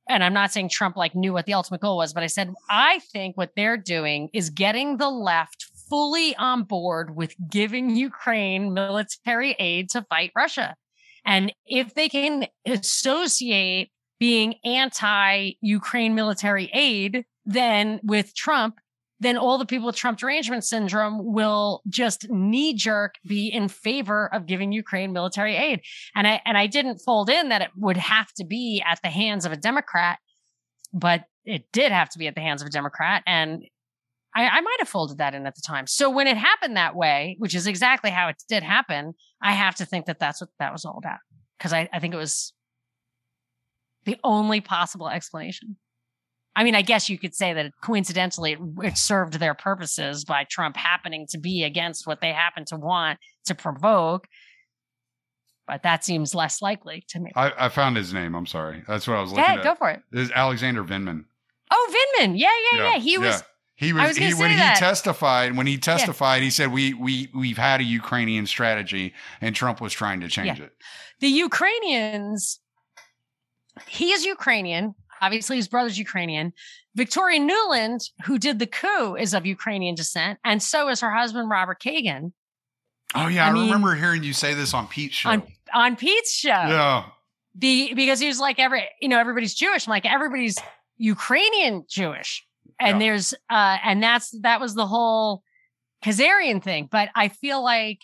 And 0.09 0.21
I'm 0.21 0.33
not 0.33 0.51
saying 0.51 0.67
Trump 0.67 0.97
like 0.97 1.15
knew 1.15 1.31
what 1.31 1.45
the 1.45 1.53
ultimate 1.53 1.79
goal 1.79 1.95
was, 1.95 2.13
but 2.13 2.23
I 2.23 2.27
said, 2.27 2.53
I 2.69 2.99
think 3.13 3.37
what 3.37 3.51
they're 3.55 3.77
doing 3.77 4.29
is 4.33 4.49
getting 4.49 4.97
the 4.97 5.09
left 5.09 5.65
fully 5.89 6.35
on 6.35 6.63
board 6.63 7.15
with 7.15 7.35
giving 7.49 7.95
Ukraine 7.95 8.73
military 8.73 9.55
aid 9.59 9.89
to 9.91 10.05
fight 10.09 10.31
Russia. 10.35 10.75
And 11.25 11.53
if 11.65 11.93
they 11.93 12.09
can 12.09 12.47
associate 12.65 13.91
being 14.19 14.55
anti 14.63 15.53
Ukraine 15.61 16.15
military 16.15 16.69
aid, 16.73 17.25
then 17.45 17.99
with 18.03 18.35
Trump, 18.35 18.79
then 19.19 19.37
all 19.37 19.57
the 19.57 19.65
people 19.65 19.87
with 19.87 19.95
Trump 19.95 20.19
derangement 20.19 20.65
syndrome 20.65 21.33
will 21.33 21.81
just 21.87 22.29
knee 22.29 22.73
jerk 22.73 23.15
be 23.25 23.47
in 23.47 23.67
favor 23.69 24.33
of 24.33 24.45
giving 24.45 24.71
Ukraine 24.71 25.13
military 25.13 25.55
aid. 25.55 25.81
And 26.15 26.27
I, 26.27 26.41
and 26.45 26.57
I 26.57 26.67
didn't 26.67 26.99
fold 26.99 27.29
in 27.29 27.49
that 27.49 27.61
it 27.61 27.69
would 27.77 27.97
have 27.97 28.31
to 28.33 28.45
be 28.45 28.83
at 28.85 29.01
the 29.01 29.09
hands 29.09 29.45
of 29.45 29.51
a 29.51 29.57
Democrat, 29.57 30.19
but 30.93 31.23
it 31.45 31.65
did 31.71 31.91
have 31.91 32.09
to 32.09 32.19
be 32.19 32.27
at 32.27 32.35
the 32.35 32.41
hands 32.41 32.61
of 32.61 32.67
a 32.67 32.71
Democrat. 32.71 33.23
And 33.25 33.63
I, 34.35 34.47
I 34.47 34.61
might 34.61 34.77
have 34.79 34.89
folded 34.89 35.19
that 35.19 35.35
in 35.35 35.45
at 35.45 35.55
the 35.55 35.61
time. 35.65 35.85
So 35.87 36.09
when 36.09 36.27
it 36.27 36.37
happened 36.37 36.75
that 36.75 36.95
way, 36.95 37.35
which 37.39 37.53
is 37.53 37.67
exactly 37.67 38.09
how 38.09 38.29
it 38.29 38.35
did 38.49 38.63
happen, 38.63 39.13
I 39.41 39.51
have 39.51 39.75
to 39.75 39.85
think 39.85 40.07
that 40.07 40.19
that's 40.19 40.41
what 40.41 40.49
that 40.59 40.71
was 40.71 40.85
all 40.85 40.97
about. 40.97 41.19
Because 41.57 41.73
I, 41.73 41.87
I 41.93 41.99
think 41.99 42.13
it 42.13 42.17
was 42.17 42.53
the 44.05 44.17
only 44.23 44.59
possible 44.59 45.07
explanation. 45.07 45.77
I 46.55 46.63
mean, 46.63 46.75
I 46.75 46.81
guess 46.81 47.09
you 47.09 47.17
could 47.17 47.33
say 47.33 47.53
that 47.53 47.71
coincidentally 47.81 48.57
it 48.83 48.97
served 48.97 49.39
their 49.39 49.53
purposes 49.53 50.25
by 50.25 50.45
Trump 50.49 50.77
happening 50.77 51.25
to 51.29 51.39
be 51.39 51.63
against 51.63 52.05
what 52.05 52.21
they 52.21 52.31
happen 52.31 52.65
to 52.65 52.75
want 52.75 53.19
to 53.45 53.55
provoke. 53.55 54.27
But 55.67 55.83
that 55.83 56.03
seems 56.03 56.35
less 56.35 56.61
likely 56.61 57.05
to 57.09 57.19
me. 57.19 57.31
I, 57.35 57.53
I 57.57 57.69
found 57.69 57.97
his 57.97 58.13
name. 58.13 58.35
I'm 58.35 58.45
sorry. 58.45 58.83
That's 58.87 59.07
what 59.07 59.17
I 59.17 59.21
was 59.21 59.31
looking 59.31 59.45
ahead, 59.45 59.59
at. 59.59 59.63
Go 59.63 59.75
for 59.75 59.89
it. 59.89 60.01
This 60.11 60.25
is 60.25 60.31
Alexander 60.31 60.83
Vindman. 60.83 61.23
Oh, 61.71 61.93
Vindman. 62.19 62.37
Yeah, 62.37 62.49
yeah, 62.71 62.79
yeah. 62.79 62.93
yeah. 62.93 62.99
He 62.99 63.17
was. 63.17 63.35
Yeah. 63.35 63.41
He 63.75 63.91
was, 63.91 64.09
was 64.09 64.17
he, 64.17 64.33
when 64.33 64.51
he 64.51 64.57
testified. 64.57 65.57
When 65.57 65.65
he 65.65 65.77
testified, 65.77 66.37
yeah. 66.37 66.45
he 66.45 66.49
said 66.51 66.71
we 66.71 66.93
we 66.93 67.29
we've 67.33 67.57
had 67.57 67.81
a 67.81 67.83
Ukrainian 67.83 68.45
strategy, 68.45 69.13
and 69.41 69.55
Trump 69.55 69.81
was 69.81 69.93
trying 69.93 70.19
to 70.21 70.27
change 70.27 70.59
yeah. 70.59 70.65
it. 70.65 70.73
The 71.19 71.27
Ukrainians. 71.27 72.59
He 73.87 74.11
is 74.11 74.23
Ukrainian. 74.23 74.93
Obviously, 75.21 75.55
his 75.55 75.67
brother's 75.67 75.97
Ukrainian. 75.97 76.53
Victoria 76.95 77.39
Nuland, 77.39 78.11
who 78.25 78.37
did 78.37 78.59
the 78.59 78.67
coup, 78.67 79.15
is 79.15 79.33
of 79.33 79.47
Ukrainian 79.47 79.95
descent, 79.95 80.37
and 80.45 80.61
so 80.61 80.89
is 80.89 81.01
her 81.01 81.11
husband 81.11 81.49
Robert 81.49 81.81
Kagan. 81.81 82.33
Oh 83.15 83.27
yeah, 83.27 83.45
I, 83.45 83.49
I 83.49 83.53
mean, 83.53 83.65
remember 83.65 83.95
hearing 83.95 84.23
you 84.23 84.33
say 84.33 84.53
this 84.53 84.75
on 84.75 84.87
Pete's 84.87 85.15
show. 85.15 85.29
On, 85.29 85.43
on 85.73 85.95
Pete's 85.95 86.33
show. 86.33 86.49
Yeah. 86.49 87.05
Be, 87.57 87.93
because 87.93 88.19
he 88.19 88.27
was 88.27 88.39
like 88.39 88.59
every 88.59 88.87
you 89.01 89.07
know 89.07 89.19
everybody's 89.19 89.55
Jewish. 89.55 89.87
I'm 89.87 89.91
like 89.91 90.05
everybody's 90.05 90.57
Ukrainian 90.97 91.85
Jewish 91.87 92.45
and 92.83 92.99
yeah. 93.01 93.07
there's 93.07 93.33
uh 93.49 93.77
and 93.83 94.03
that's 94.03 94.31
that 94.41 94.59
was 94.59 94.75
the 94.75 94.85
whole 94.85 95.43
Khazarian 96.03 96.61
thing. 96.61 96.87
But 96.91 97.09
I 97.15 97.29
feel 97.29 97.63
like 97.63 97.99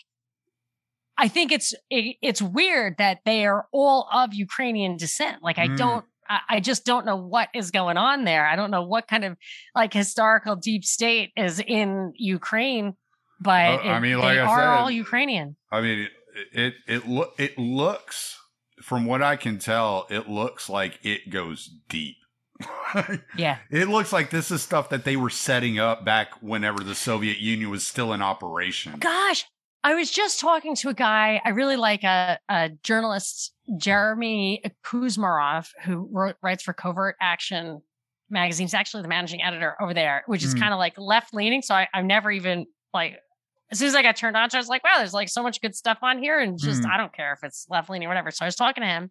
I 1.16 1.28
think 1.28 1.52
it's 1.52 1.74
it, 1.90 2.16
it's 2.22 2.40
weird 2.40 2.96
that 2.98 3.18
they 3.24 3.46
are 3.46 3.66
all 3.72 4.08
of 4.12 4.34
Ukrainian 4.34 4.96
descent. 4.96 5.42
Like 5.42 5.58
I 5.58 5.68
mm. 5.68 5.76
don't 5.76 6.04
I 6.48 6.60
just 6.60 6.84
don't 6.84 7.04
know 7.04 7.16
what 7.16 7.48
is 7.54 7.72
going 7.72 7.96
on 7.96 8.22
there. 8.24 8.46
I 8.46 8.54
don't 8.54 8.70
know 8.70 8.84
what 8.84 9.08
kind 9.08 9.24
of 9.24 9.36
like 9.74 9.92
historical 9.92 10.54
deep 10.54 10.84
state 10.84 11.32
is 11.36 11.58
in 11.58 12.12
Ukraine, 12.16 12.94
but 13.40 13.84
it, 13.84 13.88
I 13.88 13.98
mean, 13.98 14.18
like 14.18 14.34
they 14.34 14.38
I 14.38 14.46
are 14.46 14.58
said, 14.60 14.66
all 14.68 14.90
Ukrainian. 14.92 15.56
I 15.72 15.80
mean, 15.80 15.98
it 16.00 16.10
it 16.52 16.74
it, 16.86 17.08
lo- 17.08 17.32
it 17.36 17.58
looks 17.58 18.38
from 18.80 19.06
what 19.06 19.22
I 19.22 19.36
can 19.36 19.58
tell, 19.58 20.06
it 20.08 20.28
looks 20.28 20.68
like 20.68 21.00
it 21.02 21.30
goes 21.30 21.68
deep. 21.88 22.16
Yeah. 23.36 23.58
It 23.70 23.88
looks 23.88 24.12
like 24.12 24.30
this 24.30 24.50
is 24.50 24.62
stuff 24.62 24.88
that 24.90 25.04
they 25.04 25.16
were 25.16 25.30
setting 25.30 25.78
up 25.78 26.04
back 26.04 26.32
whenever 26.40 26.82
the 26.82 26.94
Soviet 26.94 27.38
Union 27.38 27.70
was 27.70 27.86
still 27.86 28.12
in 28.12 28.22
operation. 28.22 28.94
Gosh, 28.98 29.44
I 29.82 29.94
was 29.94 30.10
just 30.10 30.40
talking 30.40 30.74
to 30.76 30.88
a 30.88 30.94
guy 30.94 31.40
I 31.44 31.50
really 31.50 31.76
like, 31.76 32.04
a, 32.04 32.38
a 32.48 32.70
journalist, 32.82 33.54
Jeremy 33.78 34.62
Kuzmarov, 34.84 35.68
who 35.84 36.08
wrote, 36.12 36.36
writes 36.42 36.62
for 36.62 36.72
Covert 36.72 37.16
Action 37.20 37.80
magazine. 38.28 38.66
He's 38.66 38.74
actually 38.74 39.02
the 39.02 39.08
managing 39.08 39.42
editor 39.42 39.76
over 39.80 39.94
there, 39.94 40.22
which 40.26 40.44
is 40.44 40.54
mm. 40.54 40.60
kind 40.60 40.72
of 40.72 40.78
like 40.78 40.94
left 40.98 41.32
leaning. 41.34 41.62
So 41.62 41.74
I, 41.74 41.88
I've 41.94 42.04
never 42.04 42.30
even 42.30 42.66
like 42.92 43.18
as 43.70 43.78
soon 43.78 43.88
as 43.88 43.94
I 43.94 44.02
got 44.02 44.16
turned 44.16 44.36
on 44.36 44.48
to, 44.48 44.56
I 44.56 44.60
was 44.60 44.68
like, 44.68 44.82
wow, 44.82 44.94
there's 44.98 45.14
like 45.14 45.28
so 45.28 45.42
much 45.42 45.60
good 45.60 45.76
stuff 45.76 45.98
on 46.02 46.18
here, 46.18 46.40
and 46.40 46.58
just 46.58 46.82
Mhm. 46.82 46.90
I 46.90 46.96
don't 46.96 47.12
care 47.12 47.32
if 47.32 47.44
it's 47.44 47.66
left 47.70 47.88
leaning 47.88 48.06
or 48.06 48.10
whatever. 48.10 48.30
So 48.30 48.44
I 48.44 48.48
was 48.48 48.56
talking 48.56 48.82
to 48.82 48.88
him, 48.88 49.10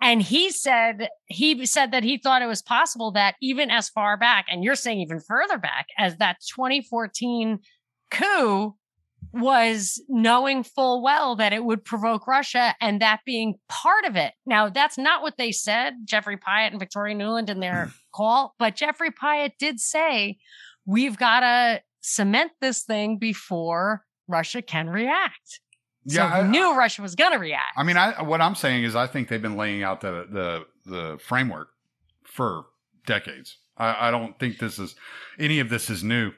and 0.00 0.22
he 0.22 0.50
said 0.50 1.08
he 1.26 1.64
said 1.66 1.92
that 1.92 2.04
he 2.04 2.18
thought 2.18 2.42
it 2.42 2.46
was 2.46 2.62
possible 2.62 3.12
that 3.12 3.36
even 3.40 3.70
as 3.70 3.88
far 3.88 4.16
back, 4.16 4.46
and 4.50 4.62
you're 4.62 4.74
saying 4.74 5.00
even 5.00 5.20
further 5.20 5.58
back, 5.58 5.86
as 5.98 6.16
that 6.18 6.36
2014 6.54 7.60
coup 8.10 8.74
was 9.32 10.02
knowing 10.08 10.62
full 10.62 11.02
well 11.02 11.36
that 11.36 11.52
it 11.52 11.64
would 11.64 11.84
provoke 11.84 12.26
Russia 12.26 12.74
and 12.80 13.00
that 13.00 13.20
being 13.26 13.54
part 13.68 14.04
of 14.04 14.16
it. 14.16 14.32
Now, 14.46 14.68
that's 14.68 14.96
not 14.96 15.22
what 15.22 15.36
they 15.36 15.52
said, 15.52 15.94
Jeffrey 16.04 16.36
Pyatt 16.36 16.70
and 16.70 16.78
Victoria 16.78 17.14
Nuland 17.14 17.50
in 17.50 17.60
their 17.60 17.92
call, 18.14 18.54
but 18.58 18.76
Jeffrey 18.76 19.10
Pyatt 19.10 19.52
did 19.58 19.80
say, 19.80 20.38
we've 20.86 21.18
got 21.18 21.40
to 21.40 21.82
cement 22.00 22.52
this 22.60 22.82
thing 22.82 23.18
before 23.18 24.04
Russia 24.28 24.62
can 24.62 24.88
react. 24.88 25.60
So 26.08 26.22
Yeah, 26.22 26.42
we 26.42 26.48
I- 26.48 26.50
knew 26.50 26.76
Russia 26.76 27.02
was 27.02 27.14
going 27.14 27.32
to 27.32 27.38
react. 27.38 27.72
I 27.76 27.82
mean, 27.82 27.96
I 27.96 28.22
what 28.22 28.40
I'm 28.40 28.54
saying 28.54 28.84
is, 28.84 28.94
I 28.94 29.06
think 29.06 29.28
they've 29.28 29.42
been 29.42 29.56
laying 29.56 29.82
out 29.82 30.00
the 30.00 30.26
the 30.30 30.66
the 30.90 31.18
framework 31.18 31.68
for 32.24 32.66
decades. 33.06 33.56
I, 33.76 34.08
I 34.08 34.10
don't 34.10 34.38
think 34.38 34.58
this 34.58 34.78
is 34.78 34.94
any 35.38 35.58
of 35.60 35.68
this 35.68 35.90
is 35.90 36.02
new. 36.04 36.32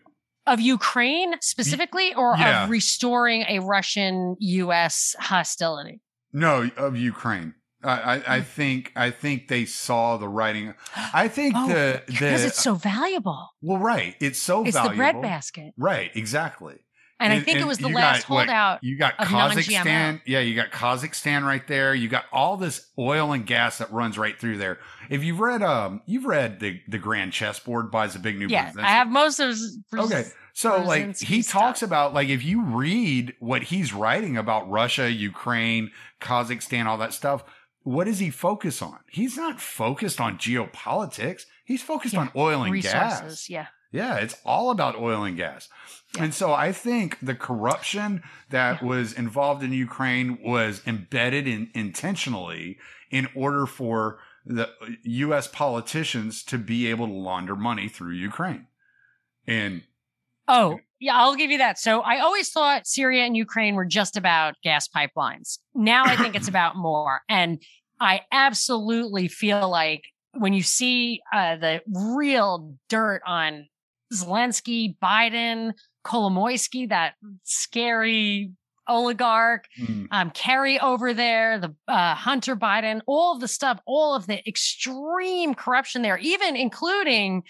of 0.47 0.61
Ukraine 0.61 1.35
specifically, 1.41 2.15
or 2.15 2.35
yeah. 2.39 2.65
of 2.65 2.71
restoring 2.71 3.45
a 3.49 3.59
Russian 3.61 4.37
US 4.41 5.15
hostility? 5.19 6.01
No, 6.33 6.71
of 6.77 6.97
Ukraine. 6.97 7.55
I, 7.83 7.91
I, 7.91 8.15
I 8.37 8.39
hmm. 8.41 8.45
think 8.45 8.93
I 8.97 9.11
think 9.11 9.49
they 9.49 9.65
saw 9.65 10.17
the 10.17 10.29
writing. 10.29 10.75
I 11.15 11.29
think 11.29 11.55
Oh, 11.57 11.69
the 11.69 12.03
Because 12.07 12.45
it's 12.45 12.63
so 12.63 12.75
valuable. 12.75 13.51
well, 13.63 13.79
right. 13.79 14.17
It's 14.21 14.39
so 14.39 14.65
It's 14.65 14.75
valuable. 14.77 14.97
the 14.97 14.97
breadbasket. 14.97 15.75
Right. 15.77 16.11
Exactly. 16.15 16.77
And, 17.21 17.33
I 17.33 17.37
And- 17.37 17.45
think 17.45 17.59
it 17.59 17.67
was 17.67 17.79
the 17.79 17.89
last 17.89 18.29
got, 18.29 18.37
holdout. 18.47 18.85
You 18.85 18.97
got 18.97 19.19
Kazakhstan. 19.19 20.21
Yeah, 20.25 20.39
you 20.41 20.55
got 20.55 20.71
Kazakhstan 20.71 21.45
right 21.45 21.67
there. 21.67 21.95
You 21.95 22.09
got 22.09 22.27
all 22.33 22.57
this 22.57 22.87
oil 22.99 23.33
and 23.33 23.45
gas 23.47 23.79
that 23.79 23.93
runs 23.93 24.17
right 24.17 24.39
through 24.39 24.59
there. 24.59 24.79
If 25.11 25.25
you've 25.25 25.41
read 25.41 25.63
um 25.63 26.03
you've 26.07 26.25
read 26.27 26.61
the 26.61 26.81
the 26.87 26.99
Grand 26.99 27.33
Chessboard 27.33 27.91
by 27.91 28.07
Zbigniew 28.07 28.49
Yeah, 28.51 28.71
Brzezinski. 28.71 28.83
I 28.85 28.91
have 28.91 29.09
most 29.09 29.41
of 29.41 29.49
his. 29.49 29.79
Okay. 29.93 30.25
So 30.53 30.81
like 30.83 31.19
he 31.19 31.43
stuff. 31.43 31.61
talks 31.63 31.83
about 31.83 32.15
like 32.15 32.29
if 32.29 32.45
you 32.45 32.63
read 32.63 33.35
what 33.41 33.65
he's 33.65 33.93
writing 33.93 34.37
about 34.37 34.69
Russia, 34.71 35.11
Ukraine, 35.11 35.91
Kazakhstan, 36.21 36.87
all 36.87 36.99
that 36.99 37.13
stuff, 37.15 37.43
what 37.83 38.05
does 38.05 38.19
he 38.19 38.31
focus 38.31 38.83
on? 38.83 38.99
He's 39.11 39.37
not 39.37 39.61
focused 39.61 40.21
on 40.21 40.37
geopolitics. 40.39 41.43
He's 41.65 41.83
focused 41.83 42.15
Yeah, 42.15 42.21
on 42.21 42.31
oil 42.37 42.63
and 42.63 42.73
resources. 42.73 43.21
gas. 43.21 43.51
Yeah. 43.51 43.67
Yeah, 43.91 44.17
it's 44.17 44.37
all 44.45 44.71
about 44.71 44.97
oil 44.97 45.25
and 45.25 45.37
gas. 45.37 45.69
Yeah. 46.15 46.25
And 46.25 46.35
so 46.35 46.53
I 46.53 46.73
think 46.73 47.19
the 47.21 47.35
corruption 47.35 48.23
that 48.51 48.83
was 48.83 49.13
involved 49.13 49.63
in 49.63 49.73
Ukraine 49.73 50.39
was 50.45 50.83
embedded 50.87 51.47
in 51.47 51.71
intentionally 51.75 52.79
in 53.11 53.29
order 53.35 53.67
for 53.67 54.19
the 54.45 54.71
US 55.05 55.49
politicians 55.49 56.43
to 56.45 56.59
be 56.59 56.87
able 56.87 57.07
to 57.07 57.13
launder 57.13 57.57
money 57.57 57.89
through 57.89 58.13
Ukraine. 58.13 58.67
And 59.47 59.83
Oh, 60.51 60.79
yeah, 60.99 61.17
I'll 61.17 61.35
give 61.35 61.51
you 61.51 61.59
that. 61.59 61.79
So 61.79 62.01
I 62.01 62.21
always 62.21 62.51
thought 62.51 62.87
Syria 62.87 63.25
and 63.25 63.37
Ukraine 63.37 63.75
were 63.75 63.85
just 63.85 64.17
about 64.17 64.55
gas 64.65 64.89
pipelines. 64.89 65.59
Now 65.75 66.05
I 66.05 66.17
think 66.17 66.35
it's 66.35 66.49
about 66.55 66.77
more. 66.77 67.21
And 67.29 67.63
I 68.01 68.23
absolutely 68.33 69.29
feel 69.29 69.69
like 69.69 70.03
when 70.33 70.53
you 70.53 70.63
see 70.63 71.21
uh, 71.33 71.57
the 71.57 71.83
real 72.17 72.75
dirt 72.89 73.23
on 73.27 73.67
Zelensky, 74.13 74.97
Biden, 74.99 75.73
Kolomoisky, 76.05 76.89
that 76.89 77.15
scary 77.45 78.51
oligarch, 78.89 79.67
um, 80.11 80.31
Kerry 80.31 80.81
over 80.81 81.13
there, 81.13 81.59
the 81.59 81.75
uh, 81.87 82.15
Hunter 82.15 82.57
Biden, 82.57 83.03
all 83.07 83.35
of 83.35 83.41
the 83.41 83.49
stuff, 83.49 83.79
all 83.87 84.15
of 84.15 84.27
the 84.27 84.47
extreme 84.49 85.55
corruption 85.55 86.03
there, 86.03 86.19
even 86.19 86.57
including 86.57 87.43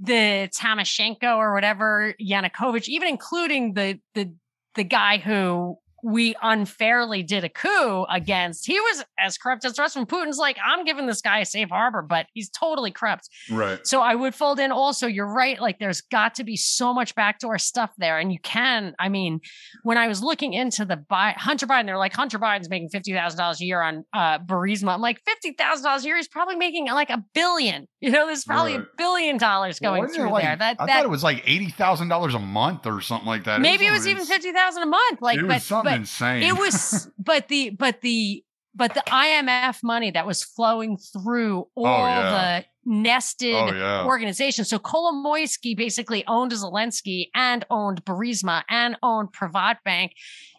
the 0.00 0.48
Tamashenko 0.52 1.36
or 1.36 1.54
whatever 1.54 2.14
Yanukovych, 2.20 2.88
even 2.88 3.08
including 3.08 3.74
the 3.74 4.00
the 4.14 4.34
the 4.74 4.84
guy 4.84 5.18
who 5.18 5.78
we 6.04 6.34
unfairly 6.42 7.22
did 7.22 7.44
a 7.44 7.48
coup 7.48 8.04
against. 8.10 8.66
He 8.66 8.78
was 8.78 9.04
as 9.18 9.38
corrupt 9.38 9.64
as 9.64 9.72
the 9.74 9.82
rest 9.82 9.96
of. 9.96 10.06
Putin's 10.06 10.36
like, 10.36 10.58
I'm 10.62 10.84
giving 10.84 11.06
this 11.06 11.22
guy 11.22 11.38
a 11.38 11.46
safe 11.46 11.70
harbor, 11.70 12.02
but 12.02 12.26
he's 12.34 12.50
totally 12.50 12.90
corrupt. 12.90 13.30
right. 13.50 13.84
So 13.86 14.02
I 14.02 14.14
would 14.14 14.34
fold 14.34 14.60
in 14.60 14.70
also, 14.70 15.06
you're 15.06 15.32
right. 15.32 15.58
Like 15.58 15.78
there's 15.78 16.02
got 16.02 16.34
to 16.34 16.44
be 16.44 16.56
so 16.56 16.92
much 16.92 17.14
backdoor 17.14 17.58
stuff 17.58 17.90
there. 17.96 18.18
And 18.18 18.30
you 18.30 18.38
can, 18.40 18.94
I 18.98 19.08
mean, 19.08 19.40
when 19.82 19.96
I 19.96 20.06
was 20.08 20.22
looking 20.22 20.52
into 20.52 20.84
the 20.84 20.96
Bi- 20.96 21.34
Hunter 21.38 21.66
Biden, 21.66 21.86
they're 21.86 21.96
like, 21.96 22.12
Hunter 22.12 22.38
Biden's 22.38 22.68
making 22.68 22.90
$50,000 22.90 23.60
a 23.60 23.64
year 23.64 23.80
on 23.80 24.04
uh, 24.12 24.38
Burisma. 24.40 24.94
I'm 24.94 25.00
like, 25.00 25.22
$50,000 25.24 26.00
a 26.00 26.02
year. 26.04 26.16
He's 26.16 26.28
probably 26.28 26.56
making 26.56 26.86
like 26.88 27.10
a 27.10 27.24
billion. 27.32 27.88
You 28.00 28.10
know, 28.10 28.26
there's 28.26 28.44
probably 28.44 28.74
a 28.74 28.84
billion 28.98 29.38
dollars 29.38 29.78
going 29.78 30.02
Wasn't 30.02 30.18
it 30.18 30.22
through 30.22 30.32
like- 30.32 30.44
there. 30.44 30.56
That, 30.56 30.76
I 30.78 30.84
that 30.86 30.92
thought 30.96 31.04
it 31.04 31.10
was 31.10 31.22
like 31.24 31.42
eighty 31.46 31.70
thousand 31.70 32.08
dollars 32.08 32.34
a 32.34 32.38
month 32.38 32.86
or 32.86 33.00
something 33.00 33.26
like 33.26 33.44
that. 33.44 33.62
maybe 33.62 33.86
it 33.86 33.90
was 33.92 34.00
something 34.00 34.10
even 34.12 34.20
ins- 34.20 34.28
50,000 34.28 34.82
a 34.82 34.86
month. 34.86 35.22
Like, 35.22 35.38
it 35.38 35.42
was 35.44 35.54
but, 35.54 35.62
something 35.62 35.92
but 35.92 35.93
insane. 35.96 36.42
it 36.42 36.56
was 36.56 37.10
but 37.18 37.48
the 37.48 37.70
but 37.70 38.00
the 38.00 38.44
but 38.74 38.94
the 38.94 39.02
IMF 39.06 39.82
money 39.82 40.10
that 40.10 40.26
was 40.26 40.42
flowing 40.42 40.96
through 40.96 41.68
oh, 41.76 41.84
all 41.84 42.04
Oh, 42.04 42.08
yeah. 42.08 42.60
the 42.60 42.66
nested 42.86 43.54
oh 43.54 43.72
yeah. 43.72 44.04
organizations. 44.04 44.68
So 44.68 44.78
Kolomoisky 44.78 45.76
basically 45.76 46.24
owned 46.26 46.52
Zelensky 46.52 47.28
and 47.34 47.64
owned 47.70 48.04
Burisma 48.04 48.62
and 48.68 48.96
owned 49.02 49.32
Privat 49.32 49.78
Bank 49.84 50.12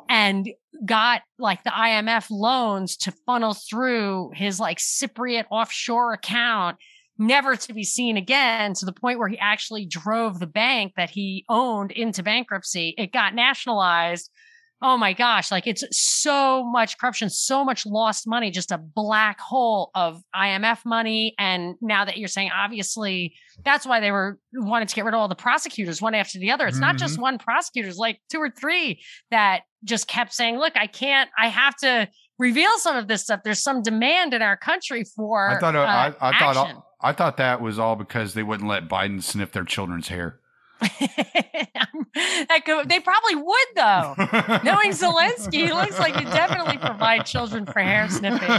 and 0.09 0.49
got 0.85 1.21
like 1.37 1.63
the 1.63 1.71
IMF 1.71 2.27
loans 2.29 2.97
to 2.97 3.13
funnel 3.25 3.53
through 3.53 4.31
his 4.33 4.59
like 4.59 4.77
Cypriot 4.77 5.45
offshore 5.51 6.13
account 6.13 6.77
never 7.17 7.55
to 7.55 7.73
be 7.73 7.83
seen 7.83 8.17
again 8.17 8.73
to 8.73 8.85
the 8.85 8.91
point 8.91 9.19
where 9.19 9.29
he 9.29 9.37
actually 9.39 9.85
drove 9.85 10.39
the 10.39 10.47
bank 10.47 10.93
that 10.97 11.09
he 11.09 11.45
owned 11.47 11.91
into 11.91 12.23
bankruptcy. 12.23 12.93
It 12.97 13.13
got 13.13 13.33
nationalized. 13.33 14.29
Oh 14.81 14.97
my 14.97 15.13
gosh, 15.13 15.51
like 15.51 15.67
it's 15.67 15.83
so 15.91 16.63
much 16.63 16.97
corruption, 16.97 17.29
so 17.29 17.63
much 17.63 17.85
lost 17.85 18.27
money, 18.27 18.51
just 18.51 18.71
a 18.71 18.77
black 18.77 19.39
hole 19.39 19.89
of 19.95 20.21
IMF 20.35 20.85
money. 20.85 21.33
And 21.39 21.75
now 21.81 22.03
that 22.05 22.17
you're 22.17 22.27
saying, 22.27 22.51
obviously, 22.53 23.33
that's 23.63 23.85
why 23.85 24.01
they 24.01 24.11
were 24.11 24.37
wanted 24.53 24.89
to 24.89 24.95
get 24.95 25.05
rid 25.05 25.13
of 25.13 25.19
all 25.19 25.29
the 25.29 25.35
prosecutors 25.35 26.01
one 26.01 26.13
after 26.13 26.39
the 26.39 26.51
other. 26.51 26.67
It's 26.67 26.77
not 26.77 26.97
just 26.97 27.17
one 27.17 27.37
prosecutor, 27.37 27.87
it's 27.87 27.97
like 27.97 28.19
two 28.29 28.39
or 28.39 28.49
three 28.49 29.01
that 29.31 29.61
just 29.85 30.07
kept 30.07 30.33
saying, 30.33 30.57
look, 30.57 30.73
I 30.75 30.87
can't, 30.87 31.29
I 31.37 31.47
have 31.47 31.75
to 31.77 32.09
reveal 32.37 32.71
some 32.77 32.97
of 32.97 33.07
this 33.07 33.23
stuff. 33.23 33.41
There's 33.43 33.63
some 33.63 33.81
demand 33.81 34.33
in 34.33 34.41
our 34.41 34.57
country 34.57 35.03
for 35.15 35.51
I 35.51 35.59
thought 35.59 35.75
uh, 35.75 35.79
uh, 35.79 35.83
I, 35.83 36.29
I 36.29 36.39
thought 36.39 36.57
action. 36.57 36.81
I 37.01 37.13
thought 37.13 37.37
that 37.37 37.61
was 37.61 37.79
all 37.79 37.95
because 37.95 38.33
they 38.33 38.43
wouldn't 38.43 38.67
let 38.67 38.89
Biden 38.89 39.21
sniff 39.21 39.51
their 39.51 39.63
children's 39.63 40.07
hair. 40.07 40.39
could, 42.65 42.89
they 42.89 42.99
probably 42.99 43.35
would 43.35 43.67
though. 43.75 44.13
Knowing 44.63 44.91
Zelensky, 44.91 45.65
he 45.65 45.73
looks 45.73 45.99
like 45.99 46.15
he 46.15 46.25
definitely 46.25 46.77
provide 46.77 47.25
children 47.25 47.65
for 47.65 47.79
hair 47.79 48.09
sniffing. 48.09 48.49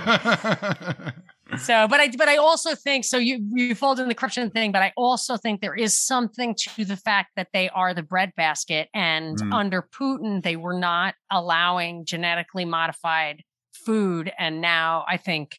So, 1.59 1.87
but 1.89 2.01
I, 2.01 2.11
but 2.19 2.29
I 2.29 2.37
also 2.39 2.75
think 2.75 3.05
so. 3.05 3.19
You 3.19 3.39
you 3.55 3.75
fold 3.77 4.01
in 4.01 4.09
the 4.09 4.15
corruption 4.17 4.51
thing, 4.51 4.73
but 4.73 4.83
I 4.83 4.93
also 4.97 5.37
think 5.37 5.61
there 5.61 5.77
is 5.77 5.97
something 5.97 6.57
to 6.57 6.85
the 6.85 6.97
fact 6.97 7.31
that 7.37 7.49
they 7.53 7.69
are 7.69 7.95
the 7.95 8.03
breadbasket, 8.03 8.89
and 8.93 9.39
Mm. 9.39 9.55
under 9.55 9.81
Putin, 9.83 10.43
they 10.43 10.57
were 10.57 10.79
not 10.79 11.15
allowing 11.31 12.05
genetically 12.05 12.65
modified 12.65 13.45
food, 13.73 14.33
and 14.39 14.61
now 14.61 15.05
I 15.09 15.19
think, 15.19 15.59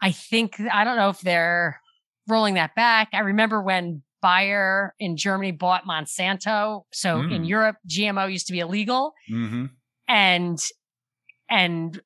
I 0.00 0.12
think 0.12 0.58
I 0.58 0.84
don't 0.84 0.96
know 0.96 1.10
if 1.10 1.20
they're 1.20 1.80
rolling 2.26 2.54
that 2.54 2.74
back. 2.74 3.10
I 3.12 3.20
remember 3.20 3.60
when 3.62 4.02
Bayer 4.22 4.94
in 4.98 5.16
Germany 5.16 5.52
bought 5.52 5.84
Monsanto, 5.84 6.82
so 6.92 7.20
in 7.20 7.42
Mm. 7.42 7.48
Europe, 7.48 7.76
GMO 7.88 8.30
used 8.30 8.46
to 8.46 8.52
be 8.52 8.60
illegal. 8.60 9.14
Hmm 9.28 9.66
and 10.10 10.58
and 11.48 12.00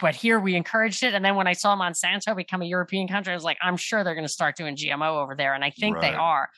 but 0.00 0.14
here 0.14 0.38
we 0.38 0.54
encouraged 0.54 1.02
it. 1.02 1.14
And 1.14 1.24
then 1.24 1.36
when 1.36 1.46
i 1.46 1.52
saw 1.52 1.76
monsanto 1.76 2.36
become 2.36 2.62
a 2.62 2.66
european 2.66 3.08
country 3.08 3.32
i 3.32 3.36
was 3.36 3.44
like 3.44 3.58
i'm 3.62 3.76
sure 3.76 4.04
they're 4.04 4.14
going 4.14 4.26
to 4.26 4.32
start 4.32 4.56
doing 4.56 4.76
gmo 4.76 5.22
over 5.22 5.34
there. 5.34 5.54
And 5.54 5.64
i 5.64 5.70
think 5.70 6.00
they 6.00 6.12
are. 6.12 6.50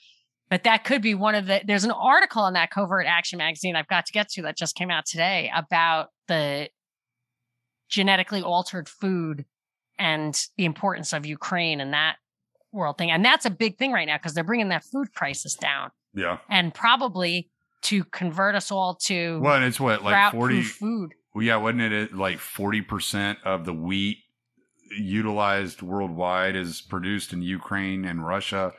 But 0.51 0.65
that 0.65 0.85
could 0.85 1.03
be 1.03 1.15
one 1.15 1.35
of 1.35 1.47
the 1.47 1.63
there's 1.67 1.85
an 1.85 1.91
article 1.91 2.47
in 2.47 2.55
that 2.55 2.71
covert 2.71 3.07
action 3.07 3.39
magazine 3.39 3.77
i've 3.77 3.89
got 3.89 4.07
to 4.07 4.13
get 4.13 4.29
to 4.31 4.43
that 4.43 4.57
just 4.57 4.75
came 4.75 4.91
out 4.91 5.07
today 5.07 5.51
about 5.55 6.09
the 6.29 6.69
genetically 7.89 8.43
altered 8.43 8.89
food 8.89 9.45
and 9.99 10.47
the 10.57 10.65
importance 10.65 11.13
of 11.13 11.27
ukraine 11.27 11.81
and 11.81 11.93
that 11.93 12.17
world 12.75 12.99
thing 12.99 13.11
and 13.11 13.25
that's 13.25 13.47
a 13.47 13.51
big 13.51 13.79
thing 13.79 13.93
right 13.93 14.07
now 14.07 14.17
because 14.19 14.35
they're 14.35 14.45
bringing 14.45 14.69
that 14.69 14.85
food 14.85 15.15
crisis 15.15 15.55
down 15.55 15.91
Yeah. 16.15 16.39
and 16.51 16.75
probably 16.75 17.51
to 17.83 18.05
convert 18.05 18.55
us 18.55 18.71
all 18.71 18.95
to 19.07 19.41
Well, 19.41 19.55
and 19.57 19.65
it's 19.65 19.79
what 19.81 20.03
like 20.03 20.33
forty. 20.33 20.63
food 20.63 21.13
Well, 21.35 21.45
yeah, 21.45 21.57
wasn't 21.57 21.83
it 21.83 22.15
like 22.15 22.39
forty 22.39 22.81
percent 22.83 23.39
of 23.45 23.65
the 23.65 23.73
wheat 23.75 24.19
utilized 24.99 25.83
worldwide 25.83 26.57
is 26.57 26.81
produced 26.81 27.33
in 27.33 27.43
Ukraine 27.43 28.05
and 28.05 28.25
Russia, 28.27 28.73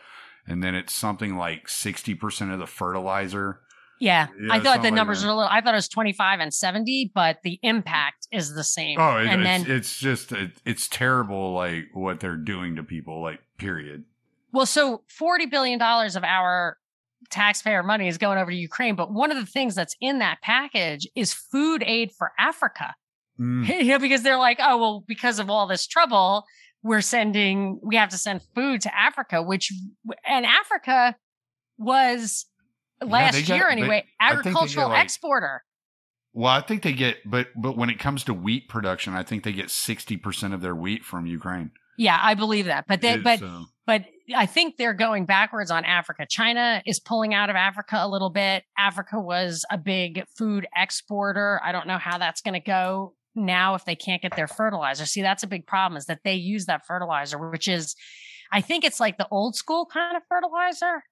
and 0.48 0.64
then 0.64 0.76
it's 0.76 0.94
something 0.94 1.36
like 1.38 1.68
sixty 1.68 2.16
percent 2.16 2.52
of 2.52 2.60
the 2.60 2.68
fertilizer 2.68 3.60
Yeah, 4.00 4.28
Yeah, 4.40 4.54
I 4.54 4.60
thought 4.60 4.78
the 4.82 4.90
like 4.90 4.94
numbers 4.94 5.22
that. 5.22 5.28
were 5.28 5.34
a 5.34 5.36
little. 5.36 5.50
I 5.52 5.62
thought 5.62 5.74
it 5.74 5.78
was 5.78 5.88
twenty 5.90 6.14
five 6.14 6.40
and 6.40 6.54
seventy, 6.54 7.12
but 7.14 7.40
the 7.44 7.60
impact 7.64 8.28
is 8.32 8.54
the 8.56 8.64
same. 8.64 9.00
Oh, 9.00 9.18
it, 9.18 9.28
and 9.28 9.42
it's, 9.42 9.66
then 9.66 9.76
it's 9.76 9.98
just 9.98 10.32
it, 10.32 10.52
it's 10.66 10.88
terrible, 10.88 11.54
like 11.54 11.86
what 11.94 12.20
they're 12.20 12.38
doing 12.38 12.76
to 12.78 12.84
people. 12.84 13.22
Like, 13.22 13.40
period. 13.58 14.04
Well, 14.52 14.66
so 14.66 15.04
$40 15.20 15.50
billion 15.50 15.82
of 15.82 16.24
our 16.24 16.78
taxpayer 17.30 17.84
money 17.84 18.08
is 18.08 18.18
going 18.18 18.38
over 18.38 18.52
to 18.52 18.58
Ukraine. 18.58 18.96
But 18.96 19.12
one 19.12 19.32
of 19.32 19.38
the 19.38 19.46
things 19.46 19.76
that's 19.76 19.96
in 20.00 20.20
that 20.20 20.42
package 20.42 21.08
is 21.16 21.34
food 21.34 21.84
aid 21.86 22.12
for 22.12 22.32
Africa. 22.40 22.96
Mm, 23.40 23.68
You 23.84 23.84
know, 23.94 24.00
because 24.00 24.24
they're 24.24 24.38
like, 24.38 24.60
oh, 24.62 24.78
well, 24.78 25.04
because 25.08 25.40
of 25.40 25.50
all 25.50 25.68
this 25.68 25.86
trouble, 25.88 26.46
we're 26.84 27.02
sending, 27.02 27.80
we 27.84 27.96
have 27.96 28.10
to 28.10 28.18
send 28.18 28.42
food 28.54 28.82
to 28.82 28.96
Africa, 28.98 29.42
which, 29.42 29.74
and 30.26 30.46
Africa 30.46 31.16
was 31.78 32.46
last 33.04 33.34
get- 33.46 33.50
year 33.50 33.66
they- 33.66 33.72
anyway, 33.72 34.06
they 34.06 34.26
agricultural 34.26 34.90
like- 34.90 35.04
exporter. 35.04 35.64
Well, 36.38 36.52
I 36.52 36.60
think 36.60 36.84
they 36.84 36.92
get, 36.92 37.18
but 37.26 37.48
but 37.56 37.78
when 37.78 37.90
it 37.90 37.98
comes 37.98 38.26
to 38.26 38.34
wheat 38.34 38.68
production, 38.68 39.14
I 39.14 39.24
think 39.24 39.46
they 39.46 39.54
get 39.54 39.70
sixty 39.70 40.18
percent 40.18 40.54
of 40.54 40.60
their 40.60 40.76
wheat 40.76 41.06
from 41.06 41.26
Ukraine. 41.26 41.72
Yeah, 41.98 42.20
I 42.22 42.34
believe 42.34 42.66
that. 42.66 42.86
But 42.88 43.02
they, 43.02 43.18
but 43.18 43.42
uh, 43.42 43.64
but 43.86 44.06
I 44.36 44.46
think 44.48 44.78
they're 44.78 44.94
going 44.94 45.26
backwards 45.26 45.70
on 45.72 45.86
Africa. 45.86 46.26
China 46.28 46.82
is 46.86 47.00
pulling 47.00 47.34
out 47.34 47.50
of 47.50 47.56
Africa 47.56 47.98
a 48.00 48.08
little 48.08 48.32
bit. 48.32 48.64
Africa 48.78 49.20
was 49.20 49.64
a 49.70 49.78
big 49.78 50.24
food 50.36 50.68
exporter. 50.76 51.62
I 51.64 51.72
don't 51.72 51.88
know 51.88 51.98
how 52.00 52.18
that's 52.18 52.42
going 52.42 52.56
to 52.56 52.60
go 52.60 53.14
now 53.36 53.76
if 53.76 53.86
they 53.86 53.96
can't 53.96 54.22
get 54.22 54.36
their 54.36 54.48
fertilizer. 54.48 55.06
See, 55.06 55.22
that's 55.22 55.44
a 55.44 55.48
big 55.48 55.68
problem 55.68 55.98
is 55.98 56.06
that 56.06 56.22
they 56.24 56.34
use 56.34 56.66
that 56.66 56.86
fertilizer, 56.88 57.38
which 57.38 57.68
is, 57.68 57.96
I 58.52 58.62
think 58.62 58.84
it's 58.84 59.00
like 59.00 59.18
the 59.18 59.28
old 59.30 59.56
school 59.56 59.86
kind 59.86 60.18
of 60.18 60.24
fertilizer. 60.28 61.04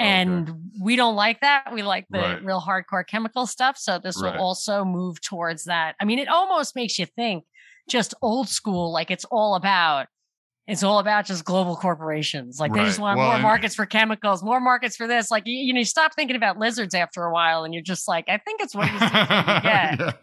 Okay. 0.00 0.08
And 0.08 0.70
we 0.80 0.96
don't 0.96 1.16
like 1.16 1.40
that. 1.40 1.74
We 1.74 1.82
like 1.82 2.06
the 2.08 2.18
Right. 2.20 2.42
real 2.44 2.62
hardcore 2.62 3.06
chemical 3.06 3.46
stuff. 3.46 3.76
So 3.76 3.98
this 3.98 4.16
Right. 4.22 4.32
will 4.34 4.40
also 4.40 4.84
move 4.86 5.20
towards 5.20 5.64
that. 5.64 5.96
I 6.00 6.06
mean, 6.06 6.18
it 6.18 6.28
almost 6.28 6.74
makes 6.74 6.98
you 6.98 7.04
think 7.04 7.44
just 7.90 8.14
old 8.22 8.48
school, 8.48 8.90
like 8.90 9.10
it's 9.10 9.26
all 9.26 9.54
about 9.54 10.06
it's 10.72 10.82
all 10.82 10.98
about 10.98 11.26
just 11.26 11.44
global 11.44 11.76
corporations. 11.76 12.58
Like 12.58 12.72
they 12.72 12.82
just 12.84 12.98
want 12.98 13.18
Well, 13.18 13.28
more 13.32 13.38
markets 13.40 13.74
for 13.74 13.84
chemicals, 13.84 14.42
more 14.42 14.58
markets 14.58 14.96
for 14.96 15.06
this. 15.06 15.30
Like 15.30 15.42
you, 15.46 15.52
you 15.54 15.72
know, 15.74 15.80
you 15.80 15.84
stop 15.84 16.14
thinking 16.14 16.34
about 16.34 16.58
lizards 16.58 16.94
after 16.94 17.24
a 17.24 17.32
while, 17.32 17.64
and 17.64 17.74
you're 17.74 17.82
just 17.82 18.08
like, 18.08 18.24
I 18.28 18.38
think 18.38 18.62
it's 18.62 18.74
what 18.74 18.86
you. 18.90 18.98
I 18.98 20.14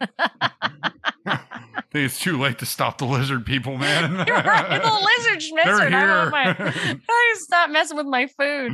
think 1.92 2.04
it's 2.06 2.18
too 2.18 2.36
late 2.38 2.58
to 2.58 2.66
stop 2.66 2.98
the 2.98 3.04
lizard 3.04 3.46
people, 3.46 3.76
man. 3.78 4.12
You're 4.26 4.36
right, 4.42 4.82
the 4.82 5.08
lizard 5.28 5.40
schmitzard. 5.40 5.90
They're 5.90 6.34
I 6.34 6.52
here. 6.54 7.02
I 7.08 7.34
stop 7.38 7.70
messing 7.70 7.96
with 7.96 8.06
my 8.06 8.26
food. 8.26 8.72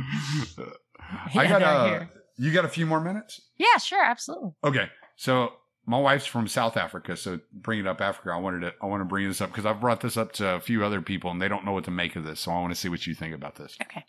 I 1.35 1.43
Yeah, 1.43 1.47
got 1.59 1.61
uh, 1.61 1.85
here. 1.89 2.09
you 2.37 2.51
got 2.51 2.65
a 2.65 2.69
few 2.69 2.85
more 2.85 2.99
minutes? 3.01 3.41
Yeah, 3.57 3.77
sure, 3.77 4.03
absolutely. 4.03 4.51
Okay. 4.63 4.89
So 5.15 5.53
my 5.89 5.97
wife's 5.97 6.25
from 6.25 6.49
South 6.49 6.75
Africa, 6.75 7.15
so 7.15 7.39
bring 7.53 7.79
it 7.79 7.87
up 7.87 8.01
Africa. 8.01 8.29
I 8.31 8.37
wanted 8.37 8.59
to 8.59 8.73
I 8.81 8.85
want 8.85 8.99
to 8.99 9.05
bring 9.05 9.25
this 9.25 9.39
up 9.39 9.49
because 9.49 9.65
I've 9.65 9.79
brought 9.79 10.01
this 10.01 10.17
up 10.17 10.33
to 10.33 10.55
a 10.55 10.59
few 10.59 10.83
other 10.83 11.01
people 11.01 11.31
and 11.31 11.41
they 11.41 11.47
don't 11.47 11.65
know 11.65 11.71
what 11.71 11.85
to 11.85 11.91
make 11.91 12.17
of 12.17 12.25
this. 12.25 12.41
So 12.41 12.51
I 12.51 12.59
want 12.59 12.73
to 12.73 12.79
see 12.79 12.89
what 12.89 13.07
you 13.07 13.15
think 13.15 13.33
about 13.33 13.55
this. 13.55 13.77
Okay. 13.81 14.05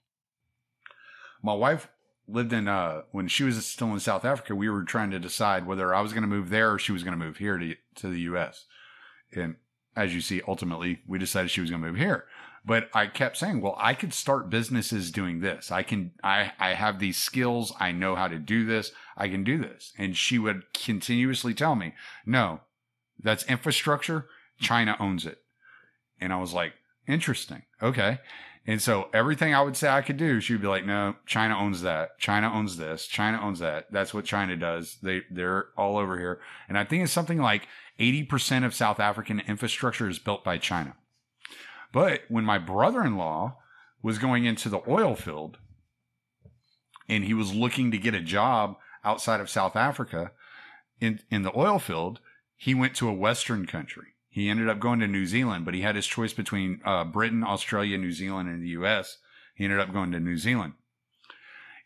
My 1.40 1.54
wife 1.54 1.88
lived 2.26 2.52
in 2.52 2.66
uh 2.66 3.02
when 3.12 3.28
she 3.28 3.44
was 3.44 3.64
still 3.64 3.92
in 3.92 4.00
South 4.00 4.24
Africa, 4.24 4.56
we 4.56 4.68
were 4.68 4.82
trying 4.82 5.12
to 5.12 5.20
decide 5.20 5.66
whether 5.66 5.94
I 5.94 6.00
was 6.00 6.12
going 6.12 6.22
to 6.22 6.28
move 6.28 6.50
there 6.50 6.72
or 6.72 6.80
she 6.80 6.92
was 6.92 7.04
going 7.04 7.16
to 7.16 7.24
move 7.24 7.36
here 7.36 7.56
to 7.56 7.74
to 7.94 8.08
the 8.08 8.20
US. 8.22 8.66
And 9.32 9.54
as 9.94 10.12
you 10.12 10.20
see, 10.20 10.42
ultimately 10.48 11.02
we 11.06 11.20
decided 11.20 11.52
she 11.52 11.60
was 11.60 11.70
going 11.70 11.80
to 11.80 11.88
move 11.88 11.96
here. 11.96 12.24
But 12.64 12.90
I 12.92 13.06
kept 13.06 13.36
saying, 13.36 13.60
well, 13.60 13.76
I 13.78 13.94
could 13.94 14.12
start 14.12 14.50
businesses 14.50 15.10
doing 15.10 15.40
this. 15.40 15.70
I 15.70 15.82
can 15.82 16.12
I 16.22 16.52
I 16.58 16.74
have 16.74 16.98
these 16.98 17.16
skills. 17.16 17.72
I 17.80 17.92
know 17.92 18.14
how 18.14 18.28
to 18.28 18.38
do 18.38 18.66
this. 18.66 18.92
I 19.16 19.28
can 19.28 19.44
do 19.44 19.58
this. 19.58 19.92
And 19.96 20.16
she 20.16 20.38
would 20.38 20.72
continuously 20.74 21.54
tell 21.54 21.74
me, 21.74 21.94
"No, 22.26 22.60
that's 23.18 23.44
infrastructure. 23.46 24.28
China 24.60 24.96
owns 25.00 25.24
it." 25.24 25.38
And 26.20 26.32
I 26.32 26.36
was 26.36 26.52
like, 26.52 26.74
"Interesting. 27.06 27.62
Okay." 27.82 28.18
And 28.66 28.82
so 28.82 29.08
everything 29.14 29.54
I 29.54 29.62
would 29.62 29.76
say 29.78 29.88
I 29.88 30.02
could 30.02 30.18
do, 30.18 30.40
she 30.40 30.52
would 30.52 30.60
be 30.60 30.68
like, 30.68 30.84
"No, 30.84 31.16
China 31.24 31.56
owns 31.56 31.80
that. 31.82 32.18
China 32.18 32.52
owns 32.52 32.76
this. 32.76 33.06
China 33.06 33.40
owns 33.40 33.60
that. 33.60 33.90
That's 33.90 34.12
what 34.12 34.26
China 34.26 34.56
does. 34.56 34.98
They 35.02 35.22
they're 35.30 35.68
all 35.76 35.96
over 35.96 36.18
here." 36.18 36.40
And 36.68 36.76
I 36.76 36.84
think 36.84 37.02
it's 37.02 37.12
something 37.12 37.38
like 37.38 37.66
80% 37.98 38.64
of 38.64 38.74
South 38.74 39.00
African 39.00 39.40
infrastructure 39.40 40.08
is 40.08 40.18
built 40.18 40.44
by 40.44 40.58
China. 40.58 40.96
But 41.92 42.22
when 42.28 42.44
my 42.44 42.58
brother-in-law 42.58 43.56
was 44.02 44.18
going 44.18 44.44
into 44.44 44.68
the 44.68 44.82
oil 44.88 45.14
field 45.14 45.58
and 47.08 47.24
he 47.24 47.34
was 47.34 47.54
looking 47.54 47.90
to 47.90 47.98
get 47.98 48.14
a 48.14 48.20
job 48.20 48.76
outside 49.04 49.40
of 49.40 49.50
South 49.50 49.76
Africa 49.76 50.32
in 51.00 51.20
in 51.30 51.42
the 51.42 51.56
oil 51.56 51.78
field, 51.78 52.20
he 52.56 52.74
went 52.74 52.94
to 52.96 53.08
a 53.08 53.14
western 53.14 53.66
country. 53.66 54.08
He 54.28 54.48
ended 54.48 54.68
up 54.68 54.78
going 54.78 55.00
to 55.00 55.06
New 55.06 55.26
Zealand, 55.26 55.64
but 55.64 55.74
he 55.74 55.80
had 55.80 55.96
his 55.96 56.06
choice 56.06 56.32
between 56.32 56.80
uh, 56.84 57.04
Britain, 57.04 57.42
Australia, 57.42 57.96
New 57.96 58.12
Zealand, 58.12 58.48
and 58.48 58.62
the 58.62 58.68
U.S. 58.70 59.18
He 59.54 59.64
ended 59.64 59.80
up 59.80 59.92
going 59.92 60.12
to 60.12 60.20
New 60.20 60.36
Zealand. 60.36 60.74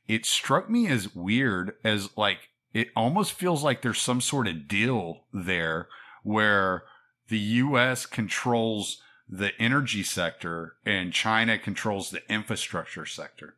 It 0.08 0.26
struck 0.26 0.68
me 0.68 0.88
as 0.88 1.14
weird, 1.14 1.74
as 1.84 2.16
like 2.16 2.50
it 2.74 2.88
almost 2.96 3.32
feels 3.32 3.62
like 3.62 3.82
there's 3.82 4.00
some 4.00 4.20
sort 4.20 4.48
of 4.48 4.66
deal 4.66 5.24
there 5.32 5.88
where 6.22 6.84
the 7.28 7.38
U.S. 7.38 8.06
controls 8.06 9.01
the 9.28 9.52
energy 9.60 10.02
sector 10.02 10.74
and 10.84 11.12
China 11.12 11.58
controls 11.58 12.10
the 12.10 12.22
infrastructure 12.32 13.06
sector. 13.06 13.56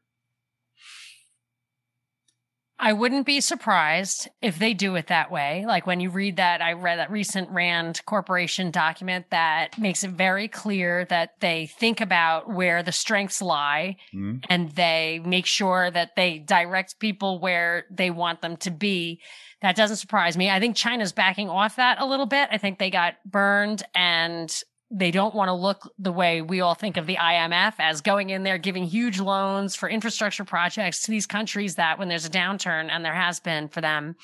I 2.76 2.92
wouldn't 2.92 3.24
be 3.24 3.40
surprised 3.40 4.28
if 4.42 4.58
they 4.58 4.74
do 4.74 4.96
it 4.96 5.06
that 5.06 5.30
way. 5.30 5.64
Like 5.64 5.86
when 5.86 6.00
you 6.00 6.10
read 6.10 6.36
that, 6.36 6.60
I 6.60 6.72
read 6.72 6.98
that 6.98 7.10
recent 7.10 7.48
Rand 7.50 8.02
Corporation 8.04 8.72
document 8.72 9.26
that 9.30 9.78
makes 9.78 10.02
it 10.02 10.10
very 10.10 10.48
clear 10.48 11.04
that 11.06 11.38
they 11.40 11.66
think 11.66 12.00
about 12.00 12.52
where 12.52 12.82
the 12.82 12.90
strengths 12.92 13.40
lie 13.40 13.96
Mhm. 14.12 14.44
and 14.50 14.70
they 14.72 15.20
make 15.24 15.46
sure 15.46 15.90
that 15.92 16.16
they 16.16 16.40
direct 16.40 16.98
people 16.98 17.38
where 17.38 17.86
they 17.90 18.10
want 18.10 18.42
them 18.42 18.56
to 18.58 18.70
be. 18.72 19.22
That 19.62 19.76
doesn't 19.76 19.96
surprise 19.96 20.36
me. 20.36 20.50
I 20.50 20.58
think 20.58 20.76
China's 20.76 21.12
backing 21.12 21.48
off 21.48 21.76
that 21.76 22.00
a 22.00 22.04
little 22.04 22.26
bit. 22.26 22.48
I 22.50 22.58
think 22.58 22.78
they 22.78 22.90
got 22.90 23.14
burned 23.24 23.84
and 23.94 24.52
they 24.96 25.10
don't 25.10 25.34
want 25.34 25.48
to 25.48 25.52
look 25.52 25.92
the 25.98 26.12
way 26.12 26.40
we 26.40 26.60
all 26.60 26.74
think 26.74 26.96
of 26.96 27.06
the 27.06 27.16
IMF 27.16 27.74
as 27.78 28.00
going 28.00 28.30
in 28.30 28.44
there 28.44 28.58
giving 28.58 28.84
huge 28.84 29.18
loans 29.18 29.74
for 29.74 29.88
infrastructure 29.88 30.44
projects 30.44 31.02
to 31.02 31.10
these 31.10 31.26
countries 31.26 31.74
that 31.74 31.98
when 31.98 32.08
there's 32.08 32.24
a 32.24 32.30
downturn 32.30 32.88
and 32.90 33.04
there 33.04 33.14
has 33.14 33.40
been 33.40 33.68
for 33.68 33.80
them 33.80 34.14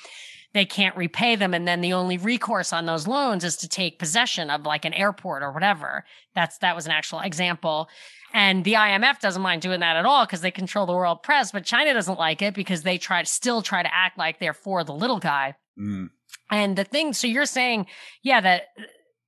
they 0.53 0.65
can't 0.65 0.95
repay 0.97 1.35
them. 1.35 1.53
And 1.53 1.67
then 1.67 1.81
the 1.81 1.93
only 1.93 2.17
recourse 2.17 2.73
on 2.73 2.85
those 2.85 3.07
loans 3.07 3.43
is 3.43 3.55
to 3.57 3.69
take 3.69 3.99
possession 3.99 4.49
of 4.49 4.65
like 4.65 4.85
an 4.85 4.93
airport 4.93 5.43
or 5.43 5.51
whatever. 5.51 6.05
That's 6.35 6.57
that 6.59 6.75
was 6.75 6.85
an 6.85 6.91
actual 6.91 7.21
example. 7.21 7.89
And 8.33 8.63
the 8.63 8.73
IMF 8.73 9.19
doesn't 9.19 9.41
mind 9.41 9.61
doing 9.61 9.81
that 9.81 9.97
at 9.97 10.05
all 10.05 10.25
because 10.25 10.41
they 10.41 10.51
control 10.51 10.85
the 10.85 10.93
world 10.93 11.21
press 11.21 11.51
but 11.51 11.65
China 11.65 11.93
doesn't 11.93 12.19
like 12.19 12.41
it 12.41 12.53
because 12.53 12.83
they 12.83 12.97
try 12.97 13.21
to 13.21 13.29
still 13.29 13.61
try 13.61 13.83
to 13.83 13.93
act 13.93 14.17
like 14.17 14.39
they're 14.39 14.53
for 14.53 14.83
the 14.83 14.93
little 14.93 15.19
guy. 15.19 15.55
Mm. 15.79 16.09
and 16.51 16.77
the 16.77 16.83
thing, 16.83 17.13
so 17.13 17.27
you're 17.27 17.45
saying, 17.45 17.87
yeah, 18.23 18.41
that 18.41 18.63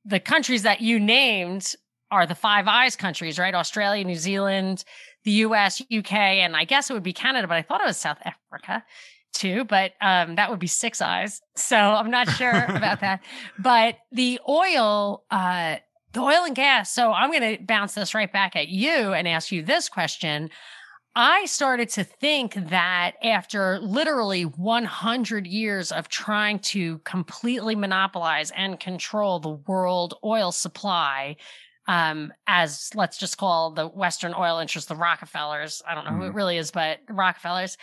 the 0.06 0.20
countries 0.20 0.64
that 0.64 0.82
you 0.82 1.00
named 1.00 1.74
are 2.12 2.26
the 2.26 2.36
Five 2.36 2.68
Eyes 2.68 2.96
countries, 2.96 3.40
right? 3.40 3.56
Australia, 3.56 4.04
New 4.04 4.16
Zealand, 4.16 4.84
the 5.24 5.32
US, 5.32 5.82
UK, 5.82 6.14
and 6.14 6.56
I 6.56 6.66
guess 6.66 6.90
it 6.90 6.94
would 6.94 7.04
be 7.04 7.14
Canada, 7.14 7.48
but 7.48 7.58
I 7.58 7.62
thought 7.62 7.82
it 7.82 7.88
was 7.88 7.98
South 7.98 8.20
Africa 8.24 8.84
too, 9.34 9.66
but 9.66 9.94
um, 10.00 10.36
that 10.36 10.50
would 10.50 10.60
be 10.60 10.68
Six 10.68 11.02
Eyes. 11.02 11.42
So 11.56 11.76
I'm 11.76 12.12
not 12.12 12.30
sure 12.30 12.66
about 12.70 13.02
that. 13.02 13.22
But 13.58 13.98
the 14.12 14.40
oil, 14.48 15.24
uh, 15.32 15.78
the 16.14 16.22
oil 16.22 16.46
and 16.46 16.56
gas. 16.56 16.94
So 16.94 17.12
I'm 17.12 17.32
going 17.32 17.58
to 17.58 17.64
bounce 17.64 17.96
this 17.96 18.14
right 18.14 18.32
back 18.32 18.56
at 18.56 18.68
you 18.68 19.14
and 19.14 19.28
ask 19.28 19.52
you 19.52 19.64
this 19.64 19.90
question. 19.90 20.50
I 21.16 21.46
started 21.46 21.90
to 21.90 22.04
think 22.04 22.56
that 22.70 23.14
after 23.22 23.80
literally 23.80 24.44
100 24.44 25.46
years 25.46 25.92
of 25.92 26.10
trying 26.10 26.58
to 26.60 26.98
completely 27.00 27.76
monopolize 27.76 28.50
and 28.52 28.80
control 28.80 29.40
the 29.40 29.50
world 29.50 30.16
oil 30.24 30.52
supply, 30.52 31.36
um, 31.88 32.34
as 32.48 32.90
let's 32.96 33.18
just 33.18 33.38
call 33.38 33.72
the 33.72 33.88
Western 33.88 34.34
oil 34.36 34.58
interests 34.58 34.90
the 34.90 34.96
Rockefellers. 34.96 35.84
I 35.88 35.94
don't 35.94 36.06
know 36.06 36.14
who 36.14 36.24
it 36.24 36.34
really 36.34 36.58
is, 36.58 36.72
but 36.72 37.00
Rockefellers. 37.08 37.78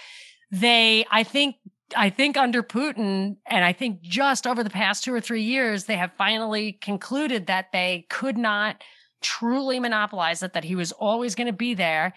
They, 0.51 1.07
I 1.11 1.23
think, 1.23 1.57
I 1.95 2.11
think 2.11 2.37
under 2.37 2.65
Putin, 2.65 3.37
and 3.47 3.65
I 3.65 3.73
think 3.73 4.01
just 4.01 4.47
over 4.47 4.65
the 4.65 4.71
past 4.71 5.05
two 5.05 5.15
or 5.15 5.21
three 5.21 5.43
years, 5.43 5.85
they 5.85 5.97
have 5.97 6.13
finally 6.19 6.73
concluded 6.73 7.47
that 7.47 7.71
they 7.73 8.07
could 8.09 8.37
not 8.37 8.83
truly 9.21 9.79
monopolize 9.79 10.43
it, 10.43 10.55
that 10.55 10.65
he 10.65 10.75
was 10.75 10.91
always 10.93 11.37
going 11.37 11.47
to 11.47 11.53
be 11.53 11.75
there. 11.75 12.15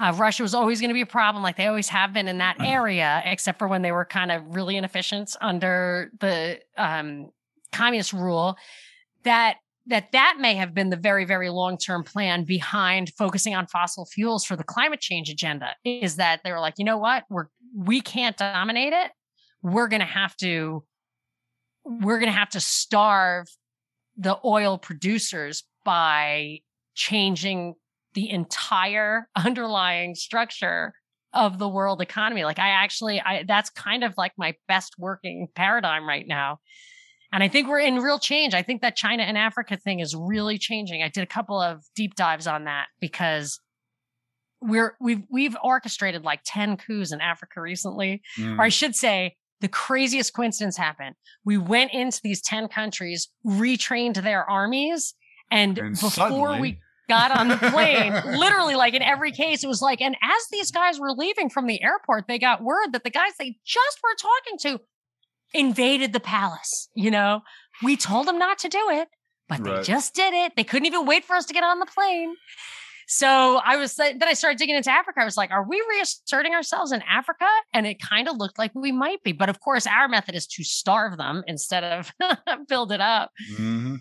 Uh, 0.00 0.12
Russia 0.16 0.42
was 0.42 0.54
always 0.54 0.80
going 0.80 0.88
to 0.88 0.94
be 0.94 1.02
a 1.02 1.06
problem, 1.06 1.42
like 1.42 1.56
they 1.56 1.66
always 1.66 1.90
have 1.90 2.14
been 2.14 2.26
in 2.26 2.38
that 2.38 2.56
area, 2.58 3.22
except 3.26 3.58
for 3.58 3.68
when 3.68 3.82
they 3.82 3.92
were 3.92 4.06
kind 4.06 4.32
of 4.32 4.42
really 4.54 4.76
inefficient 4.76 5.36
under 5.42 6.10
the 6.20 6.58
um, 6.78 7.28
communist 7.70 8.14
rule. 8.14 8.56
That 9.24 9.56
that 9.86 10.12
that 10.12 10.36
may 10.38 10.54
have 10.54 10.72
been 10.72 10.88
the 10.88 10.96
very 10.96 11.26
very 11.26 11.50
long 11.50 11.76
term 11.76 12.02
plan 12.02 12.44
behind 12.44 13.12
focusing 13.18 13.54
on 13.54 13.66
fossil 13.66 14.06
fuels 14.06 14.44
for 14.44 14.56
the 14.56 14.64
climate 14.64 15.00
change 15.00 15.28
agenda. 15.28 15.76
Is 15.84 16.16
that 16.16 16.40
they 16.44 16.52
were 16.52 16.60
like, 16.60 16.74
you 16.78 16.84
know 16.86 16.98
what, 16.98 17.24
we're 17.28 17.46
we 17.76 18.00
can't 18.00 18.36
dominate 18.36 18.94
it. 18.94 19.10
we're 19.62 19.88
going 19.88 20.00
to 20.00 20.06
have 20.06 20.36
to 20.38 20.82
we're 21.84 22.18
going 22.18 22.32
to 22.32 22.38
have 22.38 22.50
to 22.50 22.60
starve 22.60 23.46
the 24.16 24.38
oil 24.44 24.78
producers 24.78 25.64
by 25.84 26.60
changing 26.94 27.74
the 28.14 28.30
entire 28.30 29.28
underlying 29.36 30.14
structure 30.14 30.92
of 31.32 31.58
the 31.58 31.68
world 31.68 32.00
economy. 32.00 32.44
Like 32.44 32.58
I 32.58 32.70
actually, 32.70 33.20
I, 33.20 33.44
that's 33.46 33.70
kind 33.70 34.02
of 34.02 34.14
like 34.16 34.32
my 34.36 34.54
best 34.66 34.94
working 34.98 35.48
paradigm 35.54 36.08
right 36.08 36.26
now. 36.26 36.58
And 37.32 37.44
I 37.44 37.48
think 37.48 37.68
we're 37.68 37.78
in 37.78 38.00
real 38.00 38.18
change. 38.18 38.54
I 38.54 38.62
think 38.62 38.82
that 38.82 38.96
China 38.96 39.22
and 39.22 39.38
Africa 39.38 39.76
thing 39.76 40.00
is 40.00 40.16
really 40.16 40.58
changing. 40.58 41.02
I 41.02 41.08
did 41.08 41.22
a 41.22 41.26
couple 41.26 41.60
of 41.60 41.84
deep 41.94 42.16
dives 42.16 42.48
on 42.48 42.64
that 42.64 42.86
because 43.00 43.60
we're 44.60 44.96
we've 45.00 45.22
we've 45.30 45.56
orchestrated 45.62 46.24
like 46.24 46.40
10 46.44 46.76
coups 46.76 47.12
in 47.12 47.20
Africa 47.20 47.60
recently. 47.60 48.20
Mm. 48.36 48.58
Or 48.58 48.62
I 48.62 48.68
should 48.68 48.96
say 48.96 49.36
the 49.60 49.68
craziest 49.68 50.34
coincidence 50.34 50.76
happened. 50.76 51.14
We 51.44 51.56
went 51.56 51.92
into 51.92 52.20
these 52.22 52.42
10 52.42 52.68
countries, 52.68 53.28
retrained 53.46 54.22
their 54.22 54.48
armies, 54.48 55.14
and, 55.50 55.78
and 55.78 55.94
before 55.94 56.10
suddenly... 56.10 56.60
we 56.60 56.80
got 57.10 57.32
on 57.32 57.48
the 57.48 57.56
plane, 57.56 58.12
literally 58.38 58.76
like 58.76 58.94
in 58.94 59.02
every 59.02 59.32
case, 59.32 59.64
it 59.64 59.66
was 59.66 59.82
like, 59.82 60.00
and 60.00 60.14
as 60.22 60.46
these 60.50 60.70
guys 60.70 61.00
were 61.00 61.10
leaving 61.12 61.50
from 61.50 61.66
the 61.66 61.82
airport, 61.82 62.26
they 62.28 62.38
got 62.38 62.62
word 62.62 62.92
that 62.92 63.04
the 63.04 63.10
guys 63.10 63.32
they 63.38 63.56
just 63.66 63.98
were 64.02 64.14
talking 64.14 64.58
to 64.60 64.80
invaded 65.52 66.12
the 66.12 66.20
palace. 66.20 66.88
You 66.94 67.10
know, 67.10 67.40
we 67.82 67.96
told 67.96 68.28
them 68.28 68.38
not 68.38 68.58
to 68.60 68.68
do 68.68 68.82
it, 68.90 69.08
but 69.48 69.58
right. 69.58 69.76
they 69.76 69.82
just 69.82 70.14
did 70.14 70.32
it. 70.32 70.52
They 70.56 70.64
couldn't 70.64 70.86
even 70.86 71.04
wait 71.04 71.24
for 71.24 71.34
us 71.34 71.46
to 71.46 71.52
get 71.52 71.64
on 71.64 71.80
the 71.80 71.86
plane. 71.86 72.36
So 73.12 73.60
I 73.64 73.76
was 73.76 73.96
then 73.96 74.22
I 74.22 74.34
started 74.34 74.56
digging 74.56 74.76
into 74.76 74.92
Africa. 74.92 75.20
I 75.20 75.24
was 75.24 75.36
like, 75.36 75.50
are 75.50 75.66
we 75.68 75.84
reasserting 75.90 76.54
ourselves 76.54 76.92
in 76.92 77.02
Africa? 77.02 77.48
And 77.74 77.84
it 77.84 78.00
kind 78.00 78.28
of 78.28 78.36
looked 78.36 78.56
like 78.56 78.70
we 78.72 78.92
might 78.92 79.20
be. 79.24 79.32
But 79.32 79.48
of 79.48 79.58
course, 79.58 79.84
our 79.84 80.06
method 80.06 80.36
is 80.36 80.46
to 80.46 80.62
starve 80.62 81.16
them 81.16 81.42
instead 81.48 81.82
of 81.82 82.12
build 82.68 82.92
it 82.92 83.00
up. 83.00 83.32
Mm-hmm. 83.52 83.96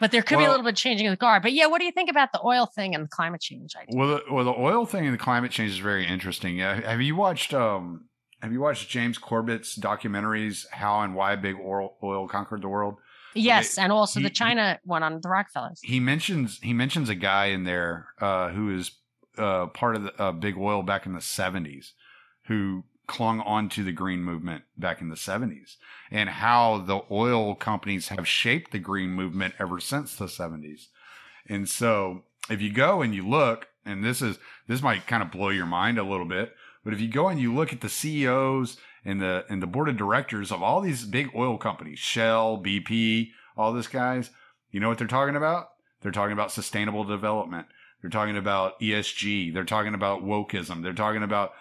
But 0.00 0.10
there 0.10 0.22
could 0.22 0.38
well, 0.38 0.46
be 0.46 0.48
a 0.48 0.50
little 0.50 0.64
bit 0.64 0.76
changing 0.76 1.06
of 1.06 1.12
the 1.12 1.16
guard. 1.16 1.42
But 1.42 1.52
yeah, 1.52 1.66
what 1.66 1.78
do 1.78 1.84
you 1.84 1.92
think 1.92 2.10
about 2.10 2.32
the 2.32 2.40
oil 2.44 2.66
thing 2.66 2.94
and 2.94 3.04
the 3.04 3.08
climate 3.08 3.40
change? 3.40 3.76
Idea? 3.76 3.96
Well, 3.96 4.08
the, 4.08 4.22
well, 4.32 4.44
the 4.44 4.54
oil 4.58 4.86
thing 4.86 5.04
and 5.04 5.14
the 5.14 5.18
climate 5.18 5.52
change 5.52 5.70
is 5.70 5.78
very 5.78 6.06
interesting. 6.06 6.58
have 6.58 7.00
you 7.02 7.14
watched 7.14 7.52
um, 7.52 8.06
Have 8.42 8.52
you 8.52 8.60
watched 8.60 8.88
James 8.88 9.18
Corbett's 9.18 9.78
documentaries, 9.78 10.66
How 10.70 11.02
and 11.02 11.14
Why 11.14 11.36
Big 11.36 11.56
Oil, 11.56 11.96
oil 12.02 12.26
Conquered 12.26 12.62
the 12.62 12.68
World? 12.68 12.96
Yes, 13.34 13.76
they, 13.76 13.82
and 13.82 13.92
also 13.92 14.18
he, 14.20 14.24
the 14.24 14.30
China 14.30 14.78
he, 14.82 14.88
one 14.88 15.02
on 15.02 15.20
the 15.20 15.28
Rockefellers. 15.28 15.80
He 15.82 16.00
mentions 16.00 16.58
he 16.62 16.72
mentions 16.72 17.08
a 17.08 17.14
guy 17.14 17.46
in 17.46 17.64
there 17.64 18.08
uh, 18.20 18.48
who 18.48 18.74
is 18.74 18.92
uh, 19.38 19.66
part 19.66 19.96
of 19.96 20.04
the 20.04 20.22
uh, 20.22 20.32
big 20.32 20.56
oil 20.56 20.82
back 20.82 21.06
in 21.06 21.12
the 21.12 21.20
seventies, 21.20 21.92
who 22.46 22.84
clung 23.10 23.40
onto 23.40 23.82
the 23.82 23.92
green 23.92 24.22
movement 24.22 24.62
back 24.78 25.00
in 25.00 25.08
the 25.08 25.16
seventies, 25.16 25.76
and 26.12 26.28
how 26.28 26.78
the 26.78 27.00
oil 27.10 27.56
companies 27.56 28.08
have 28.08 28.26
shaped 28.26 28.70
the 28.70 28.78
green 28.78 29.10
movement 29.10 29.54
ever 29.58 29.80
since 29.80 30.14
the 30.14 30.28
seventies. 30.28 30.88
And 31.48 31.68
so, 31.68 32.22
if 32.48 32.62
you 32.62 32.72
go 32.72 33.02
and 33.02 33.12
you 33.12 33.28
look, 33.28 33.66
and 33.84 34.04
this 34.04 34.22
is 34.22 34.38
this 34.68 34.80
might 34.80 35.08
kind 35.08 35.24
of 35.24 35.32
blow 35.32 35.48
your 35.48 35.66
mind 35.66 35.98
a 35.98 36.04
little 36.04 36.24
bit, 36.24 36.54
but 36.84 36.92
if 36.92 37.00
you 37.00 37.08
go 37.08 37.28
and 37.28 37.40
you 37.40 37.52
look 37.52 37.72
at 37.72 37.80
the 37.80 37.88
CEOs 37.88 38.76
and 39.04 39.20
the 39.20 39.44
and 39.48 39.60
the 39.60 39.66
board 39.66 39.88
of 39.88 39.96
directors 39.96 40.52
of 40.52 40.62
all 40.62 40.80
these 40.80 41.04
big 41.04 41.30
oil 41.34 41.58
companies, 41.58 41.98
Shell, 41.98 42.62
BP, 42.64 43.30
all 43.56 43.72
these 43.72 43.88
guys, 43.88 44.30
you 44.70 44.78
know 44.78 44.88
what 44.88 44.98
they're 44.98 45.08
talking 45.08 45.36
about? 45.36 45.70
They're 46.00 46.12
talking 46.12 46.32
about 46.32 46.52
sustainable 46.52 47.02
development. 47.02 47.66
They're 48.00 48.10
talking 48.10 48.36
about 48.36 48.80
ESG. 48.80 49.52
They're 49.52 49.64
talking 49.64 49.94
about 49.94 50.24
wokeism. 50.24 50.82
They're 50.82 50.92
talking 50.92 51.22
about 51.22 51.52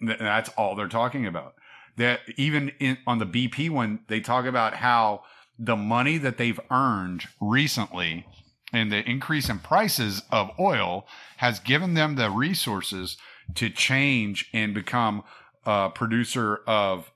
that's 0.00 0.50
all 0.50 0.74
they're 0.74 0.88
talking 0.88 1.26
about. 1.26 1.54
That 1.96 2.20
even 2.36 2.70
in, 2.80 2.98
on 3.06 3.18
the 3.18 3.26
BP 3.26 3.70
one, 3.70 4.00
they 4.08 4.20
talk 4.20 4.46
about 4.46 4.74
how 4.74 5.22
the 5.58 5.76
money 5.76 6.18
that 6.18 6.38
they've 6.38 6.58
earned 6.70 7.26
recently 7.40 8.26
and 8.72 8.90
the 8.90 9.08
increase 9.08 9.48
in 9.48 9.60
prices 9.60 10.22
of 10.32 10.50
oil 10.58 11.06
has 11.36 11.60
given 11.60 11.94
them 11.94 12.16
the 12.16 12.30
resources 12.30 13.16
to 13.54 13.70
change 13.70 14.50
and 14.52 14.74
become 14.74 15.22
a 15.64 15.90
producer 15.90 16.60
of 16.66 17.12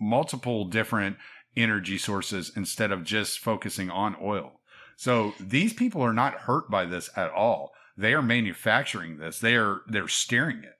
multiple 0.00 0.64
different 0.64 1.16
energy 1.56 1.96
sources 1.96 2.52
instead 2.56 2.90
of 2.90 3.04
just 3.04 3.38
focusing 3.38 3.90
on 3.90 4.16
oil. 4.20 4.60
So 4.96 5.34
these 5.38 5.72
people 5.72 6.02
are 6.02 6.12
not 6.12 6.40
hurt 6.40 6.70
by 6.70 6.86
this 6.86 7.10
at 7.16 7.30
all. 7.30 7.72
They 7.96 8.12
are 8.12 8.22
manufacturing 8.22 9.18
this. 9.18 9.38
They 9.38 9.56
are 9.56 9.82
they're 9.86 10.08
steering 10.08 10.64
it. 10.64 10.75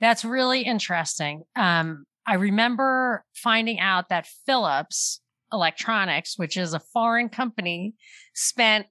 That's 0.00 0.24
really 0.24 0.62
interesting. 0.62 1.42
Um, 1.56 2.04
I 2.26 2.34
remember 2.34 3.24
finding 3.34 3.80
out 3.80 4.08
that 4.08 4.26
Philips 4.46 5.20
Electronics, 5.52 6.38
which 6.38 6.56
is 6.56 6.74
a 6.74 6.80
foreign 6.80 7.28
company, 7.28 7.94
spent 8.34 8.86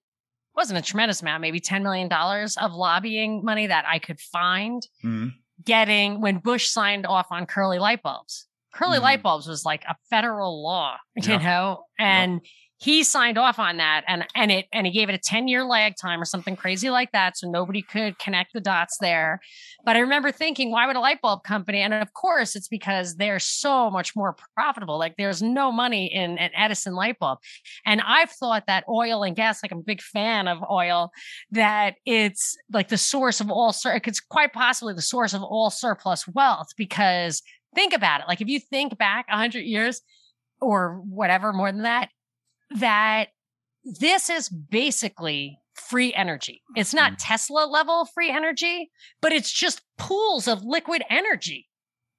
wasn't 0.56 0.78
a 0.78 0.82
tremendous 0.82 1.22
amount, 1.22 1.42
maybe 1.42 1.62
$10 1.62 1.84
million 1.84 2.12
of 2.12 2.74
lobbying 2.74 3.46
money 3.46 3.68
that 3.68 3.86
I 3.88 3.98
could 3.98 4.20
find 4.20 4.82
mm-hmm. 5.04 5.30
getting 5.64 6.20
when 6.20 6.40
Bush 6.40 6.68
signed 6.68 7.06
off 7.06 7.28
on 7.32 7.46
curly 7.46 7.80
light 7.80 8.02
bulbs. 8.02 8.46
Curly 8.74 8.98
mm-hmm. 8.98 9.04
light 9.04 9.24
bulbs 9.24 9.48
was 9.48 9.64
like 9.64 9.86
a 9.88 9.96
federal 10.10 10.62
law, 10.62 10.98
you 11.16 11.40
know, 11.40 11.86
and 11.98 12.42
he 12.80 13.04
signed 13.04 13.38
off 13.38 13.60
on 13.60 13.78
that 13.78 14.06
and 14.08 14.26
and 14.36 14.52
it 14.52 14.66
and 14.72 14.88
he 14.88 14.94
gave 14.94 15.10
it 15.10 15.16
a 15.16 15.18
10 15.18 15.50
year 15.50 15.66
lag 15.66 15.96
time 15.98 16.22
or 16.22 16.26
something 16.26 16.56
crazy 16.56 16.90
like 16.90 17.12
that 17.12 17.38
so 17.38 17.50
nobody 17.50 17.82
could 17.82 18.18
connect 18.20 18.54
the 18.54 18.62
dots 18.62 18.98
there. 19.00 19.40
But 19.86 19.96
i 19.96 20.00
remember 20.00 20.32
thinking 20.32 20.72
why 20.72 20.88
would 20.88 20.96
a 20.96 21.00
light 21.00 21.22
bulb 21.22 21.44
company 21.44 21.82
and 21.82 21.94
of 21.94 22.14
course 22.14 22.56
it's 22.56 22.70
because 22.70 23.16
they're 23.16 23.40
so 23.40 23.90
much 23.90 24.16
more 24.16 24.36
profitable 24.56 24.98
like 24.98 25.16
there's 25.18 25.42
no 25.42 25.72
money 25.72 26.08
in 26.14 26.38
an 26.38 26.52
edison 26.56 26.96
light 26.96 27.20
bulb. 27.20 27.40
And 27.86 28.02
i've 28.02 28.32
thought 28.32 28.64
that 28.68 28.86
oil 28.90 29.24
and 29.24 29.36
gas 29.36 29.62
like 29.62 29.72
i'm 29.72 29.80
a 29.80 29.84
big 29.84 30.02
fan 30.02 30.48
of 30.48 30.64
oil 30.72 31.12
that 31.52 31.96
it's 32.06 32.58
like 32.72 32.88
the 32.88 32.98
source 32.98 33.42
of 33.42 33.52
all 33.52 33.76
it's 33.86 34.20
quite 34.22 34.54
possibly 34.54 34.94
the 34.94 35.02
source 35.02 35.34
of 35.34 35.44
all 35.44 35.70
surplus 35.70 36.28
wealth 36.28 36.70
because 36.78 37.42
think 37.76 37.94
about 37.94 38.22
it 38.22 38.28
like 38.28 38.42
if 38.42 38.48
you 38.48 38.60
think 38.60 38.98
back 38.98 39.28
100 39.28 39.60
years 39.60 40.02
or 40.62 41.02
whatever 41.06 41.54
more 41.54 41.72
than 41.72 41.84
that 41.84 42.10
that 42.72 43.30
this 43.84 44.30
is 44.30 44.50
basically 44.50 45.60
free 45.74 46.14
energy. 46.14 46.62
It's 46.76 46.94
not 46.94 47.14
mm-hmm. 47.14 47.28
Tesla 47.28 47.66
level 47.66 48.06
free 48.14 48.30
energy, 48.30 48.92
but 49.22 49.32
it's 49.32 49.52
just 49.52 49.82
pools 49.98 50.48
of 50.48 50.64
liquid 50.64 51.04
energy. 51.10 51.68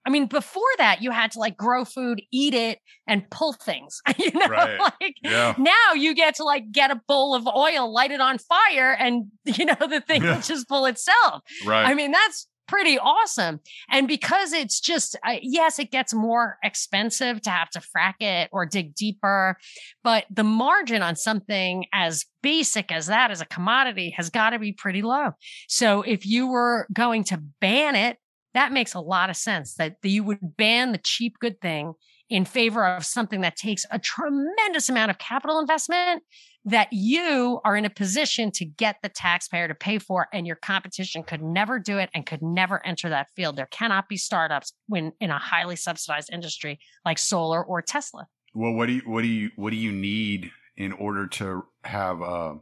I 0.06 0.10
mean, 0.10 0.26
before 0.26 0.62
that, 0.78 1.02
you 1.02 1.10
had 1.10 1.32
to 1.32 1.38
like 1.38 1.58
grow 1.58 1.84
food, 1.84 2.22
eat 2.32 2.54
it, 2.54 2.78
and 3.06 3.28
pull 3.30 3.52
things. 3.52 4.00
You 4.18 4.32
know, 4.32 4.46
right. 4.46 4.78
like 4.78 5.14
yeah. 5.22 5.54
now 5.56 5.94
you 5.94 6.14
get 6.14 6.36
to 6.36 6.44
like 6.44 6.72
get 6.72 6.90
a 6.90 7.00
bowl 7.08 7.34
of 7.34 7.46
oil, 7.46 7.92
light 7.92 8.10
it 8.10 8.20
on 8.20 8.38
fire, 8.38 8.92
and 8.92 9.26
you 9.44 9.64
know 9.64 9.76
the 9.78 10.00
thing 10.00 10.22
yeah. 10.22 10.34
will 10.34 10.42
just 10.42 10.68
pull 10.68 10.86
itself. 10.86 11.42
Right. 11.64 11.84
I 11.84 11.94
mean, 11.94 12.12
that's 12.12 12.46
pretty 12.70 12.98
awesome. 12.98 13.58
And 13.90 14.06
because 14.06 14.52
it's 14.52 14.78
just, 14.80 15.16
uh, 15.26 15.36
yes, 15.42 15.80
it 15.80 15.90
gets 15.90 16.14
more 16.14 16.56
expensive 16.62 17.42
to 17.42 17.50
have 17.50 17.68
to 17.70 17.80
frack 17.80 18.14
it 18.20 18.48
or 18.52 18.64
dig 18.64 18.94
deeper, 18.94 19.56
but 20.04 20.24
the 20.30 20.44
margin 20.44 21.02
on 21.02 21.16
something 21.16 21.86
as 21.92 22.24
basic 22.42 22.92
as 22.92 23.08
that 23.08 23.32
as 23.32 23.40
a 23.40 23.46
commodity 23.46 24.10
has 24.16 24.30
got 24.30 24.50
to 24.50 24.60
be 24.60 24.72
pretty 24.72 25.02
low. 25.02 25.32
So 25.68 26.02
if 26.02 26.24
you 26.24 26.46
were 26.46 26.86
going 26.92 27.24
to 27.24 27.42
ban 27.60 27.96
it, 27.96 28.18
that 28.54 28.72
makes 28.72 28.94
a 28.94 29.00
lot 29.00 29.30
of 29.30 29.36
sense 29.36 29.74
that 29.74 29.96
you 30.02 30.22
would 30.24 30.38
ban 30.56 30.92
the 30.92 30.98
cheap 30.98 31.38
good 31.40 31.60
thing 31.60 31.94
in 32.28 32.44
favor 32.44 32.86
of 32.86 33.04
something 33.04 33.40
that 33.40 33.56
takes 33.56 33.84
a 33.90 33.98
tremendous 33.98 34.88
amount 34.88 35.10
of 35.10 35.18
capital 35.18 35.58
investment 35.58 36.22
that 36.64 36.88
you 36.92 37.60
are 37.64 37.76
in 37.76 37.84
a 37.84 37.90
position 37.90 38.50
to 38.50 38.64
get 38.64 38.96
the 39.02 39.08
taxpayer 39.08 39.66
to 39.66 39.74
pay 39.74 39.98
for 39.98 40.28
and 40.32 40.46
your 40.46 40.56
competition 40.56 41.22
could 41.22 41.42
never 41.42 41.78
do 41.78 41.98
it 41.98 42.10
and 42.14 42.26
could 42.26 42.42
never 42.42 42.84
enter 42.86 43.08
that 43.08 43.28
field. 43.34 43.56
There 43.56 43.66
cannot 43.66 44.08
be 44.08 44.16
startups 44.16 44.74
when 44.86 45.12
in 45.20 45.30
a 45.30 45.38
highly 45.38 45.76
subsidized 45.76 46.30
industry 46.32 46.78
like 47.04 47.18
solar 47.18 47.64
or 47.64 47.80
tesla. 47.80 48.26
Well 48.54 48.72
what 48.74 48.86
do 48.86 48.94
you 48.94 49.02
what 49.06 49.22
do 49.22 49.28
you 49.28 49.50
what 49.56 49.70
do 49.70 49.76
you 49.76 49.92
need 49.92 50.50
in 50.76 50.92
order 50.92 51.26
to 51.26 51.64
have 51.84 52.20
uh 52.20 52.54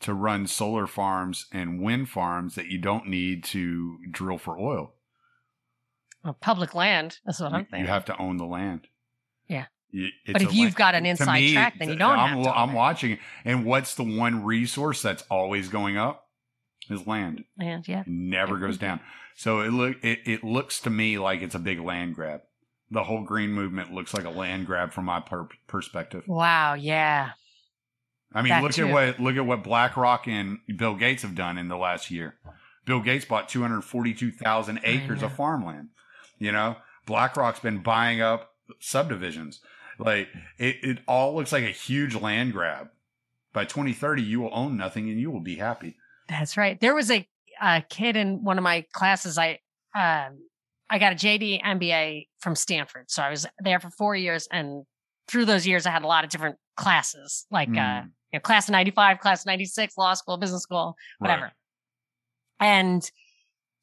to 0.00 0.14
run 0.14 0.46
solar 0.46 0.86
farms 0.86 1.46
and 1.52 1.80
wind 1.80 2.08
farms 2.08 2.56
that 2.56 2.66
you 2.66 2.78
don't 2.78 3.06
need 3.06 3.44
to 3.44 3.98
drill 4.10 4.38
for 4.38 4.58
oil? 4.58 4.94
Well, 6.24 6.36
public 6.40 6.74
land 6.74 7.18
that's 7.24 7.38
what 7.38 7.52
i'm 7.52 7.66
thinking. 7.66 7.80
you 7.80 7.86
have 7.86 8.06
to 8.06 8.18
own 8.18 8.38
the 8.38 8.46
land 8.46 8.88
but 10.26 10.42
if 10.42 10.54
you've 10.54 10.74
got 10.74 10.94
an 10.94 11.06
inside 11.06 11.40
me, 11.40 11.52
track, 11.52 11.78
then 11.78 11.88
you 11.88 11.96
don't 11.96 12.18
I'm, 12.18 12.36
have 12.36 12.44
to. 12.44 12.58
I'm 12.58 12.72
watching, 12.72 13.18
and 13.44 13.64
what's 13.64 13.94
the 13.94 14.02
one 14.02 14.44
resource 14.44 15.02
that's 15.02 15.24
always 15.30 15.68
going 15.68 15.96
up? 15.96 16.28
Is 16.90 17.06
land. 17.06 17.44
Land, 17.58 17.88
yeah. 17.88 18.00
It 18.00 18.08
never 18.08 18.58
goes 18.58 18.76
mm-hmm. 18.76 18.86
down. 18.86 19.00
So 19.36 19.60
it 19.60 19.70
look 19.70 19.96
it, 20.02 20.20
it 20.26 20.44
looks 20.44 20.80
to 20.80 20.90
me 20.90 21.18
like 21.18 21.42
it's 21.42 21.54
a 21.54 21.58
big 21.58 21.80
land 21.80 22.14
grab. 22.14 22.42
The 22.90 23.04
whole 23.04 23.22
green 23.22 23.50
movement 23.50 23.92
looks 23.92 24.12
like 24.12 24.24
a 24.24 24.30
land 24.30 24.66
grab 24.66 24.92
from 24.92 25.06
my 25.06 25.20
per- 25.20 25.48
perspective. 25.66 26.24
Wow, 26.26 26.74
yeah. 26.74 27.30
I 28.34 28.42
mean, 28.42 28.50
that 28.50 28.62
look 28.62 28.72
too. 28.72 28.86
at 28.86 28.92
what 28.92 29.20
look 29.20 29.36
at 29.36 29.46
what 29.46 29.62
BlackRock 29.62 30.28
and 30.28 30.58
Bill 30.76 30.94
Gates 30.94 31.22
have 31.22 31.34
done 31.34 31.56
in 31.56 31.68
the 31.68 31.76
last 31.76 32.10
year. 32.10 32.34
Bill 32.84 33.00
Gates 33.00 33.24
bought 33.24 33.48
242,000 33.48 34.80
acres 34.84 35.22
of 35.22 35.32
farmland. 35.32 35.88
You 36.38 36.52
know, 36.52 36.76
BlackRock's 37.06 37.60
been 37.60 37.82
buying 37.82 38.20
up 38.20 38.50
subdivisions. 38.78 39.60
Like 39.98 40.28
it, 40.58 40.76
it 40.82 40.98
all 41.06 41.34
looks 41.34 41.52
like 41.52 41.64
a 41.64 41.68
huge 41.68 42.14
land 42.14 42.52
grab. 42.52 42.88
By 43.52 43.64
2030, 43.64 44.22
you 44.22 44.40
will 44.40 44.50
own 44.52 44.76
nothing 44.76 45.08
and 45.08 45.20
you 45.20 45.30
will 45.30 45.40
be 45.40 45.56
happy. 45.56 45.96
That's 46.28 46.56
right. 46.56 46.80
There 46.80 46.94
was 46.94 47.10
a, 47.10 47.28
a 47.62 47.82
kid 47.88 48.16
in 48.16 48.42
one 48.42 48.58
of 48.58 48.64
my 48.64 48.84
classes. 48.92 49.38
I 49.38 49.60
um, 49.94 50.38
I 50.90 50.98
got 50.98 51.12
a 51.12 51.16
JD 51.16 51.62
MBA 51.62 52.26
from 52.40 52.56
Stanford, 52.56 53.10
so 53.10 53.22
I 53.22 53.30
was 53.30 53.46
there 53.60 53.78
for 53.78 53.90
four 53.90 54.16
years, 54.16 54.48
and 54.50 54.84
through 55.28 55.44
those 55.44 55.66
years, 55.66 55.86
I 55.86 55.90
had 55.90 56.02
a 56.02 56.06
lot 56.06 56.24
of 56.24 56.30
different 56.30 56.56
classes, 56.76 57.46
like 57.50 57.68
uh, 57.68 57.72
Mm. 57.72 58.04
you 58.32 58.38
know, 58.38 58.40
class 58.40 58.68
of 58.68 58.72
'95, 58.72 59.20
class 59.20 59.42
of 59.42 59.46
'96, 59.46 59.96
law 59.96 60.14
school, 60.14 60.36
business 60.36 60.62
school, 60.62 60.96
whatever. 61.20 61.42
Right. 61.44 61.52
And 62.60 63.10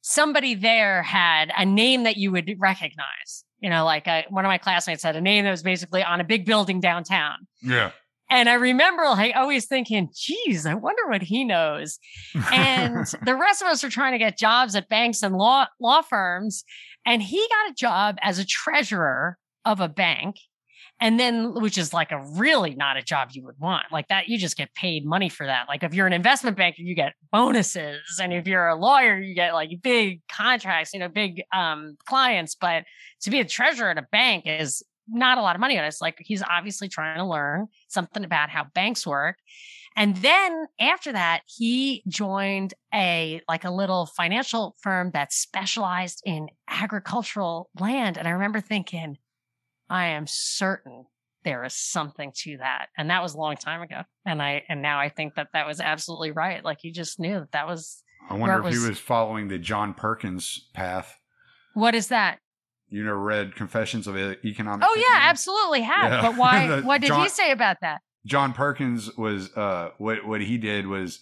somebody 0.02 0.54
there 0.54 1.02
had 1.02 1.50
a 1.56 1.64
name 1.64 2.02
that 2.02 2.16
you 2.16 2.30
would 2.32 2.54
recognize. 2.58 3.44
You 3.60 3.70
know, 3.70 3.84
like 3.84 4.06
uh 4.06 4.22
one 4.28 4.44
of 4.44 4.48
my 4.48 4.58
classmates 4.58 5.02
had 5.02 5.16
a 5.16 5.20
name 5.20 5.44
that 5.44 5.50
was 5.50 5.62
basically 5.62 6.02
on 6.02 6.20
a 6.20 6.24
big 6.24 6.44
building 6.44 6.80
downtown. 6.80 7.46
Yeah. 7.62 7.92
And 8.28 8.48
I 8.48 8.54
remember 8.54 9.04
like 9.04 9.36
always 9.36 9.66
thinking, 9.66 10.08
geez, 10.14 10.64
I 10.64 10.74
wonder 10.74 11.06
what 11.06 11.22
he 11.22 11.44
knows. 11.44 11.98
And 12.50 13.06
the 13.24 13.36
rest 13.36 13.60
of 13.60 13.68
us 13.68 13.82
were 13.82 13.90
trying 13.90 14.12
to 14.12 14.18
get 14.18 14.38
jobs 14.38 14.74
at 14.74 14.88
banks 14.88 15.22
and 15.22 15.36
law 15.36 15.66
law 15.80 16.02
firms. 16.02 16.64
And 17.04 17.22
he 17.22 17.46
got 17.48 17.70
a 17.70 17.74
job 17.74 18.16
as 18.22 18.38
a 18.38 18.46
treasurer 18.46 19.38
of 19.64 19.80
a 19.80 19.88
bank. 19.88 20.36
And 21.02 21.18
then, 21.18 21.54
which 21.54 21.78
is 21.78 21.92
like 21.92 22.12
a 22.12 22.24
really 22.36 22.76
not 22.76 22.96
a 22.96 23.02
job 23.02 23.30
you 23.32 23.42
would 23.44 23.58
want. 23.58 23.86
Like 23.90 24.06
that, 24.06 24.28
you 24.28 24.38
just 24.38 24.56
get 24.56 24.72
paid 24.74 25.04
money 25.04 25.28
for 25.28 25.44
that. 25.44 25.66
Like 25.68 25.82
if 25.82 25.92
you're 25.92 26.06
an 26.06 26.12
investment 26.12 26.56
banker, 26.56 26.80
you 26.80 26.94
get 26.94 27.14
bonuses. 27.32 28.20
And 28.22 28.32
if 28.32 28.46
you're 28.46 28.68
a 28.68 28.76
lawyer, 28.76 29.18
you 29.18 29.34
get 29.34 29.52
like 29.52 29.70
big 29.82 30.20
contracts, 30.28 30.94
you 30.94 31.00
know, 31.00 31.08
big 31.08 31.42
um, 31.52 31.96
clients. 32.06 32.54
But 32.54 32.84
to 33.22 33.30
be 33.30 33.40
a 33.40 33.44
treasurer 33.44 33.90
at 33.90 33.98
a 33.98 34.06
bank 34.12 34.44
is 34.46 34.84
not 35.08 35.38
a 35.38 35.42
lot 35.42 35.56
of 35.56 35.60
money. 35.60 35.76
And 35.76 35.84
it's 35.84 36.00
like 36.00 36.18
he's 36.20 36.40
obviously 36.48 36.88
trying 36.88 37.18
to 37.18 37.26
learn 37.26 37.66
something 37.88 38.24
about 38.24 38.48
how 38.48 38.66
banks 38.72 39.04
work. 39.04 39.38
And 39.96 40.16
then 40.18 40.66
after 40.78 41.10
that, 41.10 41.42
he 41.46 42.04
joined 42.06 42.74
a 42.94 43.40
like 43.48 43.64
a 43.64 43.72
little 43.72 44.06
financial 44.06 44.76
firm 44.80 45.10
that 45.14 45.32
specialized 45.32 46.22
in 46.24 46.46
agricultural 46.68 47.70
land. 47.80 48.18
And 48.18 48.28
I 48.28 48.30
remember 48.30 48.60
thinking, 48.60 49.18
I 49.92 50.06
am 50.06 50.26
certain 50.26 51.04
there 51.44 51.64
is 51.64 51.74
something 51.74 52.32
to 52.36 52.56
that. 52.58 52.86
And 52.96 53.10
that 53.10 53.20
was 53.22 53.34
a 53.34 53.38
long 53.38 53.56
time 53.56 53.82
ago. 53.82 54.02
And 54.24 54.40
I 54.40 54.62
and 54.68 54.80
now 54.80 54.98
I 55.00 55.08
think 55.08 55.34
that 55.34 55.48
that 55.52 55.66
was 55.66 55.80
absolutely 55.80 56.30
right. 56.30 56.64
Like 56.64 56.84
you 56.84 56.92
just 56.92 57.18
knew 57.20 57.40
that 57.40 57.52
that 57.52 57.66
was 57.66 58.02
I 58.30 58.34
wonder 58.34 58.58
if 58.60 58.66
it 58.66 58.70
he 58.70 58.78
was- 58.78 58.88
was 58.90 58.98
following 58.98 59.48
the 59.48 59.58
John 59.58 59.92
Perkins 59.94 60.68
path. 60.72 61.18
what 61.74 61.94
is 61.94 62.08
that? 62.08 62.38
You 62.88 63.02
never 63.04 63.18
read 63.18 63.54
Confessions 63.56 64.06
of 64.06 64.16
an 64.16 64.36
Economic. 64.44 64.86
Oh 64.88 64.94
yeah, 64.94 65.20
absolutely 65.28 65.80
have. 65.82 66.12
Yeah. 66.12 66.22
But 66.22 66.36
why? 66.36 66.66
The 66.76 66.82
What 66.82 67.00
did 67.00 67.08
John- 67.08 67.22
he 67.22 67.28
say 67.28 67.50
about 67.50 67.78
that? 67.82 68.00
John 68.24 68.52
Perkins 68.52 69.16
was 69.16 69.50
uh 69.56 69.90
what 69.98 70.24
what 70.26 70.40
he 70.42 70.56
did 70.58 70.86
was 70.86 71.20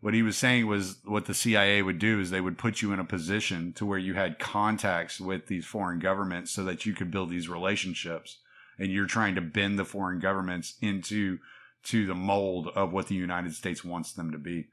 what 0.00 0.14
he 0.14 0.22
was 0.22 0.36
saying 0.36 0.66
was 0.66 0.96
what 1.04 1.26
the 1.26 1.34
CIA 1.34 1.82
would 1.82 1.98
do 1.98 2.20
is 2.20 2.30
they 2.30 2.40
would 2.40 2.58
put 2.58 2.80
you 2.80 2.92
in 2.92 2.98
a 2.98 3.04
position 3.04 3.72
to 3.74 3.84
where 3.84 3.98
you 3.98 4.14
had 4.14 4.38
contacts 4.38 5.20
with 5.20 5.46
these 5.46 5.66
foreign 5.66 5.98
governments 5.98 6.50
so 6.50 6.64
that 6.64 6.86
you 6.86 6.94
could 6.94 7.10
build 7.10 7.30
these 7.30 7.48
relationships 7.48 8.38
and 8.78 8.90
you're 8.90 9.06
trying 9.06 9.34
to 9.34 9.42
bend 9.42 9.78
the 9.78 9.84
foreign 9.84 10.18
governments 10.18 10.74
into 10.80 11.38
to 11.82 12.06
the 12.06 12.14
mold 12.14 12.68
of 12.74 12.92
what 12.92 13.08
the 13.08 13.14
United 13.14 13.54
States 13.54 13.84
wants 13.84 14.12
them 14.12 14.32
to 14.32 14.38
be. 14.38 14.68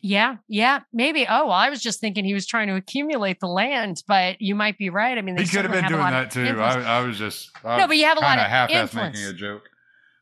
Yeah, 0.00 0.36
yeah, 0.46 0.80
maybe. 0.92 1.26
Oh, 1.28 1.46
well, 1.46 1.52
I 1.52 1.68
was 1.68 1.82
just 1.82 2.00
thinking 2.00 2.24
he 2.24 2.34
was 2.34 2.46
trying 2.46 2.68
to 2.68 2.76
accumulate 2.76 3.40
the 3.40 3.48
land, 3.48 4.02
but 4.06 4.40
you 4.40 4.54
might 4.54 4.78
be 4.78 4.90
right. 4.90 5.16
I 5.16 5.22
mean, 5.22 5.34
they 5.34 5.42
He 5.42 5.48
could 5.48 5.64
have 5.64 5.72
been 5.72 5.86
a 5.86 5.88
doing 5.88 6.00
that 6.00 6.30
too. 6.30 6.60
I, 6.60 6.98
I 6.98 7.00
was 7.00 7.18
just 7.18 7.50
I 7.64 7.78
No, 7.78 7.86
but 7.86 7.96
you 7.96 8.04
have 8.04 8.18
a 8.18 8.20
lot 8.20 8.38
of 8.38 8.46
half-ass 8.46 8.82
influence. 8.82 9.16
making 9.16 9.30
a 9.30 9.34
joke. 9.34 9.68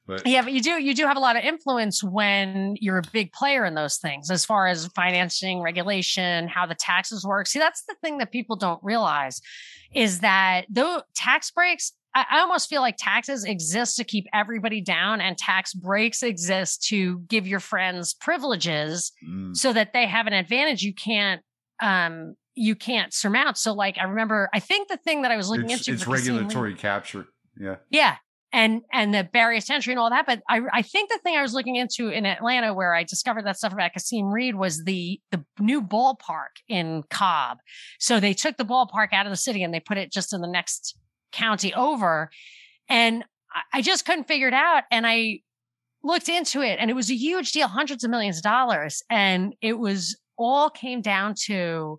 But 0.07 0.27
Yeah, 0.27 0.43
but 0.43 0.53
you 0.53 0.61
do 0.61 0.71
you 0.83 0.95
do 0.95 1.07
have 1.07 1.17
a 1.17 1.21
lot 1.21 1.37
of 1.37 1.45
influence 1.45 2.03
when 2.03 2.77
you're 2.81 2.99
a 2.99 3.03
big 3.13 3.33
player 3.33 3.65
in 3.65 3.75
those 3.75 3.97
things, 3.97 4.31
as 4.31 4.45
far 4.45 4.67
as 4.67 4.87
financing, 4.89 5.61
regulation, 5.61 6.47
how 6.49 6.67
the 6.67 6.75
taxes 6.75 7.25
work. 7.25 7.47
See, 7.47 7.59
that's 7.59 7.85
the 7.85 7.95
thing 8.03 8.19
that 8.19 8.31
people 8.31 8.57
don't 8.57 8.83
realize 8.83 9.41
is 9.95 10.21
that 10.21 10.67
though 10.69 11.03
tax 11.15 11.51
breaks, 11.51 11.93
I, 12.15 12.27
I 12.31 12.41
almost 12.41 12.69
feel 12.69 12.83
like 12.83 12.97
taxes 12.99 13.45
exist 13.45 13.97
to 13.97 14.05
keep 14.05 14.27
everybody 14.35 14.83
down, 14.83 15.21
and 15.21 15.39
tax 15.39 15.73
breaks 15.73 16.23
exist 16.23 16.85
to 16.89 17.21
give 17.21 17.47
your 17.47 17.61
friends 17.61 18.13
privileges 18.13 19.11
mm, 19.27 19.57
so 19.57 19.73
that 19.73 19.93
they 19.95 20.07
have 20.07 20.27
an 20.27 20.35
advantage 20.35 20.83
you 20.83 20.95
can't 20.95 21.41
um 21.83 22.35
you 22.55 22.77
can't 22.77 23.13
surmount. 23.13 23.57
So 23.57 23.73
like 23.73 23.97
I 23.99 24.05
remember 24.05 24.51
I 24.53 24.61
think 24.61 24.89
the 24.89 24.99
thing 24.99 25.23
that 25.23 25.31
I 25.31 25.37
was 25.37 25.49
looking 25.49 25.71
it's, 25.71 25.89
into 25.89 25.93
it's 25.93 26.07
regulatory 26.07 26.75
capture. 26.75 27.27
Yeah. 27.59 27.77
yeah. 27.91 28.17
And 28.55 28.83
and 28.93 29.13
the 29.13 29.25
barriers 29.25 29.65
to 29.65 29.75
entry 29.75 29.93
and 29.93 29.99
all 30.01 30.11
that. 30.11 30.27
But 30.27 30.43
I 30.49 30.61
I 30.73 30.83
think 30.83 31.11
the 31.11 31.19
thing 31.19 31.37
I 31.37 31.43
was 31.43 31.55
looking 31.55 31.75
into 31.75 32.09
in 32.09 32.25
Atlanta 32.25 32.73
where 32.73 32.95
I 32.95 33.03
discovered 33.03 33.45
that 33.47 33.57
stuff 33.57 33.73
about 33.73 33.93
Kasim 33.93 34.27
Reed 34.33 34.55
was 34.55 34.85
the 34.85 35.21
the 35.33 35.45
new 35.59 35.83
ballpark 35.83 36.55
in 36.69 37.03
Cobb. 37.11 37.59
So 37.99 38.21
they 38.21 38.33
took 38.33 38.57
the 38.57 38.65
ballpark 38.65 39.13
out 39.13 39.27
of 39.27 39.31
the 39.31 39.37
city 39.37 39.65
and 39.65 39.75
they 39.75 39.81
put 39.81 39.99
it 39.99 40.13
just 40.13 40.33
in 40.33 40.41
the 40.41 40.49
next 40.49 40.97
county 41.33 41.75
over. 41.75 42.31
And 42.89 43.25
I- 43.53 43.79
I 43.79 43.83
just 43.83 44.07
couldn't 44.07 44.29
figure 44.29 44.49
it 44.49 44.55
out. 44.55 44.85
And 44.91 45.05
I 45.05 45.41
looked 46.05 46.29
into 46.29 46.63
it 46.63 46.79
and 46.79 46.91
it 46.91 46.95
was 46.95 47.11
a 47.11 47.17
huge 47.17 47.51
deal, 47.51 47.67
hundreds 47.67 48.05
of 48.05 48.11
millions 48.11 48.37
of 48.37 48.45
dollars. 48.45 49.03
And 49.11 49.55
it 49.61 49.79
was 49.79 50.17
all 50.39 50.71
came 50.71 51.01
down 51.01 51.35
to 51.47 51.99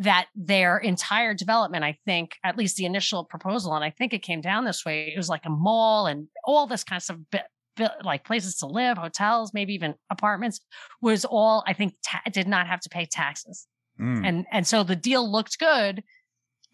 that 0.00 0.26
their 0.34 0.78
entire 0.78 1.34
development, 1.34 1.84
I 1.84 1.98
think, 2.04 2.36
at 2.44 2.56
least 2.56 2.76
the 2.76 2.84
initial 2.84 3.24
proposal, 3.24 3.74
and 3.74 3.84
I 3.84 3.90
think 3.90 4.12
it 4.14 4.22
came 4.22 4.40
down 4.40 4.64
this 4.64 4.84
way. 4.84 5.12
It 5.12 5.16
was 5.16 5.28
like 5.28 5.44
a 5.44 5.50
mall 5.50 6.06
and 6.06 6.28
all 6.44 6.66
this 6.66 6.84
kind 6.84 6.98
of 6.98 7.02
stuff, 7.02 7.96
like 8.04 8.24
places 8.24 8.56
to 8.58 8.66
live, 8.66 8.98
hotels, 8.98 9.52
maybe 9.54 9.74
even 9.74 9.94
apartments, 10.10 10.60
was 11.00 11.24
all 11.24 11.64
I 11.66 11.72
think 11.72 11.94
ta- 12.04 12.22
did 12.30 12.46
not 12.48 12.66
have 12.66 12.80
to 12.80 12.88
pay 12.88 13.06
taxes, 13.06 13.66
Mm. 14.00 14.24
and 14.24 14.46
and 14.52 14.66
so 14.66 14.84
the 14.84 14.94
deal 14.94 15.28
looked 15.28 15.58
good, 15.58 16.04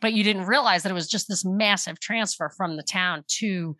but 0.02 0.12
you 0.12 0.22
didn't 0.22 0.44
realize 0.44 0.82
that 0.82 0.90
it 0.90 0.94
was 0.94 1.09
just 1.09 1.26
this 1.26 1.42
massive 1.42 1.98
transfer 1.98 2.52
from 2.55 2.76
the 2.76 2.82
town 2.82 3.24
to 3.38 3.76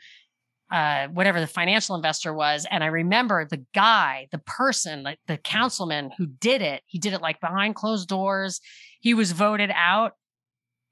uh, 0.73 1.09
whatever 1.09 1.41
the 1.41 1.47
financial 1.47 1.95
investor 1.95 2.33
was. 2.33 2.67
And 2.71 2.83
I 2.83 2.87
remember 2.87 3.45
the 3.45 3.63
guy, 3.75 4.29
the 4.33 4.39
person, 4.39 5.03
like 5.03 5.19
the 5.27 5.37
councilman 5.37 6.11
who 6.17 6.27
did 6.27 6.63
it, 6.63 6.83
he 6.87 6.99
did 6.99 7.13
it 7.13 7.21
like 7.21 7.39
behind 7.39 7.75
closed 7.75 8.09
doors. 8.09 8.61
He 9.05 9.13
was 9.13 9.33
voted 9.33 9.71
out. 9.75 10.13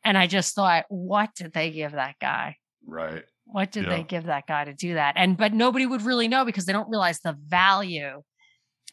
And 0.04 0.18
I 0.18 0.26
just 0.26 0.54
thought, 0.54 0.84
what 0.90 1.30
did 1.34 1.54
they 1.54 1.70
give 1.70 1.92
that 1.92 2.16
guy? 2.20 2.56
Right. 2.86 3.24
What 3.46 3.72
did 3.72 3.84
Yeah. 3.84 3.96
they 3.96 4.02
give 4.02 4.24
that 4.24 4.46
guy 4.46 4.66
to 4.66 4.74
do 4.74 4.94
that? 4.94 5.14
And, 5.16 5.34
but 5.34 5.54
nobody 5.54 5.86
would 5.86 6.02
really 6.02 6.28
know 6.28 6.44
because 6.44 6.66
they 6.66 6.74
don't 6.74 6.90
realize 6.90 7.20
the 7.20 7.38
value 7.46 8.22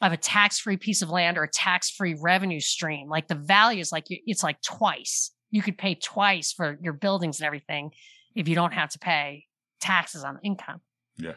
of 0.02 0.14
a 0.14 0.18
tax 0.18 0.58
free 0.58 0.78
piece 0.78 1.02
of 1.02 1.10
land 1.10 1.38
or 1.38 1.44
a 1.44 1.50
tax 1.52 1.90
free 1.90 2.16
revenue 2.22 2.62
stream. 2.62 3.10
Like 3.10 3.28
the 3.28 3.36
value 3.36 3.82
is 3.82 3.92
like, 3.92 4.06
it's 4.08 4.42
like 4.42 4.62
twice. 4.62 5.32
You 5.52 5.62
could 5.62 5.78
pay 5.78 5.96
twice 5.96 6.54
for 6.54 6.78
your 6.82 6.94
buildings 6.94 7.42
and 7.42 7.46
everything 7.46 7.92
if 8.36 8.48
you 8.48 8.56
don't 8.56 8.74
have 8.74 8.90
to 8.92 9.00
pay 9.00 9.44
taxes 9.82 10.24
on 10.24 10.40
income. 10.46 10.80
Yeah. 11.18 11.34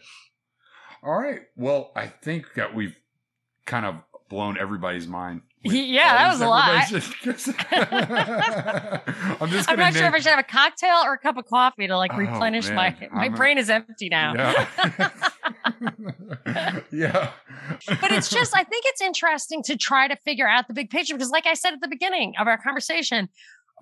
All 1.03 1.19
right. 1.19 1.41
Well, 1.57 1.91
I 1.97 2.07
think 2.07 2.55
that 2.55 2.77
we've 2.77 2.97
kind 3.67 3.87
of 3.87 3.97
blown 4.29 4.57
everybody's 4.57 5.09
mind. 5.09 5.41
With 5.65 5.73
Yeah, 5.73 6.15
that 6.15 6.33
was 6.33 6.41
a 6.41 6.49
lot. 6.49 6.93
I'm 9.41 9.51
just 9.51 9.71
I'm 9.71 9.79
not 9.79 9.95
sure 9.95 10.07
if 10.07 10.15
I 10.15 10.19
should 10.19 10.31
have 10.31 10.39
a 10.39 10.43
cocktail 10.43 10.97
or 11.05 11.15
a 11.15 11.19
cup 11.19 11.37
of 11.37 11.47
coffee 11.47 11.87
to 11.87 11.97
like 11.97 12.13
Oh, 12.15 12.19
replenish 12.19 12.69
man. 12.69 12.77
my 12.77 13.09
my 13.13 13.25
I'm 13.27 13.35
a- 13.35 13.37
brain 13.37 13.59
is 13.59 13.71
empty 13.71 14.09
now. 14.09 14.35
Yeah. 14.35 15.11
yeah. 16.93 17.31
but 18.01 18.13
it's 18.13 18.29
just 18.29 18.57
I 18.57 18.65
think 18.65 18.85
it's 18.87 19.01
interesting 19.01 19.63
to 19.65 19.77
try 19.77 20.09
to 20.09 20.17
figure 20.17 20.49
out 20.49 20.69
the 20.69 20.75
big 20.75 20.91
picture 20.91 21.15
because 21.15 21.31
like 21.31 21.47
I 21.47 21.55
said 21.55 21.73
at 21.75 21.81
the 21.81 21.89
beginning 21.89 22.35
of 22.39 22.47
our 22.47 22.59
conversation, 22.59 23.29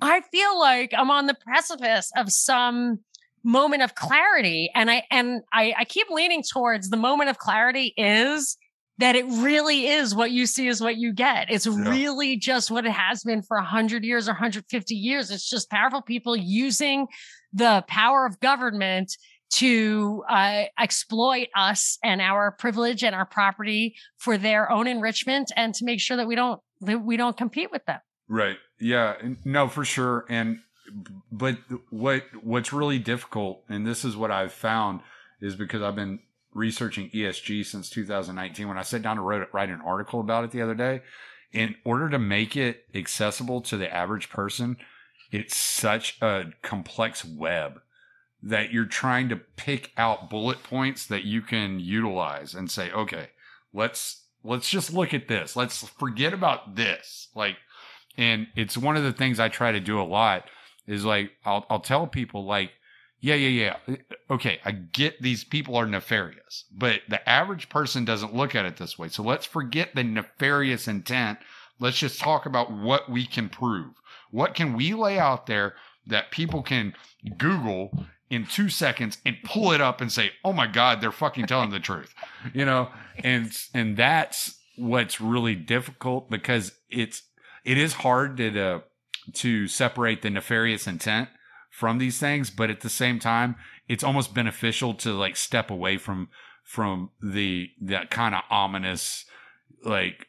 I 0.03 0.21
feel 0.33 0.59
like 0.59 0.93
I'm 0.97 1.11
on 1.11 1.27
the 1.27 1.35
precipice 1.35 2.11
of 2.17 2.31
some 2.33 3.01
moment 3.43 3.83
of 3.83 3.95
clarity 3.95 4.71
and 4.75 4.91
I 4.91 5.05
and 5.11 5.43
I, 5.53 5.75
I 5.79 5.85
keep 5.85 6.11
leaning 6.11 6.43
towards 6.43 6.91
the 6.91 6.97
moment 6.99 7.31
of 7.31 7.39
clarity 7.39 7.95
is 7.97 8.57
that 9.01 9.17
it 9.17 9.25
really 9.25 9.87
is 9.87 10.15
what 10.15 10.31
you 10.31 10.45
see 10.47 10.69
is 10.69 10.81
what 10.81 10.97
you 10.97 11.13
get. 11.13 11.51
It's 11.51 11.67
really 11.67 12.37
just 12.37 12.71
what 12.71 12.85
it 12.85 12.93
has 12.93 13.23
been 13.23 13.43
for 13.43 13.57
100 13.57 14.05
years 14.05 14.29
or 14.29 14.33
150 14.33 14.95
years. 14.95 15.31
It's 15.31 15.49
just 15.49 15.71
powerful 15.71 16.03
people 16.03 16.37
using 16.37 17.07
the 17.53 17.83
power 17.89 18.27
of 18.27 18.39
government 18.41 19.17
to 19.53 20.23
uh, 20.29 20.65
exploit 20.79 21.49
us 21.57 21.99
and 22.05 22.21
our 22.21 22.53
privilege 22.53 23.03
and 23.03 23.15
our 23.15 23.25
property 23.25 23.97
for 24.19 24.37
their 24.37 24.71
own 24.71 24.87
enrichment 24.87 25.51
and 25.57 25.75
to 25.75 25.85
make 25.85 25.99
sure 25.99 26.19
that 26.19 26.27
we 26.27 26.35
don't 26.35 26.61
that 26.83 27.03
we 27.03 27.17
don't 27.17 27.37
compete 27.37 27.71
with 27.71 27.85
them. 27.87 28.01
Right. 28.29 28.59
Yeah. 28.79 29.17
No, 29.45 29.69
for 29.69 29.85
sure. 29.85 30.25
And 30.29 30.59
but 31.33 31.57
what 31.89 32.25
what's 32.43 32.73
really 32.73 32.99
difficult, 32.99 33.65
and 33.69 33.87
this 33.87 34.05
is 34.05 34.15
what 34.15 34.31
I've 34.31 34.53
found, 34.53 35.01
is 35.41 35.57
because 35.57 35.83
I've 35.83 35.97
been 35.97 36.21
researching 36.55 37.11
ESG 37.11 37.65
since 37.65 37.91
2019. 37.91 38.69
When 38.69 38.79
I 38.79 38.83
sat 38.83 39.03
down 39.03 39.17
to 39.17 39.23
write, 39.23 39.53
write 39.53 39.69
an 39.69 39.81
article 39.81 40.21
about 40.21 40.45
it 40.45 40.51
the 40.51 40.63
other 40.63 40.75
day, 40.75 41.03
in 41.53 41.77
order 41.85 42.09
to 42.09 42.19
make 42.19 42.57
it 42.57 42.87
accessible 42.95 43.61
to 43.63 43.77
the 43.77 43.93
average 43.93 44.31
person, 44.31 44.77
it's 45.31 45.57
such 45.57 46.21
a 46.21 46.47
complex 46.63 47.25
web 47.25 47.81
that 48.43 48.73
you're 48.73 48.87
trying 48.87 49.29
to 49.29 49.37
pick 49.37 49.93
out 49.97 50.31
bullet 50.31 50.63
points 50.63 51.07
that 51.07 51.25
you 51.25 51.43
can 51.43 51.79
utilize 51.79 52.55
and 52.55 52.71
say, 52.71 52.91
okay, 52.93 53.29
let's 53.73 54.25
let's 54.43 54.71
just 54.71 54.93
look 54.93 55.13
at 55.13 55.29
this. 55.29 55.57
Let's 55.57 55.87
forget 55.87 56.33
about 56.33 56.75
this. 56.77 57.29
Like, 57.35 57.57
and 58.17 58.47
it's 58.57 58.79
one 58.79 58.97
of 58.97 59.03
the 59.03 59.13
things 59.13 59.39
I 59.39 59.49
try 59.49 59.73
to 59.73 59.81
do 59.81 60.01
a 60.01 60.03
lot 60.03 60.45
is 60.87 61.05
like 61.05 61.33
I'll 61.45 61.67
I'll 61.69 61.81
tell 61.81 62.07
people 62.07 62.45
like, 62.45 62.73
yeah, 63.21 63.35
yeah, 63.35 63.77
yeah. 63.87 63.95
Uh, 63.95 64.35
okay, 64.35 64.61
I 64.65 64.73
get 64.73 65.21
these 65.21 65.45
people 65.45 65.77
are 65.77 65.87
nefarious, 65.87 66.65
but 66.73 67.01
the 67.09 67.27
average 67.29 67.69
person 67.69 68.05
doesn't 68.05 68.35
look 68.35 68.55
at 68.55 68.65
it 68.65 68.77
this 68.79 68.99
way. 68.99 69.09
So 69.09 69.23
let's 69.23 69.47
forget 69.47 69.95
the 69.95 70.05
nefarious 70.05 70.89
intent. 70.89 71.39
Let's 71.79 71.99
just 71.99 72.21
talk 72.21 72.47
about 72.47 72.73
what 72.73 73.11
we 73.11 73.27
can 73.27 73.49
prove. 73.49 73.93
What 74.31 74.55
can 74.55 74.75
we 74.75 74.95
lay 74.95 75.19
out 75.19 75.47
there 75.47 75.75
that 76.07 76.31
people 76.31 76.63
can 76.63 76.95
Google 77.37 78.07
in 78.31 78.47
two 78.47 78.69
seconds 78.69 79.19
and 79.27 79.37
pull 79.45 79.73
it 79.73 79.81
up 79.81 80.01
and 80.01 80.11
say, 80.11 80.33
"Oh 80.45 80.53
my 80.53 80.67
God, 80.67 81.01
they're 81.01 81.13
fucking 81.13 81.47
telling 81.47 81.71
the 81.71 81.81
truth," 81.81 82.15
you 82.55 82.65
know, 82.65 82.89
and 83.23 83.53
and 83.75 83.97
that's 83.97 84.59
what's 84.77 85.21
really 85.21 85.55
difficult 85.55 86.31
because 86.31 86.73
it's 86.89 87.23
it 87.65 87.77
is 87.77 87.93
hard 87.93 88.39
to 88.39 88.51
to, 88.53 88.83
to 89.35 89.69
separate 89.69 90.23
the 90.23 90.31
nefarious 90.31 90.87
intent 90.87 91.29
from 91.81 91.97
these 91.97 92.19
things, 92.19 92.51
but 92.51 92.69
at 92.69 92.83
the 92.83 92.91
same 92.91 93.19
time, 93.19 93.57
it's 93.89 94.05
almost 94.05 94.35
beneficial 94.35 94.93
to 94.93 95.15
like 95.15 95.35
step 95.35 95.71
away 95.71 95.97
from 95.97 96.29
from 96.63 97.09
the 97.23 97.71
that 97.81 98.11
kind 98.11 98.35
of 98.35 98.43
ominous 98.51 99.25
like 99.83 100.27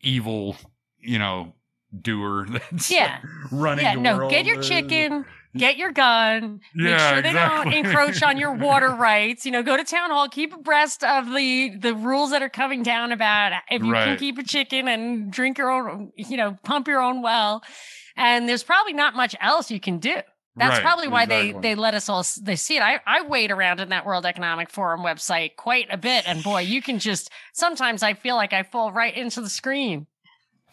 evil, 0.00 0.56
you 0.98 1.18
know, 1.18 1.52
doer 2.00 2.46
that's 2.50 2.90
Yeah. 2.90 3.18
running 3.52 3.84
Yeah, 3.84 3.94
no, 3.94 4.16
world. 4.16 4.30
get 4.30 4.46
your 4.46 4.62
chicken, 4.62 5.26
get 5.56 5.76
your 5.76 5.92
gun, 5.92 6.60
make 6.74 6.90
Yeah, 6.90 7.10
sure 7.12 7.22
they 7.22 7.28
exactly. 7.30 7.70
don't 7.72 7.86
encroach 7.86 8.22
on 8.22 8.38
your 8.38 8.54
water 8.54 8.94
rights. 8.94 9.44
You 9.44 9.52
know, 9.52 9.62
go 9.62 9.76
to 9.76 9.84
town 9.84 10.10
hall, 10.10 10.28
keep 10.28 10.54
abreast 10.54 11.04
of 11.04 11.26
the 11.34 11.76
the 11.78 11.94
rules 11.94 12.30
that 12.30 12.42
are 12.42 12.48
coming 12.48 12.82
down 12.82 13.12
about 13.12 13.52
if 13.70 13.82
you 13.82 13.92
can 13.92 14.16
keep 14.16 14.38
a 14.38 14.42
chicken 14.42 14.88
and 14.88 15.30
drink 15.30 15.58
your 15.58 15.70
own, 15.70 16.12
you 16.16 16.36
know, 16.38 16.56
pump 16.64 16.88
your 16.88 17.02
own 17.02 17.20
well. 17.22 17.62
And 18.18 18.48
there's 18.48 18.62
probably 18.64 18.92
not 18.92 19.14
much 19.14 19.34
else 19.40 19.70
you 19.70 19.80
can 19.80 19.98
do. 19.98 20.16
That's 20.56 20.78
Right, 20.78 20.82
probably 20.82 21.06
why 21.08 21.22
exactly. 21.22 21.52
they 21.52 21.58
they 21.60 21.74
let 21.76 21.94
us 21.94 22.08
all 22.08 22.24
they 22.42 22.56
see 22.56 22.76
it. 22.76 22.82
I 22.82 22.98
I 23.06 23.22
wait 23.22 23.52
around 23.52 23.78
in 23.78 23.90
that 23.90 24.04
World 24.04 24.26
Economic 24.26 24.70
Forum 24.70 25.02
website 25.02 25.54
quite 25.54 25.86
a 25.88 25.96
bit, 25.96 26.24
and 26.26 26.42
boy, 26.42 26.62
you 26.62 26.82
can 26.82 26.98
just 26.98 27.30
sometimes 27.52 28.02
I 28.02 28.14
feel 28.14 28.34
like 28.34 28.52
I 28.52 28.64
fall 28.64 28.90
right 28.92 29.16
into 29.16 29.40
the 29.40 29.48
screen. 29.48 30.08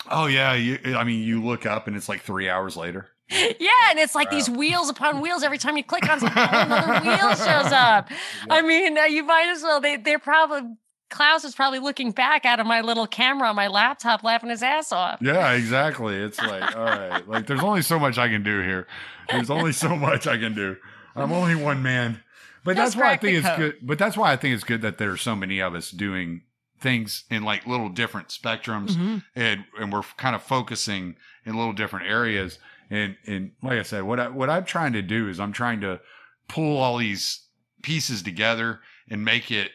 Oh 0.09 0.26
yeah, 0.26 0.53
you, 0.53 0.80
I 0.97 1.03
mean, 1.03 1.22
you 1.23 1.43
look 1.43 1.65
up 1.67 1.85
and 1.88 1.95
it's 1.95 2.09
like 2.09 2.22
three 2.22 2.49
hours 2.49 2.76
later. 2.76 3.09
Yeah, 3.30 3.89
and 3.89 3.97
it's 3.99 4.13
like 4.15 4.30
these 4.30 4.49
wheels 4.49 4.89
upon 4.89 5.19
wheels. 5.22 5.41
Every 5.43 5.57
time 5.57 5.77
you 5.77 5.84
click 5.84 6.07
on 6.09 6.19
something, 6.19 6.38
another 6.38 7.01
wheel 7.07 7.30
shows 7.35 7.72
up. 7.72 8.09
I 8.49 8.61
mean, 8.61 8.97
uh, 8.97 9.03
you 9.03 9.23
might 9.23 9.47
as 9.49 9.61
well. 9.63 9.81
They 9.81 9.97
they're 9.97 10.19
probably 10.19 10.76
Klaus 11.10 11.44
is 11.44 11.53
probably 11.56 11.80
looking 11.80 12.11
back 12.11 12.45
out 12.45 12.60
of 12.60 12.65
my 12.68 12.82
little 12.82 13.07
camera 13.07 13.49
on 13.49 13.56
my 13.56 13.68
laptop, 13.68 14.23
laughing 14.23 14.49
his 14.49 14.64
ass 14.64 14.91
off. 14.91 15.19
Yeah, 15.22 15.52
exactly. 15.52 16.15
It's 16.15 16.40
like, 16.40 16.76
all 16.76 16.84
right, 16.86 17.27
like 17.27 17.48
there's 17.48 17.64
only 17.64 17.82
so 17.84 17.99
much 17.99 18.18
I 18.18 18.27
can 18.27 18.44
do 18.44 18.61
here. 18.61 18.88
There's 19.30 19.49
only 19.49 19.72
so 19.72 19.95
much 19.95 20.27
I 20.27 20.38
can 20.38 20.53
do. 20.56 20.77
I'm 21.15 21.32
only 21.32 21.56
one 21.56 21.82
man. 21.84 22.22
But 22.64 22.76
Just 22.76 22.95
that's 22.98 23.03
why 23.03 23.11
I 23.14 23.18
think 23.18 23.38
it's 23.45 23.57
good. 23.57 23.76
But 23.84 23.99
that's 23.99 24.18
why 24.18 24.32
I 24.32 24.36
think 24.38 24.56
it's 24.56 24.64
good 24.64 24.82
that 24.82 24.98
there 24.98 25.11
are 25.11 25.18
so 25.18 25.36
many 25.36 25.60
of 25.61 25.76
us 25.76 25.91
doing 25.91 26.41
things 26.80 27.23
in 27.30 27.44
like 27.44 27.65
little 27.68 27.90
different 27.90 28.27
spectrums 28.30 28.90
Mhm. 28.95 29.23
and 29.36 29.65
and 29.80 29.94
we're 29.94 30.02
kind 30.18 30.36
of 30.36 30.44
focusing 30.44 31.15
in 31.45 31.56
little 31.56 31.73
different 31.73 32.07
areas. 32.07 32.57
And 32.90 33.15
and 33.27 33.52
like 33.64 33.80
I 33.80 33.84
said, 33.84 34.03
what 34.03 34.19
I 34.19 34.30
what 34.30 34.49
I'm 34.49 34.65
trying 34.65 34.94
to 34.94 35.02
do 35.03 35.30
is 35.30 35.40
I'm 35.40 35.53
trying 35.53 35.82
to 35.82 36.02
pull 36.48 36.77
all 36.77 36.98
these 36.98 37.45
pieces 37.84 38.23
together 38.23 38.82
and 39.10 39.23
make 39.23 39.52
it 39.52 39.72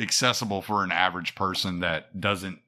accessible 0.00 0.62
for 0.62 0.82
an 0.82 0.92
average 0.92 1.34
person 1.34 1.80
that 1.80 2.20
doesn't 2.20 2.60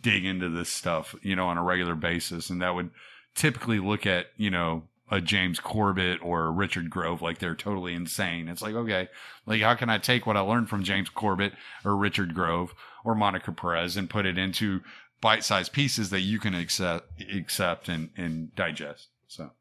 dig 0.00 0.24
into 0.24 0.48
this 0.48 0.68
stuff, 0.68 1.14
you 1.22 1.36
know, 1.36 1.46
on 1.48 1.58
a 1.58 1.62
regular 1.62 1.94
basis. 1.94 2.50
And 2.50 2.60
that 2.62 2.74
would 2.74 2.90
typically 3.34 3.78
look 3.78 4.06
at, 4.06 4.26
you 4.36 4.50
know, 4.50 4.84
a 5.10 5.20
James 5.20 5.60
Corbett 5.60 6.18
or 6.20 6.44
a 6.44 6.50
Richard 6.50 6.90
Grove 6.90 7.22
like 7.22 7.38
they're 7.38 7.54
totally 7.54 7.94
insane. 7.94 8.48
It's 8.48 8.62
like, 8.62 8.74
okay, 8.74 9.08
like 9.46 9.62
how 9.62 9.74
can 9.74 9.88
I 9.88 9.98
take 9.98 10.26
what 10.26 10.36
I 10.36 10.40
learned 10.40 10.68
from 10.68 10.82
James 10.82 11.08
Corbett 11.08 11.52
or 11.84 11.96
Richard 11.96 12.34
Grove 12.34 12.74
or 13.04 13.14
Monica 13.14 13.52
Perez 13.52 13.96
and 13.96 14.10
put 14.10 14.26
it 14.26 14.36
into 14.36 14.80
bite-sized 15.20 15.72
pieces 15.72 16.10
that 16.10 16.20
you 16.20 16.40
can 16.40 16.54
accept, 16.54 17.22
accept 17.32 17.88
and, 17.88 18.10
and 18.16 18.54
digest. 18.56 19.08
So 19.28 19.52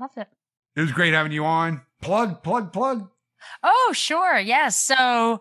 Love 0.00 0.10
it. 0.16 0.28
it 0.74 0.80
was 0.80 0.92
great 0.92 1.14
having 1.14 1.32
you 1.32 1.44
on. 1.44 1.82
Plug, 2.00 2.42
plug, 2.42 2.72
plug. 2.72 3.08
Oh, 3.62 3.92
sure. 3.94 4.38
Yes. 4.38 4.80
So 4.80 5.40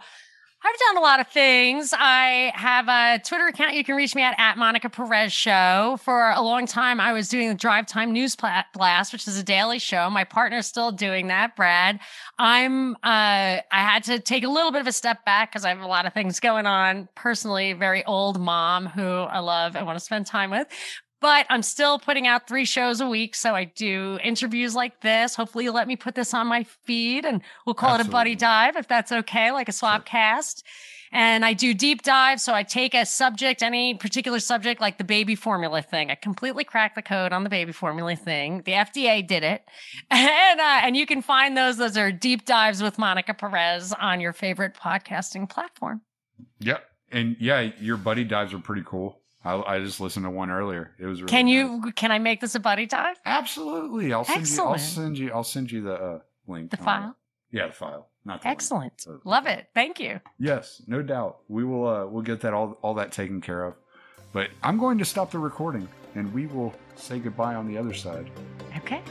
I've 0.66 0.80
done 0.80 0.98
a 0.98 1.02
lot 1.02 1.20
of 1.20 1.28
things. 1.28 1.94
I 1.96 2.52
have 2.56 2.88
a 2.88 3.22
Twitter 3.24 3.46
account. 3.46 3.76
You 3.76 3.84
can 3.84 3.96
reach 3.96 4.16
me 4.16 4.24
at, 4.24 4.34
at 4.40 4.58
Monica 4.58 4.90
Perez 4.90 5.32
Show. 5.32 6.00
For 6.04 6.32
a 6.32 6.42
long 6.42 6.66
time, 6.66 7.00
I 7.00 7.14
was 7.14 7.30
doing 7.30 7.50
the 7.50 7.54
Drive 7.54 7.86
Time 7.86 8.12
News 8.12 8.36
Blast, 8.36 9.14
which 9.14 9.28
is 9.28 9.38
a 9.38 9.44
daily 9.44 9.78
show. 9.78 10.10
My 10.10 10.24
partner's 10.24 10.66
still 10.66 10.92
doing 10.92 11.28
that, 11.28 11.56
Brad. 11.56 12.00
I'm, 12.40 12.96
uh, 12.96 12.98
I 13.04 13.62
had 13.72 14.06
to 14.06 14.20
take 14.20 14.44
a 14.44 14.50
little 14.50 14.72
bit 14.72 14.82
of 14.82 14.88
a 14.88 14.92
step 14.92 15.24
back 15.24 15.52
because 15.52 15.66
I 15.66 15.70
have 15.70 15.82
a 15.82 15.88
lot 15.88 16.08
of 16.08 16.14
things 16.14 16.40
going 16.40 16.66
on 16.66 17.10
personally. 17.14 17.74
Very 17.74 18.04
old 18.06 18.40
mom 18.40 18.88
who 18.88 19.06
I 19.08 19.40
love 19.40 19.76
and 19.76 19.86
want 19.86 20.00
to 20.00 20.04
spend 20.04 20.26
time 20.26 20.50
with. 20.50 20.68
But 21.26 21.48
I'm 21.50 21.64
still 21.64 21.98
putting 21.98 22.28
out 22.28 22.48
three 22.48 22.66
shows 22.66 23.02
a 23.02 23.10
week. 23.10 23.34
So 23.34 23.56
I 23.56 23.64
do 23.64 24.20
interviews 24.24 24.76
like 24.76 25.02
this. 25.02 25.34
Hopefully 25.34 25.64
you'll 25.64 25.74
let 25.74 25.88
me 25.88 25.96
put 25.96 26.14
this 26.14 26.36
on 26.36 26.46
my 26.46 26.66
feed 26.84 27.26
and 27.26 27.42
we'll 27.66 27.74
call 27.74 27.96
it 28.00 28.06
a 28.06 28.08
buddy 28.08 28.36
dive 28.36 28.76
if 28.76 28.88
that's 28.88 29.12
okay, 29.12 29.52
like 29.52 29.68
a 29.68 29.72
swap 29.72 30.06
cast. 30.06 30.64
And 31.12 31.44
I 31.44 31.54
do 31.54 31.74
deep 31.74 32.04
dive. 32.04 32.40
So 32.40 32.54
I 32.54 32.62
take 32.62 32.94
a 32.94 33.08
subject, 33.08 33.64
any 33.64 33.96
particular 33.96 34.40
subject, 34.40 34.80
like 34.80 35.00
the 35.00 35.04
baby 35.04 35.34
formula 35.34 35.82
thing. 35.82 36.12
I 36.12 36.16
completely 36.16 36.64
cracked 36.64 36.94
the 36.94 37.02
code 37.02 37.34
on 37.34 37.44
the 37.44 37.50
baby 37.50 37.72
formula 37.72 38.16
thing. 38.16 38.62
The 38.64 38.74
FDA 38.74 39.26
did 39.26 39.42
it. 39.42 39.64
And, 40.12 40.60
uh, 40.60 40.82
and 40.84 40.96
you 40.96 41.08
can 41.08 41.24
find 41.24 41.58
those. 41.58 41.78
Those 41.78 41.98
are 41.98 42.12
deep 42.12 42.46
dives 42.46 42.84
with 42.84 43.00
Monica 43.00 43.34
Perez 43.34 43.94
on 44.00 44.22
your 44.22 44.32
favorite 44.32 44.76
podcasting 44.76 45.50
platform. 45.50 46.02
Yep. 46.60 46.84
And 47.12 47.36
yeah, 47.40 47.72
your 47.80 47.98
buddy 47.98 48.26
dives 48.26 48.54
are 48.54 48.60
pretty 48.60 48.84
cool. 48.86 49.24
I, 49.46 49.76
I 49.76 49.80
just 49.80 50.02
listened 50.02 50.26
to 50.26 50.30
one 50.32 50.50
earlier. 50.50 50.92
It 51.00 51.06
was 51.06 51.22
really 51.22 51.30
Can 51.30 51.46
nice. 51.46 51.54
you, 51.54 51.92
can 51.94 52.12
I 52.12 52.20
make 52.20 52.42
this 52.42 52.56
a 52.56 52.60
buddy 52.60 52.86
dive? 52.88 53.18
Absolutely. 53.26 54.12
I'll 54.12 54.24
send 54.26 54.48
you. 54.50 54.64
I'll 54.64 54.78
send 54.78 55.18
you. 55.18 55.32
I'll 55.32 55.44
send 55.44 55.72
you 55.72 55.82
the 55.84 55.94
uh, 55.94 56.20
link. 56.48 56.72
The 56.72 56.78
file? 56.78 57.10
it. 57.52 57.58
Yeah, 57.58 57.68
the 57.68 57.74
file. 57.74 58.10
Not 58.26 58.42
the 58.42 58.48
link. 58.48 58.56
Excellent. 58.58 58.98
The- 59.06 59.22
Love 59.24 59.46
it. 59.46 59.68
Thank 59.76 60.00
you. 60.00 60.20
Yes, 60.40 60.82
no 60.88 61.02
doubt. 61.02 61.38
We 61.48 61.64
will. 61.64 61.88
Uh, 61.88 62.06
we'll 62.08 62.24
get 62.24 62.42
that 62.42 62.54
all 62.54 62.78
all 62.82 62.96
that 62.96 63.12
taken 63.12 63.40
care 63.40 63.64
of. 63.64 63.76
But 64.34 64.50
I'm 64.64 64.78
going 64.78 64.98
to 64.98 65.06
stop 65.06 65.32
the 65.32 65.40
recording, 65.40 65.88
and 66.16 66.34
we 66.34 66.48
will 66.48 66.74
say 66.96 67.20
goodbye 67.20 67.56
on 67.56 67.68
the 67.68 67.78
other 67.78 67.94
side. 67.94 68.30
Okay. 68.78 69.02